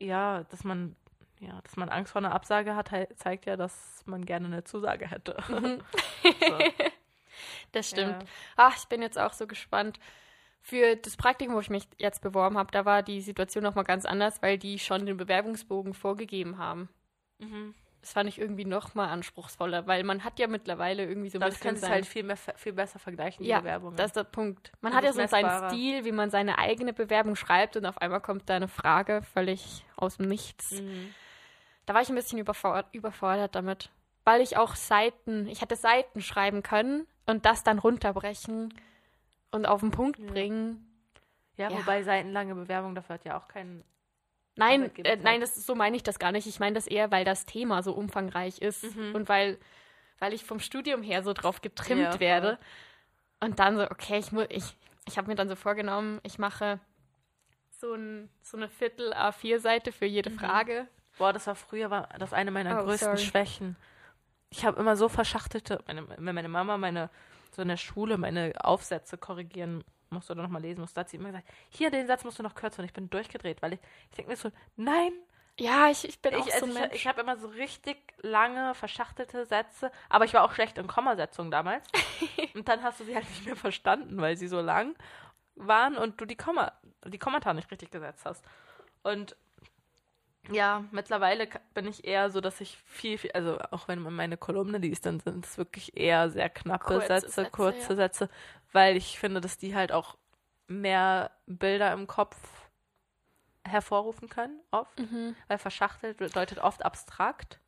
ja, 0.00 0.44
dass 0.44 0.64
man, 0.64 0.96
ja, 1.40 1.60
dass 1.62 1.76
man 1.76 1.88
Angst 1.88 2.12
vor 2.12 2.20
einer 2.20 2.34
Absage 2.34 2.74
hat, 2.76 2.90
zeigt 3.16 3.46
ja, 3.46 3.56
dass 3.56 4.02
man 4.06 4.24
gerne 4.24 4.46
eine 4.46 4.64
Zusage 4.64 5.08
hätte. 5.08 5.36
Mhm. 5.48 5.82
so. 6.40 6.58
Das 7.72 7.90
stimmt. 7.90 8.22
Ja. 8.22 8.28
Ach, 8.56 8.76
ich 8.76 8.86
bin 8.86 9.02
jetzt 9.02 9.18
auch 9.18 9.32
so 9.32 9.46
gespannt. 9.46 9.98
Für 10.62 10.96
das 10.96 11.16
Praktikum, 11.16 11.54
wo 11.54 11.60
ich 11.60 11.70
mich 11.70 11.86
jetzt 11.98 12.22
beworben 12.22 12.58
habe, 12.58 12.72
da 12.72 12.84
war 12.84 13.02
die 13.02 13.20
Situation 13.20 13.62
nochmal 13.62 13.84
ganz 13.84 14.04
anders, 14.04 14.42
weil 14.42 14.58
die 14.58 14.78
schon 14.78 15.06
den 15.06 15.16
Bewerbungsbogen 15.16 15.94
vorgegeben 15.94 16.58
haben. 16.58 16.88
Mhm. 17.38 17.74
Das 18.06 18.12
fand 18.12 18.28
ich 18.28 18.38
irgendwie 18.40 18.64
nochmal 18.64 19.08
anspruchsvoller, 19.08 19.88
weil 19.88 20.04
man 20.04 20.22
hat 20.22 20.38
ja 20.38 20.46
mittlerweile 20.46 21.04
irgendwie 21.04 21.28
so 21.28 21.38
ein 21.38 21.40
Das 21.40 21.54
bisschen 21.54 21.70
kannst 21.70 21.82
du 21.82 21.88
halt 21.88 22.06
viel, 22.06 22.22
mehr, 22.22 22.36
viel 22.36 22.72
besser 22.72 23.00
vergleichen, 23.00 23.42
die 23.42 23.50
ja, 23.50 23.58
Bewerbungen. 23.58 23.96
das 23.96 24.06
ist 24.06 24.16
der 24.16 24.22
Punkt. 24.22 24.70
Man 24.80 24.92
Und 24.92 24.98
hat 24.98 25.04
ja 25.04 25.12
so 25.12 25.26
seinen. 25.26 25.70
Stil, 25.72 26.04
wie 26.04 26.12
man 26.12 26.30
seine 26.30 26.56
eigene 26.58 26.92
Bewerbung 26.92 27.34
schreibt 27.34 27.76
und 27.76 27.84
auf 27.84 27.98
einmal 27.98 28.20
kommt 28.20 28.48
da 28.48 28.54
eine 28.54 28.68
Frage 28.68 29.22
völlig 29.22 29.84
aus 29.96 30.18
dem 30.18 30.28
Nichts. 30.28 30.80
Mhm. 30.80 31.14
Da 31.84 31.94
war 31.94 32.00
ich 32.00 32.08
ein 32.08 32.14
bisschen 32.14 32.38
überfordert, 32.38 32.86
überfordert 32.92 33.56
damit, 33.56 33.90
weil 34.22 34.40
ich 34.40 34.56
auch 34.56 34.76
Seiten, 34.76 35.48
ich 35.48 35.60
hätte 35.60 35.74
Seiten 35.74 36.20
schreiben 36.20 36.62
können 36.62 37.08
und 37.26 37.44
das 37.44 37.64
dann 37.64 37.80
runterbrechen 37.80 38.72
und 39.50 39.66
auf 39.66 39.80
den 39.80 39.90
Punkt 39.90 40.20
Ja. 40.20 40.26
bringen. 40.26 41.10
Ja, 41.56 41.70
Ja. 41.72 41.78
wobei 41.78 42.04
seitenlange 42.04 42.54
Bewerbung 42.54 42.94
dafür 42.94 43.14
hat 43.14 43.24
ja 43.24 43.36
auch 43.36 43.48
keinen. 43.48 43.82
Nein, 44.56 44.90
äh, 45.04 45.16
nein, 45.16 45.40
das 45.40 45.56
ist, 45.56 45.66
so 45.66 45.74
meine 45.74 45.96
ich 45.96 46.02
das 46.02 46.18
gar 46.18 46.32
nicht. 46.32 46.46
Ich 46.46 46.58
meine 46.60 46.74
das 46.74 46.86
eher, 46.86 47.10
weil 47.10 47.24
das 47.24 47.46
Thema 47.46 47.82
so 47.82 47.92
umfangreich 47.92 48.58
ist 48.58 48.82
Mhm. 48.82 49.14
und 49.14 49.28
weil, 49.28 49.58
weil 50.18 50.32
ich 50.32 50.44
vom 50.44 50.60
Studium 50.60 51.02
her 51.02 51.22
so 51.22 51.32
drauf 51.32 51.60
getrimmt 51.60 52.14
Ja, 52.14 52.20
werde. 52.20 52.58
Und 53.40 53.58
dann 53.58 53.76
so, 53.76 53.84
okay, 53.90 54.18
ich 54.18 54.32
muss, 54.32 54.46
ich, 54.48 54.64
ich 55.06 55.18
habe 55.18 55.28
mir 55.28 55.34
dann 55.34 55.48
so 55.48 55.56
vorgenommen, 55.56 56.20
ich 56.22 56.38
mache 56.38 56.80
so, 57.70 57.92
ein, 57.92 58.30
so 58.42 58.56
eine 58.56 58.68
Viertel 58.68 59.12
A4-Seite 59.12 59.92
für 59.92 60.06
jede 60.06 60.30
Mhm. 60.30 60.38
Frage. 60.38 60.88
Boah, 61.18 61.32
das 61.32 61.46
war 61.46 61.54
früher 61.54 61.90
war 61.90 62.08
das 62.18 62.32
eine 62.32 62.50
meiner 62.50 62.80
Oh, 62.80 62.84
größten 62.84 63.16
sorry. 63.16 63.18
Schwächen. 63.18 63.76
Ich 64.50 64.64
habe 64.64 64.80
immer 64.80 64.96
so 64.96 65.08
verschachtelte, 65.08 65.82
meine, 65.86 66.08
wenn 66.08 66.34
meine 66.34 66.48
Mama 66.48 66.78
meine 66.78 67.10
so 67.54 67.62
in 67.62 67.68
der 67.68 67.76
Schule 67.76 68.16
meine 68.18 68.52
Aufsätze 68.62 69.16
korrigieren 69.18 69.82
musste 70.10 70.32
oder 70.32 70.42
nochmal 70.42 70.62
lesen 70.62 70.80
musste, 70.80 71.00
hat 71.00 71.08
sie 71.08 71.16
immer 71.16 71.28
gesagt, 71.30 71.48
hier 71.70 71.90
den 71.90 72.06
Satz 72.06 72.24
musst 72.24 72.38
du 72.38 72.42
noch 72.42 72.54
kürzer 72.54 72.80
und 72.80 72.84
ich 72.86 72.92
bin 72.92 73.10
durchgedreht, 73.10 73.62
weil 73.62 73.74
ich, 73.74 73.80
ich 74.10 74.16
denke 74.16 74.30
mir 74.30 74.36
so, 74.36 74.50
nein, 74.76 75.12
Ja, 75.58 75.88
ich, 75.90 76.06
ich 76.06 76.20
bin 76.20 76.34
auch 76.34 76.46
ich, 76.46 76.54
so 76.54 76.66
also 76.66 76.66
ich, 76.66 76.74
Mensch. 76.74 76.94
ich 76.94 77.06
habe 77.06 77.20
immer 77.22 77.36
so 77.38 77.48
richtig 77.48 77.96
lange 78.22 78.74
verschachtelte 78.74 79.46
Sätze, 79.46 79.90
aber 80.10 80.24
ich 80.26 80.34
war 80.34 80.44
auch 80.44 80.52
schlecht 80.52 80.76
in 80.78 80.86
Kommasetzung 80.86 81.50
damals. 81.50 81.86
und 82.54 82.68
dann 82.68 82.82
hast 82.82 83.00
du 83.00 83.04
sie 83.04 83.14
halt 83.14 83.28
nicht 83.30 83.46
mehr 83.46 83.56
verstanden, 83.56 84.20
weil 84.20 84.36
sie 84.36 84.48
so 84.48 84.60
lang 84.60 84.96
waren 85.54 85.96
und 85.96 86.20
du 86.20 86.26
die 86.26 86.36
Komma, 86.36 86.72
die 87.06 87.18
Kommata 87.18 87.54
nicht 87.54 87.70
richtig 87.70 87.90
gesetzt 87.90 88.24
hast. 88.26 88.44
Und 89.02 89.36
ja, 90.50 90.84
mittlerweile 90.92 91.48
bin 91.74 91.86
ich 91.86 92.04
eher 92.04 92.30
so, 92.30 92.40
dass 92.40 92.60
ich 92.60 92.76
viel, 92.84 93.18
viel, 93.18 93.32
also 93.32 93.58
auch 93.70 93.88
wenn 93.88 94.00
man 94.00 94.14
meine 94.14 94.36
Kolumne 94.36 94.78
liest, 94.78 95.06
dann 95.06 95.20
sind 95.20 95.44
es 95.44 95.58
wirklich 95.58 95.96
eher 95.96 96.30
sehr 96.30 96.48
knappe 96.50 96.84
Kurze 96.84 97.06
Sätze, 97.08 97.28
Sätze, 97.30 97.50
kurze 97.50 97.90
ja. 97.90 97.96
Sätze, 97.96 98.30
weil 98.72 98.96
ich 98.96 99.18
finde, 99.18 99.40
dass 99.40 99.58
die 99.58 99.74
halt 99.74 99.92
auch 99.92 100.16
mehr 100.68 101.30
Bilder 101.46 101.92
im 101.92 102.06
Kopf 102.06 102.36
hervorrufen 103.64 104.28
können, 104.28 104.60
oft 104.70 104.98
Mhm. 104.98 105.34
weil 105.48 105.58
verschachtelt 105.58 106.18
bedeutet 106.18 106.58
oft 106.58 106.84
abstrakt. 106.84 107.60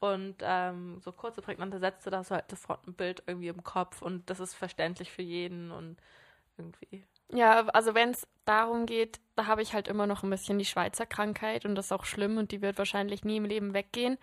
Und 0.00 0.36
ähm, 0.42 1.00
so 1.00 1.12
kurze, 1.12 1.40
prägnante 1.40 1.78
Sätze, 1.78 2.10
da 2.10 2.18
hast 2.18 2.30
du 2.30 2.34
halt 2.34 2.50
sofort 2.50 2.86
ein 2.86 2.94
Bild 2.94 3.22
irgendwie 3.26 3.48
im 3.48 3.64
Kopf 3.64 4.02
und 4.02 4.28
das 4.28 4.38
ist 4.38 4.54
verständlich 4.54 5.10
für 5.10 5.22
jeden 5.22 5.70
und 5.70 5.96
irgendwie. 6.58 7.06
Ja, 7.32 7.66
also 7.68 7.94
wenn 7.94 8.10
es 8.10 8.26
darum 8.44 8.86
geht, 8.86 9.20
da 9.34 9.46
habe 9.46 9.62
ich 9.62 9.72
halt 9.74 9.88
immer 9.88 10.06
noch 10.06 10.22
ein 10.22 10.30
bisschen 10.30 10.58
die 10.58 10.64
Schweizer 10.64 11.06
Krankheit 11.06 11.64
und 11.64 11.74
das 11.74 11.86
ist 11.86 11.92
auch 11.92 12.04
schlimm 12.04 12.36
und 12.36 12.52
die 12.52 12.62
wird 12.62 12.78
wahrscheinlich 12.78 13.24
nie 13.24 13.38
im 13.38 13.44
Leben 13.44 13.74
weggehen, 13.74 14.18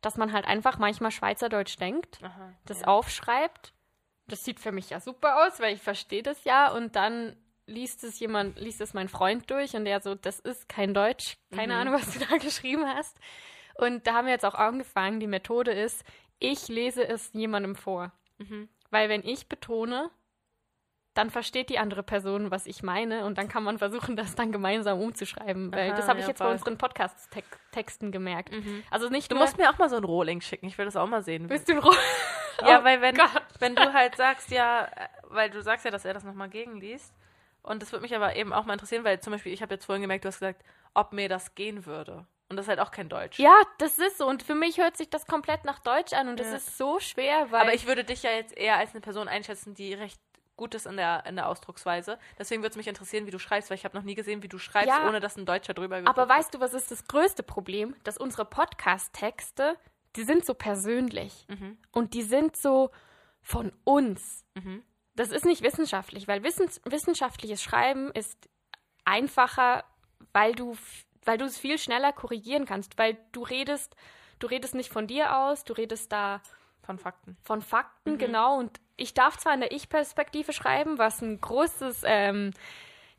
dass 0.00 0.16
man 0.16 0.32
halt 0.32 0.46
einfach 0.46 0.78
manchmal 0.78 1.10
Schweizerdeutsch 1.10 1.78
denkt, 1.78 2.18
Aha, 2.22 2.52
das 2.66 2.80
ja. 2.80 2.86
aufschreibt. 2.88 3.72
Das 4.26 4.44
sieht 4.44 4.60
für 4.60 4.72
mich 4.72 4.90
ja 4.90 5.00
super 5.00 5.46
aus, 5.46 5.60
weil 5.60 5.74
ich 5.74 5.82
verstehe 5.82 6.22
das 6.22 6.44
ja 6.44 6.70
und 6.72 6.96
dann 6.96 7.36
liest 7.66 8.02
es 8.04 8.18
jemand, 8.18 8.58
liest 8.58 8.80
es 8.80 8.94
mein 8.94 9.08
Freund 9.08 9.48
durch 9.50 9.74
und 9.74 9.84
der 9.84 10.00
so, 10.00 10.14
das 10.14 10.40
ist 10.40 10.68
kein 10.68 10.92
Deutsch, 10.94 11.36
keine 11.54 11.74
Mhm. 11.74 11.80
Ahnung, 11.80 11.94
was 11.94 12.12
du 12.12 12.18
da 12.24 12.36
geschrieben 12.38 12.86
hast. 12.86 13.16
Und 13.76 14.06
da 14.06 14.14
haben 14.14 14.26
wir 14.26 14.32
jetzt 14.32 14.44
auch 14.44 14.54
angefangen, 14.54 15.20
die 15.20 15.26
Methode 15.28 15.70
ist, 15.72 16.04
ich 16.38 16.68
lese 16.68 17.06
es 17.06 17.32
jemandem 17.32 17.76
vor. 17.76 18.12
Mhm. 18.38 18.68
Weil 18.90 19.08
wenn 19.08 19.24
ich 19.24 19.48
betone, 19.48 20.10
dann 21.14 21.30
versteht 21.30 21.70
die 21.70 21.78
andere 21.78 22.02
Person, 22.04 22.50
was 22.50 22.66
ich 22.66 22.82
meine 22.82 23.24
und 23.24 23.36
dann 23.36 23.48
kann 23.48 23.64
man 23.64 23.78
versuchen, 23.78 24.14
das 24.16 24.34
dann 24.36 24.52
gemeinsam 24.52 25.00
umzuschreiben. 25.00 25.72
Weil 25.72 25.90
Aha, 25.90 25.96
das 25.96 26.06
habe 26.08 26.18
ich 26.20 26.24
ja, 26.24 26.28
jetzt 26.30 26.38
bei 26.38 26.44
voll. 26.44 26.52
unseren 26.54 26.78
Podcast-Texten 26.78 28.12
gemerkt. 28.12 28.52
Mhm. 28.52 28.82
Also 28.90 29.08
nicht 29.08 29.30
Du 29.30 29.36
musst 29.36 29.58
mir 29.58 29.70
auch 29.70 29.78
mal 29.78 29.88
so 29.88 29.96
einen 29.96 30.04
Rohling 30.04 30.40
schicken, 30.40 30.66
ich 30.66 30.78
will 30.78 30.84
das 30.84 30.96
auch 30.96 31.06
mal 31.08 31.22
sehen. 31.22 31.48
Bist 31.48 31.68
du 31.68 31.72
ein 31.72 31.78
Ro 31.78 31.92
ja, 32.66 32.80
Oh 32.80 32.84
weil 32.84 33.00
wenn, 33.00 33.16
Gott. 33.16 33.30
wenn 33.58 33.74
du 33.74 33.92
halt 33.92 34.16
sagst, 34.16 34.50
ja, 34.50 34.84
äh, 34.84 35.08
weil 35.24 35.50
du 35.50 35.62
sagst 35.62 35.84
ja, 35.84 35.90
dass 35.90 36.04
er 36.04 36.14
das 36.14 36.24
nochmal 36.24 36.48
gegenliest. 36.48 37.12
Und 37.62 37.82
das 37.82 37.92
würde 37.92 38.02
mich 38.02 38.14
aber 38.16 38.36
eben 38.36 38.52
auch 38.52 38.64
mal 38.64 38.72
interessieren, 38.74 39.04
weil 39.04 39.20
zum 39.20 39.32
Beispiel, 39.32 39.52
ich 39.52 39.62
habe 39.62 39.74
jetzt 39.74 39.84
vorhin 39.84 40.02
gemerkt, 40.02 40.24
du 40.24 40.28
hast 40.28 40.38
gesagt, 40.38 40.62
ob 40.94 41.12
mir 41.12 41.28
das 41.28 41.54
gehen 41.54 41.84
würde. 41.86 42.26
Und 42.48 42.56
das 42.56 42.64
ist 42.64 42.68
halt 42.70 42.80
auch 42.80 42.90
kein 42.90 43.08
Deutsch. 43.08 43.38
Ja, 43.38 43.54
das 43.78 43.98
ist 43.98 44.18
so. 44.18 44.26
Und 44.26 44.42
für 44.42 44.54
mich 44.56 44.78
hört 44.78 44.96
sich 44.96 45.08
das 45.10 45.26
komplett 45.26 45.64
nach 45.64 45.78
Deutsch 45.78 46.12
an 46.14 46.28
und 46.28 46.40
das 46.40 46.48
Ja. 46.48 46.56
ist 46.56 46.76
so 46.78 46.98
schwer, 46.98 47.50
weil... 47.50 47.60
Aber 47.60 47.74
ich 47.74 47.86
würde 47.86 48.02
dich 48.02 48.22
ja 48.24 48.30
jetzt 48.30 48.56
eher 48.56 48.76
als 48.76 48.90
eine 48.92 49.00
Person 49.00 49.28
einschätzen, 49.28 49.74
die 49.74 49.94
recht 49.94 50.20
gut 50.60 50.74
ist 50.74 50.86
in 50.86 50.96
der, 50.96 51.24
in 51.26 51.36
der 51.36 51.48
Ausdrucksweise. 51.48 52.18
Deswegen 52.38 52.62
würde 52.62 52.70
es 52.72 52.76
mich 52.76 52.86
interessieren, 52.86 53.26
wie 53.26 53.30
du 53.30 53.38
schreibst, 53.38 53.70
weil 53.70 53.76
ich 53.78 53.84
habe 53.86 53.96
noch 53.96 54.04
nie 54.04 54.14
gesehen, 54.14 54.42
wie 54.42 54.48
du 54.48 54.58
schreibst, 54.58 54.88
Ja. 54.90 55.08
ohne 55.08 55.18
dass 55.18 55.36
ein 55.38 55.46
Deutscher 55.46 55.72
drüber 55.72 55.96
Aber 55.96 56.04
geguckt 56.12 56.28
weißt 56.28 56.54
du, 56.54 56.60
was 56.60 56.74
ist 56.74 56.90
das 56.90 57.06
größte 57.08 57.42
Problem? 57.42 57.96
Dass 58.04 58.18
unsere 58.18 58.44
Podcast-Texte, 58.44 59.76
die 60.16 60.24
sind 60.24 60.44
so 60.44 60.52
persönlich. 60.54 61.46
Mhm. 61.48 61.78
Und 61.92 62.12
die 62.14 62.22
sind 62.22 62.56
so 62.56 62.90
von 63.40 63.72
uns. 63.84 64.44
Mhm. 64.54 64.82
Das 65.14 65.30
ist 65.30 65.46
nicht 65.46 65.62
wissenschaftlich, 65.62 66.28
weil 66.28 66.42
wissens 66.42 66.80
wissenschaftliches 66.84 67.62
Schreiben 67.62 68.10
ist 68.12 68.48
einfacher, 69.04 69.84
weil 70.32 70.54
du, 70.54 70.76
weil 71.24 71.38
du 71.38 71.46
es 71.46 71.58
viel 71.58 71.78
schneller 71.78 72.12
korrigieren 72.12 72.66
kannst, 72.66 72.98
weil 72.98 73.16
du 73.32 73.42
redest, 73.42 73.96
du 74.38 74.46
redest 74.46 74.74
nicht 74.74 74.92
von 74.92 75.06
dir 75.06 75.36
aus, 75.36 75.64
du 75.64 75.72
redest 75.72 76.12
da 76.12 76.40
Von 76.82 76.98
Fakten. 76.98 77.36
von 77.42 77.62
Fakten, 77.62 78.12
Mhm. 78.12 78.18
genau. 78.18 78.58
Und 78.58 78.80
ich 78.96 79.14
darf 79.14 79.36
zwar 79.36 79.54
in 79.54 79.60
der 79.60 79.72
Ich-Perspektive 79.72 80.52
schreiben, 80.52 80.98
was 80.98 81.20
ein 81.22 81.40
großes, 81.40 82.02
ähm, 82.04 82.52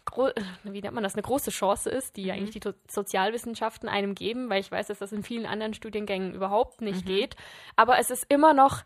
gro 0.05 0.29
wie 0.63 0.81
nennt 0.81 0.93
man 0.95 1.03
das, 1.03 1.13
eine 1.13 1.21
große 1.21 1.51
Chance 1.51 1.89
ist, 1.89 2.17
die 2.17 2.25
Mhm. 2.25 2.31
eigentlich 2.31 2.59
die 2.59 2.73
Sozialwissenschaften 2.89 3.87
einem 3.89 4.15
geben, 4.15 4.49
weil 4.49 4.59
ich 4.61 4.71
weiß, 4.71 4.87
dass 4.87 4.99
das 4.99 5.11
in 5.11 5.23
vielen 5.23 5.45
anderen 5.45 5.73
Studiengängen 5.73 6.33
überhaupt 6.33 6.81
nicht 6.81 7.05
Mhm. 7.05 7.09
geht. 7.09 7.35
Aber 7.75 7.99
es 7.99 8.09
ist 8.09 8.25
immer 8.29 8.53
noch 8.53 8.83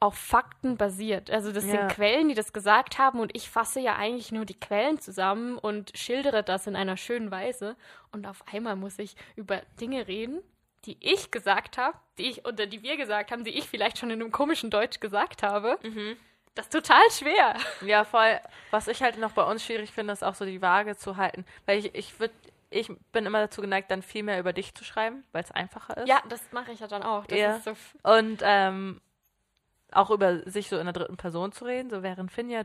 auf 0.00 0.14
Fakten 0.14 0.76
basiert. 0.76 1.28
Also 1.30 1.50
das 1.50 1.64
Ja. 1.64 1.70
sind 1.72 1.88
Quellen, 1.90 2.28
die 2.28 2.34
das 2.36 2.52
gesagt 2.52 2.98
haben 2.98 3.18
und 3.18 3.34
ich 3.34 3.50
fasse 3.50 3.80
ja 3.80 3.96
eigentlich 3.96 4.30
nur 4.30 4.44
die 4.44 4.58
Quellen 4.58 5.00
zusammen 5.00 5.58
und 5.58 5.90
schildere 5.98 6.44
das 6.44 6.68
in 6.68 6.76
einer 6.76 6.96
schönen 6.96 7.32
Weise. 7.32 7.74
Und 8.12 8.26
auf 8.28 8.44
einmal 8.52 8.76
muss 8.76 8.98
ich 9.00 9.16
über 9.34 9.62
Dinge 9.80 10.06
reden, 10.06 10.40
die 10.84 10.96
ich 11.00 11.30
gesagt 11.30 11.78
habe, 11.78 11.96
die 12.18 12.30
ich 12.30 12.46
oder 12.46 12.66
die 12.66 12.82
wir 12.82 12.96
gesagt 12.96 13.30
haben, 13.30 13.44
die 13.44 13.50
ich 13.50 13.68
vielleicht 13.68 13.98
schon 13.98 14.10
in 14.10 14.20
einem 14.20 14.32
komischen 14.32 14.70
Deutsch 14.70 15.00
gesagt 15.00 15.42
habe. 15.42 15.78
Mhm. 15.82 16.16
Das 16.54 16.66
ist 16.66 16.72
total 16.72 17.02
schwer. 17.12 17.54
Ja, 17.82 18.04
voll. 18.04 18.40
Was 18.70 18.88
ich 18.88 19.02
halt 19.02 19.18
noch 19.18 19.32
bei 19.32 19.44
uns 19.44 19.64
schwierig 19.64 19.92
finde, 19.92 20.12
ist 20.12 20.24
auch 20.24 20.34
so 20.34 20.44
die 20.44 20.60
Waage 20.60 20.96
zu 20.96 21.16
halten. 21.16 21.44
Weil 21.66 21.78
ich, 21.78 21.94
ich 21.94 22.18
würde, 22.18 22.34
ich 22.70 22.90
bin 23.12 23.26
immer 23.26 23.40
dazu 23.40 23.60
geneigt, 23.60 23.90
dann 23.90 24.02
viel 24.02 24.24
mehr 24.24 24.40
über 24.40 24.52
dich 24.52 24.74
zu 24.74 24.82
schreiben, 24.82 25.24
weil 25.32 25.44
es 25.44 25.52
einfacher 25.52 25.96
ist. 25.98 26.08
Ja, 26.08 26.20
das 26.28 26.40
mache 26.52 26.72
ich 26.72 26.80
ja 26.80 26.88
dann 26.88 27.02
auch. 27.04 27.26
Das 27.26 27.38
Ja. 27.38 27.60
so 27.60 27.76
Und 28.02 28.40
ähm, 28.42 29.00
auch 29.92 30.10
über 30.10 30.48
sich 30.50 30.68
so 30.68 30.78
in 30.78 30.86
der 30.86 30.92
dritten 30.92 31.16
Person 31.16 31.52
zu 31.52 31.64
reden, 31.64 31.90
so 31.90 32.02
während 32.02 32.32
Finja, 32.32 32.62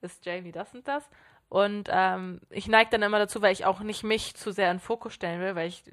ist 0.00 0.24
Jamie 0.24 0.52
das 0.52 0.74
und 0.74 0.88
das. 0.88 1.08
Und 1.52 1.90
ähm, 1.92 2.40
ich 2.48 2.66
neige 2.66 2.88
dann 2.88 3.02
immer 3.02 3.18
dazu, 3.18 3.42
weil 3.42 3.52
ich 3.52 3.66
auch 3.66 3.80
nicht 3.80 4.04
mich 4.04 4.34
zu 4.34 4.52
sehr 4.52 4.70
in 4.70 4.78
den 4.78 4.82
Fokus 4.82 5.12
stellen 5.12 5.38
will, 5.38 5.54
weil 5.54 5.68
ich 5.68 5.84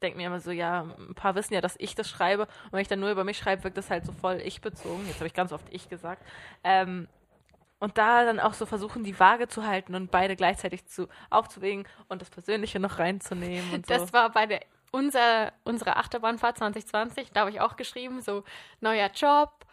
denke 0.00 0.16
mir 0.16 0.26
immer 0.26 0.40
so, 0.40 0.50
ja, 0.50 0.86
ein 0.98 1.14
paar 1.14 1.34
wissen 1.34 1.52
ja, 1.52 1.60
dass 1.60 1.74
ich 1.76 1.94
das 1.94 2.08
schreibe. 2.08 2.44
Und 2.44 2.72
wenn 2.72 2.80
ich 2.80 2.88
dann 2.88 3.00
nur 3.00 3.10
über 3.10 3.22
mich 3.22 3.36
schreibe, 3.36 3.62
wirkt 3.64 3.76
das 3.76 3.90
halt 3.90 4.06
so 4.06 4.12
voll 4.12 4.40
ich 4.42 4.62
bezogen. 4.62 5.06
Jetzt 5.06 5.16
habe 5.16 5.26
ich 5.26 5.34
ganz 5.34 5.52
oft 5.52 5.66
ich 5.68 5.90
gesagt. 5.90 6.26
Ähm, 6.64 7.08
und 7.78 7.98
da 7.98 8.24
dann 8.24 8.40
auch 8.40 8.54
so 8.54 8.64
versuchen, 8.64 9.04
die 9.04 9.20
Waage 9.20 9.48
zu 9.48 9.66
halten 9.66 9.94
und 9.94 10.10
beide 10.10 10.34
gleichzeitig 10.34 10.86
zu 10.86 11.08
aufzuwägen 11.28 11.86
und 12.08 12.22
das 12.22 12.30
Persönliche 12.30 12.80
noch 12.80 12.98
reinzunehmen 12.98 13.70
und 13.70 13.84
so. 13.84 13.92
Das 13.92 14.14
war 14.14 14.30
bei 14.30 14.46
der 14.46 14.62
unser, 14.92 15.52
unsere 15.64 15.96
Achterbahnfahrt 15.96 16.56
2020, 16.56 17.32
da 17.32 17.40
habe 17.40 17.50
ich 17.50 17.60
auch 17.60 17.76
geschrieben, 17.76 18.22
so 18.22 18.44
neuer 18.80 19.10
Job, 19.14 19.66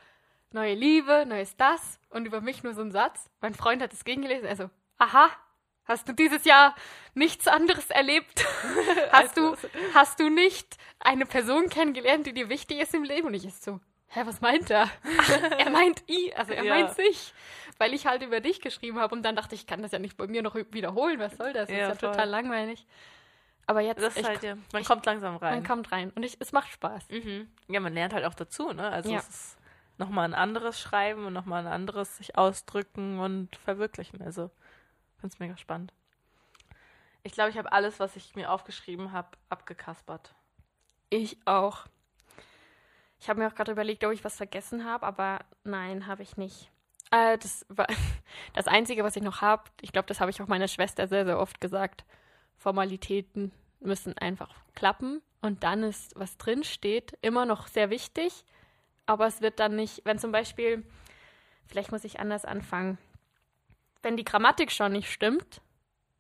neue 0.52 0.74
Liebe, 0.74 1.24
neues 1.26 1.56
das 1.56 1.98
und 2.10 2.26
über 2.26 2.42
mich 2.42 2.62
nur 2.62 2.74
so 2.74 2.82
ein 2.82 2.92
Satz. 2.92 3.30
Mein 3.40 3.54
Freund 3.54 3.82
hat 3.82 3.94
es 3.94 4.04
gegengelesen, 4.04 4.46
also, 4.46 4.70
aha, 5.00 5.30
hast 5.86 6.08
du 6.08 6.14
dieses 6.14 6.46
Jahr 6.46 6.76
nichts 7.16 7.48
anderes 7.48 7.90
erlebt? 7.90 8.46
hast, 9.12 9.36
du, 9.38 9.56
hast 9.96 10.20
du 10.20 10.30
nicht 10.30 10.78
eine 11.00 11.26
Person 11.26 11.70
kennengelernt, 11.70 12.28
die 12.28 12.34
dir 12.34 12.50
wichtig 12.50 12.80
ist 12.80 12.94
im 12.94 13.04
Leben? 13.04 13.28
Und 13.28 13.34
ich 13.34 13.46
ist 13.46 13.64
so, 13.64 13.80
hä, 14.10 14.22
was 14.26 14.42
meint 14.42 14.70
er? 14.70 14.90
Ach, 15.18 15.30
er 15.58 15.70
meint 15.72 16.04
i, 16.10 16.34
also 16.36 16.54
er 16.54 16.64
Ja. 16.64 16.76
meint 16.76 16.96
sich, 16.96 17.34
weil 17.80 17.94
ich 17.94 18.06
halt 18.06 18.22
über 18.22 18.40
dich 18.42 18.62
geschrieben 18.62 19.00
habe 19.00 19.16
und 19.16 19.24
dann 19.24 19.36
dachte 19.36 19.56
ich, 19.56 19.62
ich 19.62 19.68
kann 19.68 19.82
das 19.82 19.92
ja 19.92 20.00
nicht 20.00 20.18
bei 20.18 20.28
mir 20.28 20.44
noch 20.44 20.56
wiederholen, 20.56 21.20
was 21.20 21.38
soll 21.38 21.54
das? 21.54 21.70
Das 21.70 21.78
Ja, 21.78 21.84
ist 21.92 22.02
ja 22.02 22.08
voll. 22.08 22.12
total 22.12 22.30
langweilig. 22.30 22.86
Aber 23.66 23.82
jetzt, 23.82 24.02
Das 24.02 24.14
ist 24.14 24.20
ich, 24.22 24.26
halt, 24.26 24.44
ja, 24.44 24.58
man 24.74 24.84
kommt 24.84 25.06
langsam 25.06 25.36
rein. 25.38 25.56
man 25.60 25.64
kommt 25.64 25.92
rein 25.92 26.12
und 26.16 26.24
ich, 26.24 26.38
es 26.40 26.52
macht 26.52 26.72
Spaß. 26.72 27.08
Mhm. 27.10 27.48
Ja, 27.68 27.80
man 27.80 27.94
lernt 27.94 28.14
halt 28.14 28.26
auch 28.26 28.34
dazu, 28.34 28.74
ne? 28.74 28.90
Also 28.90 29.12
Ja. 29.12 29.20
es 29.20 29.30
ist 29.30 29.58
nochmal 30.00 30.26
ein 30.26 30.34
anderes 30.34 30.80
Schreiben 30.80 31.26
und 31.26 31.34
nochmal 31.34 31.68
ein 31.68 31.72
anderes 31.72 32.18
sich 32.18 32.36
ausdrücken 32.38 33.20
und 33.20 33.56
verwirklichen. 33.58 34.22
Also, 34.24 34.46
ich 34.46 34.69
finde 35.20 35.34
es 35.34 35.40
mega 35.40 35.58
spannend. 35.58 35.94
Ich 37.24 37.34
glaube, 37.34 37.50
ich 37.50 37.58
habe 37.58 37.72
alles, 37.72 38.00
was 38.00 38.16
ich 38.16 38.36
mir 38.36 38.52
aufgeschrieben 38.52 39.12
habe, 39.12 39.30
abgekaspert. 39.50 40.34
Ich 41.10 41.38
auch. 41.46 41.86
Ich 43.20 43.30
habe 43.30 43.40
mir 43.40 43.48
auch 43.48 43.56
gerade 43.56 43.72
überlegt, 43.72 44.04
ob 44.06 44.14
ich 44.14 44.24
was 44.24 44.38
vergessen 44.38 44.86
habe, 44.86 45.06
aber 45.06 45.40
nein, 45.64 46.08
habe 46.08 46.24
ich 46.24 46.38
nicht. 46.38 46.72
Äh, 47.12 47.38
das, 47.38 47.66
war, 47.70 47.88
das 48.54 48.68
Einzige, 48.68 49.04
was 49.04 49.16
ich 49.16 49.24
noch 49.24 49.42
habe, 49.42 49.64
ich 49.82 49.92
glaube, 49.92 50.08
das 50.08 50.22
habe 50.22 50.32
ich 50.32 50.42
auch 50.42 50.48
meiner 50.48 50.68
Schwester 50.68 51.08
sehr, 51.08 51.26
sehr 51.26 51.40
oft 51.40 51.60
gesagt. 51.60 52.06
Formalitäten 52.58 53.52
müssen 53.80 54.18
einfach 54.18 54.54
klappen 54.76 55.22
und 55.42 55.64
dann 55.64 55.84
ist, 55.84 56.18
was 56.18 56.38
drin 56.38 56.64
steht, 56.64 57.18
immer 57.22 57.46
noch 57.46 57.68
sehr 57.68 57.90
wichtig, 57.90 58.46
aber 59.06 59.28
es 59.28 59.42
wird 59.42 59.60
dann 59.60 59.76
nicht, 59.76 60.02
wenn 60.06 60.20
zum 60.20 60.32
Beispiel, 60.32 60.86
vielleicht 61.68 61.92
muss 61.92 62.04
ich 62.04 62.20
anders 62.20 62.46
anfangen, 62.46 62.98
wenn 64.04 64.18
die 64.18 64.24
Grammatik 64.26 64.72
schon 64.72 64.92
nicht 64.94 65.12
stimmt, 65.12 65.62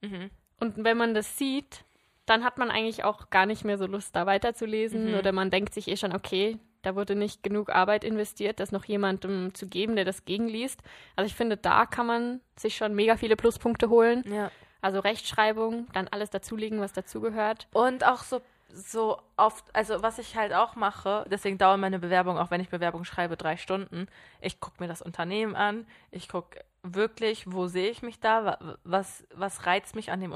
Mhm. 0.01 0.29
und 0.59 0.83
wenn 0.83 0.97
man 0.97 1.13
das 1.13 1.37
sieht, 1.37 1.83
dann 2.25 2.43
hat 2.45 2.57
man 2.57 2.71
eigentlich 2.71 3.03
auch 3.03 3.29
gar 3.31 3.45
nicht 3.45 3.65
mehr 3.65 3.77
so 3.77 3.85
Lust, 3.87 4.15
da 4.15 4.25
weiterzulesen. 4.25 5.11
Mhm. 5.11 5.17
Oder 5.17 5.31
man 5.31 5.49
denkt 5.49 5.73
sich 5.73 5.87
eh 5.87 5.97
schon, 5.97 6.13
okay, 6.15 6.57
da 6.83 6.95
wurde 6.95 7.15
nicht 7.15 7.43
genug 7.43 7.69
Arbeit 7.69 8.03
investiert, 8.05 8.59
das 8.61 8.71
noch 8.71 8.85
jemandem 8.85 9.53
zu 9.53 9.67
geben, 9.67 9.95
der 9.97 10.05
das 10.05 10.23
gegenliest. 10.25 10.81
Also 11.15 11.27
ich 11.27 11.35
finde, 11.35 11.57
da 11.57 11.85
kann 11.85 12.05
man 12.05 12.39
sich 12.55 12.77
schon 12.77 12.93
mega 12.95 13.17
viele 13.17 13.35
Pluspunkte 13.35 13.89
holen. 13.89 14.23
Ja. 14.31 14.51
Also 14.81 14.99
Rechtschreibung, 14.99 15.87
dann 15.91 16.07
alles 16.07 16.29
dazulegen, 16.29 16.79
was 16.79 16.93
dazugehört. 16.93 17.67
Und 17.73 18.05
auch 18.05 18.23
so, 18.23 18.41
so 18.71 19.19
oft, 19.35 19.65
also 19.75 20.01
was 20.03 20.19
ich 20.19 20.37
halt 20.37 20.53
auch 20.53 20.75
mache, 20.75 21.25
deswegen 21.29 21.57
dauern 21.57 21.79
meine 21.81 21.99
Bewerbungen, 21.99 22.39
auch 22.41 22.51
wenn 22.51 22.61
ich 22.61 22.69
Bewerbung 22.69 23.03
schreibe, 23.03 23.35
drei 23.35 23.57
Stunden. 23.57 24.07
Ich 24.39 24.59
gucke 24.61 24.81
mir 24.81 24.87
das 24.87 25.01
Unternehmen 25.01 25.55
an, 25.55 25.85
ich 26.11 26.29
gucke 26.29 26.63
wirklich, 26.83 27.51
wo 27.51 27.67
sehe 27.67 27.89
ich 27.89 28.01
mich 28.01 28.19
da, 28.19 28.45
wa- 28.45 28.77
was, 28.83 29.25
was 29.33 29.65
reizt 29.65 29.95
mich 29.95 30.11
an 30.11 30.21
dem 30.21 30.33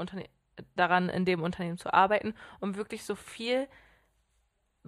daran, 0.76 1.08
in 1.08 1.24
dem 1.24 1.42
Unternehmen 1.42 1.78
zu 1.78 1.92
arbeiten, 1.92 2.34
um 2.60 2.76
wirklich 2.76 3.04
so 3.04 3.14
viel 3.14 3.68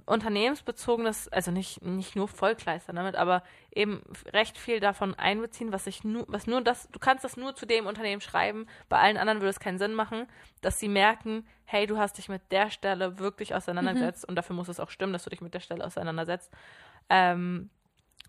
unternehmensbezogenes, 0.04 1.28
also 1.28 1.50
nicht, 1.50 1.82
nicht 1.82 2.16
nur 2.16 2.28
Vollkleister 2.28 2.92
damit, 2.92 3.16
aber 3.16 3.42
eben 3.74 4.02
recht 4.32 4.58
viel 4.58 4.78
davon 4.78 5.14
einbeziehen, 5.14 5.72
was 5.72 5.86
ich 5.86 6.04
nur, 6.04 6.26
was 6.28 6.46
nur 6.46 6.60
das, 6.60 6.88
du 6.90 6.98
kannst 6.98 7.24
das 7.24 7.36
nur 7.38 7.56
zu 7.56 7.64
dem 7.66 7.86
Unternehmen 7.86 8.20
schreiben, 8.20 8.66
bei 8.90 8.98
allen 8.98 9.16
anderen 9.16 9.40
würde 9.40 9.50
es 9.50 9.58
keinen 9.60 9.78
Sinn 9.78 9.94
machen, 9.94 10.26
dass 10.60 10.78
sie 10.78 10.88
merken, 10.88 11.46
hey, 11.64 11.86
du 11.86 11.96
hast 11.96 12.18
dich 12.18 12.28
mit 12.28 12.42
der 12.52 12.70
Stelle 12.70 13.18
wirklich 13.18 13.54
auseinandergesetzt 13.54 14.28
und 14.28 14.36
dafür 14.36 14.54
muss 14.54 14.68
es 14.68 14.80
auch 14.80 14.90
stimmen, 14.90 15.14
dass 15.14 15.24
du 15.24 15.30
dich 15.30 15.40
mit 15.40 15.54
der 15.54 15.60
Stelle 15.60 15.84
auseinandersetzt. 15.84 16.52
Ähm, 17.08 17.70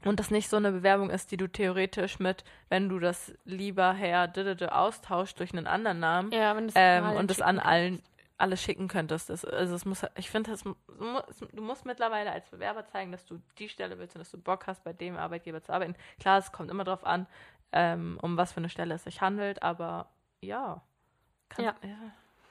und 0.05 0.19
das 0.19 0.31
nicht 0.31 0.49
so 0.49 0.57
eine 0.57 0.71
Bewerbung 0.71 1.09
ist, 1.09 1.31
die 1.31 1.37
du 1.37 1.47
theoretisch 1.47 2.19
mit, 2.19 2.43
wenn 2.69 2.89
du 2.89 2.99
das 2.99 3.33
lieber 3.45 3.93
Herr 3.93 4.31
austauscht 4.71 5.39
durch 5.39 5.53
einen 5.53 5.67
anderen 5.67 5.99
Namen 5.99 6.31
Ja, 6.31 6.53
das 6.53 6.73
ähm, 6.75 7.11
und 7.11 7.29
das 7.29 7.41
an 7.41 7.59
allen 7.59 8.01
alles 8.37 8.61
schicken 8.61 8.87
könntest. 8.87 9.29
Das, 9.29 9.43
also 9.43 9.75
es 9.75 9.85
muss, 9.85 10.05
ich 10.15 10.29
finde, 10.29 10.55
du 10.55 11.61
musst 11.61 11.85
mittlerweile 11.85 12.31
als 12.31 12.47
Bewerber 12.49 12.85
zeigen, 12.85 13.11
dass 13.11 13.25
du 13.25 13.41
die 13.57 13.69
Stelle 13.69 13.97
willst 13.97 14.15
und 14.15 14.19
dass 14.19 14.31
du 14.31 14.37
Bock 14.37 14.67
hast, 14.67 14.83
bei 14.83 14.93
dem 14.93 15.17
Arbeitgeber 15.17 15.61
zu 15.61 15.73
arbeiten. 15.73 15.95
Klar, 16.19 16.37
es 16.37 16.51
kommt 16.51 16.69
immer 16.69 16.83
darauf 16.83 17.05
an, 17.05 17.25
ähm, 17.71 18.19
um 18.21 18.37
was 18.37 18.53
für 18.53 18.57
eine 18.57 18.69
Stelle 18.69 18.95
es 18.95 19.03
sich 19.03 19.21
handelt, 19.21 19.63
aber 19.63 20.09
ja. 20.41 20.81
Ja. 21.57 21.75
Äh, 21.81 21.87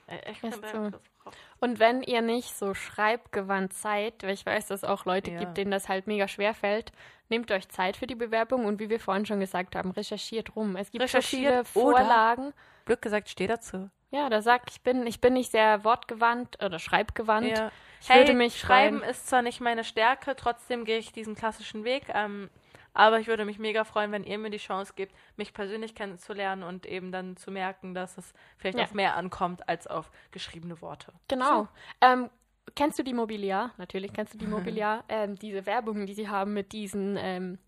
Ich 0.09 0.43
Ist 0.43 0.55
finde, 0.65 0.93
so. 0.93 1.31
Und 1.61 1.81
wenn 1.81 2.03
ihr 2.03 2.23
nicht 2.23 2.57
so 2.57 2.75
schreibgewandt 2.75 3.73
seid, 3.73 4.23
weil 4.23 4.35
ich 4.35 4.47
weiß, 4.47 4.67
dass 4.69 4.83
es 4.83 4.89
auch 4.89 5.05
Leute 5.05 5.33
Ja. 5.33 5.39
gibt, 5.41 5.57
denen 5.57 5.71
das 5.73 5.89
halt 5.89 6.07
mega 6.07 6.29
schwer 6.29 6.55
fällt, 6.55 6.93
nehmt 7.29 7.51
euch 7.51 7.69
Zeit 7.69 7.97
für 7.97 8.07
die 8.07 8.15
Bewerbung 8.15 8.67
und 8.67 8.79
wie 8.79 8.89
wir 8.89 9.01
vorhin 9.01 9.27
schon 9.27 9.41
gesagt 9.41 9.75
haben, 9.75 9.91
recherchiert 9.91 10.55
rum. 10.55 10.77
Es 10.77 10.91
gibt 10.93 11.03
oder- 11.03 11.65
Vorlagen. 11.65 12.53
Glück 12.85 13.03
gesagt, 13.03 13.29
steh 13.29 13.49
dazu. 13.49 13.91
Ja, 14.13 14.31
da 14.31 14.41
sag 14.41 14.71
ich 14.71 14.81
bin, 14.83 15.05
ich 15.07 15.21
bin 15.21 15.33
nicht 15.33 15.51
sehr 15.51 15.83
wortgewandt 15.83 16.63
oder 16.63 16.79
schreibgewandt. 16.79 17.49
Ja. 17.59 17.73
Ich 18.01 18.09
hey, 18.09 18.19
würde 18.21 18.35
mich 18.35 18.57
Schreiben 18.59 18.99
freuen. 19.01 19.11
ist 19.11 19.27
zwar 19.27 19.43
nicht 19.43 19.61
meine 19.61 19.83
Stärke, 19.83 20.37
trotzdem 20.37 20.85
gehe 20.85 20.99
ich 20.99 21.11
diesen 21.11 21.35
klassischen 21.35 21.83
Weg. 21.83 22.05
Ähm, 22.15 22.49
aber 22.97 23.21
ich 23.21 23.27
würde 23.29 23.45
mich 23.45 23.59
mega 23.59 23.85
freuen, 23.85 24.11
wenn 24.13 24.25
ihr 24.25 24.39
mir 24.39 24.51
die 24.51 24.57
Chance 24.59 24.93
gebt, 24.97 25.15
mich 25.37 25.53
persönlich 25.53 25.95
kennenzulernen 25.95 26.63
und 26.63 26.87
eben 26.87 27.13
dann 27.13 27.37
zu 27.37 27.51
merken, 27.51 27.95
dass 27.95 28.19
es 28.19 28.33
vielleicht 28.57 28.79
Ja. 28.79 28.85
auf 28.85 28.95
mehr 28.95 29.17
ankommt 29.17 29.69
als 29.69 29.87
auf 29.87 30.11
geschriebene 30.33 30.81
Worte. 30.81 31.13
Genau. 31.29 31.69
Ähm, 32.01 32.31
kennst 32.75 32.99
du 32.99 33.03
die 33.03 33.15
Mobiliar? 33.15 33.71
Natürlich 33.79 34.13
kennst 34.13 34.35
du 34.35 34.39
die 34.39 34.47
Mobiliar. 34.81 35.05
ähm, 35.09 35.37
diese 35.37 35.67
Werbungen, 35.67 36.07
die 36.07 36.15
sie 36.15 36.29
haben 36.29 36.53
mit 36.55 36.73
diesen 36.73 37.17
ähm, 37.19 37.59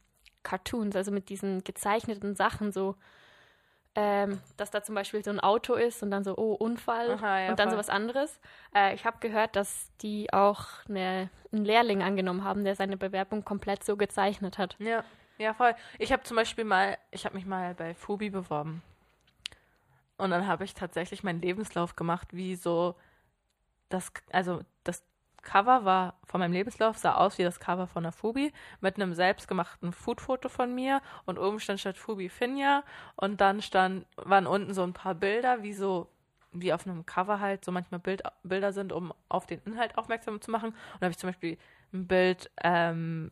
Cartoons, 0.43 0.97
also 0.97 1.11
mit 1.13 1.29
diesen 1.29 1.63
gezeichneten 1.65 2.35
Sachen, 2.35 2.73
so, 2.73 2.95
ähm, 3.95 4.41
dass 4.57 4.71
da 4.71 4.83
zum 4.83 4.95
Beispiel 4.95 5.25
so 5.25 5.31
ein 5.31 5.41
Auto 5.41 5.75
ist 5.75 6.03
und 6.03 6.11
dann 6.11 6.23
so, 6.23 6.37
oh, 6.37 6.53
Unfall 6.55 7.13
Aha, 7.13 7.41
ja, 7.41 7.51
und 7.51 7.59
dann 7.59 7.69
voll. 7.69 7.73
so 7.75 7.79
was 7.79 7.89
anderes. 7.91 8.39
Äh, 8.75 8.95
ich 8.95 9.05
habe 9.05 9.17
gehört, 9.19 9.57
dass 9.57 9.91
die 10.03 10.33
auch 10.33 10.67
eine, 10.89 11.31
einen 11.53 11.65
Lehrling 11.65 12.03
angenommen 12.03 12.45
haben, 12.45 12.63
der 12.65 12.77
seine 12.77 12.97
Bewerbung 12.97 13.45
komplett 13.45 13.83
so 13.83 13.97
gezeichnet 13.97 14.57
hat. 14.59 14.77
Ja, 14.79 15.03
ja, 15.39 15.55
voll. 15.55 15.75
Ich 15.99 16.13
habe 16.13 16.23
zum 16.25 16.37
Beispiel 16.37 16.65
mal, 16.65 16.99
ich 17.11 17.25
habe 17.25 17.37
mich 17.37 17.47
mal 17.47 17.75
bei 17.75 17.95
Fubi 17.95 18.31
beworben. 18.31 18.83
Und 20.17 20.31
dann 20.31 20.47
habe 20.47 20.65
ich 20.65 20.75
tatsächlich 20.75 21.23
meinen 21.23 21.41
Lebenslauf 21.41 21.95
gemacht, 21.95 22.29
wie 22.33 22.57
so 22.57 22.97
das, 23.89 24.13
also 24.33 24.63
das 24.83 25.05
Cover 25.43 25.85
war 25.85 26.19
von 26.25 26.41
meinem 26.41 26.53
Lebenslauf, 26.53 26.99
sah 26.99 27.15
aus 27.15 27.39
wie 27.39 27.45
das 27.45 27.61
Cover 27.61 27.87
von 27.87 28.03
der 28.03 28.13
Fubi, 28.13 28.53
mit 28.81 28.97
einem 28.97 29.15
selbstgemachten 29.15 29.93
Foodfoto 29.93 30.49
von 30.49 30.75
mir 30.75 31.01
und 31.25 31.39
oben 31.39 31.61
stand 31.61 31.79
statt 31.81 31.97
Fubi 31.97 32.29
Finja 32.29 32.83
und 33.15 33.41
dann 33.41 33.63
stand, 33.63 34.07
waren 34.17 34.49
unten 34.49 34.75
so 34.75 34.83
ein 34.83 34.93
paar 34.93 35.15
Bilder, 35.15 35.63
wie 35.63 35.73
so, 35.73 36.11
wie 36.53 36.73
auf 36.73 36.87
einem 36.87 37.07
Cover 37.07 37.39
halt 37.39 37.65
so 37.65 37.71
manchmal 37.71 38.01
Bild, 38.01 38.23
Bilder 38.43 38.73
sind, 38.73 38.93
um 38.93 39.15
auf 39.29 39.47
den 39.47 39.63
Inhalt 39.65 39.97
aufmerksam 39.97 40.41
zu 40.41 40.51
machen. 40.51 40.71
Und 40.71 41.01
da 41.01 41.05
habe 41.05 41.13
ich 41.13 41.19
zum 41.19 41.29
Beispiel 41.29 41.59
ein 41.93 42.09
Bild, 42.09 42.51
ähm, 42.63 43.31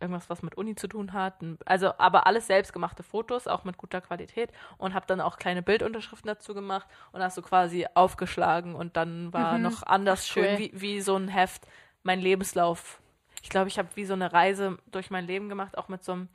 irgendwas, 0.00 0.28
was 0.28 0.42
mit 0.42 0.56
Uni 0.56 0.74
zu 0.74 0.88
tun 0.88 1.12
hat. 1.12 1.34
Also, 1.64 1.92
aber 1.98 2.26
alles 2.26 2.46
selbstgemachte 2.46 3.02
Fotos, 3.02 3.46
auch 3.46 3.64
mit 3.64 3.76
guter 3.78 4.00
Qualität. 4.00 4.50
Und 4.78 4.94
habe 4.94 5.06
dann 5.06 5.20
auch 5.20 5.38
kleine 5.38 5.62
Bildunterschriften 5.62 6.28
dazu 6.28 6.54
gemacht 6.54 6.86
und 7.12 7.22
hast 7.22 7.34
so 7.34 7.42
quasi 7.42 7.86
aufgeschlagen. 7.94 8.74
Und 8.74 8.96
dann 8.96 9.32
war 9.32 9.56
Mhm. 9.56 9.62
noch 9.64 9.82
anders 9.82 10.20
Ach, 10.22 10.32
schön, 10.34 10.52
cool. 10.52 10.58
wie, 10.58 10.70
wie 10.74 11.00
so 11.00 11.16
ein 11.16 11.28
Heft, 11.28 11.66
mein 12.02 12.20
Lebenslauf. 12.20 13.00
Ich 13.42 13.48
glaube, 13.50 13.68
ich 13.68 13.78
habe 13.78 13.88
wie 13.94 14.04
so 14.04 14.14
eine 14.14 14.32
Reise 14.32 14.78
durch 14.90 15.10
mein 15.10 15.26
Leben 15.26 15.48
gemacht, 15.48 15.78
auch 15.78 15.88
mit 15.88 16.02
so 16.04 16.12
einem. 16.12 16.28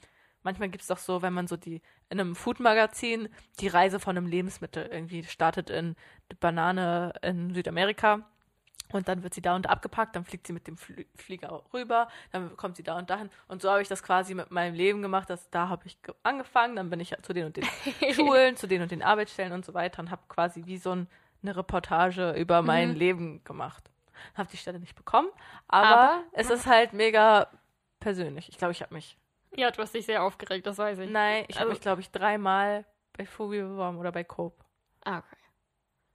Manchmal 0.43 0.69
gibt 0.69 0.81
es 0.81 0.87
doch 0.87 0.97
so, 0.97 1.21
wenn 1.21 1.33
man 1.33 1.45
so 1.47 1.55
die 1.55 1.81
in 2.09 2.19
einem 2.19 2.35
Food-Magazin 2.35 3.29
die 3.59 3.67
Reise 3.67 3.99
von 3.99 4.17
einem 4.17 4.25
Lebensmittel 4.25 4.87
irgendwie 4.91 5.23
startet 5.23 5.69
in 5.69 5.95
Banane 6.39 7.13
in 7.21 7.53
Südamerika 7.53 8.21
und 8.93 9.07
dann 9.07 9.23
wird 9.23 9.33
sie 9.33 9.41
da 9.41 9.55
und 9.55 9.65
da 9.65 9.69
abgepackt, 9.69 10.15
dann 10.15 10.25
fliegt 10.25 10.47
sie 10.47 10.53
mit 10.53 10.67
dem 10.67 10.77
Flieger 10.77 11.63
rüber, 11.73 12.07
dann 12.31 12.55
kommt 12.57 12.77
sie 12.77 12.83
da 12.83 12.97
und 12.97 13.09
dahin. 13.09 13.29
Und 13.47 13.61
so 13.61 13.69
habe 13.71 13.81
ich 13.81 13.87
das 13.87 14.03
quasi 14.03 14.33
mit 14.35 14.51
meinem 14.51 14.73
Leben 14.75 15.01
gemacht, 15.01 15.29
dass 15.29 15.49
da 15.49 15.69
habe 15.69 15.85
ich 15.87 16.01
ge- 16.01 16.15
angefangen, 16.23 16.75
dann 16.75 16.89
bin 16.89 16.99
ich 16.99 17.15
zu 17.21 17.33
den 17.33 17.45
und 17.47 17.55
den 17.57 17.65
Schulen, 18.13 18.55
zu 18.57 18.67
den 18.67 18.81
und 18.81 18.91
den 18.91 19.01
Arbeitsstellen 19.03 19.53
und 19.53 19.65
so 19.65 19.73
weiter 19.73 20.01
und 20.01 20.11
habe 20.11 20.21
quasi 20.27 20.63
wie 20.65 20.77
so 20.77 20.91
ein, 20.91 21.07
eine 21.43 21.55
Reportage 21.55 22.31
über 22.33 22.61
mein 22.61 22.89
Mhm. 22.89 22.95
Leben 22.95 23.43
gemacht. 23.43 23.89
Habe 24.35 24.49
die 24.51 24.57
Stelle 24.57 24.79
nicht 24.79 24.95
bekommen, 24.95 25.29
aber, 25.67 25.87
Aber- 25.87 26.23
es 26.33 26.49
ist 26.49 26.67
halt 26.67 26.93
mega 26.93 27.47
persönlich. 27.99 28.49
Ich 28.49 28.57
glaube, 28.57 28.71
ich 28.73 28.81
habe 28.81 28.93
mich, 28.93 29.17
Ja, 29.55 29.71
du 29.71 29.81
hast 29.81 29.93
dich 29.93 30.05
sehr 30.05 30.23
aufgeregt, 30.23 30.65
das 30.67 30.77
weiß 30.77 30.99
ich. 30.99 31.09
nein, 31.09 31.45
ich 31.47 31.55
habe 31.55 31.61
Also- 31.65 31.71
mich, 31.73 31.81
glaube 31.81 32.01
ich, 32.01 32.11
dreimal 32.11 32.85
bei 33.17 33.25
Fubi 33.25 33.61
beworben 33.61 33.97
oder 33.97 34.11
bei 34.11 34.23
Cope. 34.23 34.63
Ah, 35.03 35.17
okay. 35.19 35.35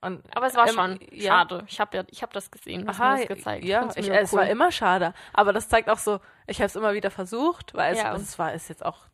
Und 0.02 0.22
Aber 0.36 0.46
es 0.46 0.54
war 0.54 0.68
Ähm, 0.68 0.74
schon 0.74 1.00
ja. 1.10 1.32
schade. 1.32 1.64
Ich 1.68 1.80
habe 1.80 1.96
ja, 1.96 2.04
ich 2.08 2.22
habe 2.22 2.32
das 2.32 2.50
gesehen, 2.50 2.86
hast 2.86 3.00
Aha, 3.00 3.14
mir 3.14 3.26
das 3.26 3.36
gezeigt. 3.36 3.64
ja, 3.64 3.88
ich, 3.96 4.08
mega 4.08 4.20
es 4.20 4.32
cool. 4.32 4.40
war 4.40 4.46
immer 4.48 4.70
schade. 4.70 5.14
Aber 5.32 5.52
das 5.52 5.68
zeigt 5.68 5.88
auch 5.88 5.98
so, 5.98 6.20
ich 6.46 6.58
habe 6.58 6.66
es 6.66 6.76
immer 6.76 6.92
wieder 6.92 7.10
versucht, 7.10 7.74
weil 7.74 7.94
es, 7.94 8.00
Ja, 8.02 8.14
es 8.14 8.38
war 8.38 8.52
ist 8.54 8.68
jetzt 8.68 8.84
auch 8.84 9.06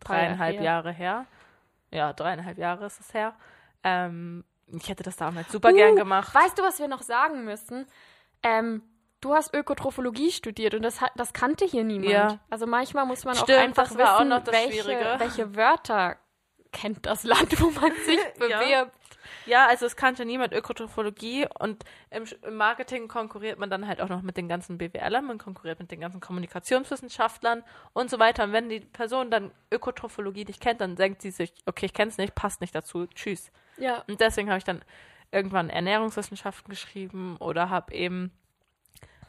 Drei 0.00 0.14
Jahre 0.14 0.26
dreieinhalb 0.26 0.54
her. 0.56 0.62
Jahre 0.64 0.92
her. 0.92 1.26
Ja, 1.90 2.12
dreieinhalb 2.12 2.58
Jahre 2.58 2.86
ist 2.86 3.00
es 3.00 3.12
her. 3.14 3.34
Ähm, 3.82 4.44
ich 4.66 4.88
hätte 4.88 5.02
das 5.02 5.16
damals 5.16 5.50
super 5.52 5.72
gern 5.72 5.92
Uh, 5.92 5.96
gemacht. 5.96 6.34
Weißt 6.34 6.58
du, 6.58 6.62
was 6.62 6.78
wir 6.78 6.88
noch 6.88 7.02
sagen 7.02 7.44
müssen? 7.44 7.86
Ähm, 8.42 8.82
du 9.20 9.34
hast 9.34 9.54
Ökotrophologie 9.54 10.30
studiert 10.30 10.74
und 10.74 10.82
das, 10.82 11.00
hat, 11.00 11.12
das 11.16 11.32
kannte 11.32 11.64
hier 11.64 11.84
niemand. 11.84 12.10
Ja. 12.10 12.38
Also 12.50 12.66
manchmal 12.66 13.04
muss 13.06 13.24
man 13.24 13.34
Stimmt, 13.36 13.58
auch 13.58 13.62
einfach 13.62 13.90
auch 13.90 14.18
wissen, 14.20 14.30
das 14.30 14.46
welche, 14.46 15.16
welche 15.18 15.56
Wörter 15.56 16.16
kennt 16.72 17.06
das 17.06 17.24
Land, 17.24 17.60
wo 17.60 17.70
man 17.70 17.92
sich 18.04 18.18
bewirbt. 18.38 18.92
Ja, 19.46 19.66
also 19.66 19.86
es 19.86 19.96
kannte 19.96 20.24
niemand 20.24 20.52
Ökotrophologie 20.52 21.46
und 21.58 21.84
im, 22.10 22.24
im 22.42 22.56
Marketing 22.56 23.08
konkurriert 23.08 23.58
man 23.58 23.70
dann 23.70 23.86
halt 23.86 24.00
auch 24.00 24.08
noch 24.08 24.22
mit 24.22 24.36
den 24.36 24.48
ganzen 24.48 24.78
BWLern, 24.78 25.24
man 25.24 25.38
konkurriert 25.38 25.78
mit 25.80 25.90
den 25.90 26.00
ganzen 26.00 26.20
Kommunikationswissenschaftlern 26.20 27.62
und 27.92 28.10
so 28.10 28.18
weiter. 28.18 28.44
Und 28.44 28.52
wenn 28.52 28.68
die 28.68 28.80
Person 28.80 29.30
dann 29.30 29.50
Ökotrophologie 29.70 30.44
nicht 30.44 30.60
kennt, 30.60 30.80
dann 30.80 30.96
denkt 30.96 31.22
sie 31.22 31.30
sich, 31.30 31.52
okay, 31.66 31.86
ich 31.86 31.94
kenne 31.94 32.10
es 32.10 32.18
nicht, 32.18 32.34
passt 32.34 32.60
nicht 32.60 32.74
dazu, 32.74 33.06
tschüss. 33.06 33.50
Ja. 33.76 34.04
Und 34.08 34.20
deswegen 34.20 34.48
habe 34.48 34.58
ich 34.58 34.64
dann 34.64 34.82
irgendwann 35.32 35.70
Ernährungswissenschaften 35.70 36.70
geschrieben 36.70 37.36
oder 37.38 37.70
habe 37.70 37.92
eben 37.92 38.30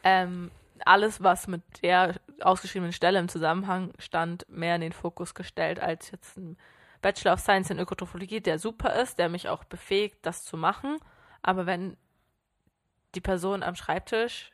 ähm, 0.03 0.52
alles, 0.84 1.23
was 1.23 1.48
mit 1.48 1.61
der 1.82 2.15
ausgeschriebenen 2.41 2.94
Stelle 2.94 3.19
im 3.19 3.30
Zusammenhang 3.30 3.94
stand, 3.98 4.45
mehr 4.49 4.76
in 4.76 4.82
den 4.82 4.91
Fokus 4.91 5.34
gestellt 5.34 5.80
als 5.80 6.11
jetzt 6.11 6.38
ein 6.38 6.57
Bachelor 7.06 7.34
of 7.34 7.40
Science 7.40 7.69
in 7.69 7.77
Ökotrophologie, 7.77 8.41
der 8.41 8.57
super 8.57 8.95
ist, 8.95 9.19
der 9.19 9.30
mich 9.30 9.48
auch 9.48 9.64
befähigt, 9.64 10.18
das 10.26 10.44
zu 10.44 10.57
machen. 10.57 10.98
Aber 11.44 11.68
wenn 11.68 11.98
die 13.14 13.22
Person 13.22 13.61
am 13.61 13.76
Schreibtisch 13.76 14.52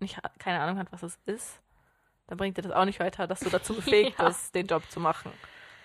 nicht 0.00 0.18
keine 0.38 0.60
Ahnung 0.60 0.78
hat, 0.78 0.90
was 0.92 1.02
es 1.02 1.18
ist, 1.26 1.60
dann 2.26 2.38
bringt 2.38 2.56
dir 2.56 2.62
das 2.62 2.72
auch 2.72 2.86
nicht 2.86 3.00
weiter, 3.00 3.26
dass 3.26 3.40
du 3.40 3.50
dazu 3.50 3.74
befähigt 3.76 4.18
Ja. 4.18 4.28
bist, 4.28 4.54
den 4.54 4.66
Job 4.66 4.90
zu 4.90 4.98
machen. 4.98 5.30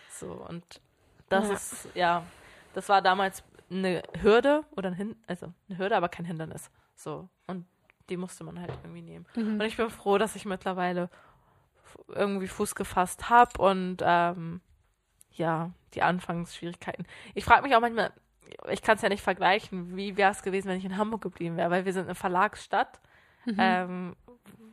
So 0.08 0.32
und 0.32 0.80
das 1.28 1.50
Ja. 1.50 1.54
ist 1.54 1.90
ja, 1.96 2.26
das 2.72 2.88
war 2.88 3.02
damals 3.02 3.44
eine 3.70 4.04
Hürde 4.22 4.64
oder 4.78 4.88
ein 4.88 4.96
Hin 4.96 5.18
also 5.28 5.52
eine 5.68 5.78
Hürde, 5.80 5.98
aber 5.98 6.08
kein 6.08 6.24
Hindernis. 6.24 6.72
So 6.96 7.28
und 7.48 7.66
die 8.08 8.16
musste 8.16 8.46
man 8.46 8.58
halt 8.58 8.72
irgendwie 8.84 9.02
nehmen. 9.02 9.26
Mhm. 9.36 9.56
Und 9.56 9.62
ich 9.64 9.76
bin 9.76 9.90
froh, 9.90 10.18
dass 10.18 10.38
ich 10.38 10.46
mittlerweile 10.46 11.10
irgendwie 12.08 12.48
Fuß 12.48 12.74
gefasst 12.74 13.30
habe 13.30 13.62
und 13.62 13.98
ähm, 14.02 14.62
ja, 15.34 15.72
die 15.94 16.02
Anfangsschwierigkeiten. 16.02 17.06
Ich 17.34 17.46
frage 17.46 17.64
mich 17.64 17.76
auch 17.76 17.82
manchmal, 17.82 18.12
ich 18.70 18.82
kann 18.82 18.96
es 18.96 19.02
ja 19.02 19.10
nicht 19.10 19.24
vergleichen, 19.24 19.96
wie 19.96 20.18
wäre 20.18 20.32
es 20.32 20.44
gewesen, 20.44 20.68
wenn 20.68 20.78
ich 20.78 20.86
in 20.86 20.98
Hamburg 20.98 21.22
geblieben 21.22 21.58
wäre, 21.58 21.72
weil 21.72 21.86
wir 21.86 21.94
sind 21.94 22.06
eine 22.06 22.16
Verlagsstadt. 22.16 23.00
Mhm. 23.46 23.56
Ähm, 23.58 24.16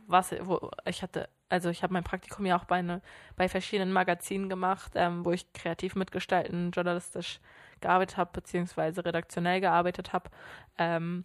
was, 0.07 0.33
wo 0.41 0.71
ich 0.85 1.01
hatte, 1.01 1.29
also 1.49 1.69
ich 1.69 1.83
habe 1.83 1.93
mein 1.93 2.03
Praktikum 2.03 2.45
ja 2.45 2.57
auch 2.57 2.65
bei, 2.65 2.81
ne, 2.81 3.01
bei 3.35 3.47
verschiedenen 3.47 3.93
Magazinen 3.93 4.49
gemacht, 4.49 4.91
ähm, 4.95 5.25
wo 5.25 5.31
ich 5.31 5.51
kreativ 5.53 5.95
mitgestalten, 5.95 6.71
journalistisch 6.71 7.39
gearbeitet 7.79 8.17
habe, 8.17 8.31
beziehungsweise 8.33 9.05
redaktionell 9.05 9.61
gearbeitet 9.61 10.13
habe. 10.13 10.29
Ähm, 10.77 11.23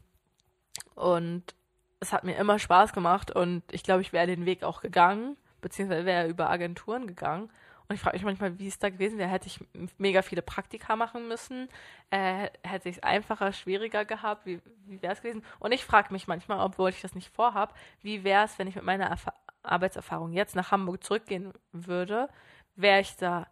und 0.95 1.55
es 2.01 2.13
hat 2.13 2.25
mir 2.25 2.37
immer 2.37 2.59
Spaß 2.59 2.93
gemacht 2.93 3.31
und 3.31 3.63
ich 3.73 3.83
glaube, 3.83 4.03
ich 4.03 4.13
wäre 4.13 4.27
den 4.27 4.47
Weg 4.47 4.63
auch 4.63 4.81
gegangen, 4.81 5.37
beziehungsweise 5.61 6.07
wäre 6.07 6.29
über 6.29 6.51
Agenturen 6.51 7.07
gegangen. 7.07 7.51
Und 7.89 7.95
ich 7.95 8.01
frage 8.01 8.17
mich 8.17 8.25
manchmal, 8.25 8.59
wie 8.59 8.67
es 8.67 8.79
da 8.79 8.91
gewesen 8.91 9.19
wäre. 9.19 9.31
Hätte 9.31 9.47
ich 9.47 9.61
mega 9.99 10.23
viele 10.23 10.43
Praktika 10.43 10.97
machen 10.97 11.29
müssen? 11.29 11.69
Äh, 12.11 12.49
hätte 12.63 12.89
ich 12.89 12.97
es 12.97 13.03
einfacher, 13.03 13.53
schwieriger 13.53 14.05
gehabt? 14.05 14.47
Wie, 14.47 14.61
wie 14.87 15.01
wäre 15.03 15.13
es 15.13 15.23
gewesen? 15.23 15.45
Und 15.61 15.73
ich 15.73 15.85
frage 15.85 16.13
mich 16.13 16.27
manchmal, 16.27 16.61
obwohl 16.61 16.91
ich 16.91 17.01
das 17.01 17.15
nicht 17.15 17.33
vorhabe, 17.33 17.75
wie 18.03 18.25
wäre 18.25 18.45
es, 18.45 18.59
wenn 18.59 18.67
ich 18.67 18.75
mit 18.75 18.85
meiner 18.85 19.07
Erfa 19.07 19.33
Arbeitserfahrung 19.63 20.33
jetzt 20.33 20.55
nach 20.55 20.71
Hamburg 20.71 21.03
zurückgehen 21.03 21.53
würde? 21.73 22.29
Wäre 22.77 23.01
ich 23.01 23.17
da 23.17 23.49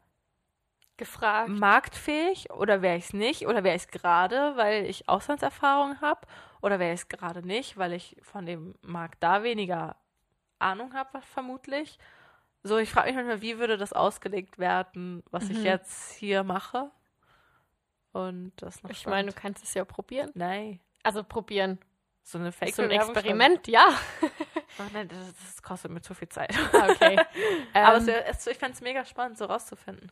Gefragt. 0.96 1.48
marktfähig 1.48 2.52
oder 2.52 2.80
wäre 2.80 2.96
ich 2.96 3.06
es 3.06 3.12
nicht? 3.12 3.48
Oder 3.48 3.64
wäre 3.64 3.74
ich 3.74 3.82
es 3.82 3.88
gerade, 3.88 4.56
weil 4.56 4.84
ich 4.84 5.08
Auslandserfahrung 5.08 6.00
habe? 6.00 6.20
Oder 6.62 6.78
wäre 6.78 6.94
ich 6.94 7.00
es 7.00 7.08
gerade 7.08 7.44
nicht, 7.44 7.76
weil 7.76 7.92
ich 7.92 8.16
von 8.22 8.46
dem 8.46 8.74
Markt 8.82 9.22
da 9.22 9.42
weniger 9.42 9.96
Ahnung 10.60 10.94
habe, 10.94 11.20
vermutlich? 11.22 11.98
So, 12.66 12.78
ich 12.78 12.90
frage 12.90 13.08
mich 13.08 13.16
manchmal, 13.16 13.42
wie 13.42 13.58
würde 13.58 13.76
das 13.76 13.92
ausgelegt 13.92 14.58
werden, 14.58 15.22
was 15.30 15.50
ich 15.50 15.58
Mhm. 15.58 15.64
jetzt 15.66 16.12
hier 16.14 16.42
mache? 16.44 16.90
Und 18.12 18.52
das 18.56 18.82
noch 18.82 18.90
Ich 18.90 19.06
meine, 19.06 19.28
du 19.30 19.34
kannst 19.34 19.62
es 19.62 19.74
ja 19.74 19.84
probieren. 19.84 20.30
nein, 20.34 20.80
Also 21.02 21.22
probieren. 21.22 21.78
so 22.22 22.38
eine 22.38 22.52
So 22.52 22.82
ein 22.82 22.90
Experiment, 22.90 23.68
ja. 23.68 23.86
Ach, 24.78 24.90
nein, 24.94 25.08
das, 25.08 25.34
das 25.36 25.62
kostet 25.62 25.90
mir 25.90 26.00
zu 26.00 26.14
viel 26.14 26.28
Zeit. 26.30 26.54
Ah, 26.72 26.88
Okay. 26.88 27.20
Aber 27.74 27.98
es 27.98 28.08
ähm, 28.08 28.14
es, 28.26 28.46
ich 28.46 28.56
fände 28.56 28.74
es 28.74 28.80
mega 28.80 29.04
spannend, 29.04 29.36
so 29.36 29.44
rauszufinden. 29.44 30.10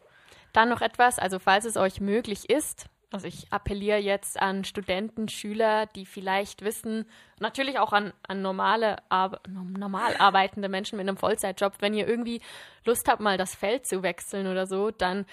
Dann 0.52 0.68
noch 0.68 0.82
etwas, 0.82 1.18
also 1.18 1.38
falls 1.38 1.64
es 1.64 1.78
euch 1.78 2.00
möglich 2.02 2.50
ist, 2.50 2.86
also 3.12 3.26
ich 3.26 3.46
appelliere 3.50 3.98
jetzt 3.98 4.40
an 4.40 4.64
Studenten, 4.64 5.28
Schüler, 5.28 5.86
die 5.86 6.06
vielleicht 6.06 6.62
wissen, 6.62 7.06
natürlich 7.40 7.78
auch 7.78 7.92
an, 7.92 8.12
an 8.26 8.42
normale, 8.42 8.96
Ar 9.08 9.40
normal 9.48 10.16
arbeitende 10.18 10.68
Menschen 10.68 10.96
mit 10.96 11.08
einem 11.08 11.16
Vollzeitjob, 11.16 11.74
wenn 11.80 11.94
ihr 11.94 12.08
irgendwie 12.08 12.40
Lust 12.84 13.08
habt, 13.08 13.20
mal 13.20 13.38
das 13.38 13.54
Feld 13.54 13.86
zu 13.86 14.02
wechseln 14.02 14.46
oder 14.46 14.66
so, 14.66 14.90
dann 14.90 15.26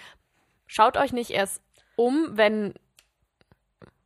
schaut 0.67 0.97
euch 0.97 1.13
nicht 1.13 1.31
erst 1.31 1.61
um, 1.95 2.29
wenn, 2.31 2.73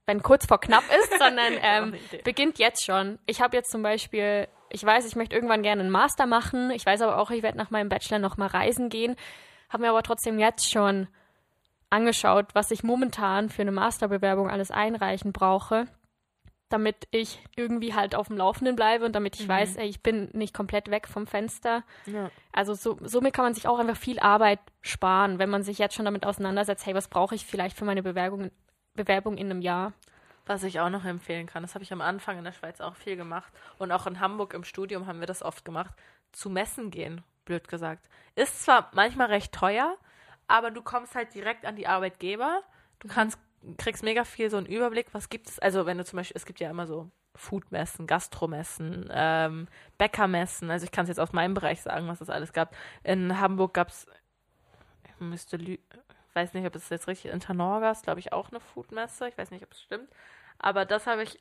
wenn 0.05 0.23
kurz 0.23 0.45
vor 0.45 0.59
knapp 0.59 0.83
ist, 0.99 1.13
sondern 1.19 1.53
ähm, 1.61 1.93
beginnt 2.23 2.59
jetzt 2.59 2.85
schon. 2.85 3.19
Ich 3.25 3.41
habe 3.41 3.55
jetzt 3.55 3.71
zum 3.71 3.83
Beispiel, 3.83 4.47
ich 4.69 4.83
weiß, 4.83 5.05
ich 5.05 5.15
möchte 5.15 5.35
irgendwann 5.35 5.63
gerne 5.63 5.81
einen 5.81 5.91
Master 5.91 6.25
machen. 6.25 6.71
Ich 6.71 6.85
weiß 6.85 7.01
aber 7.01 7.17
auch, 7.17 7.31
ich 7.31 7.43
werde 7.43 7.57
nach 7.57 7.71
meinem 7.71 7.89
Bachelor 7.89 8.19
noch 8.19 8.37
mal 8.37 8.47
reisen 8.47 8.89
gehen. 8.89 9.15
Habe 9.69 9.83
mir 9.83 9.89
aber 9.89 10.03
trotzdem 10.03 10.39
jetzt 10.39 10.71
schon 10.71 11.07
angeschaut, 11.93 12.47
was 12.53 12.71
ich 12.71 12.83
momentan 12.83 13.49
für 13.49 13.61
eine 13.61 13.71
Masterbewerbung 13.71 14.49
alles 14.49 14.71
einreichen 14.71 15.31
brauche, 15.31 15.87
damit 16.69 17.07
ich 17.11 17.39
irgendwie 17.55 17.93
halt 17.93 18.15
auf 18.15 18.27
dem 18.27 18.37
Laufenden 18.37 18.75
bleibe 18.75 19.05
und 19.05 19.13
damit 19.13 19.39
ich 19.39 19.47
weiß, 19.47 19.75
ey, 19.75 19.87
ich 19.87 20.01
bin 20.01 20.29
nicht 20.33 20.55
komplett 20.55 20.89
weg 20.89 21.07
vom 21.07 21.27
Fenster. 21.27 21.83
Ja. 22.07 22.31
Also 22.51 22.73
so, 22.73 22.97
somit 23.01 23.33
kann 23.33 23.45
man 23.45 23.53
sich 23.53 23.67
auch 23.67 23.77
einfach 23.77 23.95
viel 23.95 24.19
Arbeit 24.19 24.59
sparen, 24.81 25.37
wenn 25.37 25.51
man 25.51 25.61
sich 25.61 25.77
jetzt 25.77 25.93
schon 25.93 26.05
damit 26.05 26.25
auseinandersetzt, 26.25 26.85
hey, 26.87 26.95
was 26.95 27.09
brauche 27.09 27.35
ich 27.35 27.45
vielleicht 27.45 27.77
für 27.77 27.85
meine 27.85 28.01
Bewerbung, 28.01 28.49
Bewerbung 28.95 29.37
in 29.37 29.51
einem 29.51 29.61
Jahr? 29.61 29.93
Was 30.47 30.63
ich 30.63 30.79
auch 30.79 30.89
noch 30.89 31.05
empfehlen 31.05 31.45
kann, 31.45 31.61
das 31.61 31.75
habe 31.75 31.83
ich 31.83 31.93
am 31.93 32.01
Anfang 32.01 32.39
in 32.39 32.43
der 32.43 32.51
Schweiz 32.51 32.81
auch 32.81 32.95
viel 32.95 33.15
gemacht 33.15 33.53
und 33.77 33.91
auch 33.91 34.07
in 34.07 34.19
Hamburg 34.19 34.55
im 34.55 34.63
Studium 34.63 35.05
haben 35.05 35.19
wir 35.19 35.27
das 35.27 35.43
oft 35.43 35.63
gemacht, 35.63 35.93
zu 36.31 36.49
Messen 36.49 36.89
gehen, 36.89 37.21
blöd 37.45 37.67
gesagt. 37.67 38.09
Ist 38.35 38.63
zwar 38.63 38.89
manchmal 38.93 39.27
recht 39.27 39.53
teuer, 39.53 39.95
aber 40.53 40.69
du 40.69 40.83
kommst 40.83 41.15
halt 41.15 41.33
direkt 41.33 41.65
an 41.65 41.75
die 41.75 41.87
Arbeitgeber. 41.87 42.61
Du 42.99 43.07
kannst, 43.07 43.39
kriegst 43.79 44.03
mega 44.03 44.23
viel 44.23 44.51
so 44.51 44.57
einen 44.57 44.67
Überblick, 44.67 45.07
was 45.11 45.29
gibt 45.29 45.49
es. 45.49 45.57
Also 45.57 45.87
wenn 45.87 45.97
du 45.97 46.05
zum 46.05 46.17
Beispiel, 46.17 46.37
es 46.37 46.45
gibt 46.45 46.59
ja 46.59 46.69
immer 46.69 46.85
so 46.85 47.09
Foodmessen, 47.33 48.05
Gastromessen, 48.05 49.09
ähm, 49.11 49.67
Bäckermessen. 49.97 50.69
Also 50.69 50.85
ich 50.85 50.91
kann 50.91 51.05
es 51.05 51.09
jetzt 51.09 51.19
aus 51.19 51.33
meinem 51.33 51.55
Bereich 51.55 51.81
sagen, 51.81 52.07
was 52.07 52.21
es 52.21 52.29
alles 52.29 52.53
gab. 52.53 52.75
In 53.03 53.39
Hamburg 53.39 53.73
gab 53.73 53.87
es, 53.87 54.05
ich 55.07 55.19
müsste 55.19 55.57
lü 55.57 55.79
weiß 56.35 56.53
nicht, 56.53 56.67
ob 56.67 56.75
es 56.75 56.89
jetzt 56.89 57.07
richtig, 57.07 57.31
in 57.31 57.39
Tanorgas, 57.39 58.03
glaube 58.03 58.19
ich, 58.19 58.31
auch 58.31 58.49
eine 58.49 58.59
Foodmesse. 58.59 59.27
Ich 59.29 59.37
weiß 59.37 59.49
nicht, 59.49 59.63
ob 59.63 59.71
es 59.71 59.81
stimmt. 59.81 60.09
Aber 60.59 60.85
das 60.85 61.07
habe 61.07 61.23
ich 61.23 61.39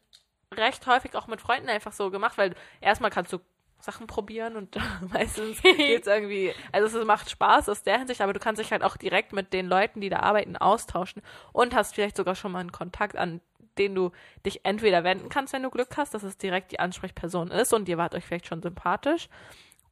recht 0.54 0.86
häufig 0.86 1.14
auch 1.16 1.26
mit 1.26 1.42
Freunden 1.42 1.68
einfach 1.68 1.92
so 1.92 2.10
gemacht, 2.10 2.38
weil 2.38 2.54
erstmal 2.80 3.10
kannst 3.10 3.32
du 3.34 3.40
Sachen 3.82 4.06
probieren 4.06 4.56
und 4.56 4.76
meistens 5.12 5.60
geht's 5.62 6.06
irgendwie, 6.06 6.52
also 6.70 6.98
es 6.98 7.06
macht 7.06 7.30
Spaß 7.30 7.68
aus 7.68 7.82
der 7.82 7.98
Hinsicht, 7.98 8.20
aber 8.20 8.32
du 8.32 8.40
kannst 8.40 8.60
dich 8.60 8.72
halt 8.72 8.82
auch 8.82 8.96
direkt 8.96 9.32
mit 9.32 9.52
den 9.52 9.66
Leuten, 9.66 10.00
die 10.00 10.08
da 10.08 10.20
arbeiten, 10.20 10.56
austauschen 10.56 11.22
und 11.52 11.74
hast 11.74 11.94
vielleicht 11.94 12.16
sogar 12.16 12.34
schon 12.34 12.52
mal 12.52 12.60
einen 12.60 12.72
Kontakt, 12.72 13.16
an 13.16 13.40
den 13.78 13.94
du 13.94 14.12
dich 14.44 14.64
entweder 14.64 15.02
wenden 15.02 15.28
kannst, 15.28 15.52
wenn 15.52 15.62
du 15.62 15.70
Glück 15.70 15.96
hast, 15.96 16.14
dass 16.14 16.22
es 16.22 16.36
direkt 16.36 16.72
die 16.72 16.80
Ansprechperson 16.80 17.50
ist 17.50 17.72
und 17.72 17.88
ihr 17.88 17.98
wart 17.98 18.14
euch 18.14 18.24
vielleicht 18.24 18.46
schon 18.46 18.62
sympathisch, 18.62 19.28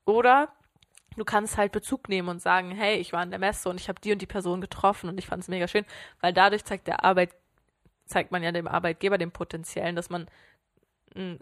oder 0.04 0.48
du 1.16 1.24
kannst 1.24 1.56
halt 1.56 1.72
Bezug 1.72 2.08
nehmen 2.08 2.28
und 2.28 2.40
sagen, 2.42 2.70
hey, 2.70 2.96
ich 2.96 3.12
war 3.12 3.22
in 3.22 3.30
der 3.30 3.38
Messe 3.38 3.68
und 3.68 3.80
ich 3.80 3.88
habe 3.88 4.00
die 4.00 4.12
und 4.12 4.22
die 4.22 4.26
Person 4.26 4.60
getroffen 4.60 5.08
und 5.08 5.18
ich 5.18 5.26
fand 5.26 5.42
es 5.42 5.48
mega 5.48 5.68
schön, 5.68 5.84
weil 6.20 6.32
dadurch 6.32 6.64
zeigt 6.64 6.86
der 6.86 7.04
Arbeit, 7.04 7.34
zeigt 8.06 8.32
man 8.32 8.42
ja 8.42 8.52
dem 8.52 8.68
Arbeitgeber 8.68 9.18
dem 9.18 9.30
Potenziellen, 9.30 9.96
dass 9.96 10.10
man 10.10 10.26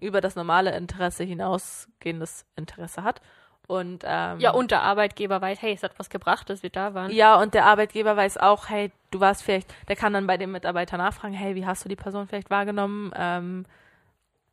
über 0.01 0.21
das 0.21 0.35
normale 0.35 0.75
Interesse 0.77 1.25
hinausgehendes 1.25 2.47
Interesse 2.57 3.03
hat. 3.03 3.21
Und 3.67 4.03
ähm, 4.07 4.41
Ja, 4.41 4.53
und 4.53 4.71
der 4.71 4.83
Arbeitgeber 4.83 5.43
weiß, 5.43 5.61
hey, 5.61 5.75
es 5.75 5.83
hat 5.83 5.99
was 5.99 6.09
gebracht, 6.09 6.49
dass 6.49 6.63
wir 6.63 6.71
da 6.71 6.95
waren. 6.95 7.11
ja, 7.11 7.37
und 7.37 7.53
der 7.53 7.67
Arbeitgeber 7.67 8.17
weiß 8.17 8.39
auch, 8.39 8.71
hey, 8.71 8.91
du 9.11 9.21
warst 9.21 9.43
vielleicht, 9.43 9.73
der 9.89 9.97
kann 9.97 10.15
dann 10.15 10.27
bei 10.27 10.39
dem 10.39 10.53
Mitarbeiter 10.53 10.97
nachfragen, 10.97 11.35
hey, 11.35 11.55
wie 11.55 11.67
hast 11.67 11.85
du 11.85 11.89
die 11.91 11.97
Person 11.97 12.27
vielleicht 12.27 12.49
wahrgenommen? 12.49 13.13
Ähm, 13.15 13.67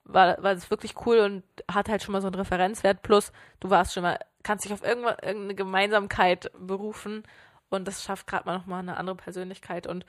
war, 0.03 0.35
war 0.43 0.53
das 0.53 0.69
wirklich 0.69 0.93
cool 1.05 1.19
und 1.19 1.43
hat 1.73 1.87
halt 1.87 2.03
schon 2.03 2.11
mal 2.11 2.21
so 2.21 2.27
einen 2.27 2.35
Referenzwert. 2.35 3.01
Plus, 3.03 3.31
du 3.61 3.69
warst 3.69 3.93
schon 3.93 4.03
mal, 4.03 4.19
kannst 4.43 4.65
dich 4.65 4.73
auf 4.73 4.83
irgendeine 4.83 5.55
Gemeinsamkeit 5.55 6.51
berufen 6.59 7.23
und 7.69 7.87
das 7.87 8.03
schafft 8.03 8.27
gerade 8.27 8.45
mal 8.45 8.57
nochmal 8.57 8.79
eine 8.81 8.97
andere 8.97 9.15
Persönlichkeit 9.15 9.87
und 9.87 10.05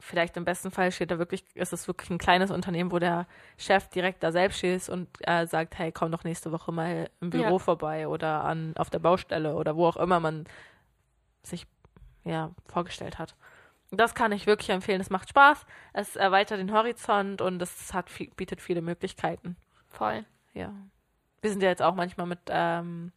vielleicht 0.00 0.36
im 0.36 0.44
besten 0.44 0.70
Fall 0.70 0.90
steht 0.90 1.10
da 1.10 1.18
wirklich, 1.18 1.44
ist 1.54 1.72
es 1.72 1.86
wirklich 1.86 2.10
ein 2.10 2.18
kleines 2.18 2.50
Unternehmen, 2.50 2.90
wo 2.90 2.98
der 2.98 3.26
Chef 3.56 3.88
direkt 3.88 4.22
da 4.22 4.32
selbst 4.32 4.64
ist 4.64 4.88
und 4.88 5.08
äh, 5.20 5.46
sagt, 5.46 5.78
hey, 5.78 5.92
komm 5.92 6.10
doch 6.10 6.24
nächste 6.24 6.50
Woche 6.52 6.72
mal 6.72 7.08
im 7.20 7.30
Büro 7.30 7.52
Ja. 7.52 7.58
vorbei 7.58 8.08
oder 8.08 8.44
an 8.44 8.74
auf 8.76 8.90
der 8.90 8.98
Baustelle 8.98 9.54
oder 9.54 9.76
wo 9.76 9.86
auch 9.86 9.96
immer 9.96 10.18
man 10.20 10.44
sich 11.42 11.66
ja 12.24 12.50
vorgestellt 12.66 13.18
hat. 13.18 13.34
Das 13.92 14.14
kann 14.14 14.32
ich 14.32 14.46
wirklich 14.46 14.70
empfehlen. 14.70 15.00
Es 15.00 15.10
macht 15.10 15.28
Spaß, 15.30 15.66
es 15.92 16.16
erweitert 16.16 16.58
den 16.60 16.72
Horizont 16.72 17.40
und 17.40 17.60
es 17.60 17.92
hat 17.92 18.08
viel, 18.10 18.30
bietet 18.36 18.60
viele 18.60 18.82
Möglichkeiten. 18.82 19.56
Voll. 19.88 20.24
Ja. 20.54 20.72
Wir 21.40 21.50
sind 21.50 21.62
ja 21.62 21.68
jetzt 21.70 21.82
auch 21.82 21.94
manchmal 21.94 22.26
mit 22.26 22.38
ähm, 22.48 23.12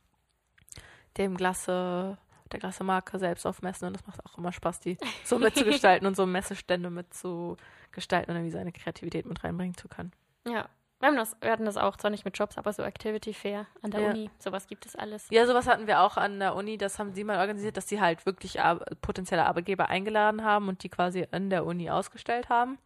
dem 1.17 1.37
Glasse, 1.37 2.17
der 2.53 2.59
Glasse-Marke 2.61 3.19
selbst 3.19 3.45
auf 3.45 3.61
Messen 3.61 3.87
und 3.87 3.93
das 3.95 4.05
macht 4.07 4.25
auch 4.25 4.37
immer 4.37 4.51
Spaß, 4.51 4.79
die 4.79 4.97
so 5.25 5.37
mitzugestalten 5.39 6.07
und 6.07 6.15
so 6.15 6.25
Messestände 6.25 6.89
mitzugestalten 6.89 8.31
und 8.31 8.37
irgendwie 8.37 8.51
seine 8.51 8.71
Kreativität 8.71 9.25
mit 9.25 9.43
reinbringen 9.43 9.75
zu 9.75 9.87
können. 9.87 10.11
Ja. 10.47 10.67
Wir, 10.99 11.09
haben 11.09 11.17
das, 11.17 11.35
wir 11.41 11.51
hatten 11.51 11.65
das 11.65 11.75
auch 11.75 11.97
zwar 11.97 12.11
nicht 12.11 12.23
mit 12.23 12.37
Jobs, 12.37 12.57
aber 12.57 12.71
so 12.71 12.81
Activity 12.81 13.33
Fair 13.33 13.65
an 13.81 13.91
der 13.91 13.99
Ja. 14.01 14.09
Uni. 14.11 14.29
Sowas 14.39 14.67
gibt 14.67 14.85
es 14.85 14.95
alles. 14.95 15.27
Ja, 15.31 15.45
sowas 15.45 15.67
hatten 15.67 15.85
wir 15.85 15.99
auch 15.99 16.15
an 16.15 16.39
der 16.39 16.55
Uni, 16.55 16.77
das 16.77 16.97
haben 16.97 17.11
sie 17.13 17.25
mal 17.25 17.39
organisiert, 17.39 17.75
dass 17.75 17.89
sie 17.89 17.99
halt 17.99 18.25
wirklich 18.25 18.61
ar 18.61 18.75
potenzielle 19.01 19.45
Arbeitgeber 19.45 19.89
eingeladen 19.89 20.45
haben 20.45 20.69
und 20.69 20.81
die 20.83 20.87
quasi 20.89 21.27
in 21.33 21.49
der 21.49 21.65
Uni 21.65 21.89
ausgestellt 21.89 22.47
haben. 22.47 22.77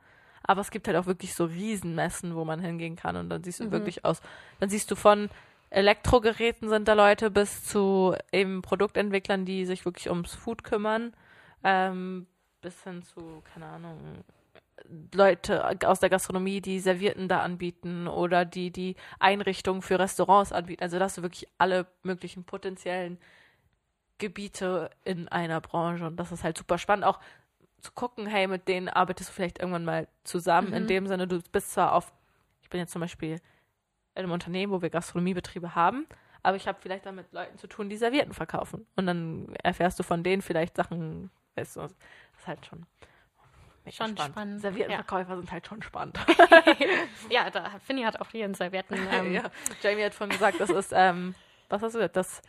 Aber 0.42 0.62
es 0.62 0.72
gibt 0.72 0.88
halt 0.88 0.98
auch 0.98 1.06
wirklich 1.06 1.36
so 1.36 1.46
Riesenmessen, 1.46 2.36
wo 2.36 2.44
man 2.44 2.60
hingehen 2.60 2.96
kann 2.96 3.18
und 3.18 3.30
dann 3.30 3.44
siehst 3.44 3.60
du 3.60 3.66
Mhm. 3.66 3.72
wirklich 3.72 4.04
aus. 4.04 4.22
Dann 4.60 4.70
siehst 4.70 4.90
du 4.90 4.96
von 4.96 5.30
Elektrogeräten 5.70 6.70
sind 6.70 6.88
da 6.88 6.94
Leute 6.94 7.30
bis 7.32 7.64
zu 7.64 8.16
eben 8.32 8.62
Produktentwicklern, 8.62 9.46
die 9.46 9.66
sich 9.66 9.86
wirklich 9.86 10.10
ums 10.10 10.34
Food 10.34 10.64
kümmern, 10.64 11.14
ähm, 11.64 12.28
bis 12.62 12.84
hin 12.84 13.04
zu, 13.04 13.42
keine 13.54 13.66
Ahnung, 13.68 14.24
Leute 15.14 15.66
aus 15.86 16.00
der 16.00 16.10
Gastronomie, 16.10 16.62
die 16.62 16.80
Servierten 16.80 17.28
da 17.28 17.42
anbieten 17.42 18.08
oder 18.08 18.46
die 18.46 18.72
die 18.72 18.96
Einrichtungen 19.20 19.82
für 19.82 20.00
Restaurants 20.00 20.52
anbieten. 20.54 20.84
Also 20.84 20.98
da 21.00 21.06
hast 21.06 21.18
du 21.18 21.24
wirklich 21.24 21.48
alle 21.58 21.88
möglichen 22.04 22.44
potenziellen 22.46 23.18
Gebiete 24.20 24.90
in 25.04 25.28
einer 25.28 25.62
Branche 25.62 26.06
und 26.06 26.18
das 26.18 26.32
ist 26.32 26.44
halt 26.44 26.58
super 26.58 26.78
spannend. 26.78 27.06
Auch 27.06 27.20
zu 27.82 27.92
gucken, 27.92 28.26
hey, 28.28 28.48
mit 28.48 28.68
denen 28.68 28.90
arbeitest 28.90 29.30
du 29.30 29.34
vielleicht 29.34 29.60
irgendwann 29.60 29.86
mal 29.86 30.08
zusammen. 30.24 30.74
In 30.74 30.84
Mhm. 30.84 30.88
dem 30.88 31.08
Sinne, 31.08 31.28
du 31.28 31.42
bist 31.52 31.74
zwar 31.74 31.94
auf, 31.94 32.12
ich 32.62 32.70
bin 32.70 32.80
jetzt 32.80 32.92
zum 32.92 33.02
Beispiel 33.02 33.40
in 34.18 34.24
einem 34.24 34.32
Unternehmen, 34.34 34.72
wo 34.72 34.82
wir 34.82 34.90
Gastronomiebetriebe 34.90 35.76
haben, 35.76 36.06
aber 36.44 36.56
ich 36.58 36.68
habe 36.68 36.78
vielleicht 36.82 37.06
dann 37.06 37.16
mit 37.16 37.32
Leuten 37.34 37.58
zu 37.58 37.68
tun, 37.68 37.90
die 37.90 37.98
Servietten 37.98 38.34
verkaufen. 38.34 38.86
Und 38.96 39.06
dann 39.08 39.54
erfährst 39.64 40.00
du 40.00 40.04
von 40.04 40.24
denen 40.24 40.42
vielleicht 40.42 40.76
Sachen, 40.76 41.30
weißt 41.56 41.76
du, 41.76 41.82
das 41.82 41.92
ist 42.38 42.48
halt 42.48 42.66
schon, 42.66 42.86
Schon 43.90 44.18
spannend, 44.18 44.60
Serviettenverkäufer 44.62 45.38
sind 45.38 45.50
halt 45.52 45.66
schon 45.66 45.82
spannend. 45.82 46.20
Ja, 47.30 47.50
da 47.50 47.70
Finny 47.86 48.04
hat 48.04 48.20
auch 48.20 48.34
ihren 48.34 48.54
Servietten. 48.54 48.98
Ähm, 49.12 49.32
ja. 49.34 49.44
Jamie 49.82 50.04
hat 50.04 50.14
vorhin 50.14 50.34
gesagt, 50.34 50.60
das 50.60 50.70
ist, 50.70 50.92
ähm, 50.94 51.36
was 51.70 51.82
hast 51.82 51.94
du 51.96 52.00
gesagt, 52.00 52.18
das 52.18 52.42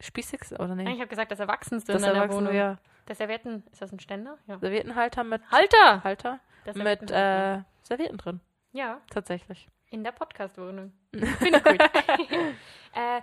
Spießigste, 0.00 0.56
oder 0.58 0.74
nee? 0.74 0.84
Ich 0.92 0.98
habe 1.00 1.08
gesagt, 1.08 1.30
das 1.32 1.40
Erwachsenste 1.40 1.92
Das 1.92 2.02
in 2.02 2.08
Erwachsene, 2.08 2.48
Wohnung. 2.48 2.54
ja. 2.54 2.76
Der 3.08 3.14
Servietten, 3.16 3.64
ist 3.72 3.80
das 3.80 3.90
ein 3.92 4.00
Ständer? 4.00 4.36
Ja. 4.46 4.58
Serviettenhalter 4.58 5.24
mit 5.24 5.42
Halter! 5.50 6.04
Halter 6.04 6.40
Der 6.66 6.76
mit 6.76 7.10
äh, 7.10 7.62
Servietten 7.82 8.18
drin, 8.18 8.40
ja, 8.72 9.00
tatsächlich. 9.10 9.68
In 9.90 10.04
der 10.04 10.12
Podcast-Wohnung. 10.12 10.92
Finde 11.12 11.58
ich 11.58 11.64
gut. 11.64 11.80
äh, 12.94 13.20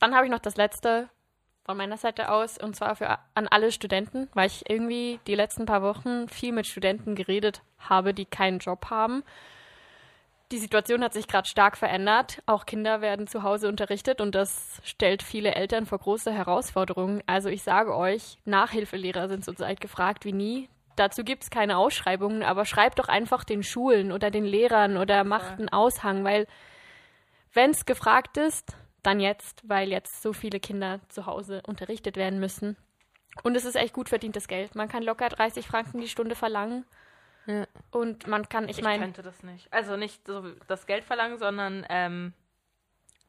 dann 0.00 0.14
habe 0.14 0.26
ich 0.26 0.30
noch 0.30 0.38
das 0.38 0.56
letzte 0.56 1.08
von 1.64 1.76
meiner 1.76 1.98
Seite 1.98 2.30
aus 2.30 2.58
und 2.58 2.74
zwar 2.74 2.96
für 2.96 3.18
an 3.34 3.46
alle 3.46 3.70
Studenten, 3.70 4.28
weil 4.34 4.46
ich 4.46 4.68
irgendwie 4.68 5.20
die 5.26 5.34
letzten 5.34 5.66
paar 5.66 5.82
Wochen 5.82 6.28
viel 6.28 6.52
mit 6.52 6.66
Studenten 6.66 7.14
geredet 7.14 7.62
habe, 7.78 8.14
die 8.14 8.24
keinen 8.24 8.58
Job 8.58 8.86
haben. 8.90 9.22
Die 10.52 10.58
Situation 10.58 11.04
hat 11.04 11.12
sich 11.12 11.28
gerade 11.28 11.48
stark 11.48 11.76
verändert. 11.76 12.42
Auch 12.46 12.66
Kinder 12.66 13.00
werden 13.00 13.28
zu 13.28 13.44
Hause 13.44 13.68
unterrichtet 13.68 14.20
und 14.20 14.34
das 14.34 14.80
stellt 14.82 15.22
viele 15.22 15.54
Eltern 15.54 15.86
vor 15.86 15.98
große 15.98 16.32
Herausforderungen. 16.32 17.22
Also 17.26 17.48
ich 17.50 17.62
sage 17.62 17.94
euch, 17.94 18.38
Nachhilfelehrer 18.46 19.28
sind 19.28 19.44
zurzeit 19.44 19.80
gefragt 19.80 20.24
wie 20.24 20.32
nie. 20.32 20.68
Dazu 21.00 21.24
gibt 21.24 21.44
es 21.44 21.48
keine 21.50 21.78
Ausschreibungen, 21.78 22.42
aber 22.42 22.66
schreibt 22.66 22.98
doch 22.98 23.08
einfach 23.08 23.42
den 23.42 23.62
Schulen 23.62 24.12
oder 24.12 24.30
den 24.30 24.44
Lehrern 24.44 24.98
oder 24.98 25.24
macht 25.24 25.52
einen 25.58 25.70
Aushang, 25.70 26.24
weil 26.24 26.46
wenn 27.54 27.70
es 27.70 27.86
gefragt 27.86 28.36
ist, 28.36 28.76
dann 29.02 29.18
jetzt, 29.18 29.66
weil 29.66 29.88
jetzt 29.88 30.20
so 30.20 30.34
viele 30.34 30.60
Kinder 30.60 31.00
zu 31.08 31.24
Hause 31.24 31.62
unterrichtet 31.66 32.16
werden 32.18 32.38
müssen. 32.38 32.76
Und 33.42 33.56
es 33.56 33.64
ist 33.64 33.76
echt 33.76 33.94
gut 33.94 34.10
verdientes 34.10 34.46
Geld. 34.46 34.74
Man 34.74 34.90
kann 34.90 35.02
locker 35.02 35.30
30 35.30 35.66
Franken 35.66 36.02
die 36.02 36.08
Stunde 36.08 36.34
verlangen. 36.34 36.84
Ja. 37.46 37.64
Und 37.90 38.26
man 38.26 38.46
kann, 38.50 38.68
ich 38.68 38.76
Ich 38.76 38.84
meine, 38.84 39.02
könnte 39.02 39.22
das 39.22 39.42
nicht. 39.42 39.72
Also 39.72 39.96
nicht 39.96 40.26
so 40.26 40.44
das 40.68 40.84
Geld 40.86 41.04
verlangen, 41.04 41.38
sondern 41.38 41.86
ähm, 41.88 42.34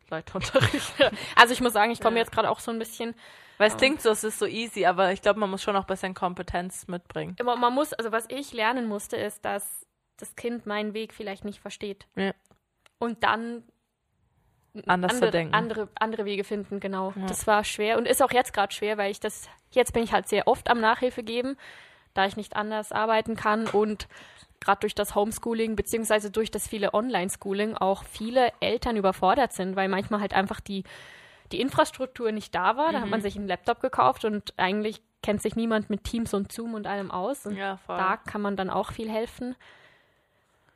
Leute 0.10 0.34
unterrichten. 0.34 1.16
also 1.38 1.54
ich 1.54 1.62
muss 1.62 1.72
sagen, 1.72 1.92
ich 1.92 2.02
komme 2.02 2.18
Ja. 2.18 2.24
jetzt 2.24 2.34
gerade 2.34 2.50
auch 2.50 2.60
so 2.60 2.70
ein 2.70 2.80
bisschen 2.80 3.16
Weil 3.62 3.70
es 3.70 3.78
klingt 3.78 4.02
so, 4.02 4.10
es 4.10 4.24
ist 4.24 4.40
so 4.40 4.48
easy, 4.48 4.88
aber 4.88 5.12
ich 5.12 5.22
glaube, 5.22 5.40
man 5.40 5.48
muss 5.52 5.62
schon 5.62 5.76
noch 5.76 5.84
ein 5.84 5.88
bisschen 5.88 6.16
Kompetenz 6.16 6.88
mitbringen. 6.88 7.36
immer, 7.40 7.56
man 7.56 7.72
muss, 7.72 7.94
also 7.94 8.12
was 8.12 8.26
ich 8.30 8.54
lernen 8.54 8.88
musste, 8.88 9.18
ist, 9.18 9.46
dass 9.46 9.86
das 10.18 10.36
Kind 10.36 10.66
meinen 10.66 10.96
Weg 10.96 11.14
vielleicht 11.14 11.46
nicht 11.46 11.60
versteht. 11.60 12.08
Ja. 12.16 12.34
Und 12.98 13.24
dann 13.24 13.64
Anders 14.88 15.12
zu 15.12 15.18
andere, 15.18 15.32
denken. 15.32 15.54
andere, 15.54 15.90
andere 15.94 16.26
Wege 16.26 16.44
finden, 16.44 16.80
genau. 16.80 17.14
Ja. 17.16 17.28
Das 17.28 17.46
war 17.46 17.64
schwer 17.64 18.00
und 18.00 18.08
ist 18.08 18.24
auch 18.24 18.32
jetzt 18.32 18.52
gerade 18.52 18.74
schwer, 18.74 18.98
weil 18.98 19.12
ich 19.12 19.20
das, 19.20 19.48
jetzt 19.70 19.94
bin 19.94 20.02
ich 20.02 20.12
halt 20.12 20.28
sehr 20.28 20.48
oft 20.48 20.68
am 20.68 20.80
Nachhilfe 20.80 21.22
geben, 21.22 21.56
da 22.16 22.26
ich 22.26 22.38
nicht 22.38 22.56
anders 22.56 22.92
arbeiten 22.92 23.36
kann 23.36 23.68
und 23.68 24.08
gerade 24.60 24.80
durch 24.80 24.96
das 24.96 25.14
Homeschooling 25.14 25.76
beziehungsweise 25.76 26.32
durch 26.32 26.50
das 26.50 26.68
viele 26.68 26.96
Online-Schooling 26.96 27.76
auch 27.76 28.06
viele 28.06 28.54
Eltern 28.60 28.98
überfordert 28.98 29.54
sind, 29.54 29.76
weil 29.76 29.88
manchmal 29.88 30.20
halt 30.20 30.34
einfach 30.34 30.62
die, 30.62 30.84
die 31.52 31.62
Infrastruktur 31.62 32.32
nicht 32.32 32.54
da 32.56 32.78
war. 32.78 32.92
Da 32.92 33.02
hat 33.02 33.10
man 33.10 33.20
Mhm. 33.20 33.24
sich 33.24 33.36
einen 33.36 33.48
Laptop 33.48 33.80
gekauft 33.82 34.26
und 34.26 34.54
eigentlich 34.58 35.02
kennt 35.24 35.42
sich 35.42 35.56
niemand 35.56 35.90
mit 35.90 36.04
Teams 36.04 36.34
und 36.34 36.52
Zoom 36.52 36.74
und 36.74 36.88
allem 36.88 37.12
aus. 37.12 37.46
Und 37.46 37.56
Ja, 37.56 37.80
da 37.88 38.18
kann 38.18 38.42
man 38.42 38.56
dann 38.56 38.70
auch 38.70 38.92
viel 38.92 39.10
helfen. 39.10 39.56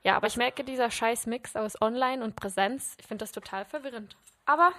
Ja, 0.04 0.16
aber 0.16 0.28
ich 0.28 0.38
merke, 0.38 0.64
dieser 0.64 0.92
scheiß 0.92 1.26
Mix 1.26 1.56
aus 1.56 1.82
Online 1.82 2.24
und 2.24 2.36
Präsenz, 2.36 2.96
ich 3.00 3.08
finde 3.08 3.24
das 3.24 3.32
total 3.32 3.66
verwirrend. 3.66 4.16
Aber 4.46 4.72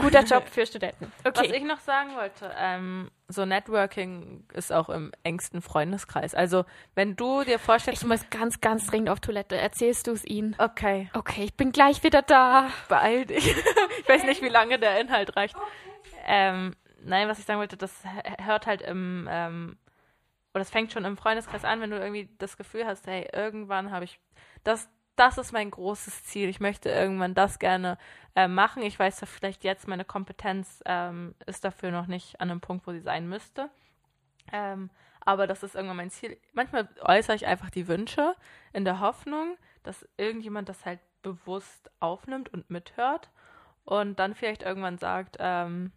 guter 0.00 0.22
Job 0.24 0.48
für 0.48 0.66
Studenten. 0.66 1.10
Was 1.22 1.38
Okay. 1.38 1.54
ich 1.56 1.62
noch 1.64 1.80
sagen 1.80 2.14
wollte, 2.14 2.52
ähm, 2.58 3.10
so 3.28 3.44
Networking 3.46 4.44
ist 4.52 4.72
auch 4.72 4.88
im 4.88 5.12
engsten 5.22 5.62
Freundeskreis. 5.62 6.34
Also, 6.34 6.64
wenn 6.94 7.16
du 7.16 7.42
dir 7.44 7.58
vorstellst, 7.58 8.02
Ich 8.02 8.08
muss 8.08 8.28
ganz, 8.30 8.60
ganz 8.60 8.86
dringend 8.86 9.08
auf 9.08 9.20
Toilette. 9.20 9.56
Erzählst 9.56 10.06
du 10.06 10.12
es 10.12 10.24
ihnen? 10.24 10.54
okay, 10.58 11.10
Okay, 11.14 11.44
ich 11.44 11.54
bin 11.54 11.72
gleich 11.72 12.02
wieder 12.02 12.22
da. 12.22 12.68
beeil 12.88 13.24
dich. 13.26 13.46
ich 14.00 14.08
weiß 14.08 14.24
nicht, 14.24 14.42
wie 14.42 14.48
lange 14.48 14.78
der 14.78 15.00
Inhalt 15.00 15.36
reicht. 15.36 15.56
Ähm, 16.26 16.76
nein, 17.02 17.28
was 17.28 17.38
ich 17.38 17.44
sagen 17.46 17.58
wollte, 17.58 17.76
das 17.76 17.92
hört 18.44 18.66
halt 18.66 18.82
im, 18.82 19.26
ähm, 19.30 19.78
oder 20.54 20.62
es 20.62 20.70
fängt 20.70 20.92
schon 20.92 21.04
im 21.06 21.16
Freundeskreis 21.16 21.64
an, 21.64 21.80
wenn 21.80 21.90
du 21.90 21.98
irgendwie 21.98 22.28
das 22.38 22.58
Gefühl 22.58 22.84
hast, 22.86 23.06
hey, 23.06 23.26
irgendwann 23.32 23.90
habe 23.90 24.04
ich, 24.04 24.20
das, 24.64 24.88
das 25.16 25.38
ist 25.38 25.52
mein 25.52 25.70
großes 25.70 26.24
Ziel. 26.24 26.48
Ich 26.48 26.60
möchte 26.60 26.88
irgendwann 26.88 27.34
das 27.34 27.58
gerne 27.58 27.98
äh, 28.34 28.48
machen. 28.48 28.82
Ich 28.82 28.98
weiß 28.98 29.20
ja 29.20 29.26
vielleicht 29.26 29.64
jetzt, 29.64 29.86
meine 29.88 30.04
Kompetenz 30.04 30.82
ähm, 30.86 31.34
ist 31.46 31.64
dafür 31.64 31.90
noch 31.90 32.06
nicht 32.06 32.40
an 32.40 32.50
einem 32.50 32.60
Punkt, 32.60 32.86
wo 32.86 32.92
sie 32.92 33.00
sein 33.00 33.28
müsste. 33.28 33.70
Ähm, 34.52 34.90
aber 35.20 35.46
das 35.46 35.62
ist 35.62 35.74
irgendwann 35.74 35.98
mein 35.98 36.10
Ziel. 36.10 36.38
Manchmal 36.52 36.88
äußere 37.02 37.36
ich 37.36 37.46
einfach 37.46 37.70
die 37.70 37.88
Wünsche 37.88 38.34
in 38.72 38.84
der 38.84 39.00
Hoffnung, 39.00 39.56
dass 39.82 40.08
irgendjemand 40.16 40.68
das 40.68 40.84
halt 40.84 41.00
bewusst 41.22 41.90
aufnimmt 42.00 42.52
und 42.52 42.70
mithört 42.70 43.30
und 43.84 44.18
dann 44.18 44.34
vielleicht 44.34 44.62
irgendwann 44.62 44.98
sagt, 44.98 45.36
ähm, 45.38 45.92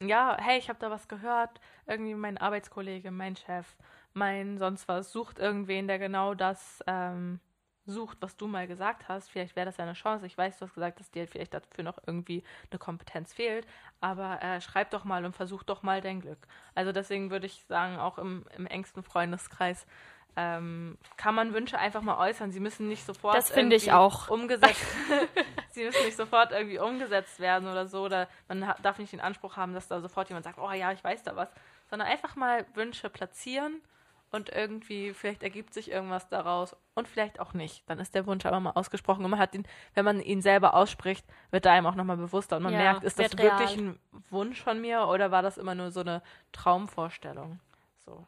ja, 0.00 0.36
hey, 0.40 0.58
ich 0.58 0.68
habe 0.68 0.78
da 0.78 0.90
was 0.90 1.08
gehört, 1.08 1.60
irgendwie 1.86 2.14
mein 2.14 2.38
Arbeitskollege, 2.38 3.10
mein 3.10 3.36
Chef, 3.36 3.76
mein 4.14 4.58
sonst 4.58 4.88
was, 4.88 5.12
sucht 5.12 5.38
irgendwen, 5.38 5.86
der 5.86 5.98
genau 5.98 6.34
das 6.34 6.82
ähm, 6.86 7.40
sucht, 7.86 8.18
was 8.20 8.36
du 8.36 8.46
mal 8.46 8.66
gesagt 8.66 9.08
hast. 9.08 9.30
Vielleicht 9.30 9.56
wäre 9.56 9.66
das 9.66 9.76
ja 9.76 9.84
eine 9.84 9.94
Chance. 9.94 10.26
Ich 10.26 10.38
weiß, 10.38 10.58
du 10.58 10.66
hast 10.66 10.74
gesagt, 10.74 11.00
dass 11.00 11.10
dir 11.10 11.26
vielleicht 11.26 11.54
dafür 11.54 11.84
noch 11.84 11.98
irgendwie 12.06 12.42
eine 12.70 12.78
Kompetenz 12.78 13.32
fehlt, 13.32 13.66
aber 14.00 14.42
äh, 14.42 14.60
schreib 14.60 14.90
doch 14.90 15.04
mal 15.04 15.24
und 15.24 15.34
versuch 15.34 15.62
doch 15.62 15.82
mal 15.82 16.00
dein 16.00 16.20
Glück. 16.20 16.38
Also 16.74 16.92
deswegen 16.92 17.30
würde 17.30 17.46
ich 17.46 17.64
sagen, 17.68 17.98
auch 17.98 18.18
im, 18.18 18.44
im 18.56 18.66
engsten 18.66 19.02
Freundeskreis 19.02 19.86
ähm, 20.34 20.96
kann 21.16 21.34
man 21.34 21.52
Wünsche 21.52 21.78
einfach 21.78 22.00
mal 22.00 22.18
äußern. 22.18 22.52
Sie 22.52 22.60
müssen 22.60 22.88
nicht 22.88 23.04
sofort 23.04 23.36
Das 23.36 23.50
finde 23.50 23.76
ich 23.76 23.92
auch. 23.92 24.28
umgesetzt. 24.30 24.86
sie 25.72 25.84
müssen 25.84 26.04
nicht 26.04 26.16
sofort 26.16 26.52
irgendwie 26.52 26.78
umgesetzt 26.78 27.38
werden 27.38 27.68
oder 27.68 27.86
so. 27.86 28.04
Oder 28.04 28.28
man 28.48 28.74
darf 28.82 28.98
nicht 28.98 29.12
den 29.12 29.20
Anspruch 29.20 29.56
haben, 29.56 29.74
dass 29.74 29.88
da 29.88 30.00
sofort 30.00 30.28
jemand 30.28 30.44
sagt, 30.44 30.58
oh 30.58 30.72
ja, 30.72 30.92
ich 30.92 31.04
weiß 31.04 31.22
da 31.24 31.36
was. 31.36 31.48
Sondern 31.90 32.08
einfach 32.08 32.34
mal 32.36 32.64
Wünsche 32.74 33.10
platzieren 33.10 33.82
und 34.32 34.48
irgendwie, 34.50 35.12
vielleicht 35.14 35.42
ergibt 35.42 35.72
sich 35.74 35.90
irgendwas 35.90 36.28
daraus 36.28 36.74
und 36.94 37.06
vielleicht 37.06 37.38
auch 37.38 37.52
nicht. 37.54 37.82
Dann 37.88 37.98
ist 37.98 38.14
der 38.14 38.26
Wunsch 38.26 38.44
aber 38.46 38.60
mal 38.60 38.70
ausgesprochen 38.72 39.24
und 39.24 39.30
man 39.30 39.40
hat 39.40 39.54
ihn, 39.54 39.66
wenn 39.94 40.04
man 40.04 40.20
ihn 40.20 40.42
selber 40.42 40.74
ausspricht, 40.74 41.24
wird 41.50 41.66
da 41.66 41.72
einem 41.72 41.86
auch 41.86 41.94
nochmal 41.94 42.16
bewusster 42.16 42.56
und 42.56 42.62
man 42.64 42.72
Ja, 42.72 42.78
merkt, 42.78 43.04
ist 43.04 43.18
das 43.18 43.30
wird 43.30 43.42
wirklich 43.42 43.76
real. 43.76 43.84
ein 43.86 43.98
Wunsch 44.30 44.60
von 44.60 44.80
mir 44.80 45.06
oder 45.06 45.30
war 45.30 45.42
das 45.42 45.58
immer 45.58 45.74
nur 45.74 45.90
so 45.90 46.00
eine 46.00 46.22
Traumvorstellung? 46.52 47.60
So. 48.06 48.26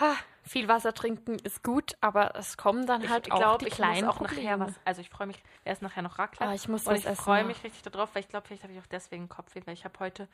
Ha, 0.00 0.14
viel 0.44 0.68
Wasser 0.68 0.94
trinken 0.94 1.38
ist 1.40 1.62
gut, 1.64 1.96
aber 2.00 2.34
es 2.36 2.56
kommen 2.56 2.86
dann 2.86 3.02
Ich 3.02 3.10
halt 3.10 3.30
auch 3.32 3.36
glaube, 3.36 3.64
die 3.64 3.66
ich 3.66 3.74
kleinen 3.74 4.08
auch 4.08 4.16
Probleme. 4.16 4.46
nachher 4.46 4.60
was, 4.60 4.80
also 4.84 5.00
ich 5.00 5.10
freue 5.10 5.26
mich, 5.26 5.42
wer 5.64 5.72
ist 5.72 5.82
nachher 5.82 6.02
noch 6.02 6.18
Raclette? 6.18 6.52
Ah, 6.52 6.54
ich 6.54 6.68
muss 6.68 6.86
Und 6.86 6.94
was 6.94 7.04
ich 7.04 7.18
freue 7.18 7.44
mich 7.44 7.64
richtig 7.64 7.82
darauf, 7.82 8.14
weil 8.14 8.22
ich 8.22 8.28
glaube, 8.28 8.46
vielleicht 8.46 8.62
habe 8.62 8.72
ich 8.72 8.78
auch 8.78 8.86
deswegen 8.86 9.28
Kopfweh, 9.28 9.60
weil 9.66 9.74
ich 9.74 9.84
habe 9.84 9.98
heute 9.98 10.28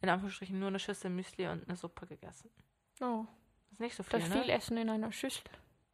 in 0.00 0.08
Anführungsstrichen 0.08 0.58
nur 0.58 0.68
eine 0.68 0.78
Schüssel 0.78 1.10
Müsli 1.10 1.46
und 1.48 1.66
eine 1.68 1.76
Suppe 1.76 2.06
gegessen. 2.06 2.50
Oh, 3.00 3.26
Das 3.64 3.72
ist 3.74 3.80
nicht 3.80 3.96
so 3.96 4.02
viel, 4.02 4.20
das 4.20 4.28
ne? 4.28 4.40
viel 4.42 4.50
Essen 4.50 4.76
in 4.76 4.88
einer 4.90 5.12
Schüssel. 5.12 5.44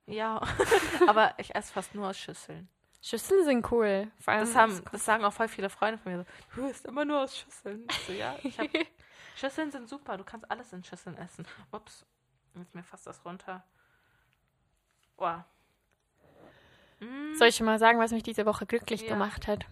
Ja, 0.06 0.40
aber 1.06 1.34
ich 1.38 1.54
esse 1.54 1.72
fast 1.72 1.94
nur 1.94 2.08
aus 2.08 2.18
Schüsseln. 2.18 2.68
Schüsseln 3.00 3.44
sind 3.44 3.70
cool. 3.70 4.10
Vor 4.18 4.32
allem 4.32 4.40
Das, 4.46 4.54
haben, 4.56 4.82
das 4.92 5.04
sagen 5.04 5.24
auch 5.24 5.32
voll 5.32 5.48
viele 5.48 5.68
Freunde 5.68 5.98
von 5.98 6.12
mir 6.12 6.18
so, 6.24 6.26
du 6.60 6.66
isst 6.68 6.86
immer 6.86 7.04
nur 7.04 7.22
aus 7.22 7.38
Schüsseln. 7.38 7.86
So, 8.06 8.12
ja, 8.12 8.36
ich 8.42 8.58
hab, 8.58 8.66
Schüsseln 9.36 9.70
sind 9.70 9.88
super, 9.88 10.16
du 10.16 10.24
kannst 10.24 10.50
alles 10.50 10.72
in 10.72 10.82
Schüsseln 10.84 11.16
essen. 11.18 11.46
Ups, 11.72 12.06
jetzt 12.54 12.74
mir 12.74 12.82
fast 12.82 13.06
das 13.06 13.24
runter. 13.24 13.62
Boah. 15.16 15.44
Mm, 17.00 17.34
Soll 17.34 17.48
ich 17.48 17.56
schon 17.56 17.66
mal 17.66 17.78
sagen, 17.78 17.98
was 17.98 18.12
mich 18.12 18.22
diese 18.22 18.46
Woche 18.46 18.66
glücklich 18.66 19.02
Ja. 19.02 19.08
gemacht 19.08 19.46
hat? 19.46 19.66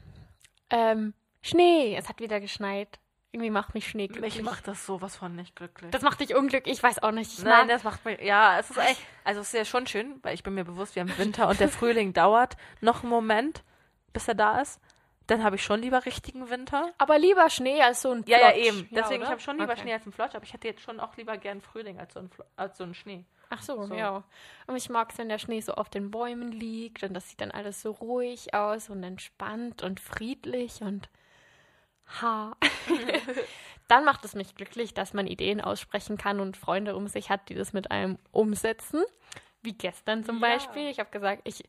Ähm, 0.70 1.14
Schnee. 1.42 1.96
Es 1.96 2.08
hat 2.08 2.20
wieder 2.20 2.40
geschneit. 2.40 2.98
Irgendwie 3.32 3.50
macht 3.50 3.72
mich 3.74 3.88
Schnee 3.88 4.08
glücklich. 4.08 4.36
Mich 4.36 4.44
macht 4.44 4.68
das 4.68 4.84
sowas 4.84 5.16
von 5.16 5.34
nicht 5.34 5.56
glücklich. 5.56 5.90
das 5.90 6.02
macht 6.02 6.20
dich 6.20 6.34
unglücklich, 6.34 6.76
ich 6.76 6.82
weiß 6.82 7.02
auch 7.02 7.12
nicht. 7.12 7.32
Ich 7.32 7.42
Nein, 7.44 7.66
das 7.66 7.82
macht 7.82 8.04
mich, 8.04 8.20
ja, 8.20 8.58
es 8.58 8.70
ist 8.70 8.76
echt, 8.76 9.00
also 9.24 9.40
es 9.40 9.46
ist 9.48 9.54
ja 9.54 9.64
schon 9.64 9.86
schön, 9.86 10.18
weil 10.22 10.34
ich 10.34 10.42
bin 10.42 10.54
mir 10.54 10.64
bewusst, 10.64 10.94
wir 10.96 11.02
haben 11.02 11.16
Winter 11.18 11.48
und 11.48 11.58
der 11.58 11.70
Frühling 11.70 12.12
dauert 12.14 12.56
noch 12.82 13.02
einen 13.02 13.10
Moment, 13.10 13.62
bis 14.12 14.28
er 14.28 14.34
da 14.34 14.60
ist. 14.60 14.80
Dann 15.28 15.44
habe 15.44 15.56
ich 15.56 15.62
schon 15.62 15.80
lieber 15.80 16.04
richtigen 16.04 16.50
Winter. 16.50 16.92
aber 16.98 17.16
lieber 17.18 17.48
Schnee 17.48 17.80
als 17.80 18.02
so 18.02 18.10
ein 18.10 18.24
Ja, 18.26 18.38
ja, 18.38 18.50
Flotsch. 18.50 18.66
eben. 18.66 18.88
Deswegen, 18.90 19.16
oder? 19.18 19.24
ich 19.24 19.30
habe 19.30 19.40
schon 19.40 19.56
lieber 19.58 19.72
Okay. 19.72 19.80
Schnee 19.82 19.92
als 19.94 20.02
einen 20.02 20.12
Flotsch, 20.12 20.34
aber 20.34 20.44
ich 20.44 20.52
hätte 20.52 20.66
jetzt 20.68 20.82
schon 20.82 21.00
auch 21.00 21.16
lieber 21.16 21.38
gern 21.38 21.60
Frühling 21.62 21.98
als 22.00 22.12
so 22.14 22.18
einen, 22.20 22.28
Flo- 22.28 22.44
als 22.56 22.76
so 22.76 22.84
einen 22.84 22.94
Schnee. 22.94 23.24
Ach 23.48 23.62
so, 23.62 23.86
So. 23.86 23.94
ja. 23.94 24.24
Und 24.66 24.76
ich 24.76 24.90
mag 24.90 25.10
es, 25.12 25.18
wenn 25.18 25.28
der 25.28 25.38
Schnee 25.38 25.60
so 25.60 25.74
auf 25.74 25.88
den 25.88 26.10
Bäumen 26.10 26.50
liegt 26.52 27.02
und 27.04 27.14
das 27.14 27.28
sieht 27.30 27.40
dann 27.40 27.50
alles 27.52 27.80
so 27.80 27.92
ruhig 27.92 28.52
aus 28.52 28.90
und 28.90 29.02
entspannt 29.04 29.82
und 29.82 30.00
friedlich 30.00 30.82
und 30.82 31.08
ha. 32.20 32.56
dann 33.88 34.04
macht 34.04 34.24
es 34.24 34.34
mich 34.34 34.54
glücklich, 34.54 34.94
dass 34.94 35.12
man 35.12 35.26
Ideen 35.26 35.60
aussprechen 35.60 36.16
kann 36.16 36.40
und 36.40 36.56
Freunde 36.56 36.96
um 36.96 37.08
sich 37.08 37.30
hat, 37.30 37.48
die 37.48 37.54
das 37.54 37.72
mit 37.72 37.90
einem 37.90 38.18
umsetzen. 38.30 39.02
Wie 39.62 39.74
gestern 39.74 40.24
zum 40.24 40.36
Ja. 40.40 40.48
Beispiel. 40.48 40.88
Ich 40.88 40.98
habe 40.98 41.10
gesagt, 41.10 41.42
ich, 41.44 41.64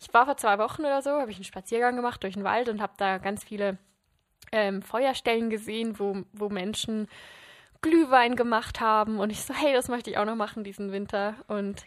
ich 0.00 0.12
war 0.14 0.24
vor 0.24 0.36
zwei 0.36 0.58
Wochen 0.58 0.82
oder 0.82 1.02
so, 1.02 1.10
habe 1.10 1.30
ich 1.30 1.36
einen 1.36 1.44
Spaziergang 1.44 1.96
gemacht 1.96 2.22
durch 2.22 2.34
den 2.34 2.44
Wald 2.44 2.68
und 2.68 2.80
habe 2.80 2.94
da 2.96 3.18
ganz 3.18 3.44
viele 3.44 3.78
ähm, 4.52 4.82
Feuerstellen 4.82 5.50
gesehen, 5.50 5.98
wo, 5.98 6.22
wo 6.32 6.48
Menschen 6.48 7.08
Glühwein 7.82 8.34
gemacht 8.34 8.80
haben. 8.80 9.18
Und 9.18 9.30
ich 9.30 9.42
so, 9.42 9.52
hey, 9.52 9.74
das 9.74 9.88
möchte 9.88 10.10
ich 10.10 10.16
auch 10.16 10.24
noch 10.24 10.36
machen 10.36 10.64
diesen 10.64 10.90
Winter. 10.92 11.34
Und 11.48 11.84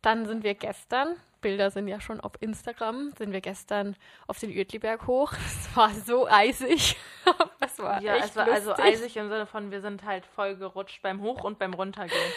dann 0.00 0.26
sind 0.26 0.42
wir 0.42 0.54
gestern, 0.54 1.16
Bilder 1.42 1.70
sind 1.70 1.86
ja 1.88 2.00
schon 2.00 2.20
auf 2.20 2.32
Instagram, 2.40 3.12
sind 3.18 3.32
wir 3.32 3.42
gestern 3.42 3.94
auf 4.26 4.38
den 4.38 4.50
Uetliberg 4.50 5.06
hoch. 5.06 5.32
Es 5.46 5.76
war 5.76 5.90
so 5.90 6.26
eisig. 6.28 6.96
Es 7.60 7.78
war 7.78 8.00
Ja, 8.02 8.16
echt 8.16 8.24
es 8.30 8.36
war 8.36 8.50
also 8.50 8.70
lustig. 8.70 8.84
eisig 8.86 9.16
im 9.18 9.28
Sinne 9.28 9.46
von, 9.46 9.70
wir 9.70 9.80
sind 9.82 10.04
halt 10.04 10.24
voll 10.26 10.56
gerutscht 10.56 11.00
beim 11.02 11.20
Hoch- 11.20 11.44
und 11.44 11.58
beim 11.58 11.74
Runtergehen. 11.74 12.32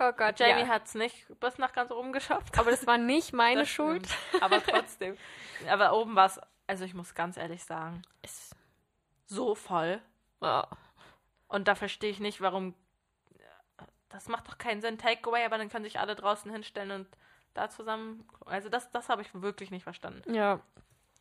Oh 0.00 0.10
Gott, 0.12 0.40
Jamie 0.40 0.62
ja. 0.62 0.68
hat 0.68 0.86
es 0.86 0.94
nicht 0.94 1.26
bis 1.38 1.58
nach 1.58 1.72
ganz 1.72 1.92
oben 1.92 2.12
geschafft. 2.12 2.58
Aber 2.58 2.70
das 2.72 2.84
war 2.86 2.98
nicht 2.98 3.32
meine 3.32 3.60
Das 3.60 3.68
Schuld. 3.68 4.06
stimmt. 4.08 4.42
Aber 4.42 4.60
trotzdem. 4.64 5.16
Aber 5.70 5.92
oben 5.92 6.16
war 6.16 6.26
es, 6.26 6.40
also 6.66 6.84
ich 6.84 6.94
muss 6.94 7.14
ganz 7.14 7.36
ehrlich 7.36 7.62
sagen, 7.64 8.02
Es, 8.22 8.50
so 9.26 9.54
voll. 9.54 10.00
oh. 10.40 10.62
Und 11.46 11.68
da 11.68 11.74
verstehe 11.76 12.10
ich 12.10 12.18
nicht, 12.18 12.40
warum. 12.40 12.74
Das 14.08 14.28
macht 14.28 14.46
doch 14.48 14.58
keinen 14.58 14.80
Sinn. 14.80 14.98
Takeaway, 14.98 15.44
aber 15.44 15.58
dann 15.58 15.68
können 15.68 15.84
sich 15.84 15.98
alle 15.98 16.14
draußen 16.16 16.50
hinstellen 16.50 16.90
und 16.92 17.08
da 17.54 17.70
zusammen. 17.70 18.28
Also 18.46 18.68
das, 18.68 18.90
das 18.90 19.08
habe 19.08 19.22
ich 19.22 19.28
wirklich 19.34 19.70
nicht 19.70 19.84
verstanden. 19.84 20.34
Ja, 20.34 20.60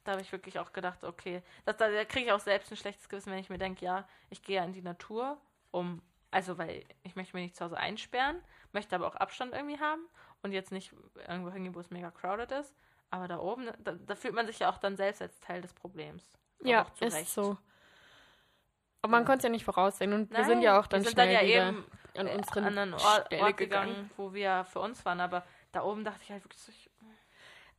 Da 0.03 0.11
habe 0.13 0.21
ich 0.21 0.31
wirklich 0.31 0.59
auch 0.59 0.73
gedacht, 0.73 1.03
okay, 1.03 1.41
das, 1.65 1.77
da, 1.77 1.89
da 1.89 2.03
kriege 2.05 2.25
ich 2.27 2.31
auch 2.31 2.39
selbst 2.39 2.71
ein 2.71 2.77
schlechtes 2.77 3.07
Gewissen, 3.07 3.31
wenn 3.31 3.39
ich 3.39 3.49
mir 3.49 3.57
denke, 3.57 3.85
ja, 3.85 4.07
ich 4.29 4.41
gehe 4.43 4.57
ja 4.57 4.63
in 4.65 4.73
die 4.73 4.81
Natur, 4.81 5.37
um, 5.71 6.01
also 6.31 6.57
weil 6.57 6.83
ich 7.03 7.15
möchte 7.15 7.35
mich 7.37 7.43
nicht 7.45 7.55
zu 7.55 7.63
Hause 7.65 7.77
einsperren, 7.77 8.41
möchte 8.73 8.95
aber 8.95 9.07
auch 9.07 9.15
Abstand 9.15 9.53
irgendwie 9.53 9.79
haben 9.79 10.01
und 10.41 10.51
jetzt 10.51 10.71
nicht 10.71 10.93
irgendwo 11.27 11.51
hingehen, 11.51 11.75
wo 11.75 11.79
es 11.79 11.89
mega 11.91 12.11
crowded 12.11 12.51
ist. 12.51 12.73
Aber 13.11 13.27
da 13.27 13.37
oben, 13.37 13.69
da, 13.79 13.91
da 13.93 14.15
fühlt 14.15 14.33
man 14.33 14.47
sich 14.47 14.59
ja 14.59 14.69
auch 14.69 14.77
dann 14.79 14.97
selbst 14.97 15.21
als 15.21 15.39
Teil 15.39 15.61
des 15.61 15.73
Problems. 15.73 16.23
Aber 16.59 16.69
ja, 16.69 16.87
ist 16.99 17.15
Recht. 17.15 17.29
so. 17.31 17.57
Aber 19.03 19.11
man 19.11 19.21
Ja. 19.21 19.25
konnte 19.25 19.37
es 19.39 19.43
ja 19.43 19.49
nicht 19.49 19.65
voraussehen. 19.65 20.13
Und 20.13 20.31
wir 20.31 20.39
Nein, 20.39 20.47
sind 20.47 20.61
ja 20.61 20.79
auch 20.79 20.87
dann 20.87 21.01
wir 21.01 21.09
sind 21.09 21.13
schnell 21.13 21.33
dann 21.33 21.43
ja 21.43 21.47
wieder 21.47 21.67
eben 21.69 21.85
an 22.17 22.27
unseren 22.37 22.63
an 22.65 22.77
einen 22.77 22.93
Ort, 22.93 23.03
Ort 23.03 23.29
gegangen. 23.29 23.57
gegangen, 23.57 24.11
wo 24.17 24.33
wir 24.33 24.65
für 24.65 24.79
uns 24.79 25.03
waren. 25.05 25.19
Aber 25.19 25.43
da 25.73 25.83
oben 25.83 26.05
dachte 26.05 26.21
ich 26.23 26.29
halt 26.29 26.43
wirklich 26.45 26.61
so, 26.61 26.71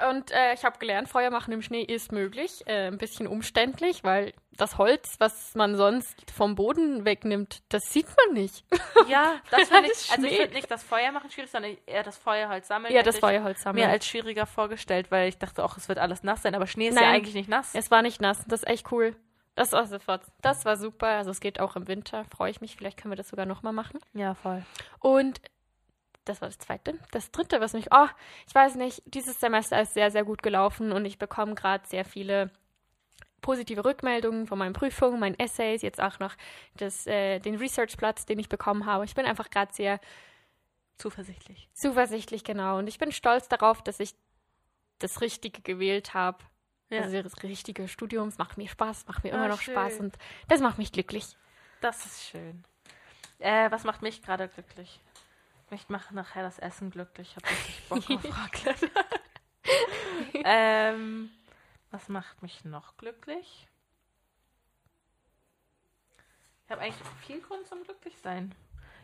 Und 0.06 0.30
äh, 0.32 0.52
ich 0.52 0.64
habe 0.64 0.78
gelernt, 0.78 1.08
Feuer 1.08 1.30
machen 1.30 1.52
im 1.52 1.62
Schnee 1.62 1.82
ist 1.82 2.12
möglich. 2.12 2.62
Äh, 2.66 2.88
ein 2.88 2.98
bisschen 2.98 3.26
umständlich, 3.26 4.04
weil 4.04 4.34
das 4.52 4.76
Holz, 4.76 5.14
was 5.18 5.54
man 5.54 5.76
sonst 5.76 6.30
vom 6.30 6.56
Boden 6.56 7.04
wegnimmt, 7.04 7.62
das 7.68 7.82
sieht 7.88 8.08
man 8.16 8.34
nicht. 8.34 8.64
ja, 9.08 9.36
das 9.50 9.68
finde 9.68 9.90
ich, 9.92 10.10
also 10.10 10.26
ich 10.26 10.36
finde 10.36 10.54
nicht 10.54 10.70
das 10.70 10.82
Feuer 10.82 11.12
machen 11.12 11.30
schwierig, 11.30 11.50
sondern 11.50 11.76
eher 11.86 12.02
das 12.02 12.18
Feuerholz 12.18 12.66
sammeln. 12.68 12.92
ja, 12.92 13.02
das 13.02 13.18
Feuerholz 13.18 13.62
sammeln. 13.62 13.86
mir 13.86 13.90
als 13.90 14.06
schwieriger 14.06 14.46
vorgestellt, 14.46 15.10
weil 15.10 15.28
ich 15.28 15.38
dachte 15.38 15.64
auch, 15.64 15.76
es 15.76 15.88
wird 15.88 15.98
alles 15.98 16.22
nass 16.24 16.42
sein, 16.42 16.54
aber 16.54 16.66
Schnee 16.66 16.88
ist 16.88 16.96
ja 16.96 17.02
Nein. 17.02 17.14
eigentlich 17.14 17.34
nicht 17.34 17.48
nass. 17.48 17.74
es 17.74 17.90
war 17.90 18.02
nicht 18.02 18.20
nass. 18.20 18.44
Das 18.48 18.64
ist 18.64 18.68
echt 18.68 18.90
cool. 18.92 19.16
Das 19.54 19.70
war 19.70 19.86
sofort. 19.86 20.22
Das 20.42 20.64
war 20.64 20.76
super. 20.76 21.06
Also 21.06 21.30
es 21.30 21.38
geht 21.38 21.60
auch 21.60 21.76
im 21.76 21.86
Winter. 21.86 22.24
Freue 22.24 22.50
ich 22.50 22.60
mich. 22.60 22.74
Vielleicht 22.74 23.00
können 23.00 23.12
wir 23.12 23.16
das 23.16 23.28
sogar 23.28 23.46
nochmal 23.46 23.72
machen. 23.72 24.00
Ja, 24.12 24.34
voll. 24.34 24.64
Und 24.98 25.40
das 26.24 26.40
war 26.40 26.48
das 26.48 26.58
zweite. 26.58 26.98
Das 27.10 27.30
dritte, 27.30 27.60
was 27.60 27.72
mich, 27.72 27.88
oh, 27.92 28.08
ich 28.46 28.54
weiß 28.54 28.76
nicht, 28.76 29.02
dieses 29.06 29.40
Semester 29.40 29.80
ist 29.80 29.94
sehr, 29.94 30.10
sehr 30.10 30.24
gut 30.24 30.42
gelaufen 30.42 30.92
und 30.92 31.04
ich 31.04 31.18
bekomme 31.18 31.54
gerade 31.54 31.86
sehr 31.86 32.04
viele 32.04 32.50
positive 33.40 33.84
Rückmeldungen 33.84 34.46
von 34.46 34.58
meinen 34.58 34.72
Prüfungen, 34.72 35.20
meinen 35.20 35.38
Essays, 35.38 35.82
jetzt 35.82 36.00
auch 36.00 36.18
noch 36.18 36.34
das, 36.76 37.06
äh, 37.06 37.40
den 37.40 37.56
Researchplatz, 37.56 38.24
den 38.24 38.38
ich 38.38 38.48
bekommen 38.48 38.86
habe. 38.86 39.04
Ich 39.04 39.14
bin 39.14 39.26
einfach 39.26 39.50
gerade 39.50 39.72
sehr 39.72 40.00
Zuversichtlich. 40.96 41.68
zuversichtlich, 41.74 42.44
genau. 42.44 42.78
Und 42.78 42.86
ich 42.86 42.98
bin 42.98 43.12
stolz 43.12 43.48
darauf, 43.48 43.82
dass 43.82 44.00
ich 44.00 44.14
das 44.98 45.20
Richtige 45.20 45.60
gewählt 45.60 46.14
habe. 46.14 46.38
Ja. 46.88 47.02
Also 47.02 47.20
das 47.22 47.42
richtige 47.42 47.88
Studium, 47.88 48.28
es 48.28 48.38
macht 48.38 48.56
mir 48.56 48.68
Spaß, 48.68 49.06
macht 49.06 49.24
mir 49.24 49.30
immer 49.30 49.48
noch 49.48 49.60
schön. 49.60 49.74
Spaß 49.74 50.00
und 50.00 50.16
das 50.48 50.60
macht 50.60 50.78
mich 50.78 50.92
glücklich. 50.92 51.36
Das 51.80 52.06
ist 52.06 52.24
schön. 52.24 52.64
Äh, 53.38 53.70
was 53.70 53.84
macht 53.84 54.00
mich 54.00 54.22
gerade 54.22 54.48
glücklich? 54.48 55.00
Mich 55.74 55.88
macht 55.88 56.12
nachher 56.12 56.44
das 56.44 56.60
Essen 56.60 56.92
glücklich. 56.92 57.34
Ich 57.34 57.36
habe 57.36 57.50
richtig 57.50 57.88
Bock 57.88 58.10
auf 58.32 58.38
Raclette. 58.38 58.90
ähm, 60.44 61.30
was 61.90 62.08
macht 62.08 62.42
mich 62.42 62.64
noch 62.64 62.96
glücklich? 62.96 63.66
Ich 66.64 66.70
habe 66.70 66.80
eigentlich 66.80 67.04
viel 67.26 67.40
Grund 67.40 67.66
zum 67.66 67.82
Glücklichsein. 67.82 68.54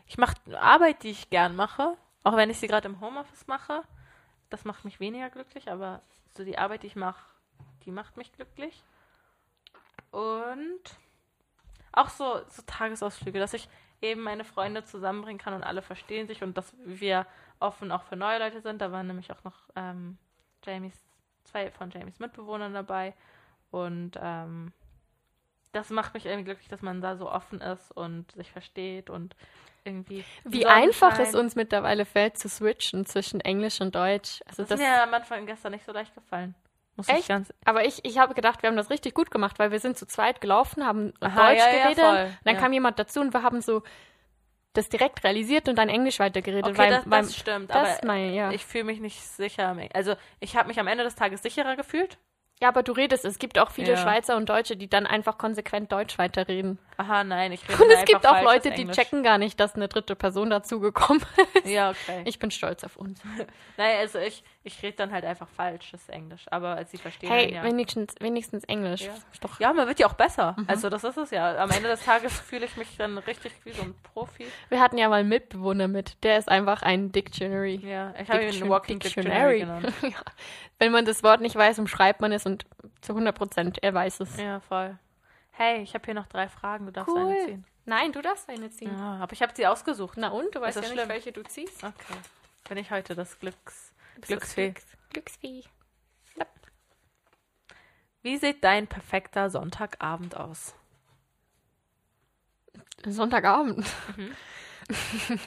Ich 0.05 0.17
mache 0.17 0.37
Arbeit, 0.57 1.03
die 1.03 1.09
ich 1.09 1.29
gern 1.29 1.57
mache, 1.57 1.97
auch 2.23 2.37
wenn 2.37 2.49
ich 2.49 2.59
sie 2.59 2.67
gerade 2.67 2.87
im 2.87 3.01
Homeoffice 3.01 3.47
mache. 3.47 3.83
Das 4.49 4.63
macht 4.63 4.85
mich 4.85 5.01
weniger 5.01 5.29
glücklich, 5.29 5.69
aber 5.69 6.01
so 6.37 6.45
die 6.45 6.57
Arbeit, 6.57 6.83
die 6.83 6.87
ich 6.87 6.95
mache, 6.95 7.25
die 7.83 7.91
macht 7.91 8.15
mich 8.15 8.31
glücklich. 8.31 8.81
Und 10.11 10.79
auch 11.91 12.07
so, 12.07 12.39
so 12.47 12.61
Tagesausflüge, 12.65 13.39
dass 13.39 13.53
ich 13.53 13.67
eben 14.01 14.21
meine 14.21 14.43
Freunde 14.43 14.83
zusammenbringen 14.83 15.39
kann 15.39 15.53
und 15.53 15.63
alle 15.63 15.81
verstehen 15.81 16.27
sich 16.27 16.43
und 16.43 16.57
dass 16.57 16.75
wir 16.83 17.25
offen 17.59 17.91
auch 17.91 18.03
für 18.03 18.15
neue 18.15 18.39
Leute 18.39 18.61
sind. 18.61 18.81
Da 18.81 18.91
waren 18.91 19.07
nämlich 19.07 19.31
auch 19.31 19.43
noch 19.43 19.55
ähm, 19.75 20.17
Jamies, 20.65 20.95
zwei 21.43 21.71
von 21.71 21.91
Jamies 21.91 22.19
Mitbewohnern 22.19 22.73
dabei. 22.73 23.13
Und 23.69 24.17
ähm, 24.21 24.73
das 25.71 25.89
macht 25.89 26.13
mich 26.13 26.25
irgendwie 26.25 26.45
glücklich, 26.45 26.67
dass 26.67 26.81
man 26.81 27.01
da 27.01 27.15
so 27.15 27.31
offen 27.31 27.61
ist 27.61 27.91
und 27.91 28.31
sich 28.33 28.51
versteht 28.51 29.09
und 29.09 29.35
irgendwie. 29.83 30.23
Wie 30.43 30.65
einfach 30.65 31.17
es 31.19 31.33
uns 31.33 31.55
mittlerweile 31.55 32.05
fällt, 32.05 32.37
zu 32.37 32.49
switchen 32.49 33.05
zwischen 33.05 33.39
Englisch 33.39 33.81
und 33.81 33.95
Deutsch. 33.95 34.41
Also 34.45 34.63
Das, 34.63 34.69
das, 34.69 34.79
ist 34.79 34.85
mir 34.85 35.03
am 35.03 35.13
Anfang 35.13 35.45
gestern 35.45 35.71
nicht 35.71 35.85
so 35.85 35.91
leicht 35.91 36.13
gefallen. 36.13 36.55
Muss 36.97 37.07
ich 37.07 37.15
Echt? 37.15 37.27
ganz. 37.29 37.53
aber 37.65 37.85
ich, 37.85 38.03
ich 38.03 38.17
habe 38.17 38.33
gedacht, 38.33 38.61
wir 38.61 38.69
haben 38.69 38.75
das 38.77 38.89
richtig 38.89 39.13
gut 39.13 39.31
gemacht, 39.31 39.59
weil 39.59 39.71
wir 39.71 39.79
sind 39.79 39.97
zu 39.97 40.05
zweit 40.05 40.41
gelaufen, 40.41 40.85
haben 40.85 41.13
Aha, 41.21 41.49
Deutsch 41.49 41.59
ja, 41.59 41.65
ja, 41.69 41.83
geredet, 41.83 42.03
voll. 42.05 42.37
dann 42.43 42.55
Ja. 42.55 42.61
kam 42.61 42.73
jemand 42.73 42.99
dazu 42.99 43.21
und 43.21 43.33
wir 43.33 43.43
haben 43.43 43.61
so 43.61 43.81
das 44.73 44.87
direkt 44.89 45.23
realisiert 45.23 45.67
und 45.67 45.75
dann 45.77 45.89
Englisch 45.89 46.19
weitergeredet. 46.19 46.65
Okay, 46.71 46.77
weil, 46.77 46.89
das, 46.91 47.09
weil, 47.09 47.21
das 47.23 47.35
stimmt, 47.35 47.69
das 47.71 47.97
aber 47.99 48.07
mein, 48.07 48.33
ja. 48.33 48.51
ich 48.51 48.65
fühle 48.65 48.85
mich 48.85 48.99
nicht 49.01 49.21
sicher. 49.21 49.75
Also 49.93 50.15
ich 50.39 50.55
habe 50.55 50.67
mich 50.69 50.79
am 50.79 50.87
Ende 50.87 51.03
des 51.03 51.15
Tages 51.15 51.41
sicherer 51.41 51.75
gefühlt. 51.75 52.17
ja, 52.61 52.67
aber 52.69 52.83
du 52.83 52.91
redest, 52.93 53.25
es 53.25 53.39
gibt 53.39 53.57
auch 53.59 53.71
viele 53.71 53.91
Ja. 53.91 53.97
Schweizer 53.97 54.37
und 54.37 54.47
Deutsche, 54.47 54.77
die 54.77 54.89
dann 54.89 55.05
einfach 55.07 55.37
konsequent 55.37 55.91
Deutsch 55.91 56.17
weiterreden. 56.17 56.77
Aha, 57.01 57.23
nein, 57.23 57.51
ich 57.51 57.67
rede 57.67 57.83
Und 57.83 57.89
es 57.89 58.05
gibt 58.05 58.27
auch 58.27 58.41
Leute, 58.43 58.69
die 58.69 58.81
Englisch. 58.81 58.95
checken 58.95 59.23
gar 59.23 59.37
nicht, 59.39 59.59
dass 59.59 59.73
eine 59.73 59.87
dritte 59.87 60.15
Person 60.15 60.51
dazugekommen 60.51 61.23
ist. 61.55 61.65
Ja, 61.67 61.89
okay. 61.89 62.21
Ich 62.25 62.37
bin 62.37 62.51
stolz 62.51 62.83
auf 62.83 62.95
uns. 62.95 63.19
Nein, 63.77 63.97
also 63.99 64.19
ich, 64.19 64.43
ich 64.63 64.83
rede 64.83 64.97
dann 64.97 65.11
halt 65.11 65.25
einfach 65.25 65.47
falsches 65.47 66.07
Englisch, 66.09 66.45
aber 66.51 66.83
sie 66.85 66.97
verstehen 66.97 67.29
Hey, 67.31 67.53
ja. 67.55 67.63
wenigstens, 67.63 68.13
wenigstens 68.19 68.63
Englisch. 68.65 69.01
Ja. 69.01 69.13
Doch 69.41 69.59
Ja, 69.59 69.73
man 69.73 69.87
wird 69.87 69.99
ja 69.99 70.05
auch 70.07 70.13
besser. 70.13 70.55
Mhm. 70.57 70.65
Also 70.67 70.89
das 70.89 71.03
ist 71.03 71.17
es 71.17 71.31
ja. 71.31 71.57
Am 71.57 71.71
Ende 71.71 71.89
des 71.89 72.05
Tages 72.05 72.39
fühle 72.39 72.65
ich 72.65 72.77
mich 72.77 72.95
dann 72.97 73.17
richtig 73.17 73.51
wie 73.63 73.71
so 73.71 73.81
ein 73.81 73.95
Profi. 74.13 74.45
Wir 74.69 74.79
hatten 74.79 74.99
ja 74.99 75.09
mal 75.09 75.21
einen 75.21 75.29
Mitbewohner 75.29 75.87
mit. 75.87 76.23
Der 76.23 76.37
ist 76.37 76.49
einfach 76.49 76.83
ein 76.83 77.11
Dictionary. 77.11 77.81
Ja, 77.83 78.13
ich 78.21 78.29
habe 78.29 78.45
ihn 78.45 78.69
Walking 78.69 78.99
Dictionary 78.99 79.61
genannt. 79.61 79.91
ja. 80.03 80.09
Wenn 80.77 80.91
man 80.91 81.05
das 81.05 81.23
Wort 81.23 81.41
nicht 81.41 81.55
weiß, 81.55 81.79
umschreibt 81.79 82.21
man 82.21 82.31
es 82.31 82.45
und 82.45 82.65
zu 83.01 83.13
100 83.13 83.35
Prozent, 83.35 83.77
er 83.81 83.93
weiß 83.93 84.19
es. 84.19 84.37
Ja, 84.37 84.59
voll. 84.59 84.97
Hey, 85.51 85.81
ich 85.81 85.93
habe 85.93 86.05
hier 86.05 86.13
noch 86.13 86.27
drei 86.27 86.47
Fragen, 86.49 86.85
du 86.85 86.91
darfst 86.91 87.13
Cool. 87.13 87.21
eine 87.21 87.45
ziehen. 87.45 87.65
Nein, 87.85 88.11
du 88.11 88.21
darfst 88.21 88.49
eine 88.49 88.69
ziehen. 88.69 88.91
Ja, 88.97 89.17
aber 89.17 89.33
ich 89.33 89.41
habe 89.41 89.53
sie 89.55 89.67
ausgesucht. 89.67 90.17
Na 90.17 90.29
und? 90.29 90.53
Du 90.55 90.61
weißt 90.61 90.75
ja 90.77 90.81
nicht, 90.81 90.93
schlimm? 90.93 91.09
welche 91.09 91.31
du 91.31 91.43
ziehst. 91.43 91.83
Okay. 91.83 92.17
Bin 92.67 92.77
ich 92.77 92.91
heute 92.91 93.15
das 93.15 93.39
Glücks... 93.39 93.93
Glücksfee. 94.21 94.71
das 94.73 94.83
Glücks 95.09 95.39
Glücksfee. 95.39 95.63
Wie 98.23 98.37
sieht 98.37 98.63
dein 98.63 98.87
perfekter 98.87 99.49
Sonntagabend 99.49 100.37
aus? 100.37 100.75
Sonntagabend. 103.05 103.85
Mhm. 104.15 104.31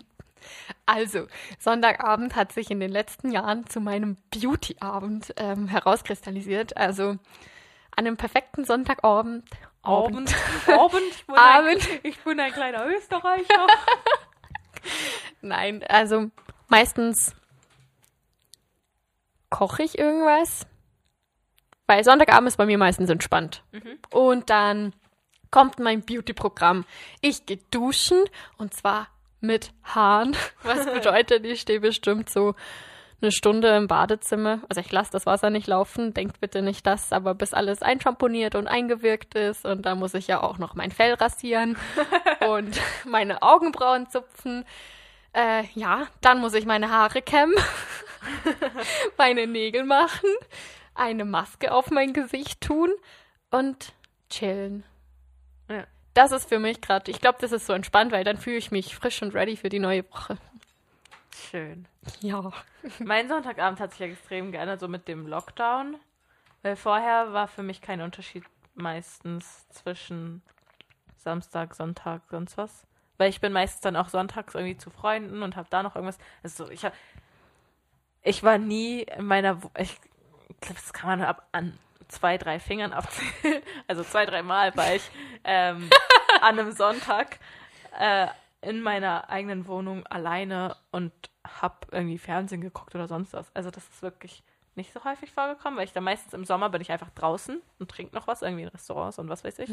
Also, 0.85 1.27
Sonntagabend 1.59 2.37
hat 2.37 2.53
sich 2.53 2.71
in 2.71 2.79
den 2.79 2.91
letzten 2.91 3.31
Jahren 3.31 3.67
zu 3.67 3.81
meinem 3.81 4.19
Beauty-Abend 4.31 5.33
ähm, 5.39 5.69
herauskristallisiert. 5.69 6.77
Also, 6.77 7.17
an 7.97 8.07
einem 8.07 8.17
perfekten 8.17 8.65
Sonntagabend. 8.65 9.49
Abend. 9.83 10.35
Abend. 10.67 11.09
Ich 11.11 11.27
bin, 11.27 11.35
Abend. 11.37 11.91
Ein, 11.91 12.01
ich 12.03 12.19
bin 12.21 12.41
ein 12.41 12.53
kleiner 12.53 12.87
Österreicher. 12.87 13.67
Nein, 15.43 15.85
also 15.89 16.31
meistens 16.69 17.35
koche 19.51 19.83
ich 19.83 19.99
irgendwas. 19.99 20.67
Weil 21.87 22.03
Sonntagabend 22.03 22.49
ist 22.49 22.57
bei 22.57 22.67
mir 22.67 22.79
meistens 22.79 23.11
entspannt. 23.11 23.63
Und 24.11 24.49
dann 24.49 24.95
kommt 25.51 25.79
mein 25.79 26.03
Beauty-Programm. 26.03 26.85
Ich 27.21 27.45
gehe 27.47 27.59
duschen 27.71 28.25
und 28.57 28.75
zwar 28.75 29.09
mit 29.41 29.73
Haaren. 29.85 30.35
Was 30.63 30.87
bedeutet, 30.87 31.45
ich 31.45 31.61
stehe 31.61 31.81
bestimmt 31.81 32.31
so 32.31 32.55
eine 33.25 33.33
Stunde 33.33 33.75
im 33.77 33.89
Badezimmer. 33.89 34.61
Also 34.69 34.81
ich 34.81 34.93
lasse 34.93 35.11
das 35.11 35.25
Wasser 35.25 35.49
nicht 35.49 35.67
laufen, 35.67 36.13
denkt 36.13 36.41
bitte 36.41 36.61
nicht 36.61 36.87
das, 36.87 37.11
aber 37.11 37.35
bis 37.35 37.55
alles 37.55 37.83
einschamponiert 37.83 38.55
und 38.55 38.69
eingewirkt 38.69 39.35
ist. 39.35 39.65
Und 39.65 39.87
da 39.87 39.95
muss 39.95 40.15
ich 40.15 40.27
ja 40.27 40.43
auch 40.43 40.59
noch 40.59 40.75
mein 40.75 40.91
Fell 40.91 41.15
rasieren 41.15 41.77
und 42.49 42.79
meine 43.07 43.43
Augenbrauen 43.43 44.09
zupfen. 44.11 44.65
Äh, 45.33 45.65
ja, 45.75 46.07
dann 46.21 46.41
muss 46.41 46.55
ich 46.55 46.67
meine 46.67 46.91
Haare 46.91 47.23
kämmen, 47.23 47.57
meine 49.19 49.47
Nägel 49.47 49.85
machen, 49.85 50.31
eine 50.95 51.25
Maske 51.25 51.73
auf 51.73 51.91
mein 51.91 52.13
Gesicht 52.13 52.61
tun 52.61 52.91
und 53.51 53.95
chillen. 54.29 54.85
Ja. 55.71 55.85
Das 56.13 56.31
ist 56.31 56.49
für 56.49 56.59
mich 56.59 56.81
gerade, 56.83 57.11
ich 57.11 57.21
glaube, 57.21 57.39
das 57.41 57.53
ist 57.53 57.67
so 57.67 57.73
entspannt, 57.73 58.13
weil 58.13 58.23
dann 58.23 58.37
fühle 58.37 58.59
ich 58.59 58.71
mich 58.71 58.95
frisch 58.95 59.23
und 59.23 59.35
ready 59.35 59.57
für 59.57 59.71
die 59.71 59.81
neue 59.81 60.05
Woche. 60.13 60.37
Schön. 61.35 61.87
Ja. 62.21 62.53
Mein 63.01 63.29
Sonntagabend 63.29 63.81
hat 63.81 63.91
sich 63.91 64.01
ja 64.01 64.07
extrem 64.07 64.53
geändert, 64.53 64.81
so 64.81 64.89
mit 64.89 65.09
dem 65.09 65.27
Lockdown. 65.27 65.97
Weil 66.63 66.77
vorher 66.77 67.33
war 67.33 67.49
für 67.49 67.63
mich 67.63 67.81
kein 67.81 68.01
Unterschied 68.01 68.45
meistens 68.75 69.69
zwischen 69.69 70.43
Samstag, 71.17 71.75
Sonntag, 71.75 72.23
sonst 72.31 72.57
was. 72.57 72.87
Weil 73.19 73.31
ich 73.31 73.41
bin 73.41 73.53
meistens 73.53 73.81
dann 73.81 73.97
auch 73.97 74.09
sonntags 74.09 74.55
irgendwie 74.55 74.77
zu 74.77 74.91
Freunden 74.91 75.43
und 75.43 75.57
habe 75.57 75.69
da 75.71 75.83
noch 75.83 75.97
irgendwas. 75.97 76.19
Also 76.43 76.71
ich 76.71 76.85
hab, 76.85 76.93
ich 78.23 78.43
war 78.43 78.59
nie 78.59 79.03
in 79.03 79.27
meiner, 79.27 79.61
ich 79.79 79.99
glaube, 80.61 80.81
das 80.81 80.93
kann 80.93 81.19
man 81.19 81.23
ab 81.23 81.47
an 81.53 81.79
zwei, 82.09 82.39
drei 82.39 82.61
Fingern 82.61 82.93
abzählen. 82.93 83.63
Also 83.89 84.05
zwei, 84.05 84.25
drei 84.25 84.43
Mal 84.43 84.77
war 84.77 84.95
ich 84.95 85.03
ähm, 85.45 85.91
an 86.41 86.59
einem 86.59 86.73
Sonntag 86.73 87.39
äh, 87.99 88.29
in 88.65 88.81
meiner 88.81 89.31
eigenen 89.31 89.67
Wohnung 89.67 90.07
alleine 90.07 90.77
und 90.91 91.13
hab 91.61 91.87
irgendwie 91.93 92.19
Fernsehen 92.19 92.61
geguckt 92.61 92.95
oder 92.95 93.07
sonst 93.09 93.33
was. 93.33 93.55
Also 93.55 93.71
das 93.71 93.87
ist 93.89 94.03
wirklich 94.03 94.43
nicht 94.75 94.93
so 94.93 95.05
häufig 95.05 95.31
vorgekommen, 95.31 95.77
weil 95.79 95.85
ich 95.85 95.93
dann 95.93 96.05
meistens 96.05 96.33
im 96.35 96.45
Sommer 96.45 96.69
bin 96.71 96.81
ich 96.81 96.91
einfach 96.91 97.11
draußen 97.11 97.63
und 97.79 97.91
trinke 97.91 98.15
noch 98.15 98.27
was, 98.27 98.43
irgendwie 98.43 98.63
in 98.65 98.69
Restaurants 98.69 99.19
und 99.19 99.29
was 99.29 99.45
weiß 99.45 99.59
ich. 99.61 99.71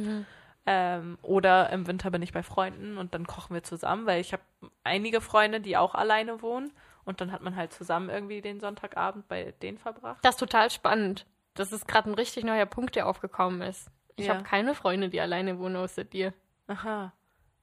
Ähm, 0.68 1.18
oder 1.24 1.72
im 1.72 1.88
Winter 1.88 2.12
bin 2.12 2.22
ich 2.22 2.34
bei 2.34 2.44
Freunden 2.44 2.98
und 3.00 3.16
dann 3.16 3.26
kochen 3.26 3.56
wir 3.56 3.64
zusammen, 3.64 4.06
weil 4.06 4.22
ich 4.22 4.32
habe 4.32 4.44
einige 4.84 5.20
Freunde, 5.20 5.60
die 5.60 5.76
auch 5.76 5.96
alleine 5.96 6.44
wohnen 6.44 6.72
und 7.04 7.20
dann 7.20 7.32
hat 7.32 7.42
man 7.42 7.56
halt 7.56 7.74
zusammen 7.74 8.10
irgendwie 8.10 8.42
den 8.42 8.60
Sonntagabend 8.60 9.28
bei 9.28 9.54
denen 9.64 9.80
verbracht. 9.80 10.20
Das 10.24 10.36
ist 10.36 10.40
total 10.40 10.70
spannend. 10.70 11.26
Das 11.56 11.72
ist 11.72 11.88
gerade 11.88 12.12
ein 12.12 12.14
richtig 12.14 12.44
neuer 12.44 12.68
Punkt, 12.68 12.96
der 12.96 13.08
aufgekommen 13.08 13.62
ist. 13.64 13.90
Ich 14.18 14.28
Ja. 14.28 14.36
habe 14.36 14.44
keine 14.44 14.76
Freunde, 14.76 15.10
die 15.10 15.20
alleine 15.20 15.58
wohnen 15.58 15.78
außer 15.78 16.04
dir. 16.04 16.32
Aha. 16.68 17.12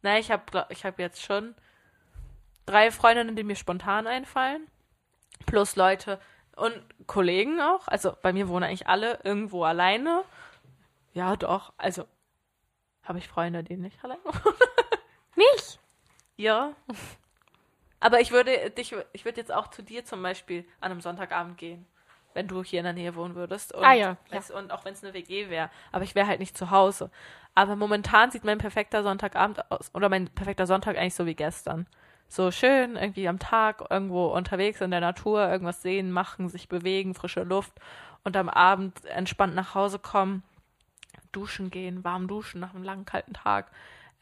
Na, 0.03 0.19
ich 0.19 0.31
habe 0.31 0.67
ich 0.71 0.85
hab 0.85 0.99
jetzt 0.99 1.23
schon 1.23 1.55
drei 2.67 2.91
Freundinnen, 2.91 3.37
die 3.37 3.45
mir 3.45 3.57
spontan 3.57 4.07
einfallen. 4.07 4.67
Plus 5.47 5.77
Leute 5.77 6.21
und 6.57 6.75
Kollegen 7.07 7.61
auch. 7.61 7.89
Also 7.89 8.15
bei 8.23 8.33
mir 8.33 8.49
wohnen 8.49 8.65
eigentlich 8.65 8.87
alle 8.87 9.21
irgendwo 9.25 9.65
alleine. 9.65 10.25
Ja, 11.15 11.37
doch. 11.37 11.73
Also 11.79 12.07
habe 13.03 13.19
ich 13.19 13.29
Freunde, 13.29 13.65
die 13.65 13.77
nicht 13.77 14.03
alleine 14.05 14.23
wohnen. 14.25 14.43
Nicht? 15.37 15.79
Ja. 16.37 16.75
Aber 18.01 18.21
ich 18.21 18.33
würde 18.33 18.71
dich, 18.71 18.95
ich 19.13 19.25
würde 19.25 19.41
jetzt 19.41 19.53
auch 19.53 19.69
zu 19.69 19.83
dir 19.83 20.05
zum 20.05 20.23
Beispiel 20.23 20.65
an 20.81 20.91
einem 20.91 21.01
Sonntagabend 21.01 21.59
gehen, 21.59 21.87
wenn 22.39 22.47
du 22.47 22.63
hier 22.63 22.79
in 22.79 22.85
der 22.85 22.93
Nähe 22.93 23.17
wohnen 23.17 23.35
würdest. 23.35 23.75
Und, 23.75 23.85
Ah 23.85 23.95
ja, 23.95 24.17
ja. 24.31 24.39
Es, 24.39 24.53
und 24.53 24.71
auch 24.71 24.85
wenn 24.85 24.93
es 24.93 25.03
eine 25.03 25.13
WG 25.13 25.51
wäre. 25.51 25.71
Aber 25.91 26.05
ich 26.05 26.15
wäre 26.15 26.29
halt 26.29 26.39
nicht 26.39 26.57
zu 26.57 26.71
Hause. 26.71 27.11
Aber 27.57 27.75
momentan 27.75 28.31
sieht 28.31 28.45
mein 28.45 28.59
perfekter 28.59 29.03
Sonntagabend 29.03 29.69
aus, 29.73 29.91
oder 29.93 30.09
mein 30.09 30.29
perfekter 30.29 30.69
Sonntag 30.69 30.97
eigentlich 30.97 31.17
so 31.17 31.27
wie 31.27 31.35
gestern. 31.35 31.89
So 32.29 32.53
schön, 32.53 32.95
irgendwie 32.95 33.27
am 33.27 33.41
Tag 33.41 33.83
irgendwo 33.91 34.27
unterwegs 34.27 34.81
in 34.81 34.93
der 34.93 35.01
Natur, 35.01 35.49
irgendwas 35.51 35.83
sehen, 35.83 36.13
machen, 36.13 36.49
sich 36.49 36.69
bewegen, 36.69 37.15
frische 37.15 37.43
Luft 37.43 37.73
und 38.23 38.37
am 38.37 38.49
Abend 38.49 39.05
entspannt 39.07 39.57
nach 39.57 39.75
Hause 39.75 39.99
kommen, 39.99 40.45
duschen 41.33 41.71
gehen, 41.71 42.05
warm 42.05 42.29
duschen 42.29 42.61
nach 42.61 42.73
einem 42.73 42.85
langen, 42.85 43.05
kalten 43.05 43.33
Tag. 43.33 43.73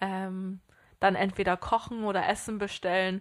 Ähm, 0.00 0.60
dann 1.00 1.16
entweder 1.16 1.58
kochen 1.58 2.04
oder 2.04 2.26
Essen 2.26 2.56
bestellen. 2.56 3.20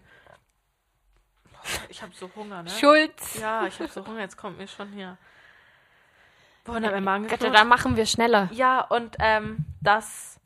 Ich 1.90 2.02
habe 2.02 2.14
so 2.14 2.30
Hunger, 2.36 2.64
ne? 2.64 2.70
Schulz. 2.70 3.40
Ja, 3.40 3.66
ich 3.68 3.80
habe 3.80 3.90
so 3.90 4.06
Hunger, 4.06 4.22
jetzt 4.22 4.38
kommt 4.38 4.58
mir 4.58 4.68
schon 4.68 4.92
hier. 4.92 5.18
Boah, 6.64 6.80
dann 6.80 6.92
mein 6.92 7.04
Magen 7.04 7.24
Götter, 7.26 7.38
geknurrt. 7.38 7.60
da 7.60 7.64
machen 7.64 7.96
wir 7.96 8.06
schneller. 8.06 8.50
Ja, 8.52 8.82
und 8.82 9.16
ähm, 9.20 9.58
das 9.82 10.40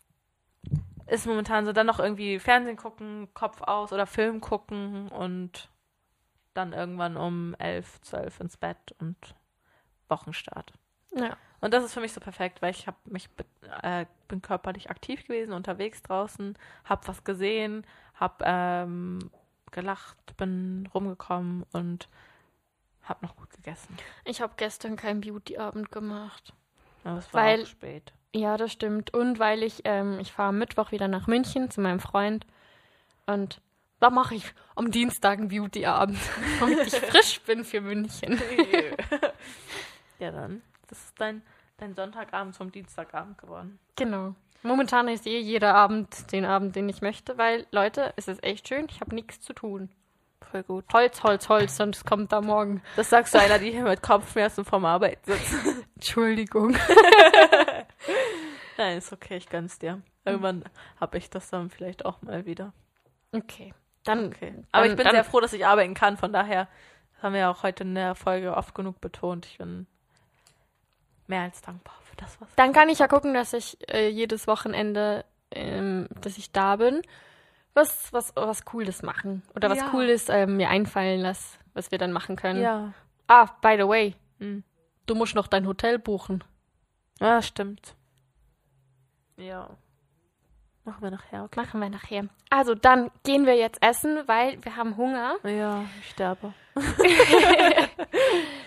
ist 1.08 1.26
momentan 1.26 1.66
so. 1.66 1.72
Dann 1.72 1.88
noch 1.88 2.00
irgendwie 2.00 2.40
Fernsehen 2.40 2.78
gucken, 2.78 3.30
Kopf 3.34 3.62
aus 3.62 3.94
oder 3.94 4.06
Film 4.06 4.42
gucken 4.42 5.10
und 5.10 5.70
dann 6.54 6.74
irgendwann 6.74 7.16
um 7.16 7.56
elf, 7.58 8.02
zwölf 8.02 8.40
ins 8.40 8.58
Bett 8.58 8.96
und 9.00 9.16
Wochenstart. 10.10 10.74
Ja. 11.16 11.38
Und 11.62 11.74
das 11.74 11.84
ist 11.84 11.94
für 11.94 12.02
mich 12.02 12.14
so 12.14 12.20
perfekt, 12.22 12.62
weil 12.62 12.72
ich 12.72 12.88
habe 12.88 12.98
mich 13.06 13.30
äh, 13.82 14.06
bin 14.28 14.42
körperlich 14.42 14.90
aktiv 14.90 15.24
gewesen, 15.26 15.54
unterwegs 15.54 16.02
draußen, 16.02 16.58
habe 16.86 17.08
was 17.08 17.24
gesehen, 17.24 17.86
habe 18.16 18.44
ähm, 18.46 19.32
gelacht, 19.72 20.18
bin 20.38 20.88
rumgekommen 20.94 21.66
und 21.72 22.08
habe 23.04 23.26
noch 23.26 23.36
gut 23.36 23.50
gegessen. 23.52 23.98
Ich 24.26 24.42
habe 24.42 24.54
gestern 24.58 24.96
keinen 24.96 25.22
Beauty-Abend 25.22 25.92
gemacht. 25.92 26.54
Aber 27.04 27.18
es 27.20 27.34
war 27.34 27.44
Weil- 27.44 27.66
spät. 27.66 28.14
Ja, 28.36 28.58
das 28.58 28.72
stimmt. 28.72 29.12
Und 29.14 29.40
weil 29.40 29.64
ich, 29.64 29.82
ähm, 29.86 30.20
ich 30.20 30.32
fahre 30.32 30.50
am 30.50 30.60
Mittwoch 30.60 30.92
wieder 30.92 31.08
nach 31.08 31.26
München 31.26 31.72
zu 31.72 31.82
meinem 31.82 32.00
Freund. 32.00 32.46
Und 33.26 33.60
da 34.00 34.12
mache 34.12 34.36
ich 34.36 34.54
am 34.76 34.92
Dienstag 34.92 35.40
einen 35.40 35.48
Beauty-Abend, 35.48 36.18
damit 36.60 36.80
ich 36.86 36.96
frisch 37.00 37.42
bin 37.42 37.64
für 37.66 37.82
München. 37.82 38.40
ja, 40.20 40.32
dann. 40.32 40.62
Das 40.88 41.00
ist 41.06 41.20
dein, 41.20 41.42
dein 41.78 41.96
Sonntagabend 41.96 42.54
zum 42.54 42.72
Dienstagabend 42.72 43.38
geworden. 43.40 43.80
Genau. 43.96 44.36
Momentan 44.62 45.08
ist 45.08 45.26
eh 45.26 45.40
jeder 45.40 45.74
Abend 45.76 46.32
den 46.32 46.46
Abend, 46.46 46.76
den 46.76 46.90
ich 46.90 47.02
möchte, 47.02 47.38
weil, 47.38 47.66
Leute, 47.72 48.14
es 48.18 48.28
ist 48.28 48.44
echt 48.44 48.68
schön, 48.68 48.88
ich 48.90 49.00
habe 49.02 49.16
nichts 49.16 49.42
zu 49.42 49.54
tun. 49.54 49.90
Voll 50.52 50.64
gut. 50.64 50.86
Holz, 50.94 51.24
Holz, 51.24 51.48
Holz, 51.48 51.78
sonst 51.78 52.06
kommt 52.06 52.32
da 52.32 52.42
morgen. 52.42 52.82
Das 52.96 53.10
sagst 53.10 53.34
du 53.34 53.40
einer, 53.40 53.60
die 53.60 53.72
hier 53.72 53.84
mit 53.84 54.02
Kopfschmerzen 54.02 54.66
vom 54.66 54.84
Arbeit 54.86 55.20
sitzt. 55.26 55.54
Entschuldigung. 55.96 56.76
Nein, 58.78 58.98
ist 58.98 59.12
okay, 59.14 59.38
ich 59.38 59.48
gönn's 59.50 59.78
dir. 59.80 60.02
Irgendwann 60.26 60.64
habe 61.00 61.18
ich 61.18 61.30
das 61.30 61.50
dann 61.50 61.70
vielleicht 61.70 62.06
auch 62.06 62.22
mal 62.22 62.46
wieder. 62.46 62.74
Okay. 63.32 63.74
Dann, 64.04 64.28
Okay. 64.28 64.54
Aber 64.72 64.84
dann- 64.84 64.92
ich 64.92 64.98
bin 64.98 65.06
dann, 65.06 65.16
sehr 65.16 65.24
froh, 65.24 65.40
dass 65.40 65.54
ich 65.54 65.66
arbeiten 65.66 65.94
kann. 65.94 66.18
Von 66.18 66.34
daher 66.34 66.68
das 67.14 67.24
haben 67.24 67.34
wir 67.34 67.42
ja 67.42 67.52
auch 67.52 67.64
heute 67.64 67.84
in 67.84 67.96
der 67.96 68.16
Folge 68.16 68.56
oft 68.56 68.74
genug 68.74 69.02
betont. 69.02 69.46
Ich 69.46 69.58
bin 69.58 69.88
mehr 71.28 71.42
als 71.42 71.62
dankbar 71.62 71.96
das, 72.20 72.40
was 72.42 72.54
Dann 72.56 72.74
kann 72.74 72.90
ich 72.90 73.00
ja 73.00 73.08
gucken, 73.08 73.34
dass 73.34 73.54
ich 73.54 73.78
äh, 73.92 74.10
jedes 74.10 74.48
Wochenende, 74.48 75.26
ähm, 75.52 76.08
dass 76.22 76.38
ich 76.38 76.52
da 76.52 76.76
bin, 76.76 77.02
was, 77.74 78.12
was, 78.14 78.34
was 78.36 78.66
Cooles 78.66 79.02
machen. 79.04 79.44
Oder 79.56 79.70
was 79.70 79.78
Ja. 79.80 79.90
Cooles 79.90 80.30
ähm, 80.30 80.58
mir 80.58 80.70
einfallen 80.70 81.22
lasse, 81.22 81.58
was 81.74 81.92
wir 81.92 81.98
dann 81.98 82.12
machen 82.12 82.36
können. 82.36 82.62
Ja. 82.62 82.94
Ah, 83.28 83.46
by 83.62 83.76
the 83.78 83.88
way, 83.88 84.16
Hm. 84.40 84.64
du 85.06 85.16
musst 85.16 85.36
noch 85.36 85.48
dein 85.48 85.68
Hotel 85.68 86.00
buchen. 86.00 86.44
Ja, 87.20 87.42
stimmt. 87.42 87.96
Ja. 89.38 89.70
Machen 90.90 91.04
wir 91.04 91.12
nachher, 91.12 91.44
okay? 91.44 91.60
Machen 91.60 91.82
wir 91.82 91.90
nachher. 91.92 92.24
Also 92.50 92.74
dann 92.74 93.12
gehen 93.24 93.46
wir 93.46 93.56
jetzt 93.56 93.80
essen, 93.84 94.24
weil 94.26 94.58
wir 94.66 94.76
haben 94.76 94.98
Hunger. 94.98 95.36
Ja, 95.44 95.84
ich 96.00 96.10
sterbe. 96.10 96.52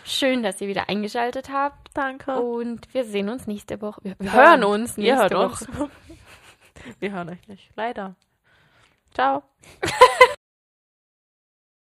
Schön, 0.05 0.45
dass 0.45 0.61
ihr 0.61 0.69
wieder 0.69 0.89
eingeschaltet 0.89 1.51
habt. 1.51 1.89
Danke. 1.95 2.41
Und 2.41 2.95
wir 2.95 3.05
sehen 3.05 3.29
uns 3.29 3.49
nächste 3.49 3.83
Woche. 3.83 4.01
Wir, 4.05 4.15
wir 4.21 4.33
hören 4.33 4.63
uns 4.63 4.97
nächste 4.97 5.37
Woche. 5.37 5.67
uns. 5.67 5.91
Wir 7.01 7.11
hören 7.11 7.29
euch 7.31 7.49
nicht. 7.49 7.73
Leider. 7.75 8.15
Ciao. 9.13 9.43